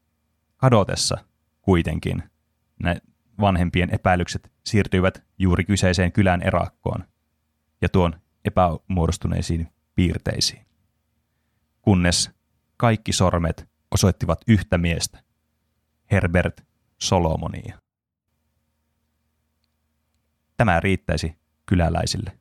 kadotessa 0.57 1.25
kuitenkin 1.63 2.23
ne 2.83 3.01
vanhempien 3.41 3.95
epäilykset 3.95 4.53
siirtyivät 4.65 5.23
juuri 5.39 5.65
kyseiseen 5.65 6.13
kylän 6.13 6.43
erakkoon 6.43 7.05
ja 7.81 7.89
tuon 7.89 8.21
epämuodostuneisiin 8.45 9.69
piirteisiin. 9.95 10.67
Kunnes 11.83 12.31
kaikki 12.77 13.13
sormet 13.13 13.69
osoittivat 13.91 14.41
yhtä 14.49 14.79
miestä, 14.79 15.23
Herbert 16.11 16.61
Solomonia. 16.99 17.82
Tämä 20.63 20.81
riittäisi 20.81 21.37
kyläläisille. 21.67 22.39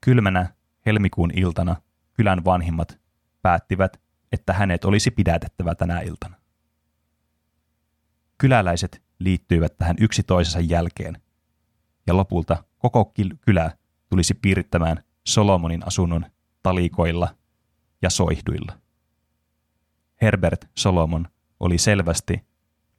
Kylmänä 0.00 0.54
helmikuun 0.86 1.30
iltana 1.34 1.76
kylän 2.12 2.44
vanhimmat 2.44 3.00
päättivät, 3.42 4.00
että 4.32 4.52
hänet 4.52 4.84
olisi 4.84 5.10
pidätettävä 5.10 5.74
tänä 5.74 6.00
iltana. 6.00 6.36
Kyläläiset 8.38 9.02
liittyivät 9.18 9.76
tähän 9.76 9.96
yksi 10.00 10.22
toisensa 10.22 10.60
jälkeen, 10.60 11.22
ja 12.06 12.16
lopulta 12.16 12.64
koko 12.78 13.12
kylä 13.40 13.76
tulisi 14.08 14.34
piirittämään 14.34 15.04
Solomonin 15.26 15.86
asunnon 15.86 16.26
talikoilla 16.62 17.36
ja 18.02 18.10
soihduilla. 18.10 18.78
Herbert 20.22 20.64
Solomon 20.78 21.28
oli 21.60 21.78
selvästi 21.78 22.46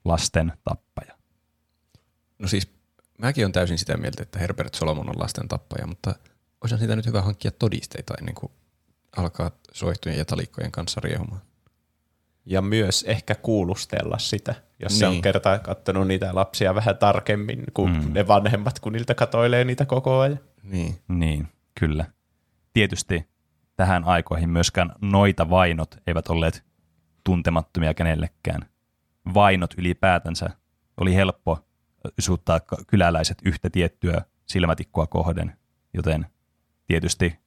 lasten 0.06 0.54
tappaja. 0.64 1.18
No 2.40 2.48
siis 2.48 2.79
mäkin 3.20 3.46
on 3.46 3.52
täysin 3.52 3.78
sitä 3.78 3.98
mieltä, 3.98 4.24
että 4.24 4.40
Herbert 4.40 4.74
Solomon 4.74 5.10
on 5.10 5.20
lasten 5.20 5.48
tappaja, 5.48 5.88
mutta 5.88 6.16
olisi 6.62 6.78
sitä 6.78 6.96
nyt 6.96 7.06
hyvä 7.06 7.22
hankkia 7.22 7.52
todisteita 7.52 8.14
ennen 8.20 8.36
kuin 8.36 8.52
alkaa 9.18 9.52
soihtujen 9.74 10.18
ja 10.18 10.26
talikkojen 10.26 10.72
kanssa 10.72 11.02
riehumaan. 11.04 11.42
Ja 12.46 12.62
myös 12.62 13.04
ehkä 13.04 13.36
kuulustella 13.36 14.18
sitä, 14.18 14.56
jos 14.80 14.92
niin. 14.92 15.00
se 15.00 15.08
on 15.08 15.12
Niin. 15.12 15.22
kertaa 15.22 15.60
katsonut 15.60 16.08
niitä 16.08 16.36
lapsia 16.36 16.76
vähän 16.76 16.98
tarkemmin 16.98 17.64
kuin 17.74 17.92
mm. 17.92 18.14
ne 18.14 18.28
vanhemmat, 18.28 18.80
kun 18.80 18.94
niiltä 18.94 19.16
katoilee 19.16 19.64
niitä 19.64 19.86
koko 19.86 20.20
ajan. 20.20 20.40
Niin. 20.64 21.00
Niin, 21.08 21.48
kyllä. 21.80 22.06
Tietysti 22.74 23.30
tähän 23.76 24.04
aikoihin 24.04 24.50
myöskään 24.50 24.92
noita 25.02 25.50
vainot 25.50 25.98
eivät 26.08 26.28
olleet 26.28 26.64
tuntemattomia 27.24 27.94
kenellekään. 27.94 28.62
Vainot 29.34 29.74
ylipäätänsä 29.78 30.50
oli 30.98 31.16
helppo 31.16 31.69
suuttaa 32.20 32.60
kyläläiset 32.88 33.38
yhtä 33.46 33.70
tiettyä 33.70 34.22
silmätikkua 34.46 35.08
kohden, 35.08 35.58
joten 35.94 36.26
tietysti 36.88 37.40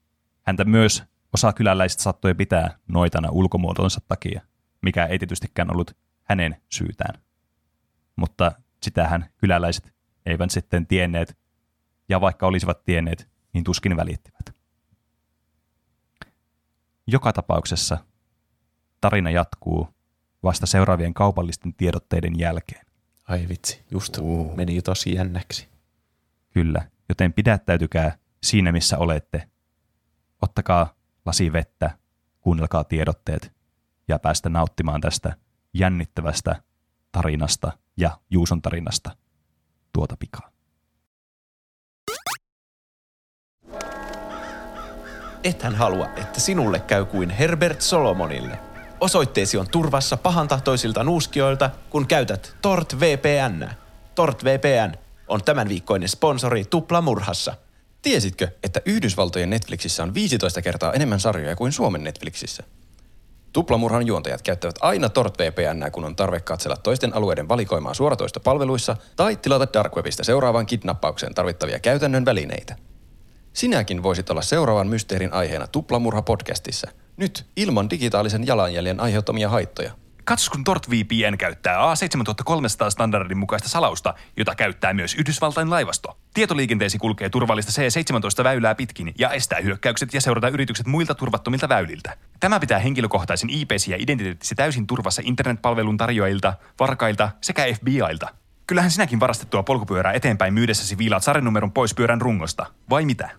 häntä 0.43 0.65
myös 0.65 1.03
osa 1.33 1.53
kyläläisistä 1.53 2.03
saattoi 2.03 2.35
pitää 2.35 2.79
noitana 2.89 3.31
ulkomuotonsa 3.31 4.01
takia, 4.09 4.43
mikä 4.83 5.07
ei 5.07 5.19
tietystikään 5.19 5.71
ollut 5.71 5.97
hänen 6.23 6.63
syytään. 6.69 7.23
Mutta 8.17 8.53
sitähän 8.83 9.27
kyläläiset 9.37 9.93
eivät 10.27 10.51
sitten 10.51 10.87
tienneet, 10.87 11.39
ja 12.09 12.21
vaikka 12.21 12.47
olisivat 12.47 12.85
tienneet, 12.85 13.29
niin 13.53 13.65
tuskin 13.65 13.97
välittivät. 13.97 14.57
Joka 17.07 17.33
tapauksessa 17.33 17.99
tarina 19.01 19.31
jatkuu 19.31 19.89
vasta 20.43 20.67
seuraavien 20.67 21.15
kaupallisten 21.15 21.75
tiedotteiden 21.75 22.39
jälkeen. 22.39 22.87
Ai 23.33 23.49
vitsi, 23.49 23.83
just 23.91 24.18
uh. 24.18 24.57
meni 24.57 24.83
tosi 24.83 25.14
jännäksi. 25.14 25.68
Kyllä, 26.51 26.89
joten 27.09 27.33
pidättäytykää 27.33 28.18
siinä, 28.43 28.72
missä 28.72 28.99
olette. 28.99 29.49
Ottakaa 30.43 30.95
lasi 31.26 31.53
vettä, 31.53 31.99
kuunnelkaa 32.41 32.85
tiedotteet 32.85 33.53
ja 34.09 34.18
päästä 34.18 34.49
nauttimaan 34.49 35.01
tästä 35.01 35.37
jännittävästä 35.74 36.62
tarinasta 37.12 37.72
ja 37.97 38.18
Juuson 38.30 38.62
tarinasta 38.62 39.16
tuota 39.93 40.16
pikaa. 40.16 40.51
Ethän 45.45 45.74
halua, 45.74 46.09
että 46.16 46.41
sinulle 46.41 46.80
käy 46.80 47.05
kuin 47.05 47.30
Herbert 47.30 47.80
Solomonille. 47.80 48.72
Osoitteesi 49.03 49.59
on 49.59 49.69
turvassa 49.69 50.17
pahantahtoisilta 50.17 51.05
nuuskijoilta, 51.05 51.71
kun 51.91 52.07
käytät 52.07 52.57
Tort 52.63 53.01
VPN. 53.01 53.69
Tort 54.15 54.45
VPN 54.45 54.93
on 55.29 55.45
tämän 55.45 55.69
viikkoinen 55.69 56.09
sponsori 56.09 56.65
Tuplamurhassa. 56.65 57.55
Tiesitkö, 58.03 58.49
että 58.63 58.81
Yhdysvaltojen 58.85 59.51
Netflixissä 59.51 60.03
on 60.03 60.15
15 60.15 60.63
kertaa 60.63 60.93
enemmän 60.93 61.21
sarjoja 61.21 61.57
kuin 61.57 61.73
Suomen 61.73 62.05
Netflixissä? 62.05 62.63
Tuplamurhan 63.53 64.07
juontajat 64.07 64.43
käyttävät 64.43 64.77
aina 64.81 65.09
TortVPN, 65.09 65.93
kun 65.93 66.05
on 66.05 66.17
tarve 66.17 66.41
katsella 66.41 66.77
toisten 66.77 67.15
alueiden 67.15 67.49
valikoimaa 67.49 67.95
suoratoistopalveluissa 67.95 68.97
tai 69.17 69.37
tilata 69.37 69.73
Darkwebistä 69.73 70.25
seuraavaan 70.25 70.67
kidnappaukseen 70.67 71.35
tarvittavia 71.35 71.79
käytännön 71.79 72.25
välineitä. 72.25 72.77
Sinäkin 73.53 74.03
voisit 74.03 74.31
olla 74.31 74.43
seuraavan 74.43 74.89
mysteerin 74.89 75.33
aiheena 75.33 75.67
Tuplamurha-podcastissa. 75.67 77.02
Nyt 77.17 77.47
ilman 77.57 77.91
digitaalisen 77.91 78.47
jalanjäljen 78.47 79.01
aiheuttamia 79.01 79.49
haittoja. 79.49 79.93
Katsos, 80.25 80.51
kun 80.51 80.65
TortVPN 80.65 81.39
käyttää 81.39 81.77
A7300 81.77 82.91
standardin 82.91 83.39
mukaista 83.39 83.69
salausta, 83.69 84.15
jota 84.37 84.55
käyttää 84.55 84.95
myös 84.95 85.15
Yhdysvaltain 85.15 85.71
laivasto. 85.71 86.19
Tietoliikenteesi 86.35 86.99
kulkee 86.99 87.29
turvallista 87.31 87.83
C17-väylää 87.83 88.75
pitkin 88.75 89.15
ja 89.19 89.31
estää 89.31 89.61
hyökkäykset 89.61 90.15
ja 90.15 90.21
seurata 90.21 90.49
yritykset 90.49 90.87
muilta 90.87 91.15
turvattomilta 91.15 91.69
väyliltä. 91.69 92.17
Tämä 92.41 92.61
pitää 92.61 92.79
henkilökohtaisen 92.79 93.51
IPsi 93.51 93.91
ja 93.91 93.97
identiteettisi 94.01 94.55
täysin 94.55 94.87
turvassa 94.87 95.23
internetpalvelun 95.25 95.97
tarjoajilta, 95.97 96.55
varkailta 96.81 97.31
sekä 97.41 97.63
FBIilta. 97.75 98.29
Kyllähän 98.67 98.91
sinäkin 98.91 99.21
varastettua 99.21 99.63
polkupyörää 99.63 100.13
eteenpäin 100.13 100.55
myydessäsi 100.55 100.99
viilaat 100.99 101.23
sarjanumeron 101.23 101.73
pois 101.73 101.95
pyörän 101.95 102.21
rungosta. 102.21 102.67
Vai 102.91 103.05
mitä? 103.05 103.31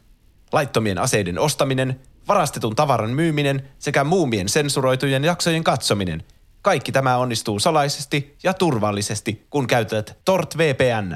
Laittomien 0.52 0.98
aseiden 0.98 1.40
ostaminen, 1.40 2.00
varastetun 2.28 2.76
tavaran 2.76 3.10
myyminen 3.10 3.70
sekä 3.80 4.04
muumien 4.04 4.50
sensuroitujen 4.50 5.24
jaksojen 5.24 5.64
katsominen. 5.64 6.24
Kaikki 6.62 6.92
tämä 6.92 7.18
onnistuu 7.18 7.60
salaisesti 7.60 8.38
ja 8.44 8.54
turvallisesti, 8.54 9.48
kun 9.50 9.68
käytät 9.68 10.18
Tort 10.26 10.58
VPN. 10.58 11.16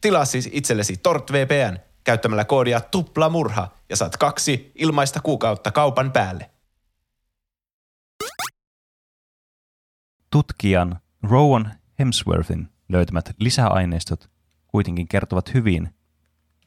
Tilaa 0.00 0.24
siis 0.24 0.48
itsellesi 0.52 0.96
Tort 0.96 1.32
VPN 1.32 1.78
käyttämällä 2.04 2.44
koodia 2.44 2.80
TUPLAMURHA 2.80 3.68
ja 3.88 3.96
saat 3.96 4.16
kaksi 4.16 4.72
ilmaista 4.74 5.20
kuukautta 5.20 5.70
kaupan 5.70 6.12
päälle. 6.12 6.50
Tutkijan 10.30 11.00
Rowan 11.22 11.72
Hemsworthin 11.98 12.68
löytämät 12.88 13.30
lisäaineistot 13.38 14.30
kuitenkin 14.66 15.08
kertovat 15.08 15.54
hyvin 15.54 15.94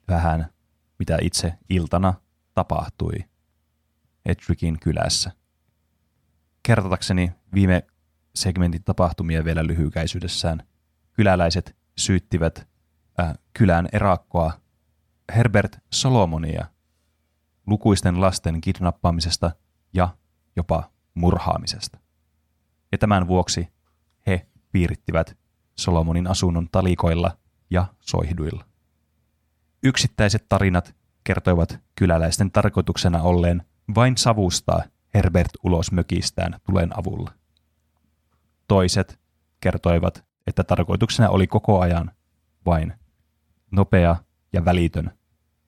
vähän, 0.08 0.54
mitä 1.00 1.18
itse 1.22 1.54
iltana 1.70 2.14
tapahtui 2.54 3.26
Etrikin 4.30 4.80
kylässä. 4.80 5.32
Kertotakseni 6.64 7.32
viime 7.54 7.88
segmentin 8.36 8.84
tapahtumia 8.84 9.46
vielä 9.46 9.68
lyhykäisyydessään, 9.68 10.64
kyläläiset 11.14 11.76
syyttivät 11.98 12.68
äh, 13.20 13.34
kylän 13.54 13.90
erakkoa 13.92 14.52
Herbert 15.36 15.80
Solomonia 15.94 16.66
lukuisten 17.68 18.22
lasten 18.22 18.62
kidnappaamisesta 18.62 19.52
ja 19.94 20.10
jopa 20.56 20.92
murhaamisesta. 21.14 22.00
Ja 22.92 22.98
tämän 22.98 23.28
vuoksi 23.28 23.68
he 24.28 24.48
piirittivät 24.72 25.38
Solomonin 25.76 26.28
asunnon 26.28 26.70
talikoilla 26.72 27.38
ja 27.70 27.86
soihduilla. 28.00 28.66
Yksittäiset 29.84 30.46
tarinat 30.50 30.96
kertoivat 31.24 31.80
kyläläisten 31.96 32.52
tarkoituksena 32.52 33.22
olleen 33.22 33.69
vain 33.96 34.18
savustaa 34.18 34.84
Herbert 35.14 35.52
ulos 35.64 35.92
mökistään 35.92 36.60
tulen 36.64 37.00
avulla. 37.00 37.32
Toiset 38.68 39.20
kertoivat, 39.60 40.26
että 40.48 40.64
tarkoituksena 40.64 41.30
oli 41.30 41.48
koko 41.48 41.80
ajan 41.80 42.12
vain 42.66 42.94
nopea 43.72 44.16
ja 44.54 44.66
välitön 44.66 45.12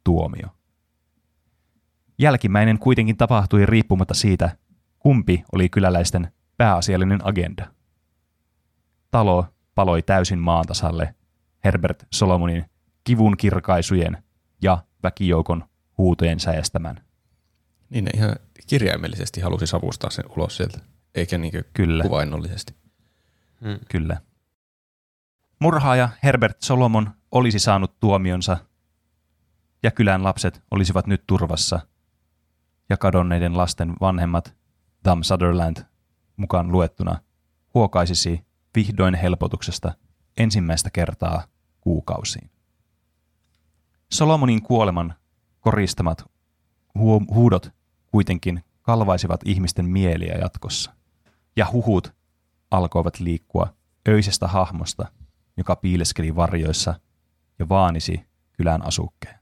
tuomio. 0.04 0.48
Jälkimmäinen 2.18 2.80
kuitenkin 2.80 3.18
tapahtui 3.18 3.66
riippumatta 3.66 4.14
siitä, 4.14 4.58
kumpi 5.00 5.44
oli 5.52 5.70
kyläläisten 5.70 6.32
pääasiallinen 6.58 7.20
agenda. 7.24 7.72
Talo 9.12 9.46
paloi 9.76 10.02
täysin 10.02 10.40
maantasalle 10.40 11.16
Herbert 11.64 12.08
Solomonin 12.12 12.66
kivun 13.04 13.38
kirkaisujen 13.38 14.24
ja 14.62 14.84
väkijoukon 15.04 15.64
huutojen 15.98 16.40
säestämän. 16.40 17.11
Niin 17.92 18.06
ne 18.06 18.12
ihan 18.14 18.36
kirjaimellisesti 18.68 19.42
halusi 19.42 19.68
savustaa 19.68 20.10
sen 20.10 20.26
ulos 20.38 20.58
sieltä, 20.58 20.80
eikä 21.16 21.38
niinkö 21.38 21.64
Kyllä. 21.74 22.04
kuvainnollisesti. 22.04 22.76
Mm. 23.62 23.80
Kyllä. 23.90 24.22
Murhaaja 25.60 26.10
Herbert 26.24 26.62
Solomon 26.62 27.12
olisi 27.32 27.60
saanut 27.60 28.00
tuomionsa 28.00 28.58
ja 29.84 29.92
kylän 29.92 30.24
lapset 30.24 30.64
olisivat 30.72 31.08
nyt 31.08 31.24
turvassa 31.28 31.80
ja 32.90 32.98
kadonneiden 32.98 33.58
lasten 33.58 33.94
vanhemmat 34.02 34.56
Thumb 35.04 35.24
Sutherland 35.24 35.78
mukaan 36.38 36.72
luettuna 36.72 37.20
huokaisisi 37.74 38.46
vihdoin 38.76 39.16
helpotuksesta 39.16 39.94
ensimmäistä 40.38 40.90
kertaa 40.90 41.44
kuukausiin. 41.82 42.50
Solomonin 44.12 44.62
kuoleman 44.62 45.14
koristamat 45.60 46.32
huudot 47.34 47.81
kuitenkin 48.12 48.64
kalvaisivat 48.82 49.42
ihmisten 49.46 49.86
mieliä 49.86 50.36
jatkossa, 50.36 50.94
ja 51.56 51.68
huhut 51.72 52.14
alkoivat 52.72 53.20
liikkua 53.20 53.74
öisestä 54.08 54.48
hahmosta, 54.48 55.12
joka 55.58 55.76
piileskeli 55.76 56.36
varjoissa 56.36 57.00
ja 57.60 57.70
vaanisi 57.70 58.26
kylän 58.54 58.86
asukkeen. 58.86 59.40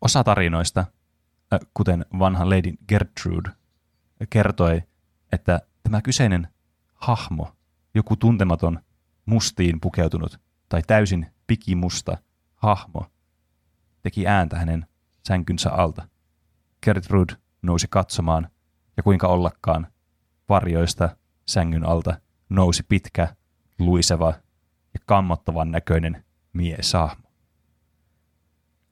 Osa 0.00 0.24
tarinoista, 0.24 0.80
äh, 0.80 1.60
kuten 1.74 2.06
vanha 2.18 2.50
Lady 2.50 2.72
Gertrude, 2.88 3.50
kertoi, 4.30 4.82
että 5.32 5.60
tämä 5.82 6.02
kyseinen 6.02 6.48
hahmo, 6.94 7.56
joku 7.94 8.16
tuntematon 8.16 8.80
mustiin 9.26 9.80
pukeutunut 9.80 10.40
tai 10.68 10.82
täysin 10.86 11.26
pikimusta 11.46 12.18
hahmo, 12.56 13.06
teki 14.02 14.26
ääntä 14.26 14.58
hänen 14.58 14.86
sänkynsä 15.26 15.72
alta. 15.72 16.08
Gertrude 16.82 17.34
nousi 17.62 17.86
katsomaan, 17.90 18.50
ja 18.96 19.02
kuinka 19.02 19.28
ollakaan 19.28 19.86
varjoista 20.48 21.16
sängyn 21.48 21.86
alta 21.86 22.20
nousi 22.48 22.82
pitkä, 22.88 23.36
luiseva 23.78 24.26
ja 24.94 25.00
kammottavan 25.06 25.70
näköinen 25.70 26.24
mieshahmo. 26.52 27.28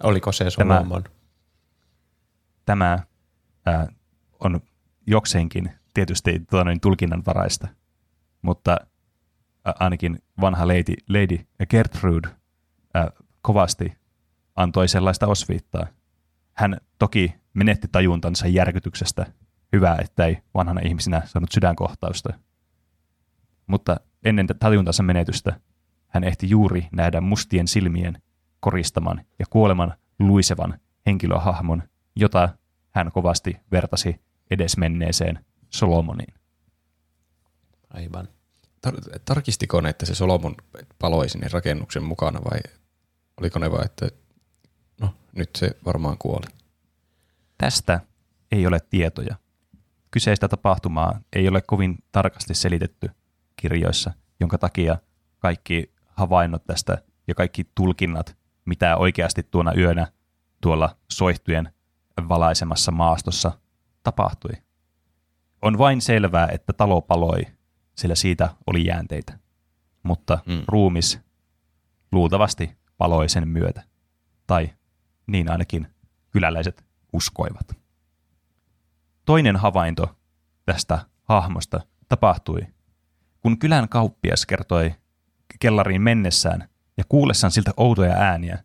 Oliko 0.03 0.33
se 0.33 0.45
Tämä- 0.57 0.75
Solomon? 0.77 1.05
Tämä 2.65 2.99
ää, 3.67 3.87
on 4.41 4.61
jokseenkin 5.07 5.71
tietysti 5.95 6.41
tuota 6.51 6.65
noin 6.65 6.81
tulkinnanvaraista, 6.81 7.69
mutta 8.43 8.77
ää, 9.65 9.75
ainakin 9.81 10.23
vanha 10.41 10.69
lady, 10.69 10.95
lady 11.09 11.47
Gertrude 11.71 12.29
ää, 12.95 13.11
kovasti 13.43 13.93
antoi 14.57 14.89
sellaista 14.89 15.27
osviittaa. 15.27 15.87
Hän 16.53 16.81
toki 16.99 17.35
menetti 17.55 17.89
tajuntansa 17.93 18.47
järkytyksestä. 18.47 19.27
Hyvä, 19.73 19.97
että 20.01 20.27
ei 20.27 20.39
vanhana 20.55 20.81
ihmisenä 20.85 21.23
saanut 21.27 21.53
sydänkohtausta. 21.53 22.33
Mutta 23.67 23.97
ennen 24.25 24.47
tajuntansa 24.59 25.03
menetystä 25.03 25.61
hän 26.09 26.25
ehti 26.25 26.51
juuri 26.51 26.89
nähdä 26.93 27.21
mustien 27.21 27.69
silmien 27.69 28.23
koristaman 28.61 29.25
ja 29.39 29.47
kuoleman 29.51 29.95
luisevan 30.19 30.79
henkilöhahmon, 31.07 31.83
jota 32.17 32.49
hän 32.91 33.13
kovasti 33.13 33.57
vertasi 33.73 34.21
edesmenneeseen 34.51 35.45
Solomoniin. 35.71 36.35
Aivan. 37.91 38.29
Tar- 38.87 39.21
tarkistiko 39.25 39.81
ne, 39.81 39.89
että 39.89 40.07
se 40.07 40.15
Solomon 40.15 40.55
paloi 40.99 41.29
sinne 41.29 41.49
rakennuksen 41.53 42.03
mukana 42.03 42.41
vai 42.45 42.59
oliko 43.41 43.59
ne 43.59 43.71
vaan, 43.71 43.85
että 43.85 44.09
no 45.01 45.15
nyt 45.37 45.51
se 45.57 45.71
varmaan 45.87 46.19
kuoli? 46.19 46.47
Tästä 47.65 48.01
ei 48.53 48.67
ole 48.67 48.79
tietoja. 48.91 49.37
Kyseistä 50.11 50.49
tapahtumaa 50.49 51.21
ei 51.33 51.49
ole 51.49 51.63
kovin 51.63 51.99
tarkasti 52.13 52.55
selitetty 52.55 53.11
kirjoissa, 53.57 54.13
jonka 54.41 54.59
takia 54.59 54.99
kaikki 55.39 55.93
havainnot 56.07 56.65
tästä 56.65 57.03
ja 57.29 57.35
kaikki 57.35 57.67
tulkinnat, 57.75 58.37
mitä 58.65 58.97
oikeasti 58.97 59.43
tuona 59.43 59.73
yönä 59.75 60.07
tuolla 60.61 60.97
soihtujen 61.13 61.73
valaisemassa 62.29 62.93
maastossa 62.93 63.59
tapahtui. 64.03 64.53
On 65.63 65.79
vain 65.79 66.01
selvää, 66.01 66.49
että 66.53 66.73
talo 66.73 67.01
paloi, 67.01 67.43
sillä 67.95 68.15
siitä 68.15 68.49
oli 68.67 68.87
jäänteitä. 68.87 69.39
Mutta 70.03 70.39
Mm. 70.47 70.63
ruumis 70.69 71.21
luultavasti 72.13 72.77
paloi 72.99 73.29
sen 73.29 73.49
myötä. 73.49 73.83
Tai 74.47 74.71
niin 75.27 75.51
ainakin 75.51 75.87
kyläläiset 76.31 76.85
uskoivat. 77.15 77.77
Toinen 79.25 79.57
havainto 79.57 80.17
tästä 80.67 80.99
hahmosta 81.23 81.81
tapahtui, 82.09 82.67
kun 83.41 83.59
kylän 83.59 83.89
kauppias 83.89 84.47
kertoi 84.47 84.95
kellariin 85.61 86.03
mennessään 86.03 86.69
ja 86.97 87.05
kuullessaan 87.09 87.51
siltä 87.51 87.73
outoja 87.77 88.15
ääniä 88.15 88.65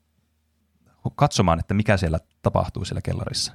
katsomaan, 1.16 1.60
että 1.60 1.74
mikä 1.74 1.98
siellä 1.98 2.20
tapahtuu 2.42 2.86
siellä 2.86 3.02
kellarissa. 3.02 3.54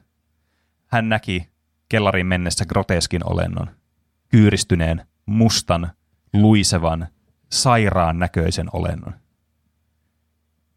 Hän 0.87 1.09
näki 1.09 1.49
kellariin 1.89 2.27
mennessä 2.27 2.67
groteskin 2.67 3.31
olennon, 3.31 3.71
kyyristyneen, 4.29 5.07
mustan, 5.27 5.93
luisevan, 6.33 7.09
sairaan 7.53 8.19
näköisen 8.19 8.69
olennon. 8.73 9.15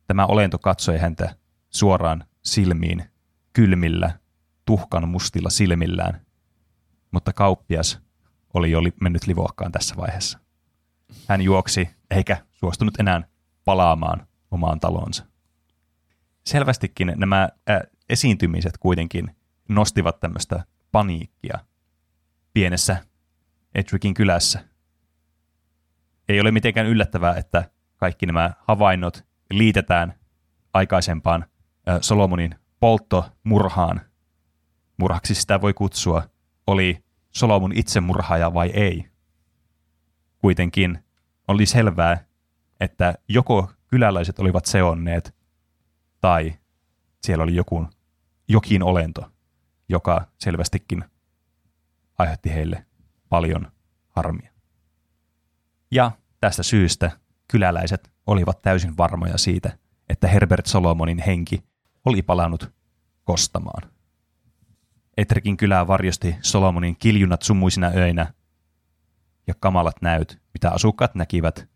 Tämä 0.07 0.25
olento 0.25 0.59
katsoi 0.59 0.97
häntä 0.97 1.35
suoraan 1.69 2.23
silmiin, 2.43 3.03
kylmillä, 3.57 4.19
tuhkan 4.65 5.09
mustilla 5.09 5.49
silmillään, 5.49 6.21
mutta 7.11 7.33
kauppias 7.33 7.99
oli 8.53 8.71
jo 8.71 8.79
mennyt 9.01 9.27
livohkaan 9.27 9.71
tässä 9.71 9.95
vaiheessa. 9.97 10.39
Hän 11.27 11.41
juoksi 11.41 11.89
eikä 12.11 12.37
suostunut 12.51 12.99
enää 12.99 13.21
palaamaan 13.65 14.27
omaan 14.51 14.79
talonsa. 14.79 15.25
Selvästikin 16.45 17.13
nämä 17.15 17.49
äh, 17.69 17.79
esiintymiset 18.09 18.77
kuitenkin 18.77 19.35
nostivat 19.69 20.19
tämmöistä 20.19 20.63
paniikkia 20.91 21.59
pienessä 22.53 22.97
Edrickin 23.75 24.13
kylässä. 24.13 24.63
Ei 26.29 26.39
ole 26.39 26.51
mitenkään 26.51 26.87
yllättävää, 26.87 27.35
että 27.35 27.69
kaikki 27.95 28.25
nämä 28.25 28.53
havainnot 28.59 29.25
liitetään 29.51 30.13
aikaisempaan 30.73 31.45
äh, 31.89 31.97
Solomonin 32.01 32.55
polttomurhaan. 32.79 34.01
Murhaksi 34.97 35.35
sitä 35.35 35.61
voi 35.61 35.73
kutsua, 35.73 36.29
oli 36.67 37.03
Solomon 37.31 37.71
itse 37.75 37.99
murhaaja 37.99 38.53
vai 38.53 38.69
ei. 38.69 39.05
Kuitenkin 40.37 41.03
oli 41.47 41.65
selvää, 41.65 42.25
että 42.79 43.15
joko 43.27 43.71
kyläläiset 43.87 44.39
olivat 44.39 44.65
seonneet 44.65 45.35
tai 46.21 46.53
siellä 47.21 47.43
oli 47.43 47.55
joku, 47.55 47.87
jokin 48.47 48.83
olento, 48.83 49.31
joka 49.89 50.27
selvästikin 50.37 51.03
aiheutti 52.17 52.53
heille 52.53 52.85
paljon 53.29 53.71
harmia. 54.09 54.51
Ja 55.91 56.11
tästä 56.39 56.63
syystä 56.63 57.11
kyläläiset 57.47 58.11
olivat 58.27 58.61
täysin 58.61 58.97
varmoja 58.97 59.37
siitä, 59.37 59.77
että 60.09 60.27
Herbert 60.27 60.65
Solomonin 60.65 61.19
henki 61.19 61.63
palannut 62.21 62.71
kostamaan. 63.23 63.91
Etrikin 65.17 65.57
kylää 65.57 65.87
varjosti 65.87 66.35
Solomonin 66.41 66.95
kiljunat 66.95 67.41
sumuisina 67.41 67.91
öinä 67.95 68.33
ja 69.47 69.53
kamalat 69.59 70.01
näyt, 70.01 70.41
mitä 70.53 70.71
asukkaat 70.71 71.15
näkivät 71.15 71.69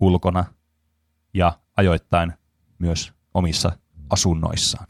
ulkona 0.00 0.44
ja 1.34 1.58
ajoittain 1.76 2.32
myös 2.78 3.12
omissa 3.34 3.72
asunnoissaan. 4.10 4.86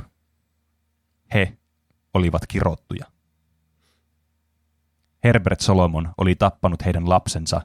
He 1.34 1.58
olivat 2.14 2.46
kirottuja. 2.46 3.04
Herbert 5.24 5.60
Solomon 5.60 6.14
oli 6.18 6.34
tappanut 6.34 6.84
heidän 6.84 7.08
lapsensa 7.08 7.60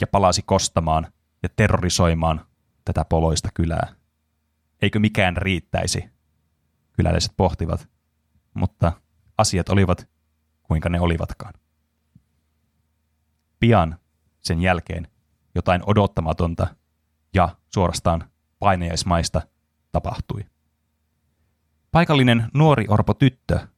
ja 0.00 0.06
palasi 0.06 0.42
kostamaan 0.42 1.12
ja 1.42 1.48
terrorisoimaan 1.56 2.46
tätä 2.84 3.04
poloista 3.04 3.48
kylää. 3.54 3.94
Eikö 4.82 4.98
mikään 4.98 5.36
riittäisi? 5.36 6.13
Kyläläiset 6.96 7.32
pohtivat, 7.36 7.88
mutta 8.54 8.92
asiat 9.38 9.68
olivat 9.68 10.08
kuinka 10.62 10.88
ne 10.88 11.00
olivatkaan. 11.00 11.54
Pian 13.60 13.98
sen 14.40 14.60
jälkeen 14.60 15.08
jotain 15.54 15.82
odottamatonta 15.86 16.76
ja 17.34 17.56
suorastaan 17.74 18.30
painajaismaista 18.58 19.42
tapahtui. 19.92 20.44
Paikallinen 21.90 22.50
nuori 22.54 22.86
orpo 22.88 23.14
tyttö, 23.14 23.68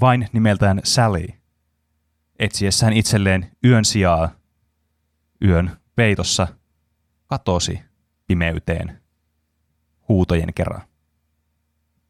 vain 0.00 0.28
nimeltään 0.32 0.80
Sally, 0.84 1.26
etsiessään 2.38 2.92
itselleen 2.92 3.56
yön 3.64 3.84
sijaa 3.84 4.30
yön 5.44 5.76
peitossa, 5.96 6.48
katosi 7.26 7.80
pimeyteen 8.26 9.02
huutojen 10.08 10.54
kerran. 10.54 10.87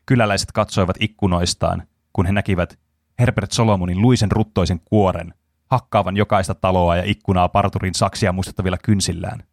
Kyläläiset 0.09 0.53
katsoivat 0.53 0.97
ikkunoistaan, 1.01 1.83
kun 2.13 2.27
he 2.27 2.33
näkivät 2.33 2.79
Herbert 3.19 3.53
Solomonin 3.53 4.03
luisen 4.03 4.33
ruttoisen 4.33 4.81
kuoren 4.85 5.35
hakkaavan 5.71 6.17
jokaista 6.17 6.55
taloa 6.55 6.97
ja 6.97 7.03
ikkunaa 7.07 7.49
parturin 7.49 7.95
saksia 7.95 8.33
muistuttavilla 8.33 8.79
kynsillään, 8.79 9.45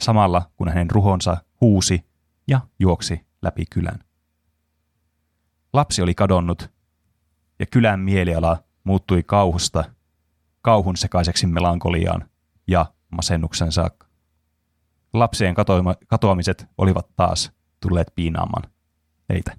samalla 0.00 0.50
kun 0.56 0.68
hänen 0.68 0.90
ruhonsa 0.90 1.36
huusi 1.60 2.06
ja 2.48 2.60
juoksi 2.78 3.26
läpi 3.42 3.64
kylän. 3.70 3.98
Lapsi 5.72 6.02
oli 6.02 6.14
kadonnut, 6.14 6.70
ja 7.58 7.66
kylän 7.66 8.00
mieliala 8.00 8.64
muuttui 8.84 9.22
kauhusta 9.22 9.84
kauhun 10.62 10.96
sekaiseksi 10.96 11.46
melankoliaan 11.46 12.28
ja 12.66 12.86
masennuksen 13.10 13.72
saakka. 13.72 14.06
Lapsien 15.12 15.54
katoamiset 16.06 16.66
olivat 16.78 17.06
taas 17.16 17.52
tulleet 17.80 18.12
piinaamaan 18.14 18.70
heitä. 19.28 19.56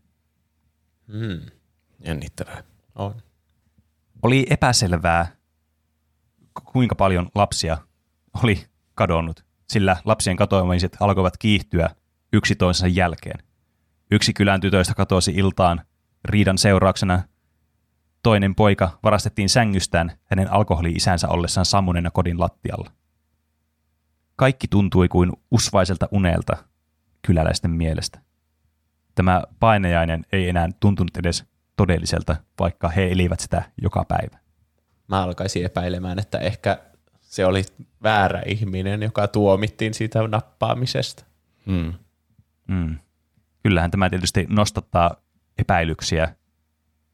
Hmm. 1.11 1.41
Jännittävää. 2.05 2.63
On. 2.95 3.21
Oli 4.21 4.47
epäselvää, 4.49 5.35
kuinka 6.65 6.95
paljon 6.95 7.29
lapsia 7.35 7.77
oli 8.43 8.65
kadonnut, 8.95 9.45
sillä 9.69 9.97
lapsien 10.05 10.37
katoamiset 10.37 10.97
alkoivat 10.99 11.37
kiihtyä 11.37 11.89
yksi 12.33 12.55
toisensa 12.55 12.87
jälkeen. 12.87 13.43
Yksi 14.11 14.33
kylän 14.33 14.61
tytöistä 14.61 14.93
katosi 14.93 15.31
iltaan 15.31 15.81
riidan 16.25 16.57
seurauksena. 16.57 17.23
Toinen 18.23 18.55
poika 18.55 18.99
varastettiin 19.03 19.49
sängystään 19.49 20.11
hänen 20.23 20.51
alkoholi-isänsä 20.51 21.27
ollessaan 21.27 21.65
sammuneena 21.65 22.11
kodin 22.11 22.39
lattialla. 22.39 22.91
Kaikki 24.35 24.67
tuntui 24.67 25.07
kuin 25.07 25.31
usvaiselta 25.51 26.07
unelta 26.11 26.57
kyläläisten 27.21 27.71
mielestä. 27.71 28.21
Tämä 29.15 29.43
painajainen 29.59 30.25
ei 30.31 30.49
enää 30.49 30.69
tuntunut 30.79 31.17
edes 31.17 31.45
todelliselta, 31.75 32.35
vaikka 32.59 32.89
he 32.89 33.11
elivät 33.11 33.39
sitä 33.39 33.63
joka 33.81 34.05
päivä. 34.07 34.37
Mä 35.07 35.23
alkaisin 35.23 35.65
epäilemään, 35.65 36.19
että 36.19 36.37
ehkä 36.37 36.77
se 37.21 37.45
oli 37.45 37.63
väärä 38.03 38.41
ihminen, 38.45 39.01
joka 39.03 39.27
tuomittiin 39.27 39.93
siitä 39.93 40.27
nappaamisesta. 40.27 41.25
Mm. 41.65 41.93
Mm. 42.67 42.97
Kyllähän 43.63 43.91
tämä 43.91 44.09
tietysti 44.09 44.45
nostattaa 44.49 45.15
epäilyksiä 45.57 46.35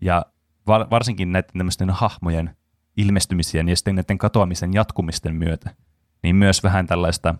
ja 0.01 0.25
var- 0.67 0.89
varsinkin 0.89 1.31
näiden 1.31 1.57
tämmöisten 1.57 1.89
hahmojen 1.89 2.57
ilmestymisen 2.97 3.69
ja 3.69 3.75
sitten 3.75 3.95
näiden 3.95 4.17
katoamisen 4.17 4.73
jatkumisten 4.73 5.35
myötä, 5.35 5.75
niin 6.23 6.35
myös 6.35 6.63
vähän 6.63 6.87
tällaista 6.87 7.35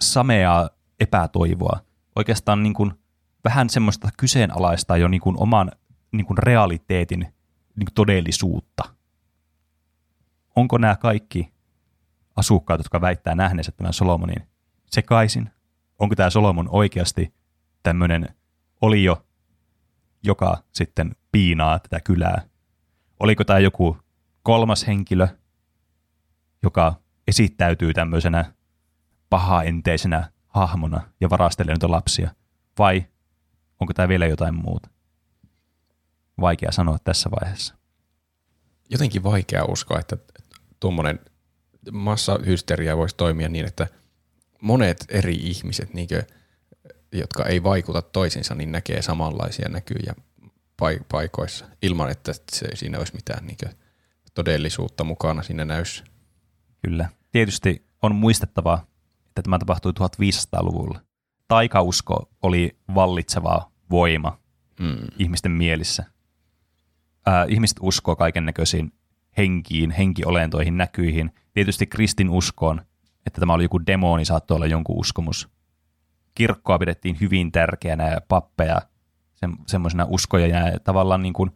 sameaa 0.00 0.70
epätoivoa. 1.00 1.80
Oikeastaan 2.16 2.62
niin 2.62 2.74
kuin 2.74 2.92
vähän 3.44 3.70
semmoista 3.70 4.08
kyseenalaista 4.16 4.96
jo 4.96 5.08
niin 5.08 5.20
kuin 5.20 5.36
oman 5.38 5.72
niin 6.12 6.26
kuin 6.26 6.38
realiteetin 6.38 7.20
niin 7.20 7.86
kuin 7.86 7.94
todellisuutta. 7.94 8.82
Onko 10.56 10.78
nämä 10.78 10.96
kaikki 10.96 11.52
asukkaat, 12.36 12.80
jotka 12.80 13.00
väittää 13.00 13.34
nähneensä 13.34 13.72
tämän 13.72 13.92
Solomonin 13.92 14.48
sekaisin? 14.86 15.50
Onko 15.98 16.14
tämä 16.14 16.30
Solomon 16.30 16.68
oikeasti 16.70 17.34
tämmöinen 17.82 18.28
olio, 18.80 19.26
joka 20.22 20.62
sitten 20.72 21.16
piinaa 21.32 21.78
tätä 21.78 22.00
kylää? 22.00 22.42
Oliko 23.20 23.44
tämä 23.44 23.58
joku 23.58 23.96
kolmas 24.42 24.86
henkilö, 24.86 25.28
joka 26.62 26.94
esittäytyy 27.28 27.94
tämmöisenä 27.94 28.52
pahaenteisenä 29.30 30.32
hahmona 30.48 31.00
ja 31.20 31.30
varastelee 31.30 31.74
niitä 31.74 31.90
lapsia? 31.90 32.30
Vai 32.78 33.06
onko 33.80 33.94
tämä 33.94 34.08
vielä 34.08 34.26
jotain 34.26 34.54
muuta? 34.54 34.90
Vaikea 36.40 36.72
sanoa 36.72 36.98
tässä 37.04 37.30
vaiheessa. 37.30 37.74
Jotenkin 38.90 39.22
vaikea 39.22 39.64
uskoa, 39.64 39.98
että 39.98 40.16
tuommoinen 40.80 41.20
massahysteria 41.92 42.96
voisi 42.96 43.16
toimia 43.16 43.48
niin, 43.48 43.66
että 43.66 43.86
monet 44.60 45.04
eri 45.08 45.34
ihmiset, 45.34 45.94
niinkö, 45.94 46.22
jotka 47.12 47.44
ei 47.44 47.62
vaikuta 47.62 48.02
toisinsa, 48.02 48.54
niin 48.54 48.72
näkee 48.72 49.02
samanlaisia 49.02 49.68
näkyjä 49.68 50.14
paikoissa 51.08 51.66
ilman, 51.82 52.10
että 52.10 52.32
se, 52.52 52.68
siinä 52.74 52.98
olisi 52.98 53.14
mitään 53.14 53.46
niinkö, 53.46 53.68
todellisuutta 54.34 55.04
mukana 55.04 55.42
siinä 55.42 55.64
näyssä. 55.64 56.04
Kyllä. 56.82 57.08
Tietysti 57.32 57.86
on 58.02 58.14
muistettava, 58.14 58.86
että 59.26 59.42
tämä 59.42 59.58
tapahtui 59.58 59.92
1500-luvulla. 59.92 61.00
Taikausko 61.48 62.30
oli 62.42 62.78
vallitseva 62.94 63.69
voima 63.90 64.38
Mm. 64.80 65.06
ihmisten 65.18 65.52
mielissä. 65.52 66.04
Ää, 67.26 67.46
ihmiset 67.48 67.76
uskoo 67.80 68.16
kaiken 68.16 68.46
näköisiin 68.46 68.92
henkiin, 69.36 69.90
henkiolentoihin, 69.90 70.76
näkyihin. 70.76 71.30
Tietysti 71.52 71.86
kristin 71.86 72.30
uskoon, 72.30 72.82
että 73.26 73.40
tämä 73.40 73.52
oli 73.52 73.62
joku 73.62 73.86
demoni, 73.86 74.24
saattoi 74.24 74.54
olla 74.54 74.66
jonkun 74.66 74.98
uskomus. 74.98 75.48
Kirkkoa 76.34 76.78
pidettiin 76.78 77.16
hyvin 77.20 77.52
tärkeänä 77.52 78.08
ja 78.08 78.20
pappeja 78.28 78.80
se, 79.34 79.48
semmoisena 79.66 80.06
uskojana 80.08 80.68
ja 80.68 80.80
tavallaan 80.80 81.22
niin 81.22 81.32
kuin, 81.32 81.50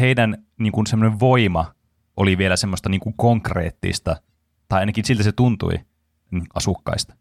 heidän 0.00 0.44
niin 0.58 0.72
kuin 0.72 0.86
semmoinen 0.86 1.20
voima 1.20 1.74
oli 2.16 2.38
vielä 2.38 2.56
semmoista 2.56 2.88
niin 2.88 3.00
kuin 3.00 3.14
konkreettista, 3.16 4.16
tai 4.68 4.80
ainakin 4.80 5.04
siltä 5.04 5.22
se 5.22 5.32
tuntui 5.32 5.74
niin 6.30 6.46
asukkaista. 6.54 7.16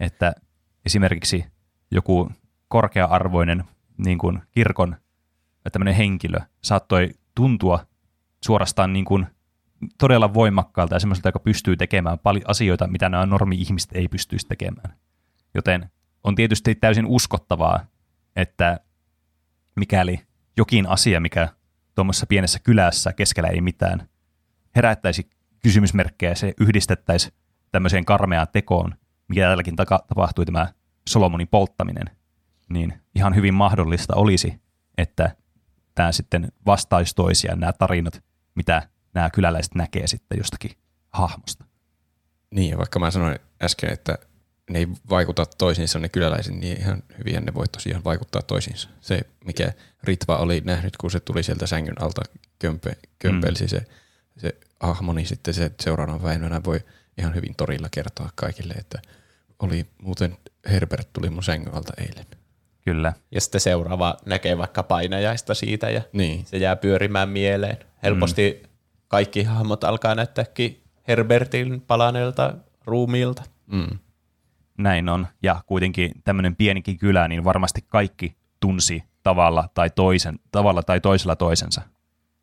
Että 0.00 0.32
esimerkiksi 0.86 1.44
joku 1.90 2.30
korkea-arvoinen 2.68 3.64
niin 3.96 4.18
kuin 4.18 4.42
kirkon 4.50 4.96
tämmöinen 5.72 5.94
henkilö 5.94 6.38
saattoi 6.62 7.10
tuntua 7.34 7.86
suorastaan 8.44 8.92
niin 8.92 9.04
kuin 9.04 9.26
todella 9.98 10.34
voimakkaalta 10.34 10.94
ja 10.94 11.00
semmoiselta, 11.00 11.28
joka 11.28 11.38
pystyy 11.38 11.76
tekemään 11.76 12.18
paljon 12.18 12.50
asioita, 12.50 12.86
mitä 12.86 13.08
nämä 13.08 13.26
normi-ihmiset 13.26 13.90
ei 13.94 14.08
pystyisi 14.08 14.46
tekemään. 14.46 14.96
Joten 15.54 15.90
on 16.24 16.34
tietysti 16.34 16.74
täysin 16.74 17.06
uskottavaa, 17.06 17.86
että 18.36 18.80
mikäli 19.76 20.20
jokin 20.56 20.88
asia, 20.88 21.20
mikä 21.20 21.48
tuommoisessa 21.94 22.26
pienessä 22.26 22.58
kylässä 22.58 23.12
keskellä 23.12 23.48
ei 23.48 23.60
mitään, 23.60 24.08
herättäisi 24.76 25.30
kysymysmerkkejä 25.62 26.30
ja 26.30 26.36
se 26.36 26.54
yhdistettäisiin 26.60 27.32
tämmöiseen 27.72 28.04
karmeaan 28.04 28.46
tekoon, 28.52 28.94
mikä 29.28 29.40
täälläkin 29.40 29.76
taka- 29.76 30.04
tapahtui 30.08 30.46
tämä 30.46 30.72
Solomonin 31.08 31.48
polttaminen, 31.48 32.16
niin 32.70 32.94
ihan 33.14 33.34
hyvin 33.34 33.54
mahdollista 33.54 34.14
olisi, 34.16 34.60
että 34.98 35.36
tämä 35.94 36.12
sitten 36.12 36.52
vastaisi 36.66 37.14
toisiaan 37.14 37.60
nämä 37.60 37.72
tarinat, 37.72 38.22
mitä 38.54 38.88
nämä 39.14 39.30
kyläläiset 39.30 39.74
näkee 39.74 40.06
sitten 40.06 40.38
jostakin 40.38 40.70
hahmosta. 41.10 41.64
Niin, 42.50 42.70
ja 42.70 42.78
vaikka 42.78 42.98
mä 42.98 43.10
sanoin 43.10 43.38
äsken, 43.62 43.92
että 43.92 44.18
ne 44.70 44.78
ei 44.78 44.88
vaikuta 45.10 45.46
toisiinsa 45.58 45.98
ne 45.98 46.08
kyläläiset, 46.08 46.54
niin 46.54 46.80
ihan 46.80 47.02
hyvin 47.18 47.44
ne 47.44 47.54
voi 47.54 47.68
tosiaan 47.68 48.04
vaikuttaa 48.04 48.42
toisiinsa. 48.42 48.88
Se, 49.00 49.20
mikä 49.44 49.72
Ritva 50.02 50.36
oli 50.36 50.62
nähnyt, 50.64 50.96
kun 50.96 51.10
se 51.10 51.20
tuli 51.20 51.42
sieltä 51.42 51.66
sängyn 51.66 52.02
alta 52.02 52.22
kömpe, 52.58 52.96
kömpelsi 53.18 53.64
mm. 53.64 53.68
se, 53.68 53.86
se 54.36 54.56
hahmo, 54.80 55.12
niin 55.12 55.26
sitten 55.26 55.54
se 55.54 55.70
seuraavana 55.80 56.18
päivänä 56.18 56.60
voi 56.64 56.80
ihan 57.18 57.34
hyvin 57.34 57.54
torilla 57.56 57.88
kertoa 57.90 58.30
kaikille, 58.34 58.74
että 58.74 59.02
oli 59.58 59.86
muuten 60.02 60.36
Herbert 60.70 61.12
tuli 61.12 61.30
mun 61.30 61.42
sängyn 61.42 61.74
alta 61.74 61.92
eilen. 61.98 62.26
Kyllä. 62.86 63.12
Ja 63.30 63.40
sitten 63.40 63.60
seuraava 63.60 64.16
näkee 64.26 64.58
vaikka 64.58 64.82
painajaista 64.82 65.54
siitä 65.54 65.90
ja 65.90 66.02
Niin. 66.12 66.46
se 66.46 66.56
jää 66.56 66.76
pyörimään 66.76 67.28
mieleen. 67.28 67.76
Helposti 68.02 68.60
mm. 68.62 68.68
kaikki 69.08 69.42
hahmot 69.42 69.84
alkaa 69.84 70.14
näyttääkin 70.14 70.82
Herbertin 71.08 71.80
palaneelta 71.80 72.54
ruumiilta. 72.84 73.42
Mm. 73.66 73.98
Näin 74.78 75.08
on. 75.08 75.26
Ja 75.42 75.62
kuitenkin 75.66 76.12
tämmöinen 76.24 76.56
pienikin 76.56 76.98
kylä, 76.98 77.28
niin 77.28 77.44
varmasti 77.44 77.84
kaikki 77.88 78.36
tunsi 78.60 79.02
tavalla 79.22 79.68
tai, 79.74 79.90
toisen, 79.90 80.38
tavalla 80.50 80.82
tai 80.82 81.00
toisella 81.00 81.36
toisensa. 81.36 81.82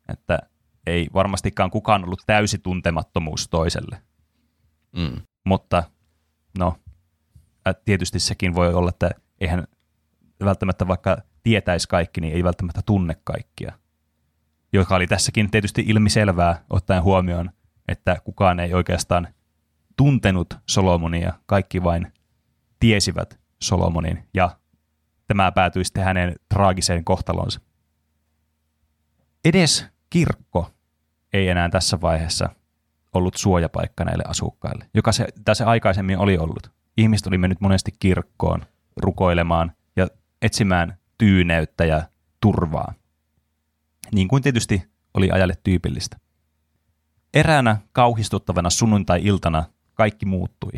Että 0.08 0.38
ei 0.86 1.08
varmastikaan 1.14 1.70
kukaan 1.70 2.04
ollut 2.04 2.22
täysi 2.26 2.58
tuntemattomuus 2.58 3.48
toiselle. 3.48 4.02
Mm. 4.96 5.20
Mutta 5.44 5.82
no, 6.58 6.76
tietysti 7.84 8.20
sekin 8.20 8.54
voi 8.54 8.74
olla, 8.74 8.88
että 8.88 9.10
eihän 9.40 9.66
välttämättä 10.44 10.88
vaikka 10.88 11.16
tietäisi 11.42 11.88
kaikki, 11.88 12.20
niin 12.20 12.34
ei 12.34 12.44
välttämättä 12.44 12.80
tunne 12.86 13.16
kaikkia. 13.24 13.72
Joka 14.72 14.94
oli 14.94 15.06
tässäkin 15.06 15.50
tietysti 15.50 15.84
ilmiselvää 15.86 16.64
ottaen 16.70 17.02
huomioon, 17.02 17.50
että 17.88 18.16
kukaan 18.24 18.60
ei 18.60 18.74
oikeastaan 18.74 19.28
tuntenut 19.96 20.54
Solomonia, 20.68 21.32
kaikki 21.46 21.82
vain 21.82 22.12
tiesivät 22.80 23.40
Solomonin 23.62 24.28
ja 24.34 24.56
tämä 25.26 25.52
päätyi 25.52 25.84
sitten 25.84 26.04
hänen 26.04 26.36
traagiseen 26.48 27.04
kohtalonsa. 27.04 27.60
Edes 29.44 29.86
kirkko 30.10 30.70
ei 31.32 31.48
enää 31.48 31.68
tässä 31.68 32.00
vaiheessa 32.00 32.48
ollut 33.14 33.36
suojapaikka 33.36 34.04
näille 34.04 34.24
asukkaille, 34.28 34.86
joka 34.94 35.12
se, 35.12 35.26
tässä 35.44 35.66
aikaisemmin 35.66 36.18
oli 36.18 36.38
ollut. 36.38 36.72
Ihmiset 36.96 37.26
oli 37.26 37.38
mennyt 37.38 37.60
monesti 37.60 37.92
kirkkoon 38.00 38.66
rukoilemaan 38.96 39.72
etsimään 40.44 40.98
tyyneyttä 41.18 41.84
ja 41.84 42.02
turvaa, 42.40 42.94
niin 44.12 44.28
kuin 44.28 44.42
tietysti 44.42 44.82
oli 45.14 45.30
ajalle 45.30 45.54
tyypillistä. 45.64 46.16
Eräänä 47.34 47.76
kauhistuttavana 47.92 48.70
sunnuntai-iltana 48.70 49.64
kaikki 49.94 50.26
muuttui. 50.26 50.72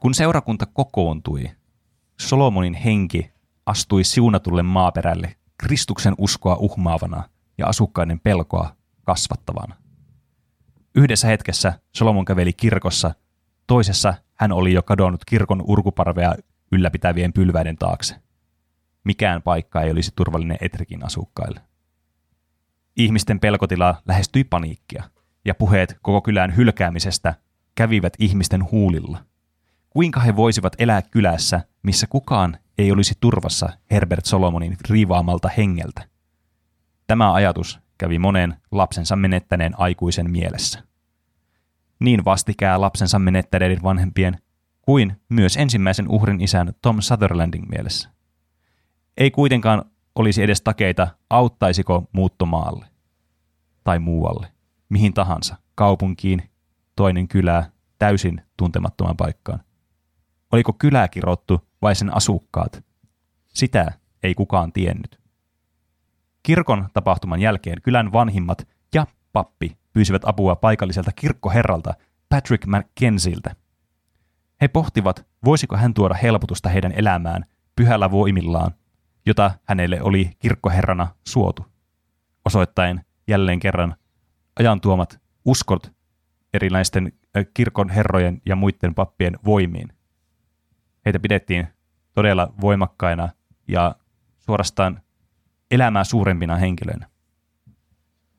Kun 0.00 0.14
seurakunta 0.14 0.66
kokoontui, 0.66 1.50
Solomonin 2.20 2.74
henki 2.74 3.30
astui 3.66 4.04
siunatulle 4.04 4.62
maaperälle 4.62 5.36
Kristuksen 5.58 6.14
uskoa 6.18 6.56
uhmaavana 6.56 7.28
ja 7.58 7.66
asukkaiden 7.66 8.20
pelkoa 8.20 8.76
kasvattavana. 9.04 9.76
Yhdessä 10.94 11.28
hetkessä 11.28 11.80
Solomon 11.96 12.24
käveli 12.24 12.52
kirkossa, 12.52 13.14
toisessa 13.66 14.14
hän 14.34 14.52
oli 14.52 14.72
jo 14.72 14.82
kadonnut 14.82 15.24
kirkon 15.24 15.62
urkuparvea 15.66 16.34
ylläpitävien 16.72 17.32
pylväiden 17.32 17.76
taakse. 17.76 18.14
Mikään 19.04 19.42
paikka 19.42 19.82
ei 19.82 19.90
olisi 19.90 20.12
turvallinen 20.16 20.58
Etrikin 20.60 21.04
asukkaille. 21.04 21.60
Ihmisten 22.96 23.40
pelkotila 23.40 24.02
lähestyi 24.06 24.44
paniikkia, 24.44 25.04
ja 25.44 25.54
puheet 25.54 25.98
koko 26.02 26.22
kylän 26.22 26.56
hylkäämisestä 26.56 27.34
kävivät 27.74 28.12
ihmisten 28.18 28.70
huulilla. 28.70 29.24
Kuinka 29.90 30.20
he 30.20 30.36
voisivat 30.36 30.76
elää 30.78 31.02
kylässä, 31.02 31.60
missä 31.82 32.06
kukaan 32.06 32.58
ei 32.78 32.92
olisi 32.92 33.14
turvassa 33.20 33.68
Herbert 33.90 34.24
Solomonin 34.24 34.76
riivaamalta 34.90 35.48
hengeltä? 35.48 36.08
Tämä 37.06 37.32
ajatus 37.32 37.80
kävi 37.98 38.18
monen 38.18 38.56
lapsensa 38.70 39.16
menettäneen 39.16 39.80
aikuisen 39.80 40.30
mielessä. 40.30 40.82
Niin 42.00 42.24
vastikää 42.24 42.80
lapsensa 42.80 43.18
menettäneiden 43.18 43.82
vanhempien 43.82 44.38
kuin 44.86 45.20
myös 45.28 45.56
ensimmäisen 45.56 46.08
uhrin 46.08 46.40
isän 46.40 46.72
Tom 46.82 47.00
Sutherlandin 47.00 47.68
mielessä. 47.68 48.10
Ei 49.16 49.30
kuitenkaan 49.30 49.84
olisi 50.14 50.42
edes 50.42 50.62
takeita, 50.62 51.08
auttaisiko 51.30 52.08
muuttomaalle 52.12 52.86
tai 53.84 53.98
muualle, 53.98 54.52
mihin 54.88 55.14
tahansa, 55.14 55.56
kaupunkiin, 55.74 56.50
toinen 56.96 57.28
kylää, 57.28 57.70
täysin 57.98 58.42
tuntemattoman 58.56 59.16
paikkaan. 59.16 59.60
Oliko 60.52 60.72
kylää 60.72 61.08
kirottu 61.08 61.68
vai 61.82 61.94
sen 61.94 62.14
asukkaat? 62.16 62.84
Sitä 63.48 63.92
ei 64.22 64.34
kukaan 64.34 64.72
tiennyt. 64.72 65.20
Kirkon 66.42 66.88
tapahtuman 66.92 67.40
jälkeen 67.40 67.82
kylän 67.82 68.12
vanhimmat 68.12 68.68
ja 68.94 69.06
pappi 69.32 69.76
pyysivät 69.92 70.22
apua 70.24 70.56
paikalliselta 70.56 71.12
kirkkoherralta 71.12 71.94
Patrick 72.28 72.66
McKenziltä. 72.66 73.56
He 74.60 74.68
pohtivat, 74.68 75.26
voisiko 75.44 75.76
hän 75.76 75.94
tuoda 75.94 76.14
helpotusta 76.14 76.68
heidän 76.68 76.92
elämään 76.92 77.44
pyhällä 77.76 78.10
voimillaan, 78.10 78.74
jota 79.26 79.50
hänelle 79.64 80.02
oli 80.02 80.30
kirkkoherrana 80.38 81.14
suotu, 81.26 81.66
osoittaen 82.44 83.04
jälleen 83.28 83.60
kerran 83.60 83.96
ajan 84.58 84.80
tuomat 84.80 85.20
uskot 85.44 85.92
erilaisten 86.54 87.12
kirkon 87.54 87.88
herrojen 87.88 88.42
ja 88.46 88.56
muiden 88.56 88.94
pappien 88.94 89.38
voimiin. 89.44 89.92
Heitä 91.04 91.18
pidettiin 91.18 91.68
todella 92.12 92.54
voimakkaina 92.60 93.28
ja 93.68 93.94
suorastaan 94.38 95.00
elämää 95.70 96.04
suurempina 96.04 96.56
henkilöinä. 96.56 97.08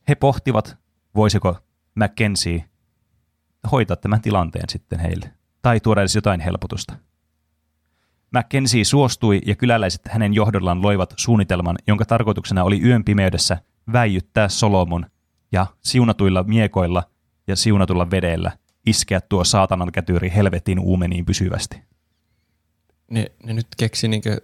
He 0.07 0.15
pohtivat, 0.15 0.77
voisiko 1.15 1.57
Mackenzie 1.95 2.69
hoitaa 3.71 3.97
tämän 3.97 4.21
tilanteen 4.21 4.69
sitten 4.69 4.99
heille, 4.99 5.31
tai 5.65 5.79
tuoda 5.79 6.01
edes 6.01 6.15
jotain 6.15 6.39
helpotusta. 6.39 6.95
Mackenzie 8.31 8.83
suostui 8.83 9.41
ja 9.45 9.55
kyläläiset 9.55 10.01
hänen 10.07 10.33
johdollaan 10.33 10.81
loivat 10.81 11.13
suunnitelman, 11.17 11.77
jonka 11.87 12.05
tarkoituksena 12.05 12.63
oli 12.63 12.81
yön 12.81 13.03
pimeydessä 13.03 13.57
väijyttää 13.93 14.49
Solomon 14.49 15.05
ja 15.51 15.67
siunatuilla 15.81 16.43
miekoilla 16.43 17.03
ja 17.47 17.55
siunatulla 17.55 18.11
vedellä 18.11 18.51
iskeä 18.85 19.21
tuo 19.21 19.43
saatanan 19.43 19.91
kätyri 19.91 20.31
helvetin 20.35 20.79
uumeniin 20.79 21.25
pysyvästi. 21.25 21.81
Ne, 23.11 23.31
ne 23.43 23.53
nyt 23.53 23.67
keksi 23.77 24.07
niinkö 24.07 24.41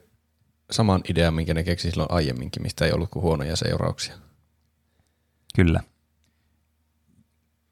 saman 0.72 1.02
idean, 1.10 1.34
minkä 1.34 1.54
ne 1.54 1.64
keksi 1.64 1.92
silloin 1.92 2.12
aiemminkin, 2.12 2.64
mistä 2.64 2.86
ei 2.86 2.92
ollut 2.92 3.10
kuin 3.10 3.24
huonoja 3.24 3.56
seurauksia. 3.56 4.16
Kyllä. 5.56 5.80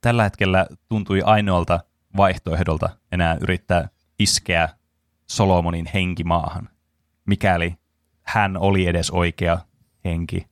Tällä 0.02 0.24
hetkellä 0.24 0.68
tuntui 0.90 1.22
ainoalta 1.22 1.80
vaihtoehdolta 2.18 2.90
enää 3.12 3.38
yrittää 3.42 3.90
iskeä 4.20 4.70
Solomonin 5.28 5.90
henki 5.94 6.24
maahan, 6.24 6.70
mikäli 7.26 7.78
hän 8.24 8.58
oli 8.58 8.88
edes 8.88 9.12
oikea 9.12 9.60
henki, 10.06 10.48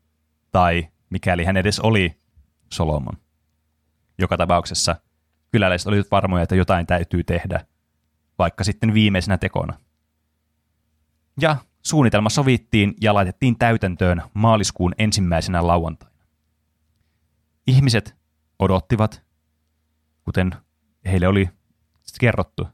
tai 0.52 0.88
mikäli 1.10 1.46
hän 1.46 1.58
edes 1.58 1.80
oli 1.80 2.20
Solomon. 2.74 3.18
Joka 4.18 4.38
tapauksessa 4.38 4.96
kyläläiset 5.52 5.88
olivat 5.88 6.12
varmoja, 6.12 6.44
että 6.44 6.56
jotain 6.56 6.88
täytyy 6.88 7.24
tehdä, 7.24 7.66
vaikka 8.40 8.64
sitten 8.64 8.94
viimeisenä 8.94 9.38
tekona. 9.38 9.80
Ja 11.42 11.56
suunnitelma 11.86 12.30
sovittiin 12.30 12.94
ja 13.02 13.14
laitettiin 13.14 13.58
täytäntöön 13.58 14.22
maaliskuun 14.34 14.94
ensimmäisenä 14.98 15.68
lauantaina. 15.68 16.18
Ihmiset 17.68 18.18
odottivat, 18.60 19.24
kuten 20.24 20.52
heille 21.08 21.28
oli 21.28 21.50
kerrottu, 22.20 22.68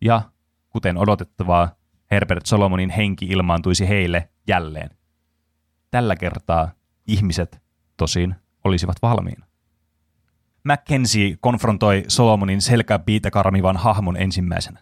ja 0.00 0.22
kuten 0.70 0.96
odotettavaa, 0.96 1.70
Herbert 2.10 2.46
Solomonin 2.46 2.90
henki 2.90 3.26
ilmaantuisi 3.26 3.88
heille 3.88 4.28
jälleen. 4.48 4.90
Tällä 5.90 6.16
kertaa 6.16 6.70
ihmiset 7.06 7.62
tosin 7.96 8.34
olisivat 8.64 8.96
valmiina. 9.02 9.46
Mackenzie 10.64 11.36
konfrontoi 11.40 12.04
Solomonin 12.08 12.62
selkäpiitä 12.62 13.30
karmivan 13.30 13.76
hahmon 13.76 14.16
ensimmäisenä. 14.16 14.80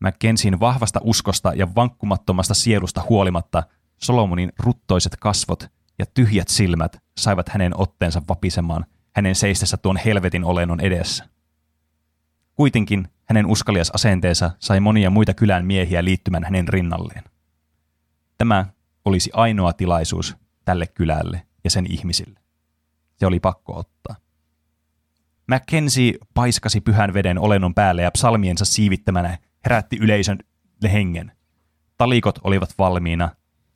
Mackenzien 0.00 0.60
vahvasta 0.60 1.00
uskosta 1.02 1.52
ja 1.54 1.74
vankkumattomasta 1.74 2.54
sielusta 2.54 3.02
huolimatta 3.08 3.62
Solomonin 3.98 4.52
ruttoiset 4.58 5.16
kasvot 5.16 5.68
ja 5.98 6.06
tyhjät 6.14 6.48
silmät 6.48 7.02
saivat 7.16 7.48
hänen 7.48 7.80
otteensa 7.80 8.22
vapisemaan 8.28 8.86
hänen 9.16 9.34
seistessä 9.34 9.76
tuon 9.76 9.96
helvetin 9.96 10.44
olennon 10.44 10.80
edessä. 10.80 11.28
Kuitenkin 12.54 13.08
hänen 13.24 13.46
uskalias 13.46 13.90
asenteensa 13.90 14.50
sai 14.58 14.80
monia 14.80 15.10
muita 15.10 15.34
kylän 15.34 15.66
miehiä 15.66 16.04
liittymään 16.04 16.44
hänen 16.44 16.68
rinnalleen. 16.68 17.24
Tämä 18.38 18.66
olisi 19.04 19.30
ainoa 19.32 19.72
tilaisuus 19.72 20.36
tälle 20.64 20.86
kylälle 20.86 21.46
ja 21.64 21.70
sen 21.70 21.86
ihmisille. 21.92 22.40
Se 23.16 23.26
oli 23.26 23.40
pakko 23.40 23.78
ottaa. 23.78 24.16
Mackenzie 25.48 26.14
paiskasi 26.34 26.80
pyhän 26.80 27.14
veden 27.14 27.38
olennon 27.38 27.74
päälle 27.74 28.02
ja 28.02 28.10
psalmiensa 28.10 28.64
siivittämänä 28.64 29.38
herätti 29.64 29.96
yleisön 30.00 30.38
hengen. 30.92 31.32
Talikot 31.98 32.38
olivat 32.44 32.74
valmiina, 32.78 33.30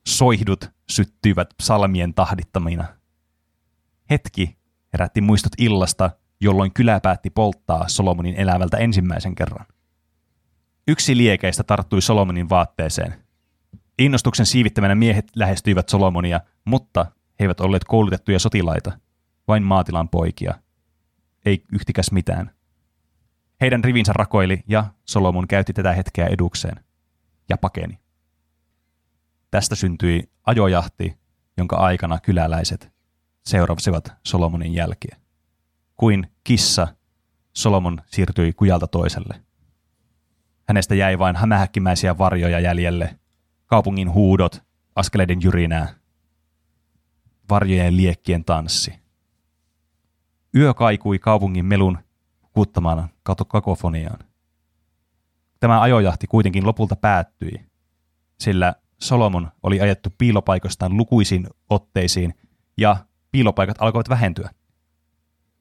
soihdut 0.07 0.71
syttyivät 0.89 1.49
psalmien 1.59 2.15
tahdittamina. 2.15 2.85
Hetki 4.11 4.57
herätti 4.93 5.21
muistot 5.21 5.53
illasta, 5.59 6.11
jolloin 6.41 6.73
kylä 6.73 7.01
päätti 7.01 7.31
polttaa 7.31 7.89
Solomonin 7.89 8.35
elävältä 8.35 8.77
ensimmäisen 8.77 9.35
kerran. 9.35 9.67
Yksi 10.89 11.17
liekeistä 11.17 11.65
tarttui 11.65 12.03
Solomonin 12.03 12.49
vaatteeseen. 12.49 13.15
Innostuksen 13.99 14.47
siivittämänä 14.47 14.95
miehet 14.95 15.25
lähestyivät 15.37 15.89
Solomonia, 15.89 16.41
mutta 16.65 17.07
he 17.41 17.45
eivät 17.45 17.61
olleet 17.61 17.85
koulutettuja 17.85 18.39
sotilaita, 18.39 18.99
vain 19.49 19.63
maatilan 19.63 20.09
poikia. 20.09 20.55
Ei 21.47 21.65
yhtikäs 21.73 22.13
mitään. 22.13 22.51
Heidän 23.61 23.85
rivinsä 23.85 24.13
rakoili 24.13 24.63
ja 24.69 24.85
Solomon 25.05 25.49
käytti 25.49 25.73
tätä 25.73 25.93
hetkeä 25.93 26.27
edukseen 26.27 26.85
ja 27.49 27.57
pakeni. 27.57 27.99
Tästä 29.51 29.75
syntyi 29.75 30.31
ajojahti, 30.47 31.19
jonka 31.57 31.77
aikana 31.77 32.21
kyläläiset 32.21 32.93
seurasivat 33.45 34.13
Solomonin 34.27 34.75
jälkiä. 34.75 35.17
Kuin 35.97 36.27
kissa, 36.45 36.89
Solomon 37.53 37.99
siirtyi 38.07 38.53
kujalta 38.53 38.87
toiselle. 38.87 39.43
Hänestä 40.69 40.95
jäi 40.95 41.19
vain 41.19 41.37
hämähäkkimäisiä 41.37 42.19
varjoja 42.19 42.61
jäljelle, 42.61 43.19
kaupungin 43.67 44.13
huudot, 44.13 44.63
askeleiden 44.97 45.43
jyrinää, 45.43 45.95
varjojen 47.51 47.97
liekkien 47.97 48.45
tanssi. 48.45 48.95
Yö 50.55 50.75
kaikui 50.75 51.19
kaupungin 51.19 51.65
melun 51.65 51.99
vakuuttamaan 52.43 53.09
kakofoniaan. 53.49 54.19
Tämä 55.61 55.81
ajojahti 55.81 56.27
kuitenkin 56.27 56.67
lopulta 56.67 56.97
päättyi, 56.97 57.67
sillä 58.41 58.75
Solomon 59.01 59.53
oli 59.63 59.81
ajettu 59.81 60.11
piilopaikostaan 60.19 60.97
lukuisiin 60.97 61.47
otteisiin 61.71 62.35
ja 62.77 62.97
piilopaikat 63.31 63.77
alkoivat 63.81 64.09
vähentyä. 64.09 64.51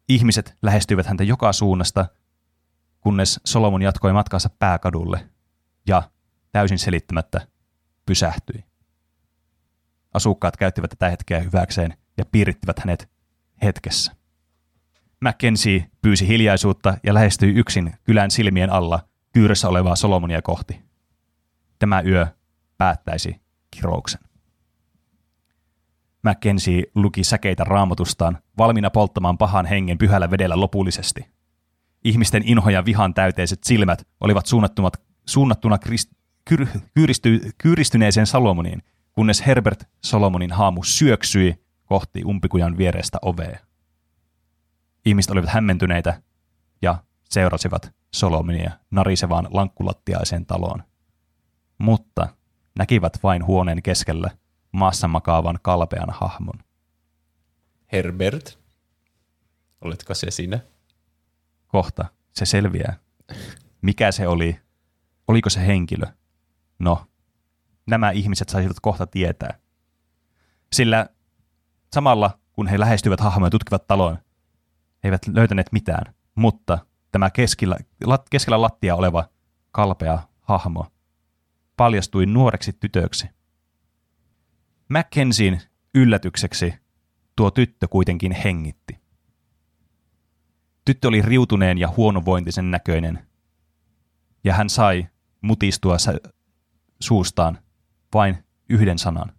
Ihmiset 0.09 0.55
lähestyivät 0.61 1.05
häntä 1.05 1.23
joka 1.23 1.53
suunnasta, 1.53 2.05
kunnes 3.01 3.39
Solomon 3.45 3.81
jatkoi 3.81 4.13
matkansa 4.13 4.49
pääkadulle 4.59 5.29
ja 5.87 6.03
täysin 6.51 6.79
selittämättä 6.79 7.47
pysähtyi. 8.05 8.63
Asukkaat 10.13 10.57
käyttivät 10.57 10.89
tätä 10.89 11.09
hetkeä 11.09 11.39
hyväkseen 11.39 11.97
ja 12.17 12.25
piirittivät 12.25 12.79
hänet 12.79 13.09
hetkessä. 13.63 14.15
Mackenzie 15.21 15.89
pyysi 16.01 16.27
hiljaisuutta 16.27 16.97
ja 17.03 17.13
lähestyi 17.13 17.53
yksin 17.53 17.93
kylän 18.03 18.31
silmien 18.31 18.69
alla 18.69 18.99
kyyressä 19.31 19.69
olevaa 19.69 19.95
Solomonia 19.95 20.41
kohti. 20.41 20.81
Tämä 21.79 22.01
yö 22.01 22.27
päättäisi 22.77 23.41
kirouksen. 23.71 24.24
Mackenzie 26.25 26.83
luki 26.95 27.23
säkeitä 27.23 27.63
raamatustaan, 27.63 28.37
valmiina 28.57 28.89
polttamaan 28.89 29.37
pahan 29.37 29.65
hengen 29.65 29.97
pyhällä 29.97 30.31
vedellä 30.31 30.59
lopullisesti. 30.59 31.25
Ihmisten 32.03 32.43
inho 32.45 32.69
ja 32.69 32.85
vihan 32.85 33.13
täyteiset 33.13 33.63
silmät 33.63 34.07
olivat 34.19 34.45
suunnattuna 35.25 35.77
krist, 35.77 36.11
kyr, 36.45 36.67
kyyristy, 36.93 37.49
kyyristyneeseen 37.57 38.27
Salomoniin, 38.27 38.83
kunnes 39.11 39.45
Herbert 39.45 39.83
Solomonin 40.05 40.51
haamu 40.51 40.83
syöksyi 40.83 41.55
kohti 41.85 42.23
umpikujan 42.25 42.77
vierestä 42.77 43.17
ovea. 43.21 43.59
Ihmiset 45.05 45.31
olivat 45.31 45.49
hämmentyneitä 45.49 46.21
ja 46.81 47.03
seurasivat 47.29 47.93
Solomonia 48.13 48.71
narisevaan 48.91 49.47
lankkulattiaiseen 49.51 50.45
taloon. 50.45 50.83
Mutta 51.77 52.27
näkivät 52.77 53.19
vain 53.23 53.45
huoneen 53.45 53.83
keskellä 53.83 54.29
maassa 54.75 55.07
makaavan 55.07 55.59
kalpean 55.61 56.09
hahmon. 56.09 56.59
Herbert, 57.91 58.59
oletko 59.81 60.13
se 60.13 60.31
sinä? 60.31 60.59
Kohta 61.67 62.05
se 62.33 62.45
selviää. 62.45 62.95
Mikä 63.81 64.11
se 64.11 64.27
oli? 64.27 64.59
Oliko 65.27 65.49
se 65.49 65.67
henkilö? 65.67 66.05
No, 66.79 67.05
nämä 67.87 68.11
ihmiset 68.11 68.49
saisivat 68.49 68.77
kohta 68.81 69.07
tietää. 69.07 69.59
Sillä 70.73 71.09
samalla, 71.93 72.39
kun 72.53 72.67
he 72.67 72.79
lähestyivät 72.79 73.19
hahmoja 73.19 73.47
ja 73.47 73.51
tutkivat 73.51 73.87
taloon, 73.87 74.17
he 75.03 75.07
eivät 75.07 75.27
löytäneet 75.27 75.71
mitään, 75.71 76.13
mutta 76.35 76.77
tämä 77.11 77.29
keskellä, 77.29 77.77
lat, 78.03 78.29
keskellä 78.29 78.61
lattia 78.61 78.95
oleva 78.95 79.29
kalpea 79.71 80.19
hahmo 80.41 80.85
paljastui 81.77 82.25
nuoreksi 82.25 82.73
tytöksi. 82.73 83.34
Mackenzien 84.89 85.61
yllätykseksi 85.95 86.73
tuo 87.35 87.51
tyttö 87.51 87.87
kuitenkin 87.87 88.31
hengitti. 88.31 88.99
Tyttö 90.85 91.07
oli 91.07 91.21
riutuneen 91.21 91.77
ja 91.77 91.93
huonovointisen 91.97 92.71
näköinen, 92.71 93.27
ja 94.43 94.53
hän 94.53 94.69
sai 94.69 95.07
mutistua 95.41 95.97
suustaan 96.99 97.57
vain 98.13 98.37
yhden 98.69 98.99
sanan. 98.99 99.33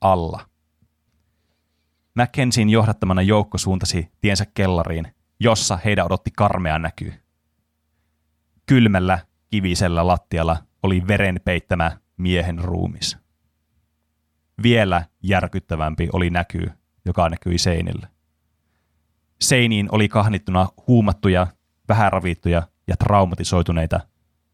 Alla. 0.00 0.46
Mackenzien 2.14 2.70
johdattamana 2.70 3.22
joukko 3.22 3.58
suuntasi 3.58 4.08
tiensä 4.20 4.46
kellariin, 4.46 5.14
jossa 5.40 5.78
heidän 5.84 6.06
odotti 6.06 6.30
karmea 6.36 6.78
näky. 6.78 7.12
Kylmällä, 8.66 9.18
kivisellä 9.50 10.06
lattialla 10.06 10.56
oli 10.82 11.06
veren 11.06 11.40
peittämä 11.44 11.98
miehen 12.16 12.58
ruumis. 12.58 13.19
Vielä 14.62 15.04
järkyttävämpi 15.22 16.08
oli 16.12 16.30
näky, 16.30 16.70
joka 17.04 17.28
näkyi 17.28 17.58
seinille. 17.58 18.08
Seiniin 19.40 19.88
oli 19.92 20.08
kahnittuna 20.08 20.68
huumattuja, 20.86 21.46
vähän 21.88 22.12
ravittuja 22.12 22.62
ja 22.86 22.96
traumatisoituneita, 22.96 24.00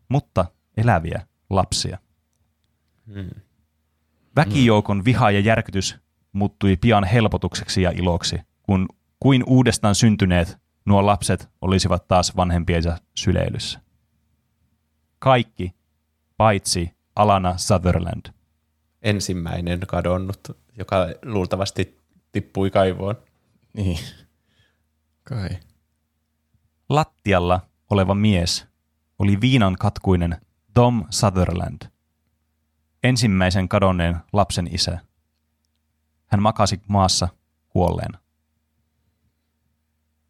mutta 0.08 0.44
eläviä 0.76 1.26
lapsia. 1.50 1.98
Hmm. 3.14 3.30
Väkijoukon 4.36 5.04
viha 5.04 5.30
ja 5.30 5.40
järkytys 5.40 5.96
muuttui 6.32 6.76
pian 6.76 7.04
helpotukseksi 7.04 7.82
ja 7.82 7.90
iloksi, 7.90 8.40
kun 8.62 8.88
kuin 9.20 9.44
uudestaan 9.46 9.94
syntyneet 9.94 10.58
nuo 10.84 11.06
lapset 11.06 11.50
olisivat 11.60 12.08
taas 12.08 12.36
vanhempiensa 12.36 12.98
syleilyssä. 13.14 13.80
Kaikki, 15.18 15.74
paitsi 16.36 16.90
Alana 17.16 17.58
Sutherland. 17.58 18.35
Ensimmäinen 19.06 19.80
kadonnut, 19.80 20.58
joka 20.78 20.96
luultavasti 21.22 22.00
tippui 22.32 22.70
kaivoon. 22.70 23.16
Niin. 23.72 23.98
Kai. 25.24 25.48
Lattialla 26.88 27.60
oleva 27.90 28.14
mies 28.14 28.66
oli 29.18 29.40
viinan 29.40 29.76
katkuinen 29.78 30.40
Tom 30.74 31.04
Sutherland, 31.10 31.82
ensimmäisen 33.02 33.68
kadonneen 33.68 34.16
lapsen 34.32 34.74
isä. 34.74 34.98
Hän 36.26 36.42
makasi 36.42 36.80
maassa 36.88 37.28
kuolleena. 37.68 38.18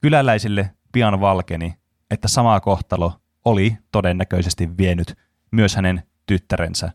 Kyläläisille 0.00 0.74
pian 0.92 1.20
valkeni, 1.20 1.74
että 2.10 2.28
sama 2.28 2.60
kohtalo 2.60 3.20
oli 3.44 3.78
todennäköisesti 3.92 4.76
vienyt 4.76 5.18
myös 5.50 5.76
hänen 5.76 6.02
tyttärensä 6.26 6.92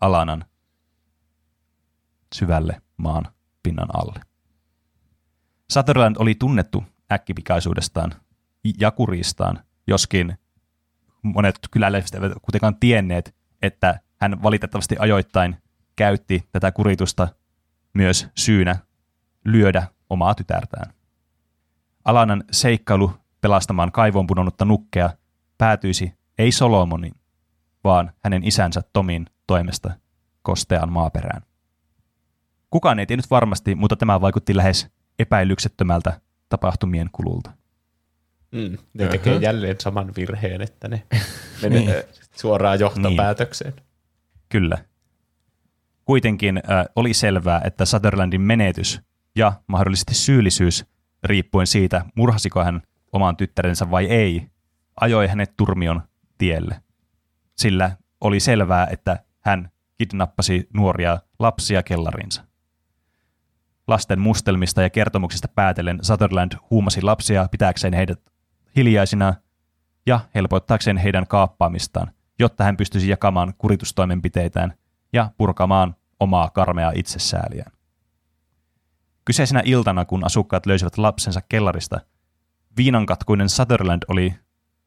Alanan 0.00 0.44
syvälle 2.36 2.82
maan 2.96 3.24
pinnan 3.62 3.88
alle. 3.92 4.20
Sutherland 5.70 6.16
oli 6.18 6.34
tunnettu 6.34 6.84
äkkipikaisuudestaan 7.12 8.12
ja 8.80 8.90
kuristaan, 8.90 9.60
joskin 9.86 10.38
monet 11.22 11.58
kyläläiset 11.70 12.14
eivät 12.14 12.32
kuitenkaan 12.42 12.76
tienneet, 12.76 13.34
että 13.62 14.00
hän 14.20 14.42
valitettavasti 14.42 14.96
ajoittain 14.98 15.56
käytti 15.96 16.48
tätä 16.52 16.72
kuritusta 16.72 17.28
myös 17.94 18.28
syynä 18.34 18.76
lyödä 19.44 19.86
omaa 20.10 20.34
tytärtään. 20.34 20.92
Alanan 22.04 22.44
seikkailu 22.50 23.12
pelastamaan 23.40 23.92
kaivoon 23.92 24.26
pudonnutta 24.26 24.64
nukkea 24.64 25.10
päätyisi 25.58 26.14
ei 26.38 26.52
Solomonin, 26.52 27.14
vaan 27.84 28.12
hänen 28.24 28.44
isänsä 28.44 28.82
Tomin 28.92 29.26
toimesta 29.46 29.90
kosteaan 30.42 30.92
maaperään. 30.92 31.42
Kukaan 32.76 32.98
ei 32.98 33.06
tiennyt 33.06 33.30
varmasti, 33.30 33.74
mutta 33.74 33.96
tämä 33.96 34.20
vaikutti 34.20 34.56
lähes 34.56 34.88
epäilyksettömältä 35.18 36.20
tapahtumien 36.48 37.08
kululta. 37.12 37.50
Mm, 38.52 38.60
ne 38.60 39.04
uh-huh. 39.04 39.10
tekee 39.10 39.36
jälleen 39.36 39.76
saman 39.80 40.12
virheen, 40.16 40.62
että 40.62 40.88
ne 40.88 41.02
menee 41.62 41.80
niin. 41.80 42.04
suoraan 42.34 42.80
johtopäätökseen. 42.80 43.72
Niin. 43.72 43.86
Kyllä. 44.48 44.78
Kuitenkin 46.04 46.56
äh, 46.56 46.86
oli 46.96 47.14
selvää, 47.14 47.60
että 47.64 47.84
Sutherlandin 47.84 48.40
menetys 48.40 49.00
ja 49.36 49.52
mahdollisesti 49.66 50.14
syyllisyys, 50.14 50.84
riippuen 51.24 51.66
siitä, 51.66 52.04
murhasiko 52.14 52.64
hän 52.64 52.82
oman 53.12 53.36
tyttärensä 53.36 53.90
vai 53.90 54.06
ei, 54.06 54.46
ajoi 55.00 55.26
hänet 55.26 55.56
turmion 55.56 56.02
tielle. 56.38 56.80
Sillä 57.54 57.96
oli 58.20 58.40
selvää, 58.40 58.86
että 58.90 59.24
hän 59.40 59.70
kidnappasi 59.98 60.68
nuoria 60.74 61.18
lapsia 61.38 61.82
kellarinsa. 61.82 62.45
Lasten 63.86 64.20
mustelmista 64.20 64.82
ja 64.82 64.90
kertomuksista 64.90 65.48
päätellen 65.48 65.98
Sutherland 66.02 66.52
huumasi 66.70 67.02
lapsia 67.02 67.48
pitääkseen 67.50 67.94
heidät 67.94 68.20
hiljaisina 68.76 69.34
ja 70.06 70.20
helpottaakseen 70.34 70.96
heidän 70.96 71.26
kaappaamistaan, 71.26 72.10
jotta 72.38 72.64
hän 72.64 72.76
pystyisi 72.76 73.08
jakamaan 73.08 73.54
kuritustoimenpiteitään 73.58 74.74
ja 75.12 75.30
purkamaan 75.38 75.96
omaa 76.20 76.50
karmea 76.50 76.92
itsesääliään. 76.94 77.72
Kyseisenä 79.24 79.62
iltana, 79.64 80.04
kun 80.04 80.24
asukkaat 80.24 80.66
löysivät 80.66 80.98
lapsensa 80.98 81.40
kellarista, 81.48 82.00
viinankatkuinen 82.76 83.48
Sutherland 83.48 84.02
oli 84.08 84.34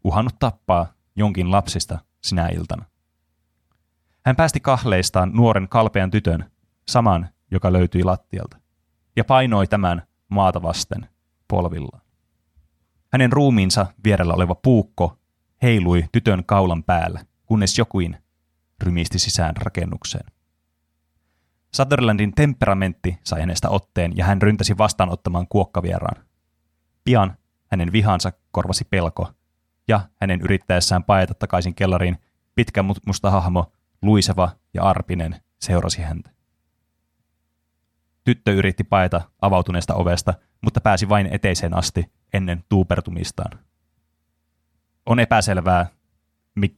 uhannut 0.03 0.39
tappaa 0.39 0.93
jonkin 1.15 1.51
lapsista 1.51 1.99
sinä 2.23 2.47
iltana. 2.47 2.85
Hän 4.25 4.35
päästi 4.35 4.59
kahleistaan 4.59 5.31
nuoren 5.33 5.69
kalpean 5.69 6.11
tytön, 6.11 6.51
saman, 6.87 7.29
joka 7.51 7.73
löytyi 7.73 8.03
lattialta, 8.03 8.57
ja 9.19 9.23
painoi 9.23 9.67
tämän 9.67 10.01
maata 10.29 10.61
vasten 10.61 11.09
polvillaan. 11.47 12.01
Hänen 13.13 13.31
ruumiinsa 13.31 13.85
vierellä 14.03 14.33
oleva 14.33 14.55
puukko 14.55 15.17
heilui 15.61 16.05
tytön 16.11 16.43
kaulan 16.45 16.83
päällä, 16.83 17.25
kunnes 17.45 17.77
jokuin 17.77 18.17
rymisti 18.83 19.19
sisään 19.19 19.57
rakennukseen. 19.57 20.25
Sutherlandin 21.75 22.35
temperamentti 22.35 23.17
sai 23.23 23.39
hänestä 23.39 23.69
otteen 23.69 24.17
ja 24.17 24.25
hän 24.25 24.41
ryntäsi 24.41 24.77
vastaanottamaan 24.77 25.47
kuokkavieraan. 25.47 26.25
Pian 27.03 27.37
hänen 27.71 27.91
vihansa 27.91 28.31
korvasi 28.51 28.85
pelko, 28.89 29.33
ja 29.87 30.01
hänen 30.21 30.41
yrittäessään 30.41 31.03
paeta 31.03 31.33
takaisin 31.33 31.75
kellariin 31.75 32.17
pitkä 32.55 32.83
musta 33.05 33.31
hahmo, 33.31 33.73
luiseva 34.01 34.51
ja 34.73 34.83
arpinen, 34.83 35.41
seurasi 35.61 36.01
häntä. 36.01 36.38
Tyttö 38.29 38.53
yritti 38.53 38.83
paeta 38.83 39.21
avautuneesta 39.41 39.95
ovesta, 39.95 40.33
mutta 40.61 40.81
pääsi 40.81 41.09
vain 41.09 41.27
eteiseen 41.31 41.77
asti 41.77 42.11
ennen 42.33 42.63
tuupertumistaan. 42.69 43.59
On 45.05 45.19
epäselvää, 45.19 45.87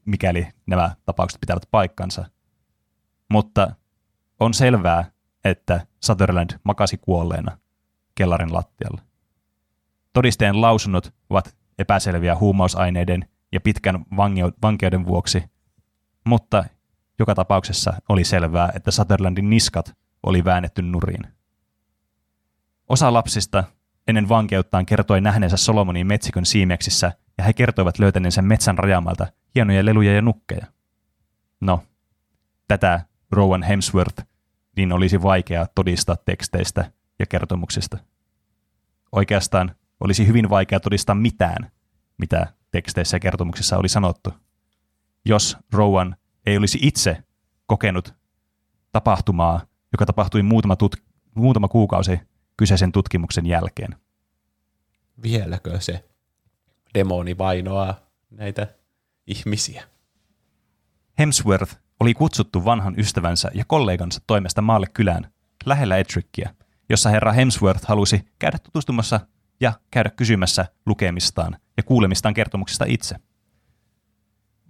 mikäli 0.05 0.47
nämä 0.67 0.95
tapaukset 1.05 1.41
pitävät 1.41 1.63
paikkansa, 1.71 2.25
mutta 3.29 3.75
on 4.39 4.53
selvää, 4.53 5.11
että 5.43 5.85
Sutherland 6.03 6.49
makasi 6.63 6.97
kuolleena 6.97 7.57
kellarin 8.15 8.53
lattialla. 8.53 9.01
Todisteen 10.13 10.61
lausunnot 10.61 11.13
ovat 11.29 11.55
epäselviä 11.79 12.35
huumausaineiden 12.35 13.29
ja 13.51 13.61
pitkän 13.61 14.05
vankeuden 14.61 15.05
vuoksi, 15.05 15.43
mutta 16.25 16.65
joka 17.19 17.35
tapauksessa 17.35 17.93
oli 18.09 18.23
selvää, 18.23 18.71
että 18.75 18.91
Sutherlandin 18.91 19.49
niskat 19.49 19.95
oli 20.23 20.43
väännetty 20.43 20.81
nuriin. 20.81 21.40
Osa 22.89 23.13
lapsista 23.13 23.63
ennen 24.07 24.29
vankeuttaan 24.29 24.85
kertoi 24.85 25.21
nähneensä 25.21 25.57
Solomonin 25.57 26.07
metsikön 26.07 26.45
siimeksissä 26.45 27.11
ja 27.37 27.43
he 27.43 27.53
kertoivat 27.53 27.99
löytäneensä 27.99 28.41
metsän 28.41 28.77
rajamalta 28.77 29.27
hienoja 29.55 29.85
leluja 29.85 30.13
ja 30.15 30.21
nukkeja. 30.21 30.65
No, 31.61 31.83
tätä 32.67 33.05
Rowan 33.31 33.63
Hemsworth 33.63 34.23
niin 34.75 34.91
olisi 34.91 35.21
vaikea 35.21 35.67
todistaa 35.75 36.15
teksteistä 36.15 36.91
ja 37.19 37.25
kertomuksista. 37.25 37.97
Oikeastaan 39.11 39.75
olisi 39.99 40.27
hyvin 40.27 40.49
vaikea 40.49 40.79
todistaa 40.79 41.15
mitään, 41.15 41.71
mitä 42.17 42.47
teksteissä 42.71 43.15
ja 43.15 43.19
kertomuksissa 43.19 43.77
oli 43.77 43.89
sanottu, 43.89 44.33
jos 45.25 45.57
Rowan 45.73 46.15
ei 46.45 46.57
olisi 46.57 46.79
itse 46.81 47.23
kokenut 47.65 48.13
tapahtumaa, 48.91 49.61
joka 49.91 50.05
tapahtui 50.05 50.43
muutama, 50.43 50.73
tut- 50.75 51.03
muutama 51.35 51.67
kuukausi 51.67 52.19
kyseisen 52.57 52.91
tutkimuksen 52.91 53.45
jälkeen. 53.45 53.95
Vieläkö 55.23 55.81
se 55.81 56.09
demoni 56.93 57.37
vainoaa 57.37 57.95
näitä 58.29 58.67
ihmisiä? 59.27 59.83
Hemsworth 61.19 61.75
oli 61.99 62.13
kutsuttu 62.13 62.65
vanhan 62.65 62.99
ystävänsä 62.99 63.51
ja 63.53 63.63
kollegansa 63.67 64.21
toimesta 64.27 64.61
maalle 64.61 64.87
kylään, 64.93 65.33
lähellä 65.65 65.97
Ettrickia, 65.97 66.55
jossa 66.89 67.09
herra 67.09 67.31
Hemsworth 67.31 67.85
halusi 67.87 68.21
käydä 68.39 68.57
tutustumassa 68.59 69.19
ja 69.59 69.73
käydä 69.91 70.09
kysymässä 70.09 70.65
lukemistaan 70.85 71.57
ja 71.77 71.83
kuulemistaan 71.83 72.33
kertomuksista 72.33 72.85
itse. 72.87 73.15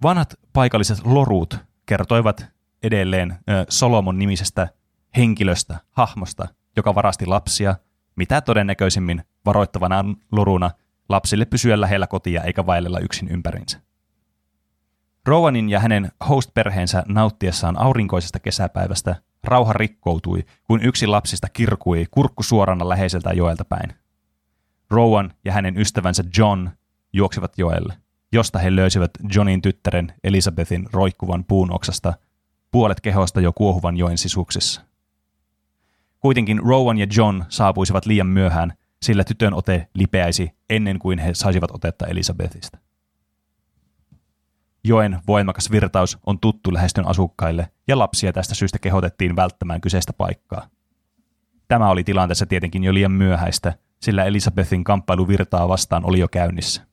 Vanhat 0.04 0.34
paikalliset 0.54 1.06
lorut 1.06 1.58
kertoivat 1.86 2.46
edelleen 2.84 3.38
Solomon 3.70 4.20
nimisestä 4.20 4.68
henkilöstä, 5.18 5.78
hahmosta, 5.92 6.48
joka 6.76 6.96
varasti 6.96 7.26
lapsia, 7.26 7.76
mitä 8.16 8.42
todennäköisimmin 8.42 9.24
varoittavana 9.46 10.06
loruna 10.32 10.72
lapsille 11.10 11.46
pysyä 11.46 11.82
lähellä 11.82 12.08
kotia 12.08 12.44
eikä 12.44 12.66
vaellella 12.66 13.00
yksin 13.00 13.28
ympärinsä. 13.28 13.82
Rowanin 15.26 15.70
ja 15.70 15.80
hänen 15.80 16.12
host-perheensä 16.30 17.04
nauttiessaan 17.08 17.78
aurinkoisesta 17.78 18.40
kesäpäivästä 18.40 19.16
rauha 19.44 19.74
rikkoutui, 19.74 20.46
kun 20.64 20.84
yksi 20.84 21.08
lapsista 21.08 21.50
kirkui 21.50 22.06
kurkku 22.12 22.44
suorana 22.44 22.90
läheiseltä 22.90 23.34
joelta 23.34 23.66
päin. 23.66 23.94
Rowan 24.92 25.34
ja 25.46 25.54
hänen 25.54 25.78
ystävänsä 25.78 26.24
John 26.38 26.70
juoksivat 27.14 27.58
joelle, 27.58 27.98
josta 28.32 28.60
he 28.60 28.76
löysivät 28.76 29.12
Johnin 29.36 29.62
tyttären 29.62 30.14
Elisabethin 30.24 30.88
roikkuvan 30.94 31.46
puun 31.46 31.74
oksasta, 31.74 32.14
puolet 32.72 33.02
kehosta 33.02 33.42
jo 33.42 33.54
kuohuvan 33.54 33.98
joen 33.98 34.18
sisuksissa. 34.18 34.82
Kuitenkin 36.22 36.60
Rowan 36.60 36.98
ja 36.98 37.08
John 37.18 37.44
saapuisivat 37.50 38.06
liian 38.06 38.28
myöhään, 38.28 38.74
sillä 39.02 39.24
tytön 39.24 39.54
ote 39.54 39.88
lipeäisi 39.94 40.52
ennen 40.70 41.00
kuin 41.00 41.20
he 41.20 41.34
saisivat 41.34 41.72
otetta 41.72 42.08
Elisabethista. 42.08 42.78
Joen 44.84 45.20
voimakas 45.28 45.72
virtaus 45.72 46.18
on 46.26 46.40
tuttu 46.40 46.74
lähestön 46.74 47.08
asukkaille, 47.08 47.72
ja 47.88 48.00
lapsia 48.00 48.34
tästä 48.34 48.56
syystä 48.56 48.80
kehotettiin 48.80 49.36
välttämään 49.36 49.82
kyseistä 49.82 50.14
paikkaa. 50.14 50.68
Tämä 51.68 51.90
oli 51.90 52.04
tilanteessa 52.04 52.46
tietenkin 52.46 52.84
jo 52.84 52.94
liian 52.94 53.12
myöhäistä, 53.12 53.74
sillä 54.02 54.26
Elisabethin 54.26 54.84
kamppailu 54.84 55.28
virtaa 55.28 55.70
vastaan 55.70 56.06
oli 56.06 56.20
jo 56.20 56.28
käynnissä. 56.28 56.88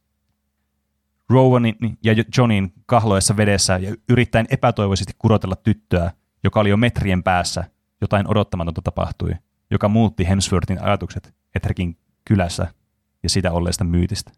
Rowanin 1.30 1.76
ja 2.04 2.14
Johnin 2.38 2.72
kahloessa 2.86 3.36
vedessä 3.36 3.76
ja 3.76 3.94
yrittäen 4.08 4.46
epätoivoisesti 4.50 5.12
kurotella 5.18 5.56
tyttöä, 5.56 6.10
joka 6.44 6.60
oli 6.60 6.68
jo 6.68 6.76
metrien 6.76 7.22
päässä, 7.22 7.64
jotain 8.00 8.30
odottamatonta 8.30 8.82
tapahtui, 8.82 9.34
joka 9.70 9.88
muutti 9.88 10.28
Hemsworthin 10.28 10.82
ajatukset 10.82 11.34
Etrekin 11.54 11.96
kylässä 12.24 12.74
ja 13.22 13.28
sitä 13.28 13.52
olleesta 13.52 13.84
myytistä. 13.84 14.32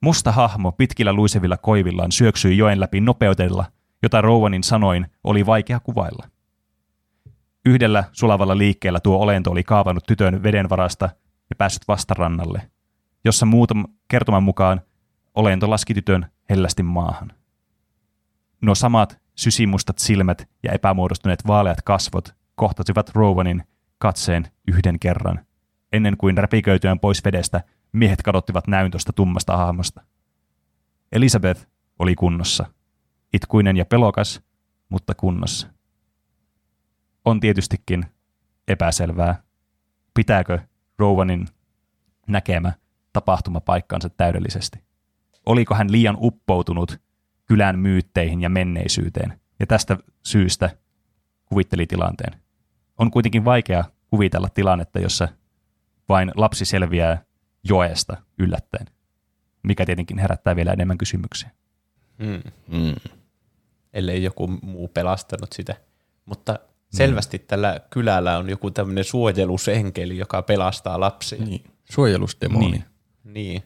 Musta 0.00 0.32
hahmo 0.32 0.72
pitkillä 0.72 1.12
luisevilla 1.12 1.56
koivillaan 1.56 2.12
syöksyi 2.12 2.58
joen 2.58 2.80
läpi 2.80 3.00
nopeudella, 3.00 3.64
jota 4.02 4.20
Rowanin 4.20 4.62
sanoin 4.62 5.06
oli 5.24 5.46
vaikea 5.46 5.80
kuvailla. 5.80 6.28
Yhdellä 7.66 8.04
sulavalla 8.12 8.58
liikkeellä 8.58 9.00
tuo 9.00 9.18
olento 9.18 9.50
oli 9.50 9.62
kaavannut 9.62 10.04
tytön 10.06 10.42
veden 10.42 10.70
varasta 10.70 11.04
ja 11.50 11.56
päässyt 11.58 11.82
vastarannalle, 11.88 12.70
jossa 13.24 13.46
muutaman 13.46 13.88
kertoman 14.08 14.42
mukaan 14.42 14.80
olento 15.34 15.70
laski 15.70 15.94
tytön 15.94 16.26
hellästi 16.50 16.82
maahan. 16.82 17.32
Nuo 18.62 18.74
samat 18.74 19.21
sysimustat 19.34 19.98
silmät 19.98 20.48
ja 20.62 20.72
epämuodostuneet 20.72 21.46
vaaleat 21.46 21.82
kasvot 21.82 22.34
kohtasivat 22.54 23.10
Rowanin 23.14 23.62
katseen 23.98 24.48
yhden 24.68 24.98
kerran, 24.98 25.46
ennen 25.92 26.16
kuin 26.16 26.38
räpiköityään 26.38 27.00
pois 27.00 27.24
vedestä 27.24 27.62
miehet 27.92 28.22
kadottivat 28.22 28.66
näyn 28.66 28.90
tuosta 28.90 29.12
tummasta 29.12 29.56
hahmosta. 29.56 30.02
Elisabeth 31.12 31.66
oli 31.98 32.14
kunnossa. 32.14 32.66
Itkuinen 33.32 33.76
ja 33.76 33.84
pelokas, 33.84 34.42
mutta 34.88 35.14
kunnossa. 35.14 35.68
On 37.24 37.40
tietystikin 37.40 38.06
epäselvää, 38.68 39.42
pitääkö 40.14 40.58
Rowanin 40.98 41.48
näkemä 42.28 42.72
tapahtuma 43.12 43.60
paikkansa 43.60 44.10
täydellisesti. 44.10 44.84
Oliko 45.46 45.74
hän 45.74 45.92
liian 45.92 46.16
uppoutunut 46.20 47.00
kylän 47.46 47.78
myytteihin 47.78 48.42
ja 48.42 48.48
menneisyyteen, 48.48 49.40
ja 49.60 49.66
tästä 49.66 49.96
syystä 50.26 50.70
kuvitteli 51.44 51.86
tilanteen. 51.86 52.40
On 52.98 53.10
kuitenkin 53.10 53.44
vaikea 53.44 53.84
kuvitella 54.10 54.48
tilannetta, 54.48 54.98
jossa 54.98 55.28
vain 56.08 56.32
lapsi 56.34 56.64
selviää 56.64 57.24
joesta 57.64 58.16
yllättäen, 58.38 58.86
mikä 59.62 59.86
tietenkin 59.86 60.18
herättää 60.18 60.56
vielä 60.56 60.72
enemmän 60.72 60.98
kysymyksiä. 60.98 61.50
Mm. 62.18 62.42
Mm. 62.68 62.94
Ellei 63.92 64.22
joku 64.22 64.46
muu 64.46 64.88
pelastanut 64.88 65.52
sitä. 65.52 65.74
Mutta 66.24 66.58
selvästi 66.92 67.38
mm. 67.38 67.44
tällä 67.46 67.80
kylällä 67.90 68.38
on 68.38 68.50
joku 68.50 68.70
tämmöinen 68.70 69.04
suojelusenkeli, 69.04 70.18
joka 70.18 70.42
pelastaa 70.42 71.00
lapsia. 71.00 71.44
Niin. 71.44 71.64
Suojelusdemoni. 71.90 72.70
Niin. 72.70 72.84
niin. 73.24 73.62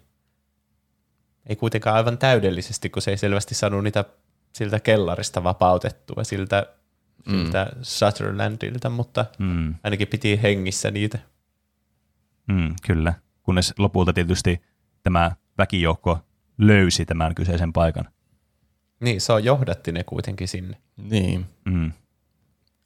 Ei 1.47 1.57
kuitenkaan 1.57 1.97
aivan 1.97 2.19
täydellisesti, 2.19 2.91
kun 2.91 3.03
se 3.03 3.11
ei 3.11 3.17
selvästi 3.17 3.55
saanut 3.55 3.85
niitä 3.85 4.05
siltä 4.53 4.81
kellarista 4.81 5.45
vapautettua, 5.45 6.25
siltä, 6.25 6.67
mm. 7.27 7.33
siltä 7.33 7.67
Sutherlandilta, 7.83 8.91
mutta 8.91 9.25
mm. 9.39 9.75
ainakin 9.85 10.09
piti 10.09 10.43
hengissä 10.43 10.91
niitä. 10.91 11.19
Mm, 12.49 12.75
kyllä 12.87 13.15
kunnes 13.43 13.75
lopulta 13.79 14.13
tietysti 14.13 14.63
tämä 15.03 15.33
väkijoukko 15.59 16.19
löysi 16.59 17.05
tämän 17.05 17.35
kyseisen 17.35 17.73
paikan. 17.73 18.09
Niin, 19.01 19.21
se 19.21 19.33
on 19.33 19.45
johdatti 19.45 19.93
ne 19.93 20.05
kuitenkin 20.05 20.49
sinne. 20.49 20.77
Niin. 20.97 21.47
Mm. 21.65 21.93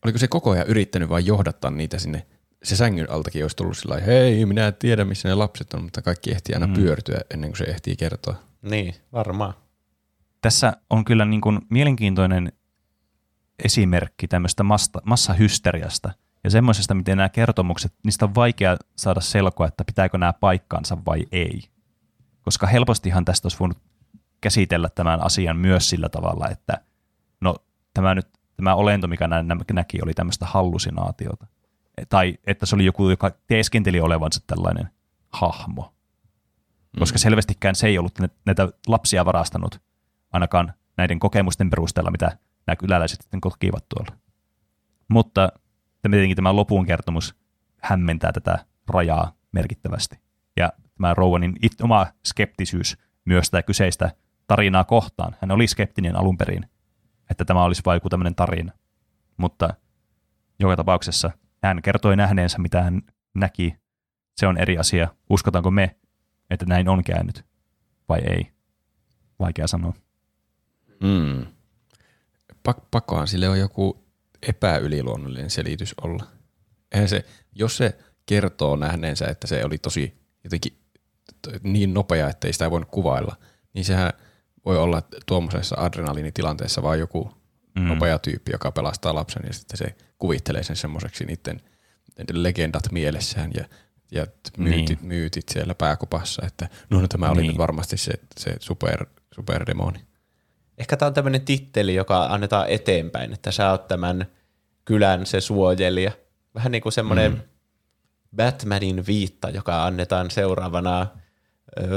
Oliko 0.04 0.18
se 0.18 0.28
koko 0.28 0.50
ajan 0.50 0.66
yrittänyt 0.66 1.08
vain 1.08 1.26
johdattaa 1.26 1.70
niitä 1.70 1.98
sinne? 1.98 2.26
Se 2.62 2.76
sängyn 2.76 3.10
altakin 3.10 3.44
olisi 3.44 3.56
tullut 3.56 3.76
sillä 3.76 4.00
hei, 4.00 4.46
minä 4.46 4.66
en 4.66 4.74
tiedä 4.74 5.04
missä 5.04 5.28
ne 5.28 5.34
lapset 5.34 5.74
on, 5.74 5.82
mutta 5.82 6.02
kaikki 6.02 6.30
ehtii 6.30 6.54
aina 6.54 6.66
mm. 6.66 6.74
pyörtyä 6.74 7.20
ennen 7.34 7.50
kuin 7.50 7.58
se 7.58 7.64
ehtii 7.64 7.96
kertoa. 7.96 8.49
Niin, 8.62 8.94
varmaan. 9.12 9.54
Tässä 10.40 10.72
on 10.90 11.04
kyllä 11.04 11.24
niin 11.24 11.40
kuin 11.40 11.60
mielenkiintoinen 11.70 12.52
esimerkki 13.64 14.28
tämmöistä 14.28 14.64
massahysteriasta– 15.04 16.12
ja 16.44 16.50
semmoisesta, 16.50 16.94
miten 16.94 17.16
nämä 17.16 17.28
kertomukset, 17.28 17.94
niistä 18.04 18.24
on 18.24 18.34
vaikea 18.34 18.76
saada 18.96 19.20
selkoa, 19.20 19.66
että 19.66 19.84
pitääkö 19.84 20.18
nämä 20.18 20.32
paikkaansa 20.32 20.98
vai 21.06 21.26
ei. 21.32 21.62
Koska 22.42 22.66
helpostihan 22.66 23.24
tästä 23.24 23.46
olisi 23.46 23.58
voinut 23.60 23.78
käsitellä 24.40 24.88
tämän 24.88 25.24
asian 25.24 25.56
myös 25.56 25.90
sillä 25.90 26.08
tavalla, 26.08 26.48
että 26.48 26.80
no 27.40 27.56
tämä, 27.94 28.14
nyt, 28.14 28.28
tämä 28.56 28.74
olento, 28.74 29.08
mikä 29.08 29.28
näki, 29.72 29.98
oli 30.02 30.14
tämmöistä 30.14 30.46
hallusinaatiota. 30.46 31.46
Tai 32.08 32.38
että 32.46 32.66
se 32.66 32.74
oli 32.74 32.84
joku, 32.84 33.10
joka 33.10 33.30
teeskenteli 33.46 34.00
olevansa 34.00 34.40
tällainen 34.46 34.88
hahmo. 35.32 35.94
Koska 36.98 37.18
selvästikään 37.18 37.74
se 37.74 37.86
ei 37.86 37.98
ollut 37.98 38.18
nä- 38.18 38.28
näitä 38.46 38.68
lapsia 38.86 39.24
varastanut, 39.24 39.80
ainakaan 40.32 40.72
näiden 40.96 41.18
kokemusten 41.18 41.70
perusteella, 41.70 42.10
mitä 42.10 42.38
nämä 42.66 42.76
kyläläiset 42.76 43.20
sitten 43.20 43.40
kokivat 43.40 43.84
tuolla. 43.88 44.20
Mutta 45.08 45.52
tietenkin 46.10 46.36
tämä 46.36 46.56
lopun 46.56 46.86
kertomus 46.86 47.34
hämmentää 47.82 48.32
tätä 48.32 48.64
rajaa 48.88 49.32
merkittävästi. 49.52 50.18
Ja 50.56 50.72
tämä 50.94 51.14
Rowanin 51.14 51.56
it, 51.62 51.80
oma 51.80 52.06
skeptisyys 52.24 52.98
myös 53.24 53.50
tätä 53.50 53.62
kyseistä 53.62 54.10
tarinaa 54.46 54.84
kohtaan. 54.84 55.36
Hän 55.40 55.50
oli 55.50 55.66
skeptinen 55.66 56.16
alun 56.16 56.38
perin, 56.38 56.66
että 57.30 57.44
tämä 57.44 57.64
olisi 57.64 57.82
vain 57.84 57.96
joku 57.96 58.08
tämmöinen 58.08 58.34
tarina. 58.34 58.72
Mutta 59.36 59.74
joka 60.60 60.76
tapauksessa 60.76 61.30
hän 61.62 61.82
kertoi 61.82 62.16
nähneensä, 62.16 62.58
mitä 62.58 62.82
hän 62.82 63.02
näki. 63.34 63.76
Se 64.36 64.46
on 64.46 64.58
eri 64.58 64.78
asia. 64.78 65.08
Uskotaanko 65.30 65.70
me, 65.70 65.96
että 66.50 66.66
näin 66.66 66.88
on 66.88 67.04
käynyt 67.04 67.44
vai 68.08 68.18
ei? 68.18 68.50
Vaikea 69.38 69.66
sanoa. 69.66 69.92
Mm. 71.00 71.46
Pak- 72.62 72.86
pakkohan 72.90 73.28
sille 73.28 73.48
on 73.48 73.58
joku 73.58 74.04
epäyliluonnollinen 74.42 75.50
selitys 75.50 75.94
olla. 76.02 76.26
Eihän 76.92 77.08
se, 77.08 77.24
jos 77.52 77.76
se 77.76 77.98
kertoo 78.26 78.76
nähneensä, 78.76 79.26
että 79.26 79.46
se 79.46 79.64
oli 79.64 79.78
tosi 79.78 80.20
jotenkin 80.44 80.78
niin 81.62 81.94
nopea, 81.94 82.28
että 82.28 82.46
ei 82.46 82.52
sitä 82.52 82.70
voinut 82.70 82.88
kuvailla, 82.90 83.36
niin 83.74 83.84
sehän 83.84 84.12
voi 84.64 84.78
olla 84.78 85.02
tuommoisessa 85.26 85.76
adrenaliinitilanteessa 85.78 86.82
vaan 86.82 86.98
joku 86.98 87.32
mm. 87.74 87.82
nopea 87.82 88.18
tyyppi, 88.18 88.52
joka 88.52 88.72
pelastaa 88.72 89.14
lapsen 89.14 89.42
ja 89.46 89.52
sitten 89.52 89.76
se 89.76 89.94
kuvittelee 90.18 90.62
sen 90.62 90.76
semmoiseksi 90.76 91.24
niiden 91.24 91.60
legendat 92.32 92.92
mielessään 92.92 93.50
ja, 93.54 93.64
ja 94.10 94.26
myytit, 94.56 95.00
niin. 95.00 95.08
myytit 95.08 95.48
siellä 95.48 95.74
pääkopassa, 95.74 96.42
että 96.46 96.68
no, 96.90 97.00
no 97.00 97.08
tämä 97.08 97.30
oli 97.30 97.40
Niin. 97.40 97.48
nyt 97.48 97.58
varmasti 97.58 97.96
se, 97.96 98.12
se 98.38 98.56
super, 98.60 99.06
superdemoni. 99.34 100.00
Ehkä 100.78 100.96
tämä 100.96 101.06
on 101.06 101.14
tämmöinen 101.14 101.40
titteli, 101.40 101.94
joka 101.94 102.24
annetaan 102.26 102.68
eteenpäin, 102.68 103.32
että 103.32 103.52
sä 103.52 103.70
oot 103.70 103.88
tämän 103.88 104.26
kylän 104.84 105.26
se 105.26 105.40
suojelija. 105.40 106.12
Vähän 106.54 106.72
niin 106.72 106.82
kuin 106.82 106.92
semmoinen 106.92 107.32
mm. 107.32 107.40
Batmanin 108.36 109.06
viitta, 109.06 109.50
joka 109.50 109.84
annetaan 109.84 110.30
seuraavana 110.30 111.06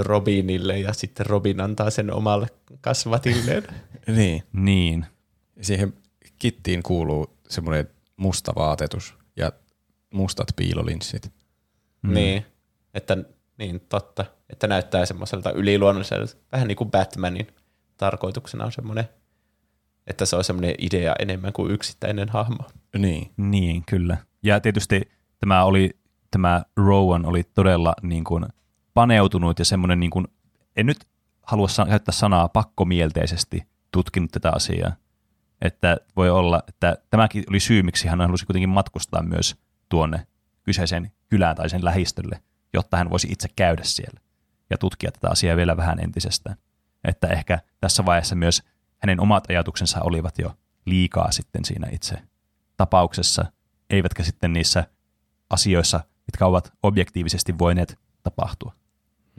Robinille 0.02 0.80
ja 0.80 0.94
sitten 0.94 1.26
Robin 1.26 1.61
antaa 1.61 1.90
sen 1.90 2.14
omalle 2.14 2.48
kasvatilleen. 2.81 3.64
Niin. 4.07 4.44
Niin. 4.53 5.06
Siihen 5.61 5.94
kittiin 6.40 6.84
kuuluu 6.84 7.38
semmoinen 7.49 7.90
musta 8.18 8.53
vaatetus 8.56 9.15
ja 9.38 9.52
mustat 10.14 10.48
piilolinssit. 10.56 11.31
Mm. 12.03 12.13
Niin, 12.13 12.45
että 12.93 13.17
niin 13.57 13.80
totta, 13.89 14.25
että 14.49 14.67
näyttää 14.67 15.05
semmoiselta 15.05 15.51
yliluonnolliselta, 15.51 16.35
vähän 16.51 16.67
niin 16.67 16.75
kuin 16.75 16.91
Batmanin 16.91 17.47
tarkoituksena 17.97 18.65
on 18.65 18.71
semmoinen, 18.71 19.09
että 20.07 20.25
se 20.25 20.35
on 20.35 20.43
semmoinen 20.43 20.75
idea 20.77 21.15
enemmän 21.19 21.53
kuin 21.53 21.71
yksittäinen 21.71 22.30
hahmo. 22.30 22.63
Niin. 22.97 23.31
Niin, 23.38 23.84
kyllä. 23.85 24.17
Ja 24.43 24.59
tietysti 24.59 25.01
tämä 25.39 25.63
oli, 25.63 25.89
tämä 26.31 26.63
Rowan 26.77 27.25
oli 27.25 27.43
todella 27.43 27.93
niin 28.01 28.23
kuin 28.23 28.45
paneutunut 28.93 29.59
ja 29.59 29.65
semmoinen, 29.65 29.99
niin 29.99 30.09
kuin, 30.09 30.27
en 30.75 30.85
nyt 30.85 30.97
halua 31.41 31.67
sa- 31.67 31.85
käyttää 31.85 32.13
sanaa 32.13 32.49
pakkomielteisesti 32.49 33.63
tutkinut 33.91 34.31
tätä 34.31 34.51
asiaa. 34.51 34.95
Että 35.61 35.97
voi 36.15 36.30
olla, 36.30 36.63
että 36.67 36.97
tämäkin 37.09 37.43
oli 37.49 37.59
syy, 37.59 37.84
miksi 37.84 38.07
hän 38.07 38.21
halusi 38.21 38.45
kuitenkin 38.45 38.69
matkustaa 38.69 39.23
myös 39.23 39.55
tuonne 39.89 40.27
kyseiseen 40.64 41.11
kylään 41.30 41.56
tai 41.56 41.69
sen 41.69 41.85
lähistölle, 41.85 42.41
jotta 42.73 42.98
hän 42.98 43.10
voisi 43.10 43.27
itse 43.31 43.48
käydä 43.56 43.84
siellä 43.84 44.19
ja 44.69 44.77
tutkia 44.77 45.11
tätä 45.11 45.30
asiaa 45.30 45.57
vielä 45.57 45.77
vähän 45.77 45.99
entisestään. 45.99 46.56
Että 47.03 47.27
ehkä 47.27 47.60
tässä 47.81 48.06
vaiheessa 48.06 48.35
myös 48.35 48.64
hänen 48.98 49.19
omat 49.19 49.49
ajatuksensa 49.49 50.02
olivat 50.02 50.40
jo 50.40 50.53
liikaa 50.85 51.31
sitten 51.31 51.65
siinä 51.65 51.88
itse 51.91 52.18
tapauksessa, 52.77 53.45
eivätkä 53.90 54.23
sitten 54.23 54.53
niissä 54.53 54.84
asioissa, 55.49 55.99
mitkä 56.31 56.45
ovat 56.45 56.73
objektiivisesti 56.84 57.57
voineet 57.57 57.99
tapahtua. 58.23 58.73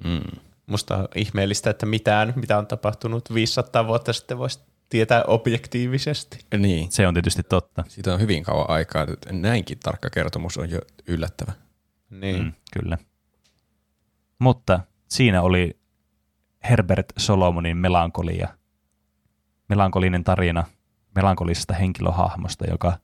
Mm. 0.04 0.40
Musta 0.66 0.96
on 0.96 1.08
ihmeellistä, 1.14 1.70
että 1.70 1.86
mitään, 1.86 2.32
mitä 2.36 2.58
on 2.58 2.66
tapahtunut 2.66 3.34
500 3.34 3.86
vuotta 3.86 4.12
sitten, 4.12 4.38
voisi 4.38 4.60
tietää 4.94 5.24
objektiivisesti. 5.26 6.38
Niin. 6.58 6.92
Se 6.92 7.06
on 7.06 7.14
tietysti 7.14 7.42
totta. 7.42 7.84
Siitä 7.88 8.14
on 8.14 8.20
hyvin 8.20 8.42
kauan 8.44 8.70
aikaa. 8.70 9.02
että 9.12 9.32
Näinkin 9.32 9.78
tarkka 9.78 10.10
kertomus 10.10 10.56
on 10.58 10.70
jo 10.70 10.78
yllättävä. 11.06 11.52
Niin. 12.10 12.42
Mm, 12.42 12.52
kyllä. 12.72 12.98
Mutta 14.38 14.80
siinä 15.08 15.42
oli 15.42 15.78
Herbert 16.70 17.06
Solomonin 17.16 17.76
melankolia. 17.76 18.48
Melankolinen 19.68 20.24
tarina 20.24 20.64
melankolisesta 21.14 21.74
henkilöhahmosta, 21.74 22.64
joka 22.70 22.98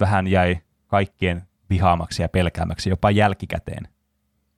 vähän 0.00 0.26
jäi 0.26 0.58
kaikkien 0.86 1.42
vihaamaksi 1.70 2.22
ja 2.22 2.28
pelkäämäksi 2.28 2.90
jopa 2.90 3.10
jälkikäteen. 3.10 3.88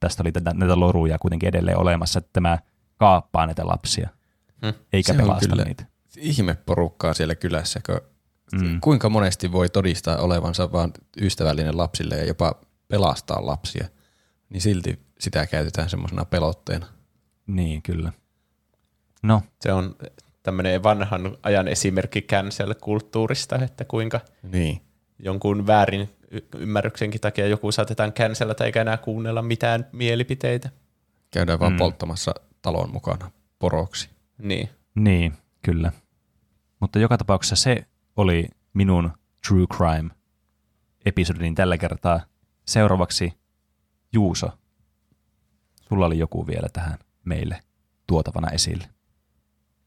Tästä 0.01 0.23
oli 0.23 0.33
tätä, 0.33 0.55
näitä 0.55 0.81
loruja 0.81 1.19
kuitenkin 1.19 1.49
edelleen 1.49 1.79
olemassa, 1.79 2.19
että 2.19 2.31
tämä 2.33 2.59
kaappaa 2.97 3.47
näitä 3.47 3.67
lapsia, 3.67 4.09
Hmm. 4.63 4.75
eikä 4.93 5.13
Se 5.13 5.13
on 5.13 5.19
pelasta 5.25 5.49
kyllä- 5.49 5.65
niitä. 5.65 5.87
Ihme 6.21 6.55
porukkaa 6.67 7.15
siellä 7.15 7.35
kylässä, 7.35 7.81
kun 7.87 8.01
Mm. 8.53 8.81
kuinka 8.81 9.09
monesti 9.09 9.53
voi 9.53 9.69
todistaa 9.69 10.17
olevansa 10.17 10.73
vaan 10.73 10.93
ystävällinen 11.21 11.77
lapsille 11.79 12.17
ja 12.17 12.25
jopa 12.25 12.55
pelastaa 12.89 13.47
lapsia, 13.47 13.89
niin 14.51 14.61
silti 14.61 14.99
sitä 15.21 15.47
käytetään 15.47 15.91
semmoisena 15.91 16.25
pelotteena. 16.25 16.87
Niin, 17.47 17.83
kyllä. 17.83 18.13
No, 19.23 19.43
Se 19.61 19.73
on 19.73 19.97
tämmöinen 20.43 20.83
vanhan 20.83 21.37
ajan 21.43 21.69
esimerkki 21.69 22.21
cancel-kulttuurista, 22.23 23.65
että 23.65 23.85
kuinka 23.85 24.21
Niin. 24.43 24.81
jonkun 25.19 25.67
väärin 25.67 26.11
ymmärryksenkin 26.59 27.21
takia 27.21 27.47
joku 27.47 27.73
saatetaan 27.73 28.13
cancelata 28.13 28.65
eikä 28.65 28.81
enää 28.81 28.97
kuunnella 28.97 29.43
mitään 29.43 29.87
mielipiteitä. 29.93 30.71
Käydään 31.31 31.61
vaan 31.61 31.73
Mm. 31.73 31.79
polttamassa 31.79 32.35
talon 32.63 32.91
mukana 32.93 33.31
poroksi. 33.59 34.09
Niin. 34.39 34.69
Niin, 34.95 35.33
kyllä. 35.65 35.93
Mutta 36.81 36.99
joka 36.99 37.19
tapauksessa 37.19 37.57
se 37.57 37.87
oli 38.17 38.49
minun 38.73 39.13
True 39.49 39.67
Crime-episodini 39.77 41.55
tällä 41.55 41.79
kertaa. 41.79 42.21
Seuraavaksi 42.67 43.33
Juuso, 44.13 44.51
sulla 45.89 46.07
oli 46.07 46.19
joku 46.19 46.47
vielä 46.47 46.69
tähän 46.73 46.99
meille 47.25 47.63
tuotavana 48.07 48.51
esille. 48.51 48.89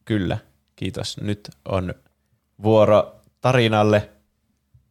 Kyllä, 0.06 0.38
kiitos. 0.76 1.18
Nyt 1.22 1.50
on 1.66 1.94
vuoro 2.64 3.22
tarinalle, 3.42 4.10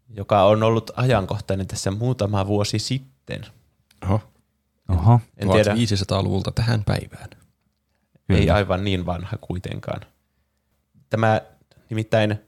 joka 0.08 0.44
on 0.44 0.62
ollut 0.62 0.90
ajankohtainen 0.96 1.66
tässä 1.66 1.90
muutama 1.90 2.46
vuosi 2.46 2.78
sitten. 2.78 3.40
Oho. 4.04 4.20
Oho, 4.88 5.20
En 5.36 5.50
tiedä, 5.50 5.74
1500-luvulta 5.74 6.52
tähän 6.52 6.84
päivään. 6.84 7.28
ei 8.28 8.40
kyllä. 8.40 8.54
aivan 8.54 8.84
niin 8.84 9.06
vanha 9.06 9.36
kuitenkaan. 9.40 10.00
Tämä 11.10 11.40
nimittäin 11.90 12.40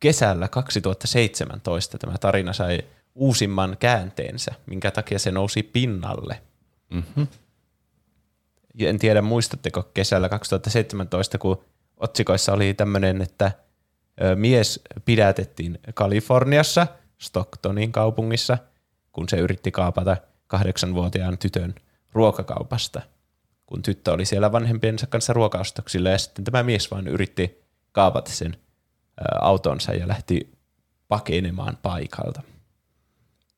kesällä 0.00 0.48
2017 0.48 1.98
tämä 1.98 2.18
tarina 2.18 2.52
sai 2.52 2.80
uusimman 3.14 3.76
käänteensä, 3.80 4.52
minkä 4.66 4.90
takia 4.90 5.18
se 5.18 5.30
nousi 5.30 5.62
pinnalle. 5.62 6.40
Mm-hmm. 6.90 7.26
En 8.78 8.98
tiedä, 8.98 9.22
muistatteko 9.22 9.82
kesällä 9.94 10.28
2017, 10.28 11.38
kun 11.38 11.64
otsikoissa 11.96 12.52
oli 12.52 12.74
tämmöinen, 12.74 13.22
että 13.22 13.52
mies 14.34 14.80
pidätettiin 15.04 15.78
Kaliforniassa, 15.94 16.86
Stocktonin 17.18 17.92
kaupungissa, 17.92 18.58
kun 19.12 19.28
se 19.28 19.36
yritti 19.36 19.70
kaapata 19.70 20.16
kahdeksanvuotiaan 20.46 21.38
tytön 21.38 21.74
ruokakaupasta, 22.12 23.02
kun 23.66 23.82
tyttö 23.82 24.12
oli 24.12 24.24
siellä 24.24 24.52
vanhempiensa 24.52 25.06
kanssa 25.06 25.32
ruokaostoksilla 25.32 26.08
ja 26.08 26.18
sitten 26.18 26.44
tämä 26.44 26.62
mies 26.62 26.90
vaan 26.90 27.08
yritti 27.08 27.63
kaapata 27.94 28.30
sen 28.30 28.56
autonsa 29.40 29.92
ja 29.92 30.08
lähti 30.08 30.52
pakenemaan 31.08 31.78
paikalta. 31.82 32.42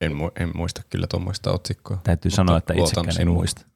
En, 0.01 0.13
mu- 0.13 0.43
en 0.43 0.51
muista 0.55 0.83
kyllä 0.91 1.07
tuommoista 1.07 1.53
otsikkoa. 1.53 2.01
Täytyy 2.05 2.31
sanoa, 2.31 2.57
että 2.57 2.75
itsekään 2.75 3.07
en 3.09 3.13
sinuun. 3.13 3.39
muista. 3.39 3.67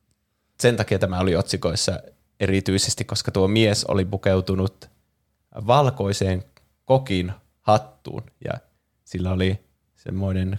sen 0.61 0.77
takia 0.77 0.99
tämä 0.99 1.19
oli 1.19 1.37
otsikoissa 1.37 2.01
erityisesti, 2.41 3.05
koska 3.05 3.31
tuo 3.31 3.49
mies 3.49 3.85
oli 3.85 4.05
pukeutunut 4.05 4.91
valkoiseen 5.67 6.45
kokin 6.85 7.33
hattuun 7.61 8.23
ja 8.45 8.53
sillä 9.05 9.33
oli 9.33 9.65
semmoinen 9.97 10.59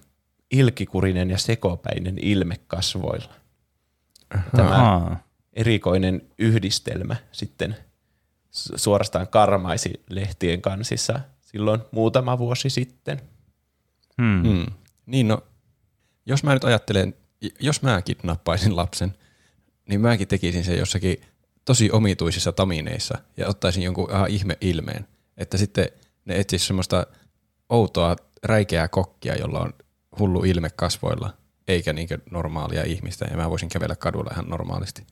ilkikurinen 0.51 1.29
ja 1.29 1.37
sekopäinen 1.37 2.17
ilme 2.17 2.59
kasvoilla. 2.67 3.33
Tämä 4.55 4.69
Ahaa. 4.69 5.19
erikoinen 5.53 6.21
yhdistelmä 6.37 7.15
sitten 7.31 7.75
suorastaan 8.51 9.27
karmaisi 9.27 10.03
lehtien 10.09 10.61
kansissa 10.61 11.19
silloin 11.41 11.81
muutama 11.91 12.37
vuosi 12.37 12.69
sitten. 12.69 13.21
Hmm. 14.21 14.49
Mm. 14.49 14.65
Niin 15.05 15.27
no, 15.27 15.43
jos 16.25 16.43
mä 16.43 16.53
nyt 16.53 16.63
ajattelen, 16.63 17.15
jos 17.59 17.81
mä 17.81 18.01
kidnappaisin 18.01 18.75
lapsen, 18.75 19.15
niin 19.89 20.01
mäkin 20.01 20.27
tekisin 20.27 20.63
sen 20.63 20.77
jossakin 20.77 21.21
tosi 21.65 21.91
omituisissa 21.91 22.51
tamineissa 22.51 23.17
ja 23.37 23.47
ottaisin 23.47 23.83
jonkun 23.83 24.11
ihan 24.11 24.29
ihme 24.29 24.57
ilmeen. 24.61 25.07
Että 25.37 25.57
sitten 25.57 25.89
ne 26.25 26.35
etsisi 26.35 26.65
semmoista 26.65 27.07
outoa 27.69 28.15
räikeää 28.43 28.87
kokkia, 28.87 29.35
jolla 29.35 29.59
on 29.59 29.73
hullu 30.19 30.43
ilme 30.43 30.69
kasvoilla, 30.69 31.33
eikä 31.67 31.93
niinkö 31.93 32.17
normaalia 32.31 32.83
ihmistä, 32.83 33.25
ja 33.31 33.37
mä 33.37 33.49
voisin 33.49 33.69
kävellä 33.69 33.95
kadulla 33.95 34.31
ihan 34.33 34.49
normaalisti. 34.49 35.03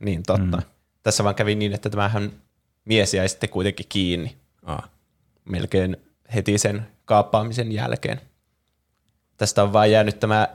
Niin, 0.00 0.22
totta. 0.22 0.56
Mm. 0.56 0.62
Tässä 1.02 1.24
vaan 1.24 1.34
kävi 1.34 1.54
niin, 1.54 1.72
että 1.72 1.90
tämähän 1.90 2.41
mies 2.84 3.14
jäi 3.14 3.28
sitten 3.28 3.50
kuitenkin 3.50 3.86
kiinni 3.88 4.36
Aa. 4.64 4.88
melkein 5.44 5.96
heti 6.34 6.58
sen 6.58 6.86
kaappaamisen 7.04 7.72
jälkeen. 7.72 8.20
Tästä 9.36 9.62
on 9.62 9.72
vaan 9.72 9.90
jäänyt 9.90 10.20
tämä 10.20 10.48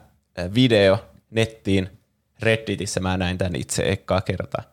video 0.56 0.98
nettiin 1.32 1.90
Redditissä, 2.42 3.00
mä 3.00 3.18
näin 3.18 3.38
tämän 3.38 3.56
itse 3.56 3.84
ekkaa 3.92 4.22
kertaa, 4.22 4.64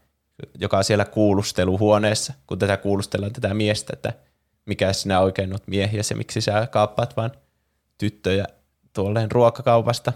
joka 0.58 0.78
on 0.78 0.84
siellä 0.84 1.04
kuulusteluhuoneessa, 1.04 2.32
kun 2.46 2.58
tätä 2.58 2.76
kuulustellaan 2.76 3.32
tätä 3.32 3.54
miestä, 3.54 3.92
että 3.92 4.12
mikä 4.66 4.92
sinä 4.92 5.20
oikein 5.20 5.52
olet 5.52 5.66
miehiä 5.66 6.00
ja 6.10 6.16
miksi 6.16 6.40
sä 6.40 6.66
kaappaat 6.66 7.16
vaan 7.16 7.30
tyttöjä 7.98 8.46
tuolleen 8.92 9.30
ruokakaupasta. 9.30 10.12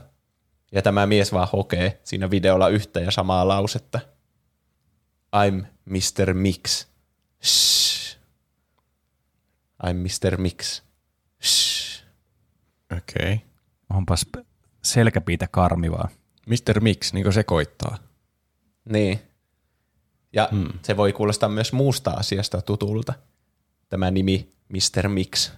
Ja 0.72 0.82
tämä 0.82 1.06
mies 1.06 1.32
vaan 1.32 1.48
hokee 1.52 2.00
siinä 2.04 2.30
videolla 2.30 2.68
yhtä 2.68 3.00
ja 3.00 3.10
samaa 3.10 3.48
lausetta. 3.48 4.00
I'm 5.36 5.64
Mr. 5.84 6.34
Mix. 6.34 6.86
Shh. 7.44 8.18
I'm 9.86 9.96
Mr. 9.96 10.36
Mix. 10.36 10.82
Shh. 11.42 12.04
Okei. 12.96 13.34
Okay. 13.34 13.38
Onpas 13.90 14.26
selkäpiitä 14.82 15.48
karmivaa. 15.50 16.08
Mr. 16.46 16.80
Mix, 16.80 17.12
niin 17.12 17.32
sekoittaa. 17.32 17.98
Niin. 18.84 19.20
Ja 20.32 20.48
hmm. 20.50 20.68
se 20.82 20.96
voi 20.96 21.12
kuulostaa 21.12 21.48
myös 21.48 21.72
muusta 21.72 22.10
asiasta 22.10 22.62
tutulta. 22.62 23.14
Tämä 23.88 24.10
nimi 24.10 24.52
Mr. 24.68 25.08
Mix. 25.08 25.52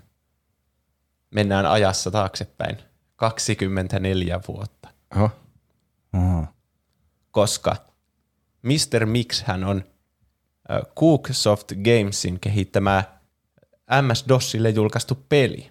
Mennään 1.30 1.66
ajassa 1.66 2.10
taaksepäin. 2.10 2.76
24 3.16 4.40
vuotta. 4.48 4.88
Oho. 5.16 5.30
Oho. 6.14 6.46
Koska 7.30 7.76
Mr. 8.62 9.06
Mix 9.06 9.42
hän 9.42 9.64
on 9.64 9.84
Cooksoft 10.98 11.72
Gamesin 11.72 12.40
kehittämä 12.40 13.04
MS-DOSille 13.90 14.68
julkaistu 14.74 15.24
peli, 15.28 15.70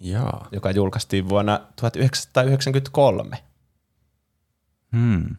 Jaa. 0.00 0.48
joka 0.52 0.70
julkaistiin 0.70 1.28
vuonna 1.28 1.66
1993. 1.76 3.38
Hmm. 4.96 5.36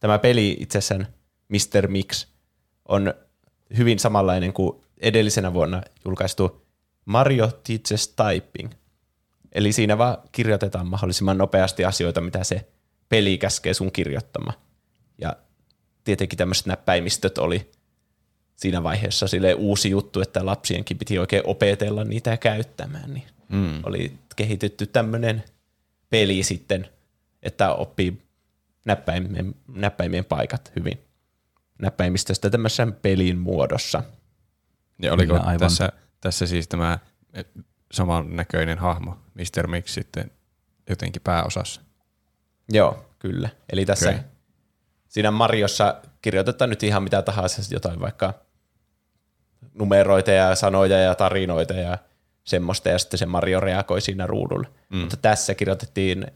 Tämä 0.00 0.18
peli 0.18 0.56
itsessään, 0.60 1.06
Mr. 1.48 1.88
Mix, 1.88 2.26
on 2.88 3.14
hyvin 3.76 3.98
samanlainen 3.98 4.52
kuin 4.52 4.80
edellisenä 5.00 5.54
vuonna 5.54 5.82
julkaistu 6.04 6.66
Mario 7.04 7.46
Teaches 7.46 8.08
Typing. 8.08 8.70
Eli 9.52 9.72
siinä 9.72 9.98
vaan 9.98 10.16
kirjoitetaan 10.32 10.86
mahdollisimman 10.86 11.38
nopeasti 11.38 11.84
asioita, 11.84 12.20
mitä 12.20 12.44
se 12.44 12.68
peli 13.08 13.38
käskee 13.38 13.74
sun 13.74 13.92
kirjoittamaan. 13.92 14.58
Ja 15.18 15.36
tietenkin 16.04 16.36
tämmöiset 16.36 16.66
näppäimistöt 16.66 17.38
oli 17.38 17.70
siinä 18.58 18.82
vaiheessa 18.82 19.28
sille 19.28 19.54
uusi 19.54 19.90
juttu, 19.90 20.20
että 20.20 20.46
lapsienkin 20.46 20.98
piti 20.98 21.18
oikein 21.18 21.42
opetella 21.46 22.04
niitä 22.04 22.36
käyttämään. 22.36 23.14
Niin 23.14 23.26
Mm. 23.48 23.80
oli 23.86 24.12
kehitetty 24.36 24.86
tämmöinen 24.86 25.44
peli 26.10 26.42
sitten, 26.42 26.88
että 27.42 27.74
oppii 27.74 28.22
näppäimien, 28.84 29.54
näppäimien 29.68 30.24
paikat 30.24 30.72
hyvin 30.76 30.98
näppäimistöstä 31.78 32.50
tämmöisen 32.50 32.92
pelin 32.92 33.38
muodossa. 33.38 34.02
Ja 35.02 35.12
oliko 35.12 35.32
Kyllä, 35.32 35.46
aivan. 35.46 35.58
tässä, 35.60 35.92
tässä 36.20 36.46
siis 36.46 36.68
tämä 36.68 36.98
eh, 37.32 37.44
samannäköinen 37.92 38.78
hahmo, 38.78 39.18
Mr. 39.34 39.66
Mix 39.66 39.94
sitten 39.94 40.30
jotenkin 40.88 41.22
pääosassa? 41.22 41.80
Joo, 42.68 43.04
kyllä. 43.18 43.48
Eli 43.72 43.86
tässä 43.86 44.08
okay. 44.08 44.22
siinä 45.08 45.30
Mariossa 45.30 46.02
kirjoitetaan 46.22 46.70
nyt 46.70 46.82
ihan 46.82 47.02
mitä 47.02 47.22
tahansa, 47.22 47.62
jotain 47.74 48.00
vaikka 48.00 48.34
numeroita 49.78 50.30
ja 50.30 50.54
sanoja 50.54 50.98
ja 50.98 51.14
tarinoita 51.14 51.74
ja 51.74 51.98
semmoista, 52.44 52.88
ja 52.88 52.98
sitten 52.98 53.18
se 53.18 53.26
Mario 53.26 53.60
reagoi 53.60 54.00
siinä 54.00 54.26
ruudulla. 54.26 54.68
Mm. 54.88 54.98
Mutta 54.98 55.16
tässä 55.16 55.54
kirjoitettiin 55.54 56.26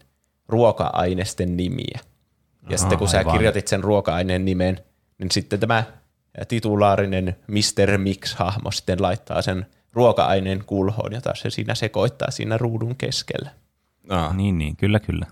ruoka-ainesten 0.47 1.57
nimiä. 1.57 1.99
Ja 1.99 2.67
Aha, 2.67 2.77
sitten 2.77 2.97
kun 2.97 3.07
sä 3.09 3.17
aivan. 3.17 3.33
kirjoitit 3.33 3.67
sen 3.67 3.83
ruoka-aineen 3.83 4.45
nimen, 4.45 4.79
niin 5.17 5.31
sitten 5.31 5.59
tämä 5.59 5.83
titulaarinen 6.47 7.35
Mr. 7.47 7.97
Mix-hahmo 7.97 8.71
sitten 8.71 9.01
laittaa 9.01 9.41
sen 9.41 9.65
ruoka-aineen 9.93 10.63
kulhoon, 10.65 11.13
jota 11.13 11.35
se 11.35 11.49
siinä 11.49 11.75
sekoittaa 11.75 12.31
siinä 12.31 12.57
ruudun 12.57 12.95
keskellä. 12.95 13.49
Aa, 14.09 14.33
Niin, 14.33 14.57
niin, 14.57 14.75
kyllä, 14.75 14.99
kyllä. 14.99 15.25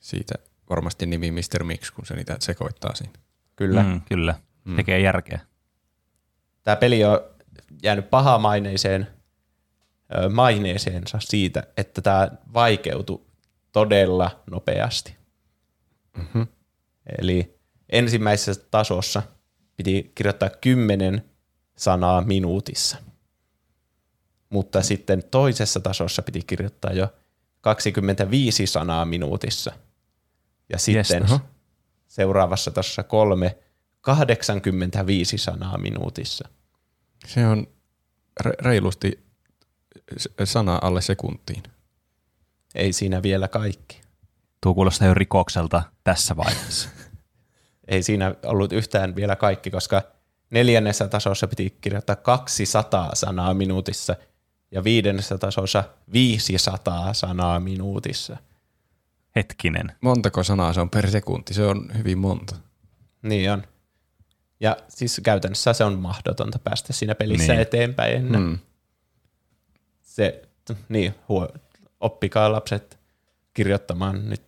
Siitä 0.00 0.34
varmasti 0.70 1.06
nimi 1.06 1.30
Mr. 1.30 1.64
Mix, 1.64 1.90
kun 1.90 2.06
se 2.06 2.14
niitä 2.14 2.36
sekoittaa 2.40 2.94
siinä. 2.94 3.12
Kyllä. 3.56 3.82
Mm, 3.82 4.00
kyllä. 4.08 4.34
Mm. 4.64 4.76
Tekee 4.76 5.00
järkeä. 5.00 5.40
Tämä 6.68 6.76
peli 6.76 7.04
on 7.04 7.20
jäänyt 7.82 8.10
pahamaineiseen 8.10 9.06
maineeseensa 10.30 11.18
siitä, 11.20 11.62
että 11.76 12.02
tämä 12.02 12.30
vaikeutui 12.54 13.26
todella 13.72 14.42
nopeasti. 14.50 15.16
Mm-hmm. 16.16 16.46
Eli 17.18 17.58
ensimmäisessä 17.88 18.64
tasossa 18.70 19.22
piti 19.76 20.12
kirjoittaa 20.14 20.50
10 20.50 21.24
sanaa 21.76 22.20
minuutissa. 22.20 22.96
Mutta 24.50 24.82
sitten 24.82 25.22
toisessa 25.30 25.80
tasossa 25.80 26.22
piti 26.22 26.42
kirjoittaa 26.46 26.92
jo 26.92 27.08
25 27.60 28.66
sanaa 28.66 29.04
minuutissa. 29.04 29.72
Ja 30.72 30.78
sitten 30.78 31.22
Jes, 31.22 31.32
oho. 31.32 31.40
seuraavassa 32.08 32.70
tasossa 32.70 33.02
kolme 33.02 33.58
85 34.00 35.38
sanaa 35.38 35.78
minuutissa. 35.78 36.48
Se 37.26 37.46
on 37.46 37.66
re- 38.44 38.56
reilusti 38.60 39.24
sana 40.44 40.78
alle 40.82 41.00
sekuntiin. 41.00 41.62
Ei 42.74 42.92
siinä 42.92 43.22
vielä 43.22 43.48
kaikki. 43.48 44.00
Tuo 44.60 44.74
kuulostaa 44.74 45.08
jo 45.08 45.14
rikokselta 45.14 45.82
tässä 46.04 46.36
vaiheessa. 46.36 46.88
Ei 47.88 48.02
siinä 48.02 48.34
ollut 48.46 48.72
yhtään 48.72 49.16
vielä 49.16 49.36
kaikki, 49.36 49.70
koska 49.70 50.02
neljännessä 50.50 51.08
tasossa 51.08 51.48
piti 51.48 51.76
kirjoittaa 51.80 52.16
200 52.16 53.14
sanaa 53.14 53.54
minuutissa 53.54 54.16
ja 54.70 54.84
viidennessä 54.84 55.38
tasossa 55.38 55.84
500 56.12 57.14
sanaa 57.14 57.60
minuutissa. 57.60 58.36
Hetkinen. 59.36 59.92
Montako 60.00 60.42
sanaa 60.44 60.72
se 60.72 60.80
on 60.80 60.90
per 60.90 61.10
sekunti? 61.10 61.54
Se 61.54 61.66
on 61.66 61.90
hyvin 61.98 62.18
monta. 62.18 62.56
Niin 63.22 63.52
on. 63.52 63.62
Ja 64.60 64.76
siis 64.88 65.20
käytännössä 65.24 65.72
se 65.72 65.84
on 65.84 65.98
mahdotonta 65.98 66.58
päästä 66.58 66.92
siinä 66.92 67.14
pelissä 67.14 67.52
Niin. 67.52 67.60
eteenpäin 67.62 68.16
ennen. 68.16 68.40
Mm. 68.40 68.58
Se, 70.02 70.42
niin, 70.88 71.14
huo, 71.28 71.48
oppikaa 72.00 72.52
lapset 72.52 72.98
kirjoittamaan 73.54 74.28
nyt 74.30 74.42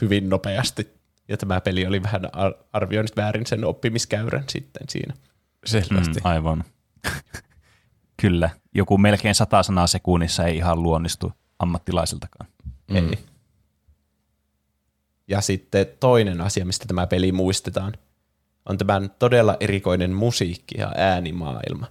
hyvin 0.00 0.28
nopeasti. 0.28 0.94
Ja 1.28 1.36
tämä 1.36 1.60
peli 1.60 1.86
oli 1.86 2.02
vähän 2.02 2.28
ar- 2.32 2.54
arvioinut 2.72 3.16
väärin 3.16 3.46
sen 3.46 3.64
oppimiskäyrän 3.64 4.44
sitten 4.48 4.88
siinä. 4.88 5.14
Selvästi. 5.66 6.20
Mm, 6.20 6.24
aivan. 6.26 6.64
kyllä. 8.22 8.50
Joku 8.74 8.98
melkein 8.98 9.34
sata 9.34 9.62
sanaa 9.62 9.86
sekunnissa 9.86 10.44
ei 10.44 10.56
ihan 10.56 10.82
luonnistu 10.82 11.32
ammattilaisiltakaan. 11.58 12.50
Mm. 12.90 12.96
Ei. 12.96 13.18
Ja 15.28 15.40
sitten 15.40 15.86
toinen 16.00 16.40
asia, 16.40 16.64
mistä 16.64 16.84
tämä 16.86 17.06
peli 17.06 17.32
muistetaan, 17.32 17.92
on 18.68 18.78
tämän 18.78 19.10
todella 19.18 19.56
erikoinen 19.60 20.12
musiikki 20.12 20.74
ja 20.78 20.92
äänimaailma. 20.96 21.86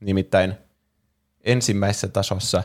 Nimittäin 0.00 0.54
ensimmäisessä 1.44 2.08
tasossa 2.08 2.62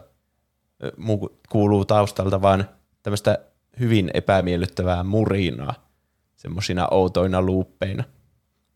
kuuluu 1.50 1.86
taustalta 1.86 2.42
vaan 2.42 2.70
tämmöistä 3.04 3.40
hyvin 3.80 4.12
epämiellyttävää 4.14 5.04
murinaa, 5.04 5.90
semmoisina 6.36 6.88
outoina 6.92 7.42
luuppeina. 7.42 8.04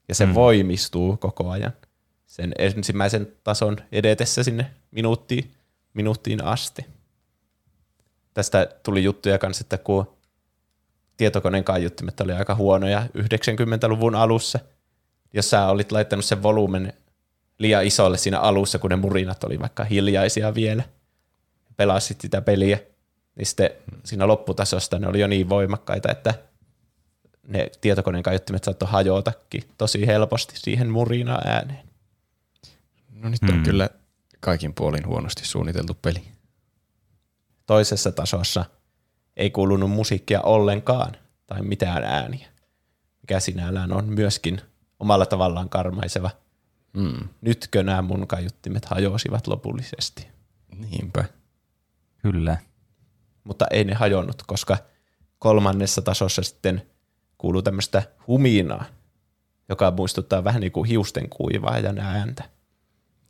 Ja 0.08 0.16
se 0.16 0.26
mm. 0.26 0.34
voimistuu 0.34 1.18
koko 1.18 1.50
ajan 1.50 1.74
sen 2.26 2.54
ensimmäisen 2.58 3.34
tason 3.44 3.78
edetessä 3.92 4.44
sinne 4.44 4.72
minuuttiin, 4.92 5.52
minuuttiin 5.94 6.44
asti. 6.44 6.86
Tästä 8.34 8.68
tuli 8.84 9.04
juttuja 9.04 9.38
kanssa, 9.38 9.64
että 9.64 9.78
kun 9.78 10.13
tietokoneen 11.18 11.64
kaiuttimet 11.64 12.22
oli 12.22 12.32
aika 12.32 12.56
huonoja 12.56 13.04
90-luvun 13.18 14.16
alussa, 14.16 14.60
jos 15.34 15.50
sä 15.50 15.68
olit 15.68 15.92
laittanut 15.92 16.26
sen 16.26 16.44
volyymen 16.44 16.94
liian 17.58 17.86
isolle 17.86 18.18
siinä 18.18 18.40
alussa, 18.40 18.80
kun 18.80 18.90
ne 18.90 18.96
murinat 18.96 19.44
oli 19.44 19.60
vaikka 19.60 19.84
hiljaisia 19.84 20.56
vielä, 20.56 20.84
pelasit 21.78 22.22
sitä 22.22 22.42
peliä, 22.42 22.80
niin 23.36 23.46
sitten 23.46 23.70
siinä 24.04 24.28
lopputasosta 24.28 25.00
ne 25.00 25.08
oli 25.08 25.20
jo 25.20 25.28
niin 25.28 25.50
voimakkaita, 25.50 26.12
että 26.12 26.34
ne 27.48 27.72
tietokoneen 27.82 28.24
kaiuttimet 28.24 28.64
saattoi 28.64 28.90
hajotakin 28.90 29.64
tosi 29.78 30.08
helposti 30.08 30.54
siihen 30.58 30.90
murina 30.90 31.40
ääneen. 31.46 31.84
No 33.12 33.30
nyt 33.30 33.42
on 33.54 33.64
kyllä 33.64 33.90
kaikin 34.40 34.74
puolin 34.74 35.08
huonosti 35.08 35.46
suunniteltu 35.46 35.94
peli. 36.02 36.24
Toisessa 37.66 38.12
tasossa 38.12 38.66
ei 39.38 39.50
kuulunut 39.52 39.92
musiikkia 39.92 40.42
ollenkaan 40.42 41.16
tai 41.46 41.62
mitään 41.62 42.04
ääniä, 42.04 42.48
mikä 43.22 43.40
sinällään 43.40 43.92
on 43.94 44.06
myöskin 44.06 44.62
omalla 45.00 45.26
tavallaan 45.26 45.70
karmaiseva. 45.70 46.30
Mm. 46.94 47.30
Nytkö 47.42 47.84
nämä 47.84 48.02
mun 48.02 48.28
kaiuttimet 48.28 48.86
hajosivat 48.86 49.48
lopullisesti? 49.48 50.28
Niinpä. 50.76 51.26
Kyllä. 52.18 52.58
Mutta 53.44 53.66
ei 53.72 53.84
ne 53.84 53.94
hajonnut, 53.94 54.44
koska 54.48 54.78
kolmannessa 55.40 56.02
tasossa 56.02 56.44
sitten 56.44 56.82
kuuluu 57.38 57.62
tämmöistä 57.62 58.04
huminaa, 58.28 58.86
joka 59.70 59.92
muistuttaa 59.92 60.44
vähän 60.44 60.62
niin 60.62 60.72
kuin 60.72 60.90
hiusten 60.90 61.30
kuivaa 61.30 61.80
ja 61.80 61.94
ääntä. 61.98 62.44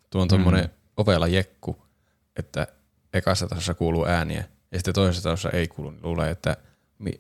Tuo 0.10 0.22
on 0.22 0.28
tuommoinen 0.28 0.66
mm. 0.66 0.72
ovela 0.98 1.28
jekku, 1.28 1.86
että 2.36 2.68
ekassa 3.14 3.48
tasossa 3.48 3.74
kuuluu 3.74 4.06
ääniä 4.06 4.44
ja 4.74 4.80
sitten 4.80 4.94
toisessa 4.94 5.30
tasossa 5.30 5.50
ei 5.50 5.68
kuulu. 5.68 5.92
Niin 5.92 6.04
luulee, 6.04 6.32
että 6.32 6.58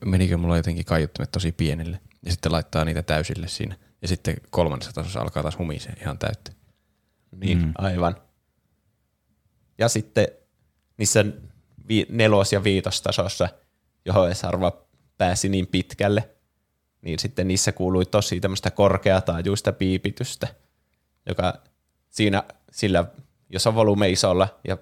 menikö 0.06 0.38
mulla 0.38 0.58
jotenkin 0.58 0.86
kaiuttimet 0.86 1.32
tosi 1.32 1.52
pienille 1.52 2.00
ja 2.26 2.32
sitten 2.32 2.52
laittaa 2.52 2.86
niitä 2.86 3.04
täysille 3.04 3.48
siinä. 3.48 3.76
Ja 4.02 4.08
sitten 4.08 4.36
kolmannessa 4.50 4.94
tasossa 4.94 5.22
alkaa 5.22 5.44
taas 5.44 5.58
humisee 5.58 5.94
ihan 6.02 6.18
täyttä. 6.18 6.52
Niin, 7.36 7.58
mm. 7.58 7.74
aivan. 7.78 8.16
Ja 9.78 9.90
sitten 9.90 10.28
niissä 10.98 11.26
vi- 11.88 12.08
nelos- 12.10 12.54
ja 12.54 12.64
viitostasossa, 12.64 13.50
johon 14.06 14.28
edes 14.28 14.44
harva 14.44 14.86
pääsi 15.18 15.50
niin 15.50 15.68
pitkälle, 15.68 16.30
niin 17.02 17.20
sitten 17.20 17.48
niissä 17.48 17.72
kuului 17.72 18.06
tosi 18.06 18.40
tämmöistä 18.40 18.72
korkeataajuista 18.72 19.74
piipitystä, 19.74 20.48
joka 21.26 21.54
siinä, 22.10 22.44
sillä, 22.72 23.06
jos 23.50 23.68
on 23.68 23.76
volume 23.76 24.10
isolla 24.10 24.60
ja 24.68 24.78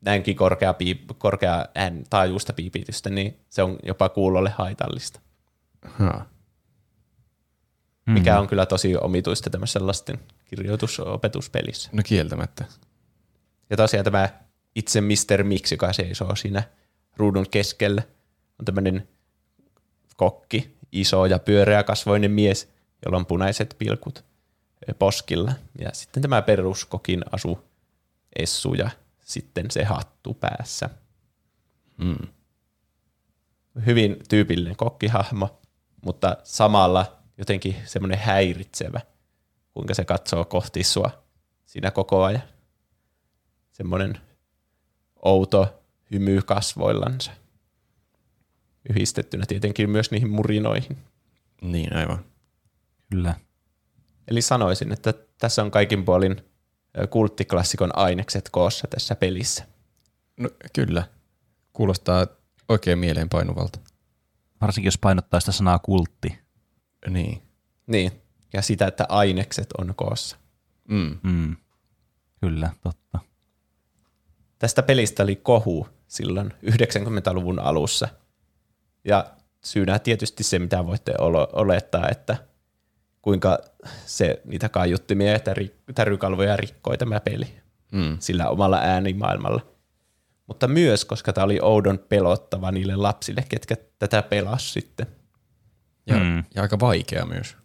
näinkin 0.00 0.36
korkea, 0.36 0.74
piip, 0.74 1.00
korkea 1.18 1.66
ään, 1.74 2.04
taajuista 2.10 2.52
piipitystä, 2.52 3.10
niin 3.10 3.38
se 3.50 3.62
on 3.62 3.78
jopa 3.82 4.08
kuulolle 4.08 4.50
haitallista. 4.50 5.20
Ha. 5.82 6.26
Mikä 8.06 8.40
on 8.40 8.48
kyllä 8.48 8.66
tosi 8.66 8.96
omituista 8.96 9.50
tämmöisessä 9.50 9.86
lasten 9.86 10.18
kirjoitusopetuspelissä. 10.44 11.90
No 11.92 12.02
kieltämättä. 12.06 12.64
Ja 13.70 13.76
tosiaan 13.76 14.04
tämä 14.04 14.28
itse 14.74 15.00
Mr. 15.00 15.42
Mix, 15.44 15.72
joka 15.72 15.92
seisoo 15.92 16.36
siinä 16.36 16.62
ruudun 17.16 17.46
keskellä, 17.50 18.02
on 18.58 18.64
tämmöinen 18.64 19.08
kokki, 20.16 20.76
iso 20.92 21.26
ja 21.26 21.38
pyöreä 21.38 21.82
kasvoinen 21.82 22.30
mies, 22.30 22.68
jolla 23.04 23.18
on 23.18 23.26
punaiset 23.26 23.76
pilkut 23.78 24.24
poskilla. 24.98 25.52
Ja 25.78 25.90
sitten 25.92 26.22
tämä 26.22 26.42
peruskokin 26.42 27.24
asu 27.32 27.68
Essu 28.38 28.74
ja 28.74 28.90
sitten 29.28 29.70
se 29.70 29.84
hattu 29.84 30.34
päässä. 30.34 30.90
Mm. 31.98 32.28
Hyvin 33.86 34.16
tyypillinen 34.28 34.76
kokkihahmo, 34.76 35.60
mutta 36.04 36.36
samalla 36.44 37.18
jotenkin 37.38 37.76
semmoinen 37.84 38.18
häiritsevä, 38.18 39.00
kuinka 39.72 39.94
se 39.94 40.04
katsoo 40.04 40.44
kohti 40.44 40.84
sua 40.84 41.10
siinä 41.66 41.90
koko 41.90 42.24
ajan. 42.24 42.42
Semmoinen 43.72 44.20
outo 45.22 45.82
hymy 46.10 46.42
kasvoillansa. 46.42 47.30
Yhdistettynä 48.90 49.44
tietenkin 49.46 49.90
myös 49.90 50.10
niihin 50.10 50.30
murinoihin. 50.30 50.98
Niin, 51.62 51.96
aivan. 51.96 52.24
Kyllä. 53.10 53.34
Eli 54.28 54.42
sanoisin, 54.42 54.92
että 54.92 55.14
tässä 55.38 55.62
on 55.62 55.70
kaikin 55.70 56.04
puolin 56.04 56.44
kulttiklassikon 57.10 57.98
ainekset 57.98 58.48
koossa 58.50 58.86
tässä 58.86 59.14
pelissä. 59.14 59.64
No 60.40 60.50
kyllä. 60.72 61.02
Kuulostaa 61.72 62.26
oikein 62.68 62.98
mieleenpainuvalta. 62.98 63.78
Varsinkin 64.60 64.88
jos 64.88 64.98
painottaa 64.98 65.40
sitä 65.40 65.52
sanaa 65.52 65.78
kultti. 65.78 66.38
Niin. 67.08 67.42
Niin, 67.86 68.12
ja 68.52 68.62
sitä, 68.62 68.86
että 68.86 69.06
ainekset 69.08 69.66
on 69.78 69.94
koossa. 69.96 70.36
Mm. 70.88 71.18
Mm. 71.22 71.56
Kyllä, 72.40 72.70
totta. 72.82 73.18
Tästä 74.58 74.82
pelistä 74.82 75.22
oli 75.22 75.36
kohu 75.36 75.88
silloin 76.06 76.50
90-luvun 76.50 77.58
alussa. 77.58 78.08
Ja 79.04 79.30
syynä 79.64 79.98
tietysti 79.98 80.44
se, 80.44 80.58
mitä 80.58 80.86
voitte 80.86 81.14
olettaa, 81.52 82.08
että 82.08 82.47
kuinka 83.22 83.58
se 84.06 84.40
niitä 84.44 84.68
kaiuttimia 84.68 85.32
ja 85.32 85.38
tärykalvoja 85.94 86.56
rikkoi 86.56 86.98
tämä 86.98 87.20
peli 87.20 87.58
Mm. 87.92 88.16
sillä 88.20 88.48
omalla 88.48 88.78
äänimaailmalla. 88.78 89.60
Mutta 90.46 90.68
myös, 90.68 91.04
koska 91.04 91.32
tämä 91.32 91.44
oli 91.44 91.58
oudon 91.62 91.98
pelottava 92.08 92.70
niille 92.72 92.96
lapsille, 92.96 93.44
ketkä 93.48 93.76
tätä 93.98 94.22
pelas 94.22 94.72
sitten. 94.72 95.06
Ja, 96.06 96.16
Mm. 96.16 96.22
mm. 96.24 96.44
ja 96.54 96.62
aika 96.62 96.80
vaikea 96.80 97.26
myös. 97.26 97.56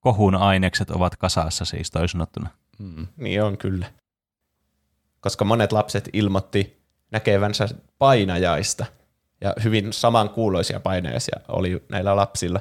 Kohun 0.00 0.34
ainekset 0.34 0.90
ovat 0.90 1.16
kasassa 1.16 1.64
siis 1.64 1.90
toisin 1.90 2.12
sanottuna. 2.12 2.50
Mm. 2.78 3.06
Niin 3.16 3.42
on 3.42 3.58
kyllä. 3.58 3.86
Koska 5.20 5.44
monet 5.44 5.72
lapset 5.72 6.08
ilmoitti 6.12 6.82
näkevänsä 7.12 7.68
painajaista, 7.98 8.86
ja 9.40 9.54
hyvin 9.64 9.92
samankuuloisia 9.92 10.80
painajaisia 10.80 11.40
oli 11.48 11.84
näillä 11.88 12.16
lapsilla 12.16 12.60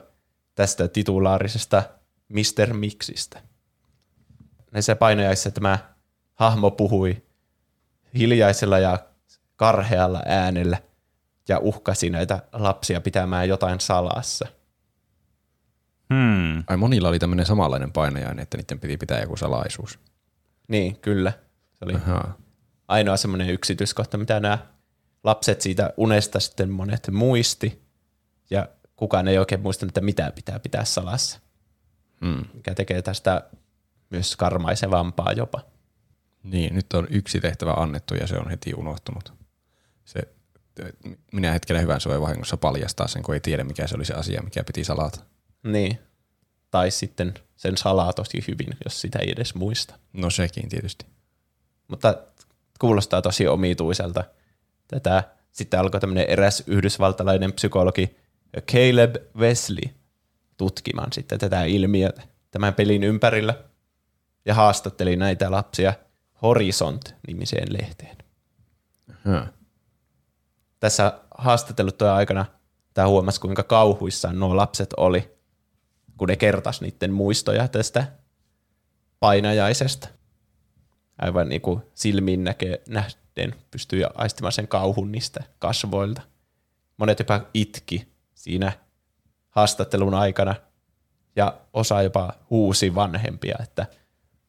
tästä 0.56 0.88
titulaarisesta 0.88 1.84
Mr. 2.30 2.73
Mixistä. 2.73 3.41
Näissä 4.72 4.95
painajaisissa 4.95 5.52
tämä 5.52 5.77
hahmo 6.34 6.72
puhui 6.72 7.23
hiljaisella 8.18 8.80
ja 8.80 8.99
karhealla 9.56 10.22
äänellä 10.26 10.77
ja 11.47 11.60
uhkasi 11.60 12.10
näitä 12.10 12.41
lapsia 12.53 13.02
pitämään 13.02 13.47
jotain 13.47 13.80
salassa. 13.80 14.47
Hmm. 16.14 16.64
Ai 16.68 16.77
monilla 16.77 17.10
oli 17.10 17.19
tämmöinen 17.19 17.45
samanlainen 17.45 17.91
painajainen, 17.91 18.43
että 18.43 18.57
niiden 18.57 18.80
piti 18.80 18.97
pitää 18.97 19.22
joku 19.22 19.38
salaisuus. 19.38 19.99
Niin, 20.68 20.99
kyllä. 20.99 21.34
Se 21.73 21.85
oli 21.85 21.93
Ahaa. 21.93 22.38
ainoa 22.88 23.18
semmoinen 23.18 23.49
yksityiskohta, 23.49 24.18
mitä 24.18 24.39
nämä 24.39 24.57
lapset 25.23 25.61
siitä 25.61 25.93
unesta 25.97 26.39
sitten 26.39 26.69
monet 26.69 27.10
muisti, 27.11 27.81
ja 28.49 28.68
kukaan 28.95 29.27
ei 29.27 29.38
oikein 29.38 29.61
muistanut, 29.61 29.89
että 29.89 30.02
mitä 30.02 30.31
pitää 30.35 30.60
pitää 30.60 30.85
salassa, 30.85 31.39
Mm. 32.26 32.45
mikä 32.53 32.73
tekee 32.73 33.02
tästä 33.02 33.49
myös 34.10 34.35
karmaisevampaa 34.35 35.31
jopa. 35.31 35.61
Niin, 36.43 36.76
nyt 36.76 36.93
on 36.93 37.07
yksi 37.10 37.39
tehtävä 37.39 37.72
annettu 37.72 38.15
ja 38.15 38.27
se 38.27 38.38
on 38.38 38.49
heti 38.49 38.73
unohtunut. 38.73 39.34
Se, 40.06 40.22
minä 41.31 41.52
hetkellä 41.52 41.81
hyvänsä 41.81 42.10
voi 42.10 42.22
vahingossa 42.22 42.57
paljastaa 42.57 43.07
sen, 43.07 43.23
kun 43.23 43.34
ei 43.34 43.39
tiedä 43.39 43.64
mikä 43.64 43.88
se 43.88 43.95
oli 43.95 44.06
se 44.06 44.14
asia, 44.14 44.41
mikä 44.41 44.64
piti 44.64 44.84
salata. 44.84 45.19
Niin. 45.64 45.99
Tai 46.72 46.91
sitten 46.91 47.34
sen 47.56 47.77
salaa 47.77 48.14
tosi 48.14 48.43
hyvin, 48.47 48.77
jos 48.85 49.02
sitä 49.02 49.19
ei 49.19 49.31
edes 49.31 49.56
muista. 49.56 49.95
No 50.14 50.30
sekin 50.30 50.69
tietysti. 50.69 51.06
Mutta 51.88 52.18
kuulostaa 52.80 53.22
tosi 53.22 53.47
omituiselta. 53.47 54.23
Tätä 54.88 55.23
sitten 55.52 55.80
alkoi 55.80 55.99
tämmöinen 55.99 56.30
eräs 56.30 56.64
yhdysvaltalainen 56.68 57.53
psykologi 57.53 58.18
Caleb 58.72 59.15
Wesley 59.38 59.89
tutkimaan 60.57 61.14
sitten 61.14 61.40
tätä 61.40 61.64
ilmiötä 61.64 62.22
tämän 62.52 62.73
pelin 62.73 63.03
ympärillä 63.03 63.64
ja 64.45 64.53
haastatteli 64.53 65.15
näitä 65.15 65.52
lapsia 65.52 65.94
Horizont-nimiseen 66.41 67.73
lehteen. 67.73 68.18
Huh. 69.07 69.48
Tässä 70.80 71.19
haastatteluttujen 71.38 72.14
aikana 72.14 72.45
tämä 72.94 73.07
huomasi, 73.07 73.41
kuinka 73.41 73.64
kauhuissaan 73.64 74.40
nuo 74.40 74.57
lapset 74.57 74.94
oli, 74.98 75.36
kun 76.18 76.27
ne 76.27 76.36
kertas 76.36 76.82
niiden 76.82 77.14
muistoja 77.14 77.68
tästä 77.68 78.07
painajaisesta. 79.19 80.07
Aivan 81.18 81.49
niin 81.49 81.61
kuin 81.61 81.82
silmiin 81.94 82.44
näkee, 82.44 82.82
nähden 82.90 83.56
pystyy 83.72 84.03
aistimaan 84.15 84.52
sen 84.52 84.68
kauhun 84.68 85.11
niistä 85.11 85.44
kasvoilta. 85.60 86.22
Monet 86.98 87.19
jopa 87.19 87.41
itki 87.53 88.07
siinä 88.36 88.72
haastattelun 89.56 90.14
aikana 90.14 90.56
ja 91.36 91.57
osa 91.73 92.02
jopa 92.02 92.34
huusi 92.49 92.95
vanhempia, 92.95 93.56
että 93.64 93.86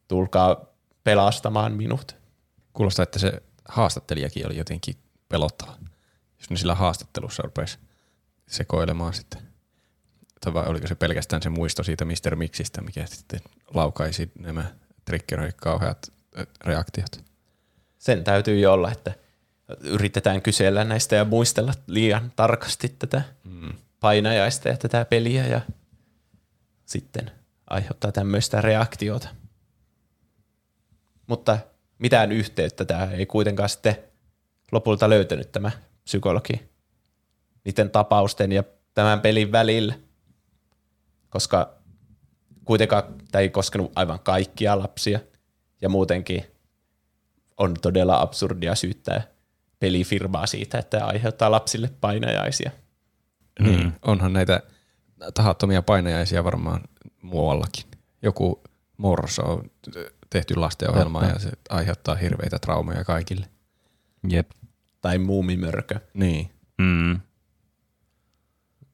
tulkaa 0.09 0.65
pelastamaan 1.05 1.73
minut. 1.73 2.17
Kuulostaa, 2.73 3.03
että 3.03 3.19
se 3.19 3.43
haastattelijakin 3.69 4.47
oli 4.47 4.57
jotenkin 4.57 4.95
pelottava. 5.29 5.77
Jos 6.39 6.51
ne 6.51 6.57
sillä 6.57 6.75
haastattelussa 6.75 7.43
rupesi 7.43 7.79
sekoilemaan 8.49 9.15
sitten. 9.15 9.43
Tai 10.41 10.55
vai 10.55 10.67
oliko 10.67 10.87
se 10.87 10.95
pelkästään 10.95 11.43
se 11.43 11.49
muisto 11.49 11.83
siitä 11.83 12.05
Mr. 12.05 12.37
Mixistä, 12.37 12.81
mikä 12.81 13.07
sitten 13.07 13.41
laukaisi 13.75 14.31
nämä 14.39 14.65
triggeroi 15.05 15.51
kauheat 15.57 16.13
reaktiot. 16.65 17.25
Sen 17.99 18.25
täytyy 18.25 18.59
jo 18.59 18.73
olla, 18.73 18.93
että 18.93 19.15
yritetään 19.81 20.43
kysellä 20.43 20.85
näistä 20.85 21.17
ja 21.17 21.25
muistella 21.25 21.75
liian 21.87 22.33
tarkasti 22.37 22.89
tätä 22.99 23.23
Mm. 23.45 23.73
Painajaista 24.07 24.69
ja 24.69 24.77
tätä 24.77 25.05
peliä 25.05 25.47
ja 25.47 25.61
sitten 26.85 27.31
aiheuttaa 27.71 28.13
tämmöistä 28.13 28.61
reaktiota. 28.61 29.29
Mutta 31.27 31.59
mitään 31.99 32.33
yhteyttä 32.33 32.85
tämä 32.85 33.05
ei 33.05 33.27
kuitenkaan 33.27 33.69
sitten 33.69 33.97
lopulta 34.73 35.11
löytänyt 35.11 35.53
tämä 35.53 35.71
psykologi 36.05 36.69
niiden 37.65 37.91
tapausten 37.91 38.53
ja 38.53 38.63
tämän 38.95 39.21
pelin 39.21 39.53
välillä, 39.53 39.95
koska 41.29 41.75
kuitenkaan 42.65 43.03
tämä 43.31 43.43
ei 43.43 43.51
koskenut 43.51 43.93
aivan 43.95 44.21
kaikkia 44.21 44.79
lapsia 44.79 45.21
ja 45.83 45.89
muutenkin 45.89 46.45
on 47.57 47.75
todella 47.83 48.21
absurdia 48.21 48.75
syyttää 48.75 49.23
pelifirmaa 49.79 50.47
siitä, 50.47 50.79
että 50.79 51.07
aiheuttaa 51.07 51.51
lapsille 51.51 51.91
painajaisia. 52.01 52.71
Niin, 53.61 53.93
onhan 54.03 54.33
näitä 54.33 54.63
tahattomia 55.35 55.83
painajaisia 55.83 56.45
varmaan 56.45 56.81
muuallakin. 57.23 57.85
Joku 58.23 58.63
morso 58.97 59.43
on 59.43 59.71
tehty 60.31 60.55
lastenohjelmaa 60.55 61.25
ja 61.25 61.39
se 61.39 61.51
aiheuttaa 61.69 62.15
hirveitä 62.15 62.59
traumoja 62.59 63.05
kaikille. 63.05 63.47
Jep. 64.29 64.51
Tai 65.01 65.19
muumimörkö. 65.19 66.01
Niin. 66.15 66.51
Mm. 66.79 67.21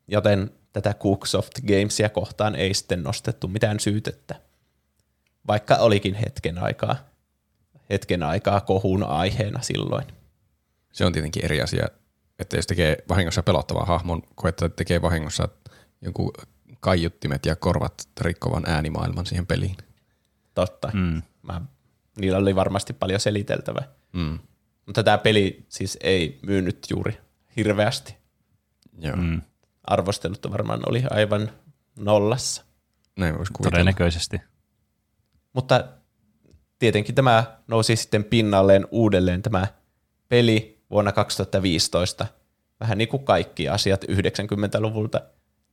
Joten 0.09 0.51
tätä 0.73 0.95
Cooksoft 0.95 1.61
Gamesia 1.61 2.09
kohtaan 2.09 2.55
ei 2.55 2.75
sitten 2.75 3.03
nostettu 3.03 3.49
mitään 3.49 3.81
syytettä. 3.81 4.41
Vaikka 5.47 5.77
olikin 5.77 6.15
hetken 6.15 6.59
aikaa, 6.59 6.97
hetken 7.91 8.23
aikaa 8.23 8.61
kohun 8.61 9.03
aiheena 9.03 9.63
silloin. 9.63 10.07
Se 10.93 11.05
on 11.05 11.13
tietenkin 11.13 11.45
eri 11.45 11.63
asia, 11.63 11.89
että 12.43 12.57
jos 12.57 12.67
tekee 12.67 12.97
vahingossa 13.09 13.43
pelottavan 13.43 13.87
hahmon, 13.87 14.23
kuin 14.37 14.49
että 14.49 14.69
tekee 14.69 15.03
vahingossa 15.03 15.49
jonkun 16.01 16.33
kaiuttimet 16.81 17.47
ja 17.47 17.57
korvat 17.57 18.09
rikkovan 18.21 18.65
äänimaailman 18.67 19.27
siihen 19.27 19.47
peliin. 19.47 19.77
Totta. 20.55 20.91
Mm. 20.95 21.23
Mä, 21.43 21.61
niillä 22.19 22.39
oli 22.39 22.57
varmasti 22.57 22.93
paljon 22.93 23.21
seliteltävää. 23.21 23.89
Mm. 24.13 24.39
Mutta 24.87 25.03
tämä 25.03 25.19
peli 25.19 25.67
siis 25.69 25.99
ei 26.01 26.39
myynyt 26.47 26.87
juuri 26.91 27.19
hirveästi. 27.57 28.17
Joo. 28.99 29.17
Mm. 29.17 29.43
Arvostelut 29.85 30.51
varmaan 30.51 30.81
oli 30.89 31.05
aivan 31.11 31.51
nollassa. 31.99 32.65
Näin 33.17 33.39
voisi 33.39 33.53
kuvitella. 33.53 33.71
Todennäköisesti. 33.71 34.41
Mutta 35.53 35.85
tietenkin 36.79 37.15
tämä 37.15 37.59
nousi 37.67 37.97
sitten 37.97 38.25
pinnalleen 38.25 38.87
uudelleen 38.91 39.43
tämä 39.43 39.67
peli 40.29 40.72
vuonna 40.93 41.13
2015. 41.13 42.27
Vähän 42.81 42.99
niin 42.99 43.09
kuin 43.09 43.25
kaikki 43.25 43.69
asiat 43.69 44.05
90-luvulta, 44.05 45.21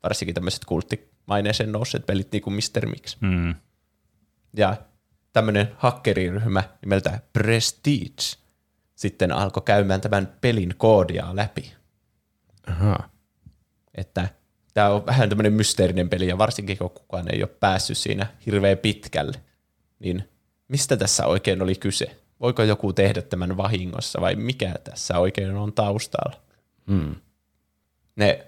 varsinkin 0.03 0.35
tämmöiset 0.35 0.65
kulttimaineeseen 0.65 1.71
nousseet 1.71 2.05
pelit 2.05 2.31
niin 2.31 2.41
kuin 2.41 2.53
Mr. 2.53 2.85
Mix. 2.85 3.17
Mm. 3.21 3.55
Ja 4.57 4.77
tämmöinen 5.33 5.71
hakkeriryhmä 5.77 6.63
nimeltä 6.81 7.19
Prestige 7.33 8.23
sitten 8.95 9.31
alkoi 9.31 9.63
käymään 9.65 10.01
tämän 10.01 10.33
pelin 10.41 10.73
koodia 10.77 11.35
läpi. 11.35 11.73
Aha. 12.67 13.09
Että 13.95 14.29
tämä 14.73 14.89
on 14.89 15.05
vähän 15.05 15.29
tämmöinen 15.29 15.53
mysteerinen 15.53 16.09
peli, 16.09 16.27
ja 16.27 16.37
varsinkin 16.37 16.77
kun 16.77 16.89
kukaan 16.89 17.33
ei 17.33 17.43
ole 17.43 17.49
päässyt 17.59 17.97
siinä 17.97 18.27
hirveän 18.45 18.77
pitkälle, 18.77 19.41
niin 19.99 20.29
mistä 20.67 20.97
tässä 20.97 21.25
oikein 21.25 21.61
oli 21.61 21.75
kyse? 21.75 22.19
Voiko 22.41 22.63
joku 22.63 22.93
tehdä 22.93 23.21
tämän 23.21 23.57
vahingossa, 23.57 24.21
vai 24.21 24.35
mikä 24.35 24.75
tässä 24.83 25.19
oikein 25.19 25.55
on 25.55 25.73
taustalla? 25.73 26.41
Mm. 26.85 27.15
Ne 28.15 28.47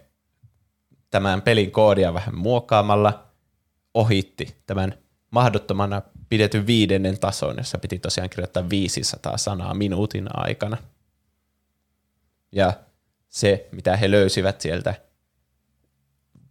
tämän 1.09 1.41
pelin 1.41 1.71
koodia 1.71 2.13
vähän 2.13 2.35
muokkaamalla 2.35 3.27
ohitti 3.93 4.55
tämän 4.65 4.93
mahdottomana 5.31 6.01
pidetyn 6.29 6.67
viidennen 6.67 7.19
tason, 7.19 7.55
jossa 7.57 7.77
piti 7.77 7.99
tosiaan 7.99 8.29
kirjoittaa 8.29 8.69
500 8.69 9.37
sanaa 9.37 9.73
minuutin 9.73 10.27
aikana. 10.33 10.77
Ja 12.51 12.73
se, 13.29 13.69
mitä 13.71 13.97
he 13.97 14.11
löysivät 14.11 14.61
sieltä 14.61 14.95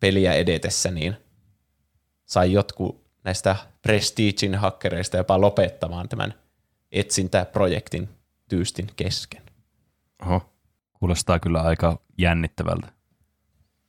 peliä 0.01 0.33
edetessä, 0.33 0.91
niin 0.91 1.17
sai 2.25 2.53
jotkut 2.53 3.05
näistä 3.25 3.57
Prestigein 3.83 4.55
hakkereista 4.55 5.17
jopa 5.17 5.41
lopettamaan 5.41 6.09
tämän 6.09 6.35
etsintäprojektin 6.93 8.09
tyystin 8.49 8.87
kesken. 8.97 9.43
Oho. 10.23 10.53
Kuulostaa 10.93 11.39
kyllä 11.39 11.63
aika 11.63 12.01
jännittävältä. 12.19 12.93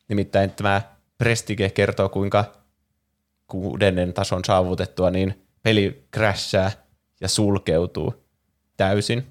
Nimittäin 0.09 0.51
tämä 0.51 0.81
Prestige 1.17 1.69
kertoo, 1.69 2.09
kuinka 2.09 2.57
kuudennen 3.47 4.13
tason 4.13 4.41
saavutettua, 4.45 5.11
niin 5.11 5.47
peli 5.63 6.07
crashaa 6.15 6.71
ja 7.21 7.27
sulkeutuu 7.27 8.25
täysin. 8.77 9.29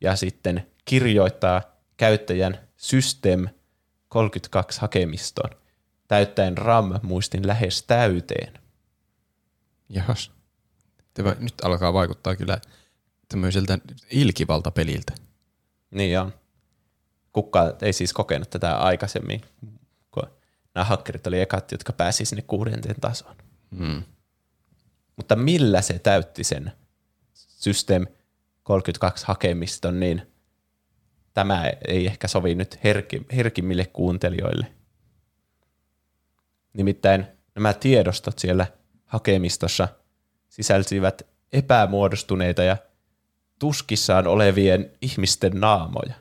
Ja 0.00 0.16
sitten 0.16 0.66
kirjoittaa 0.84 1.62
käyttäjän 1.96 2.58
System 2.76 3.48
32 4.08 4.80
hakemiston 4.80 5.50
täyttäen 6.08 6.58
RAM-muistin 6.58 7.46
lähes 7.46 7.82
täyteen. 7.82 8.58
Jahas. 9.88 10.39
Tämä 11.14 11.36
nyt 11.38 11.54
alkaa 11.62 11.92
vaikuttaa 11.92 12.36
kyllä 12.36 12.60
tämmöiseltä 13.28 13.78
ilkivaltapeliltä. 14.10 15.12
Niin 15.90 16.20
on. 16.20 16.34
Kukaan 17.32 17.72
ei 17.82 17.92
siis 17.92 18.12
kokenut 18.12 18.50
tätä 18.50 18.78
aikaisemmin, 18.78 19.40
kun 20.10 20.22
nämä 20.74 20.84
hakkerit 20.84 21.26
oli 21.26 21.40
ekat, 21.40 21.72
jotka 21.72 21.92
pääsi 21.92 22.24
sinne 22.24 22.42
kuudenteen 22.42 23.00
tasoon. 23.00 23.36
Mm. 23.70 24.02
Mutta 25.16 25.36
millä 25.36 25.82
se 25.82 25.98
täytti 25.98 26.44
sen 26.44 26.72
System 27.34 28.06
32 28.62 29.26
hakemiston, 29.26 30.00
niin 30.00 30.22
tämä 31.34 31.64
ei 31.88 32.06
ehkä 32.06 32.28
sovi 32.28 32.54
nyt 32.54 32.78
herki, 32.84 33.26
herkimmille 33.32 33.86
kuuntelijoille. 33.86 34.66
Nimittäin 36.72 37.26
nämä 37.54 37.72
tiedostot 37.72 38.38
siellä 38.38 38.66
hakemistossa 39.04 39.88
sisälsivät 40.50 41.22
epämuodostuneita 41.52 42.62
ja 42.62 42.76
tuskissaan 43.58 44.26
olevien 44.26 44.90
ihmisten 45.02 45.52
naamoja. 45.60 46.14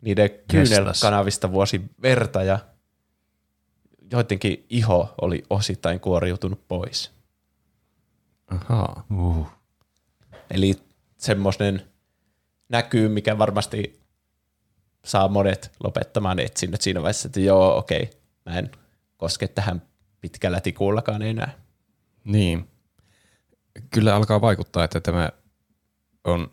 Niiden 0.00 0.30
kyynelkanavista 0.50 1.52
vuosi 1.52 1.82
verta 2.02 2.42
ja 2.42 2.58
joidenkin 4.10 4.66
iho 4.70 5.14
oli 5.20 5.42
osittain 5.50 6.00
kuoriutunut 6.00 6.68
pois. 6.68 7.10
Ahaa. 8.46 9.06
Uh. 9.18 9.48
Eli 10.50 10.74
semmoinen 11.16 11.82
näkyy, 12.68 13.08
mikä 13.08 13.38
varmasti 13.38 14.00
saa 15.04 15.28
monet 15.28 15.72
lopettamaan 15.84 16.38
etsinnät 16.38 16.82
siinä 16.82 17.02
vaiheessa, 17.02 17.28
että 17.28 17.40
joo, 17.40 17.76
okei, 17.76 18.10
mä 18.46 18.58
en 18.58 18.70
koske 19.16 19.48
tähän 19.48 19.82
pitkällä 20.20 20.60
tikullakaan 20.60 21.22
enää. 21.22 21.67
Niin. 22.24 22.68
Kyllä 23.90 24.16
alkaa 24.16 24.40
vaikuttaa, 24.40 24.84
että 24.84 25.00
tämä 25.00 25.30
on 26.24 26.50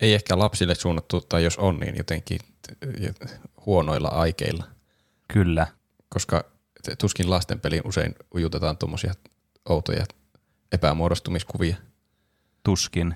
ei 0.00 0.14
ehkä 0.14 0.38
lapsille 0.38 0.74
suunnattu, 0.74 1.20
tai 1.20 1.44
jos 1.44 1.58
on, 1.58 1.80
niin 1.80 1.96
jotenkin 1.96 2.38
huonoilla 3.66 4.08
aikeilla. 4.08 4.64
Kyllä. 5.32 5.66
Koska 6.08 6.44
tuskin 6.98 7.30
lasten 7.30 7.60
peliin 7.60 7.82
usein 7.84 8.14
ujutetaan 8.34 8.78
tuommoisia 8.78 9.14
outoja 9.68 10.04
epämuodostumiskuvia. 10.72 11.76
Tuskin. 12.62 13.14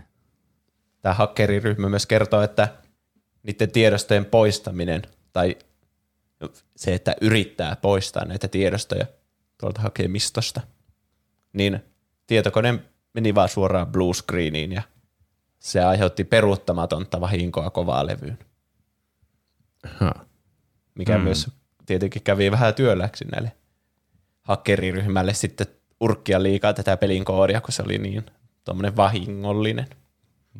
Tämä 1.02 1.14
hakkeriryhmä 1.14 1.88
myös 1.88 2.06
kertoo, 2.06 2.42
että 2.42 2.76
niiden 3.42 3.70
tiedostojen 3.70 4.24
poistaminen 4.24 5.02
tai 5.32 5.56
se, 6.76 6.94
että 6.94 7.14
yrittää 7.20 7.76
poistaa 7.76 8.24
näitä 8.24 8.48
tiedostoja 8.48 9.06
tuolta 9.60 9.80
hakemistosta, 9.80 10.60
niin 11.52 11.81
tietokone 12.27 12.78
meni 13.14 13.35
vaan 13.35 13.48
suoraan 13.48 13.86
blue 13.86 14.14
screeniin 14.14 14.72
ja 14.72 14.82
se 15.59 15.85
aiheutti 15.85 16.24
peruuttamatonta 16.24 17.20
vahinkoa 17.20 17.70
kovaa 17.70 18.06
levyyn. 18.06 18.39
Aha. 19.86 20.12
Mikä 20.94 21.18
mm. 21.18 21.24
myös 21.24 21.51
tietenkin 21.86 22.22
kävi 22.22 22.51
vähän 22.51 22.74
työläksi 22.74 23.24
näille 23.24 23.52
hakkeriryhmälle 24.43 25.35
sitten 25.35 25.66
urkkia 26.01 26.43
liikaa 26.43 26.72
tätä 26.72 26.97
pelin 26.97 27.24
koodia, 27.24 27.60
kun 27.60 27.72
se 27.72 27.82
oli 27.82 27.98
niin 27.98 28.27
tuommoinen 28.64 28.97
vahingollinen. 28.97 29.86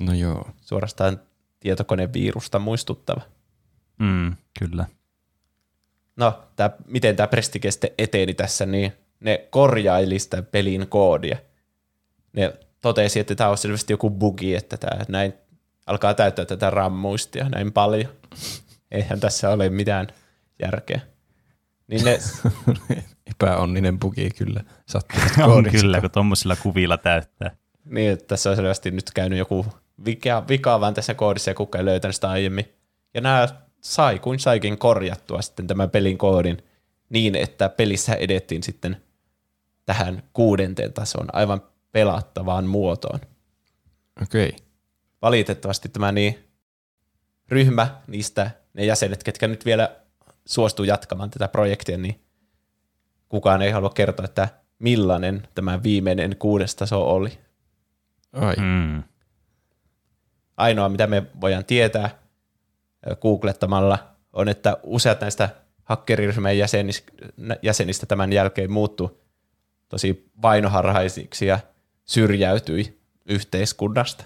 No 0.01 0.15
joo. 0.15 0.51
Suorastaan 0.61 1.21
tietokonevirusta 1.61 2.59
muistuttava. 2.59 3.21
Mm, 3.99 4.37
kyllä. 4.59 4.87
No, 6.17 6.43
tää, 6.57 6.71
miten 6.87 7.17
tämä 7.17 7.27
Prestige 7.27 7.71
sitten 7.71 7.91
eteni 7.99 8.35
tässä, 8.35 8.67
niin 8.67 8.93
ne 9.21 9.47
korjaili 9.51 10.19
sitä 10.19 10.43
pelin 10.43 10.89
koodia. 10.89 11.39
Ne 12.33 12.53
totesi, 12.81 13.21
että 13.21 13.35
tämä 13.35 13.51
on 13.51 13.59
selvästi 13.59 13.93
joku 13.93 14.11
bugi, 14.11 14.55
että 14.55 14.77
tämä 14.77 15.05
näin 15.09 15.35
alkaa 15.87 16.15
täyttää 16.15 16.45
tätä 16.45 16.71
RAM-muistia 16.71 17.49
näin 17.49 17.73
paljon. 17.73 18.13
Eihän 18.91 19.21
tässä 19.21 19.51
ole 19.51 19.69
mitään 19.69 20.07
järkeä. 20.63 21.01
Niin 21.87 22.05
ne, 22.05 22.19
Epäonninen 23.31 23.99
bugi 23.99 24.31
kyllä 24.31 24.65
sattunut 24.87 25.29
On 25.57 25.65
kyllä, 25.71 26.01
kun 26.01 26.11
tuommoisilla 26.11 26.57
kuvilla 26.57 26.99
täyttää. 26.99 27.57
niin, 27.85 28.13
että 28.13 28.27
tässä 28.27 28.51
on 28.51 28.57
selvästi 28.57 28.91
nyt 28.91 29.11
käynyt 29.15 29.39
joku 29.39 29.67
vika, 30.05 30.45
vika 30.49 30.81
vaan 30.81 30.95
tässä 30.95 31.15
koodissa 31.15 31.51
ja 31.51 31.55
kuka 31.55 31.79
ei 31.79 31.85
löytänyt 31.85 32.15
sitä 32.15 32.31
aiemmin. 32.31 32.75
Ja 33.15 33.21
nämä 33.21 33.49
sai 33.81 34.19
kuin 34.19 34.39
saikin 34.39 34.79
korjattua 34.79 35.43
sitten 35.43 35.67
tämän 35.67 35.91
pelin 35.91 36.19
koodin 36.19 36.59
niin, 37.09 37.35
että 37.35 37.69
pelissä 37.69 38.15
edettiin 38.15 38.63
sitten 38.63 38.97
tähän 39.91 40.23
kuudenteen 40.33 40.93
tasoon 40.93 41.27
aivan 41.33 41.63
pelattavaan 41.93 42.65
muotoon. 42.65 43.21
Okei. 44.23 44.49
Okay. 44.49 44.59
valitettavasti 45.23 45.89
tämä 45.89 46.13
niin 46.13 46.39
ryhmä 47.49 48.01
niistä, 48.07 48.51
ne 48.75 48.85
jäsenet, 48.85 49.23
ketkä 49.23 49.49
nyt 49.49 49.65
vielä 49.65 49.97
suostuu 50.45 50.85
jatkamaan 50.85 51.31
tätä 51.31 51.49
projektia, 51.49 51.99
niin 51.99 52.21
kukaan 53.29 53.63
ei 53.63 53.71
halua 53.71 53.91
kertoa, 53.91 54.25
että 54.25 54.49
millainen 54.79 55.49
tämä 55.55 55.83
viimeinen 55.83 56.37
kuudes 56.37 56.75
taso 56.75 57.11
oli. 57.11 57.39
Ai. 58.33 58.57
Mm. 58.57 59.03
Ainoa, 60.57 60.89
mitä 60.89 61.07
me 61.07 61.23
voidaan 61.41 61.65
tietää 61.65 62.19
googlettamalla, 63.21 63.99
on, 64.33 64.49
että 64.49 64.77
useat 64.83 65.21
näistä 65.21 65.49
hakkeriryhmän 65.85 66.59
jäsenistä, 66.59 67.13
jäsenistä 67.63 68.07
tämän 68.07 68.33
jälkeen 68.33 68.73
muuttu 68.73 69.21
tosi 69.91 70.31
vainoharhaisiksi 70.43 71.47
ja 71.47 71.59
syrjäytyi 72.05 73.01
yhteiskunnasta. 73.27 74.25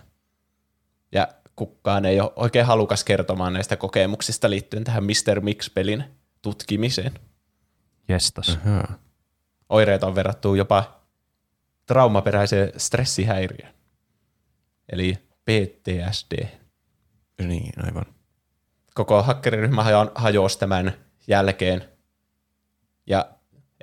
Ja 1.12 1.28
kukaan 1.56 2.04
ei 2.04 2.20
ole 2.20 2.32
oikein 2.36 2.66
halukas 2.66 3.04
kertomaan 3.04 3.52
näistä 3.52 3.76
kokemuksista 3.76 4.50
liittyen 4.50 4.84
tähän 4.84 5.04
Mr. 5.04 5.40
Mix-pelin 5.40 6.04
tutkimiseen. 6.42 7.12
Jestas. 8.08 8.48
Ahaa. 8.48 8.98
Oireet 9.68 10.02
on 10.02 10.14
verrattu 10.14 10.54
jopa 10.54 11.00
traumaperäiseen 11.86 12.72
stressihäiriöön, 12.76 13.74
eli 14.92 15.18
PTSD. 15.44 16.46
Niin, 17.42 17.84
aivan. 17.86 18.04
Koko 18.94 19.22
hakkeriryhmä 19.22 19.82
hajo- 19.82 20.12
hajosi 20.14 20.58
tämän 20.58 20.92
jälkeen, 21.26 21.88
ja 23.06 23.33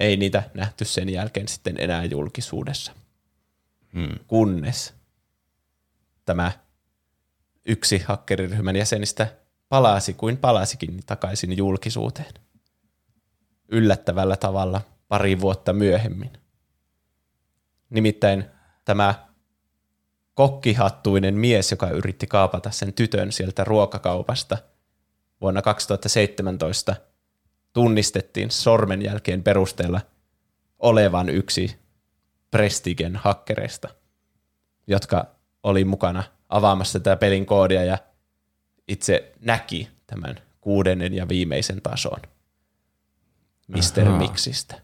ei 0.01 0.17
niitä 0.17 0.43
nähty 0.53 0.85
sen 0.85 1.09
jälkeen 1.09 1.47
sitten 1.47 1.75
enää 1.79 2.05
julkisuudessa. 2.05 2.91
Hmm. 3.93 4.19
kunnes 4.27 4.93
tämä 6.25 6.51
yksi 7.65 7.97
hakkeriryhmän 8.07 8.75
jäsenistä 8.75 9.27
palasi 9.69 10.13
kuin 10.13 10.37
palasikin 10.37 10.99
takaisin 11.05 11.57
julkisuuteen. 11.57 12.33
Yllättävällä 13.67 14.37
tavalla 14.37 14.81
pari 15.07 15.41
vuotta 15.41 15.73
myöhemmin. 15.73 16.31
Nimittäin 17.89 18.45
tämä 18.85 19.27
kokkihattuinen 20.33 21.35
mies, 21.35 21.71
joka 21.71 21.89
yritti 21.89 22.27
kaapata 22.27 22.71
sen 22.71 22.93
tytön 22.93 23.31
sieltä 23.31 23.63
ruokakaupasta 23.63 24.57
vuonna 25.41 25.61
2017, 25.61 26.95
tunnistettiin 27.73 28.51
sormenjälkeen 28.51 29.43
perusteella 29.43 30.01
olevan 30.79 31.29
yksi 31.29 31.75
Prestigen 32.51 33.15
hakkereista, 33.15 33.89
jotka 34.87 35.25
oli 35.63 35.85
mukana 35.85 36.23
avaamassa 36.49 36.99
tätä 36.99 37.15
pelin 37.15 37.45
koodia 37.45 37.83
ja 37.83 37.97
itse 38.87 39.33
näki 39.39 39.89
tämän 40.07 40.35
kuudennen 40.61 41.13
ja 41.13 41.29
viimeisen 41.29 41.81
tason 41.81 42.19
Mr. 43.67 44.07
Ahaa. 44.07 44.17
Mixistä. 44.17 44.81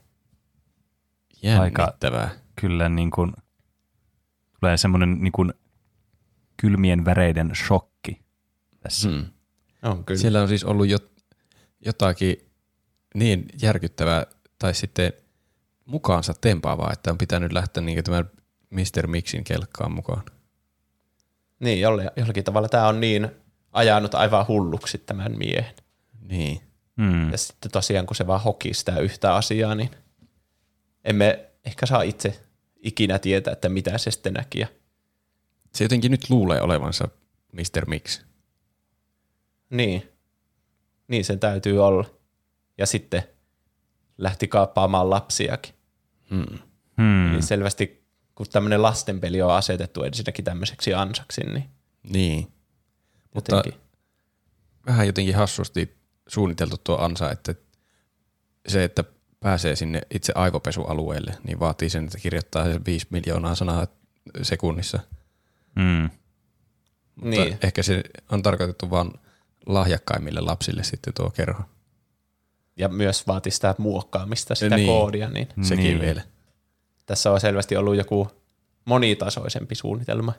Jännittävää. 1.44 2.30
Kyllä 2.62 2.90
niin 2.90 3.12
kuin, 3.12 3.34
tulee 4.60 4.78
semmoinen 4.78 5.18
niin 5.22 5.32
kuin 5.32 5.54
kylmien 6.62 7.06
väreiden 7.06 7.52
shokki 7.56 8.22
tässä. 8.80 9.10
Hmm. 9.10 9.26
On 9.84 10.06
kyllä. 10.06 10.20
Siellä 10.20 10.42
on 10.42 10.48
siis 10.48 10.64
ollut 10.64 10.88
jo, 10.88 10.98
jotakin 11.86 12.47
niin 13.14 13.46
järkyttävää 13.62 14.26
tai 14.60 14.74
sitten 14.74 15.14
mukaansa 15.86 16.34
tempaavaa, 16.42 16.94
että 16.94 17.12
on 17.12 17.18
pitänyt 17.18 17.52
lähteä 17.52 17.84
niin 17.84 18.04
tämän 18.04 18.30
Mr. 18.70 19.08
Mixin 19.08 19.44
kelkkaan 19.44 19.92
mukaan. 19.92 20.24
Niin, 21.60 21.82
jolle- 21.82 22.12
jollakin 22.16 22.44
tavalla 22.44 22.70
tämä 22.70 22.88
on 22.88 23.02
niin 23.02 23.30
ajanut 23.72 24.16
aivan 24.16 24.48
hulluksi 24.48 24.98
tämän 24.98 25.38
miehen. 25.38 25.76
Niin. 26.22 26.62
Mm. 26.96 27.32
Ja 27.32 27.38
sitten 27.38 27.72
tosiaan, 27.72 28.06
kun 28.06 28.16
se 28.16 28.28
vaan 28.28 28.42
hoki 28.42 28.74
sitä 28.74 29.00
yhtä 29.00 29.36
asiaa, 29.36 29.76
niin 29.76 29.90
emme 31.04 31.46
ehkä 31.66 31.86
saa 31.86 32.02
itse 32.02 32.40
ikinä 32.84 33.20
tietää, 33.20 33.54
että 33.54 33.70
mitä 33.70 33.98
se 33.98 34.12
sitten 34.12 34.34
näki. 34.34 34.66
Se 35.76 35.84
jotenkin 35.84 36.12
nyt 36.12 36.30
luulee 36.30 36.62
olevansa 36.62 37.08
Mr. 37.52 37.86
Mix. 37.88 38.22
Niin. 39.70 40.10
Niin 41.08 41.26
sen 41.26 41.40
täytyy 41.40 41.86
olla. 41.86 42.17
Ja 42.78 42.86
sitten 42.86 43.24
lähti 44.18 44.48
kaappaamaan 44.48 45.10
lapsiakin. 45.10 45.74
Hmm. 46.30 46.60
Hmm. 46.98 47.34
Eli 47.34 47.42
selvästi, 47.42 48.08
kun 48.36 48.46
tämmöinen 48.52 48.82
lastenpeli 48.82 49.42
on 49.42 49.54
asetettu 49.54 50.04
ensinnäkin 50.04 50.46
tämmöiseksi 50.46 50.94
ansaksi, 50.94 51.42
niin 51.42 51.70
Niin. 52.04 52.48
Mutta 53.34 53.56
jotenkin. 53.56 53.82
vähän 54.86 55.08
jotenkin 55.08 55.36
hassusti 55.36 55.98
suunniteltu 56.28 56.78
tuo 56.84 56.98
ansa, 56.98 57.32
että 57.32 57.56
se, 58.68 58.84
että 58.84 59.04
pääsee 59.40 59.76
sinne 59.76 60.02
itse 60.14 60.34
aivopesualueelle, 60.36 61.38
niin 61.44 61.60
vaatii 61.60 61.90
sen, 61.90 62.04
että 62.06 62.18
kirjoittaa 62.20 62.64
sen 62.66 62.86
5 62.86 63.08
miljoonaa 63.10 63.56
sanaa 63.56 63.88
sekunnissa. 64.42 65.00
Mm. 65.76 66.10
Mutta 67.16 67.30
Niin. 67.30 67.58
ehkä 67.64 67.84
se 67.84 68.04
on 68.32 68.44
tarkoitettu 68.44 68.90
vain 68.90 69.12
lahjakkaimmille 69.66 70.40
lapsille 70.42 70.84
sitten 70.84 71.14
tuo 71.14 71.30
kerho. 71.30 71.64
Ja 72.78 72.90
myös 72.90 73.28
vaati 73.28 73.52
sitä 73.52 73.76
muokkaamista, 73.78 74.56
sitä 74.56 74.76
Niin. 74.76 74.88
koodia, 74.88 75.30
niin 75.30 75.48
Sekin 75.62 75.84
Niin. 75.84 76.00
vielä. 76.02 76.22
tässä 77.06 77.32
on 77.32 77.40
selvästi 77.42 77.76
ollut 77.78 77.96
joku 77.96 78.28
monitasoisempi 78.86 79.76
suunnitelma 79.76 80.34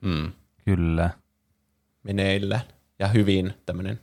Mm. 0.00 0.32
Kyllä. 0.64 1.10
meneillään. 2.02 2.60
Ja 2.98 3.08
hyvin 3.08 3.54
tämmöinen 3.66 4.00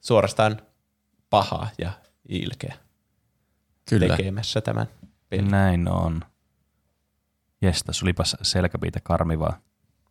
suorastaan 0.00 0.62
paha 1.30 1.68
ja 1.78 1.90
ilkeä 2.28 2.74
Kyllä. 3.90 4.16
tekemässä 4.16 4.60
tämän 4.60 4.86
pelin. 5.28 5.50
Näin 5.50 5.88
on. 5.88 6.20
Jestas, 7.62 8.02
olipas 8.02 8.36
selkäpiitä 8.42 9.00
karmivaa. 9.02 9.60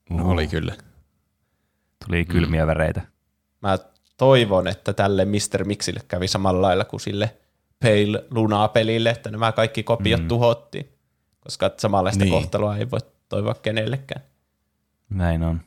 No, 0.10 0.30
oli 0.30 0.48
kyllä. 0.48 0.76
Tuli 2.06 2.26
kylmiä 2.26 2.64
mm. 2.66 2.68
väreitä. 2.68 3.02
Mä 3.62 3.78
toivon, 4.18 4.68
että 4.68 4.94
tälle 4.94 5.26
Mr. 5.26 5.64
Mixille 5.66 6.00
kävi 6.08 6.28
samalla 6.28 6.62
lailla 6.62 6.86
kuin 6.86 7.00
sille 7.00 7.38
Pale 7.82 8.26
Luna-pelille, 8.32 9.10
että 9.10 9.32
nämä 9.32 9.52
kaikki 9.52 9.84
kopiot 9.84 10.22
mm. 10.22 10.28
tuhottiin, 10.28 10.90
koska 11.40 11.72
samanlaista 11.78 12.24
Niin. 12.24 12.32
kohtelua 12.34 12.78
ei 12.78 12.92
voi 12.92 13.00
toivoa 13.30 13.54
kenellekään. 13.54 14.22
Näin 15.10 15.44
on. 15.44 15.62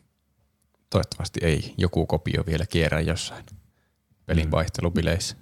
Toivottavasti 0.91 1.41
ei 1.43 1.75
joku 1.79 2.07
kopio 2.07 2.43
vielä 2.47 2.67
kierrä 2.67 3.01
jossain 3.01 3.45
pelin 4.27 4.45
Mm. 4.47 4.51
vaihtelubileissä. 4.51 5.37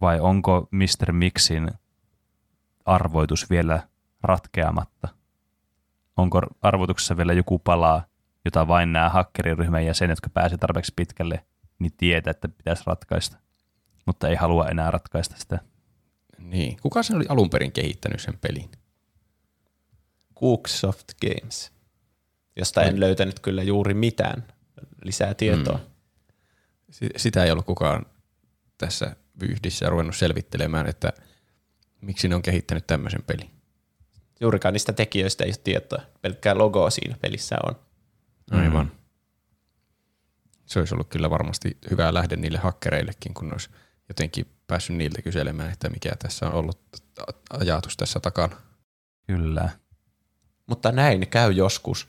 Vai 0.00 0.20
onko 0.20 0.68
Mr. 0.70 1.12
Mixin 1.12 1.70
arvoitus 2.84 3.50
vielä 3.50 3.88
ratkeamatta? 4.22 5.08
Onko 6.16 6.40
arvoituksessa 6.62 7.16
vielä 7.16 7.32
joku 7.32 7.58
palaa, 7.58 8.04
jota 8.44 8.68
vain 8.68 8.92
nämä 8.92 9.08
hakkeriryhmän 9.08 9.86
jäsenet, 9.86 10.16
jotka 10.16 10.30
pääsevät 10.30 10.60
tarpeeksi 10.60 10.92
pitkälle, 10.96 11.44
niin 11.78 11.92
tietää, 11.96 12.30
että 12.30 12.48
pitäisi 12.48 12.82
ratkaista, 12.86 13.36
mutta 14.06 14.28
ei 14.28 14.34
halua 14.34 14.68
enää 14.68 14.90
ratkaista 14.90 15.36
sitä. 15.38 15.58
Niin. 16.38 16.76
Kuka 16.82 17.02
sen 17.02 17.16
oli 17.16 17.24
alun 17.28 17.50
perin 17.50 17.72
kehittänyt 17.72 18.20
sen 18.20 18.38
pelin? 18.40 18.70
Cooksoft 20.40 21.08
Games, 21.20 21.72
josta 22.56 22.82
en 22.82 23.00
löytänyt 23.00 23.40
kyllä 23.40 23.62
juuri 23.62 23.94
mitään 23.94 24.44
lisää 25.04 25.34
tietoa. 25.34 25.76
Mm. 25.76 25.84
Si- 26.90 27.10
Sitä 27.16 27.44
ei 27.44 27.50
ollut 27.50 27.66
kukaan 27.66 28.06
tässä 28.78 29.16
vyyhdissä 29.40 29.88
ruvennut 29.88 30.16
selvittelemään, 30.16 30.86
että 30.86 31.12
miksi 32.00 32.28
ne 32.28 32.34
on 32.34 32.42
kehittänyt 32.42 32.86
tämmöisen 32.86 33.22
pelin. 33.22 33.50
Juurikaan 34.40 34.72
niistä 34.72 34.92
tekijöistä 34.92 35.44
ei 35.44 35.50
ole 35.50 35.56
tietoa. 35.64 36.02
Pelkkää 36.22 36.58
logo 36.58 36.90
siinä 36.90 37.16
pelissä 37.20 37.56
on. 37.66 37.74
Aivan. 38.50 38.92
Se 40.66 40.78
olisi 40.78 40.94
ollut 40.94 41.08
kyllä 41.08 41.30
varmasti 41.30 41.76
hyvä 41.90 42.14
lähde 42.14 42.36
niille 42.36 42.58
hakkereillekin, 42.58 43.34
kun 43.34 43.52
olisi 43.52 43.70
jotenkin 44.08 44.46
päässyt 44.66 44.96
niiltä 44.96 45.22
kyselemään, 45.22 45.72
että 45.72 45.88
mikä 45.90 46.16
tässä 46.18 46.46
on 46.46 46.52
ollut 46.52 46.80
ajatus 47.50 47.96
tässä 47.96 48.20
takana. 48.20 48.56
Kyllä. 49.26 49.68
Mutta 50.66 50.92
näin 50.92 51.28
käy 51.28 51.52
joskus 51.52 52.08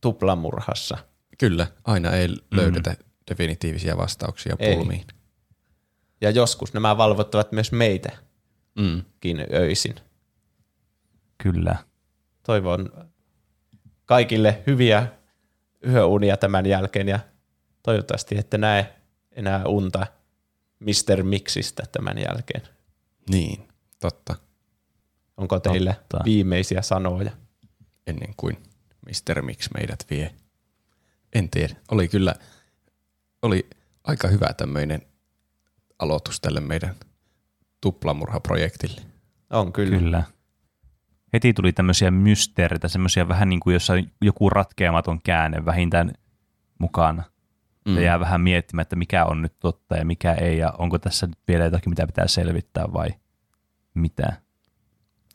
tuplamurhassa. 0.00 0.98
Kyllä, 1.38 1.66
aina 1.84 2.10
ei 2.10 2.28
löydetä 2.50 2.90
mm. 2.90 2.96
definitiivisia 3.30 3.96
vastauksia 3.96 4.56
Ei. 4.58 4.76
pulmiin. 4.76 5.06
Ja 6.20 6.30
joskus 6.30 6.74
nämä 6.74 6.96
valvottavat 6.96 7.52
myös 7.52 7.72
meitä 7.72 8.12
Mm. 8.78 9.02
öisin. 9.54 9.94
Kyllä. 11.42 11.76
Toivon 12.46 13.08
kaikille 14.04 14.62
hyviä 14.66 15.06
yöunia 15.86 16.36
tämän 16.36 16.66
jälkeen 16.66 17.08
ja 17.08 17.20
toivottavasti 17.84 18.38
ette 18.38 18.58
näe 18.58 18.94
enää 19.32 19.64
unta 19.66 20.06
Mr. 20.80 21.22
Mixistä 21.22 21.82
tämän 21.92 22.18
jälkeen. 22.18 22.62
Niin, 23.30 23.68
totta. 24.00 24.34
Onko 25.36 25.60
teille 25.60 25.94
Totta. 25.94 26.20
viimeisiä 26.24 26.82
sanoja? 26.82 27.30
Ennen 28.06 28.34
kuin 28.36 28.56
Mr. 29.06 29.42
Mix 29.42 29.68
meidät 29.74 30.06
vie. 30.10 30.34
En 31.32 31.50
tiedä. 31.50 31.74
Oli 31.90 32.08
kyllä, 32.08 32.34
oli 33.42 33.70
aika 34.04 34.28
hyvä 34.28 34.52
tämmöinen 34.52 35.02
aloitus 35.98 36.40
tälle 36.40 36.60
meidän 36.60 36.94
tuplamurhaprojektille. 37.80 39.00
On 39.50 39.72
kyllä. 39.72 39.98
Kyllä. 39.98 40.22
Heti 41.32 41.52
tuli 41.52 41.72
tämmöisiä 41.72 42.10
mysteereitä, 42.10 42.88
semmoisia 42.88 43.28
vähän 43.28 43.48
niin 43.48 43.60
kuin 43.60 43.74
jossa 43.74 43.92
on 43.92 44.10
joku 44.20 44.50
ratkeamaton 44.50 45.22
käänne 45.22 45.64
vähintään 45.64 46.12
mukana. 46.78 47.22
Mm. 47.84 47.96
Ja 47.96 48.02
jää 48.02 48.20
vähän 48.20 48.40
miettimään, 48.40 48.82
että 48.82 48.96
mikä 48.96 49.24
on 49.24 49.42
nyt 49.42 49.58
totta 49.58 49.96
ja 49.96 50.04
mikä 50.04 50.32
ei, 50.32 50.58
ja 50.58 50.72
onko 50.78 50.98
tässä 50.98 51.26
nyt 51.26 51.38
vielä 51.48 51.64
jotakin, 51.64 51.90
mitä 51.90 52.06
pitää 52.06 52.28
selvittää 52.28 52.92
vai 52.92 53.08
mitä. 53.94 54.32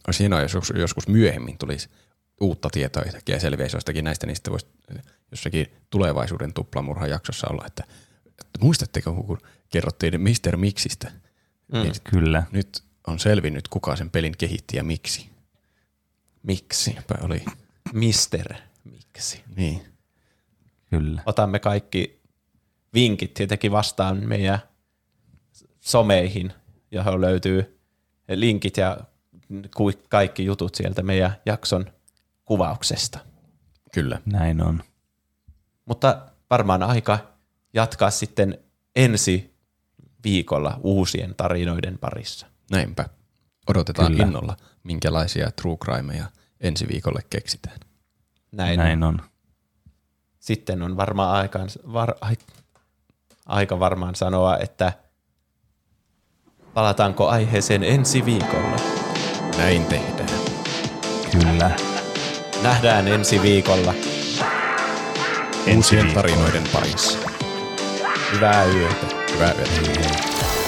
Olisi 0.07 0.19
hienoa, 0.19 0.41
jos 0.41 0.53
joskus- 0.53 0.79
joskus 0.79 1.07
myöhemmin 1.07 1.57
tulisi 1.57 1.89
uutta 2.41 2.69
tietoa 2.69 3.03
yhtäkkiä 3.03 3.35
ja 3.35 3.39
selviäisi 3.39 3.75
jostakin 3.75 4.05
näistä, 4.05 4.27
niin 4.27 4.35
sitten 4.35 4.51
voisi 4.51 4.67
jossakin 5.31 5.67
tulevaisuuden 5.89 6.53
tuplamurhajaksossa 6.53 7.47
olla, 7.47 7.63
että, 7.67 7.83
että 8.27 8.59
muistatteko, 8.61 9.13
kun 9.13 9.37
kerrottiin 9.69 10.21
Mr. 10.21 10.57
Mixistä, 10.57 11.11
mm. 11.73 11.79
niin 11.81 11.93
Kyllä. 12.03 12.43
nyt 12.51 12.83
on 13.07 13.19
selvinnyt, 13.19 13.67
kuka 13.67 13.95
sen 13.95 14.09
pelin 14.09 14.33
kehitti 14.37 14.77
ja 14.77 14.83
miksi. 14.83 15.29
Miksi? 16.43 16.95
Oli. 17.21 17.45
Mister 17.93 18.53
Miksi? 18.83 19.43
Niin. 19.55 19.81
Kyllä. 20.89 21.21
Otamme 21.25 21.59
kaikki 21.59 22.18
vinkit 22.93 23.33
tietenkin 23.33 23.71
vastaan 23.71 24.27
meidän 24.27 24.59
someihin, 25.79 26.53
johon 26.91 27.21
löytyy 27.21 27.79
linkit 28.27 28.77
ja 28.77 28.97
kaikki 30.09 30.45
jutut 30.45 30.75
sieltä 30.75 31.03
meidän 31.03 31.35
jakson 31.45 31.85
kuvauksesta. 32.45 33.19
Kyllä. 33.93 34.21
Näin 34.25 34.61
on. 34.63 34.83
Mutta 35.85 36.21
varmaan 36.49 36.83
aika 36.83 37.19
jatkaa 37.73 38.11
sitten 38.11 38.57
ensi 38.95 39.53
viikolla 40.23 40.79
uusien 40.83 41.35
tarinoiden 41.35 41.97
parissa. 41.97 42.47
Näinpä. 42.71 43.05
Odotetaan 43.67 44.11
Kyllä. 44.11 44.23
Innolla, 44.23 44.57
minkälaisia 44.83 45.51
true 45.51 45.77
crimeja 45.77 46.25
ensi 46.61 46.87
viikolle 46.87 47.21
keksitään. 47.29 47.79
Näin, 48.51 48.77
Näin 48.77 49.03
on. 49.03 49.21
Sitten 50.39 50.81
on 50.81 50.97
varmaan 50.97 51.35
aikaan, 51.35 51.69
var, 51.93 52.13
ai, 52.21 52.35
aika 53.49 53.79
varmaan 53.79 54.15
sanoa, 54.15 54.57
että 54.57 54.93
palataanko 56.73 57.27
aiheeseen 57.27 57.83
ensi 57.83 58.25
viikolla. 58.25 58.75
Näin 59.57 59.85
tehdään. 59.85 60.29
Kyllä. 61.31 61.71
Nähdään 62.63 63.07
ensi 63.07 63.41
viikolla. 63.41 63.93
Ensi 65.65 65.75
Uusien 65.77 66.13
tarinoiden 66.13 66.63
parissa. 66.73 67.29
Hyvää 68.33 68.65
yötä. 68.65 69.07
Hyvää 69.33 69.53
yötä. 69.53 70.58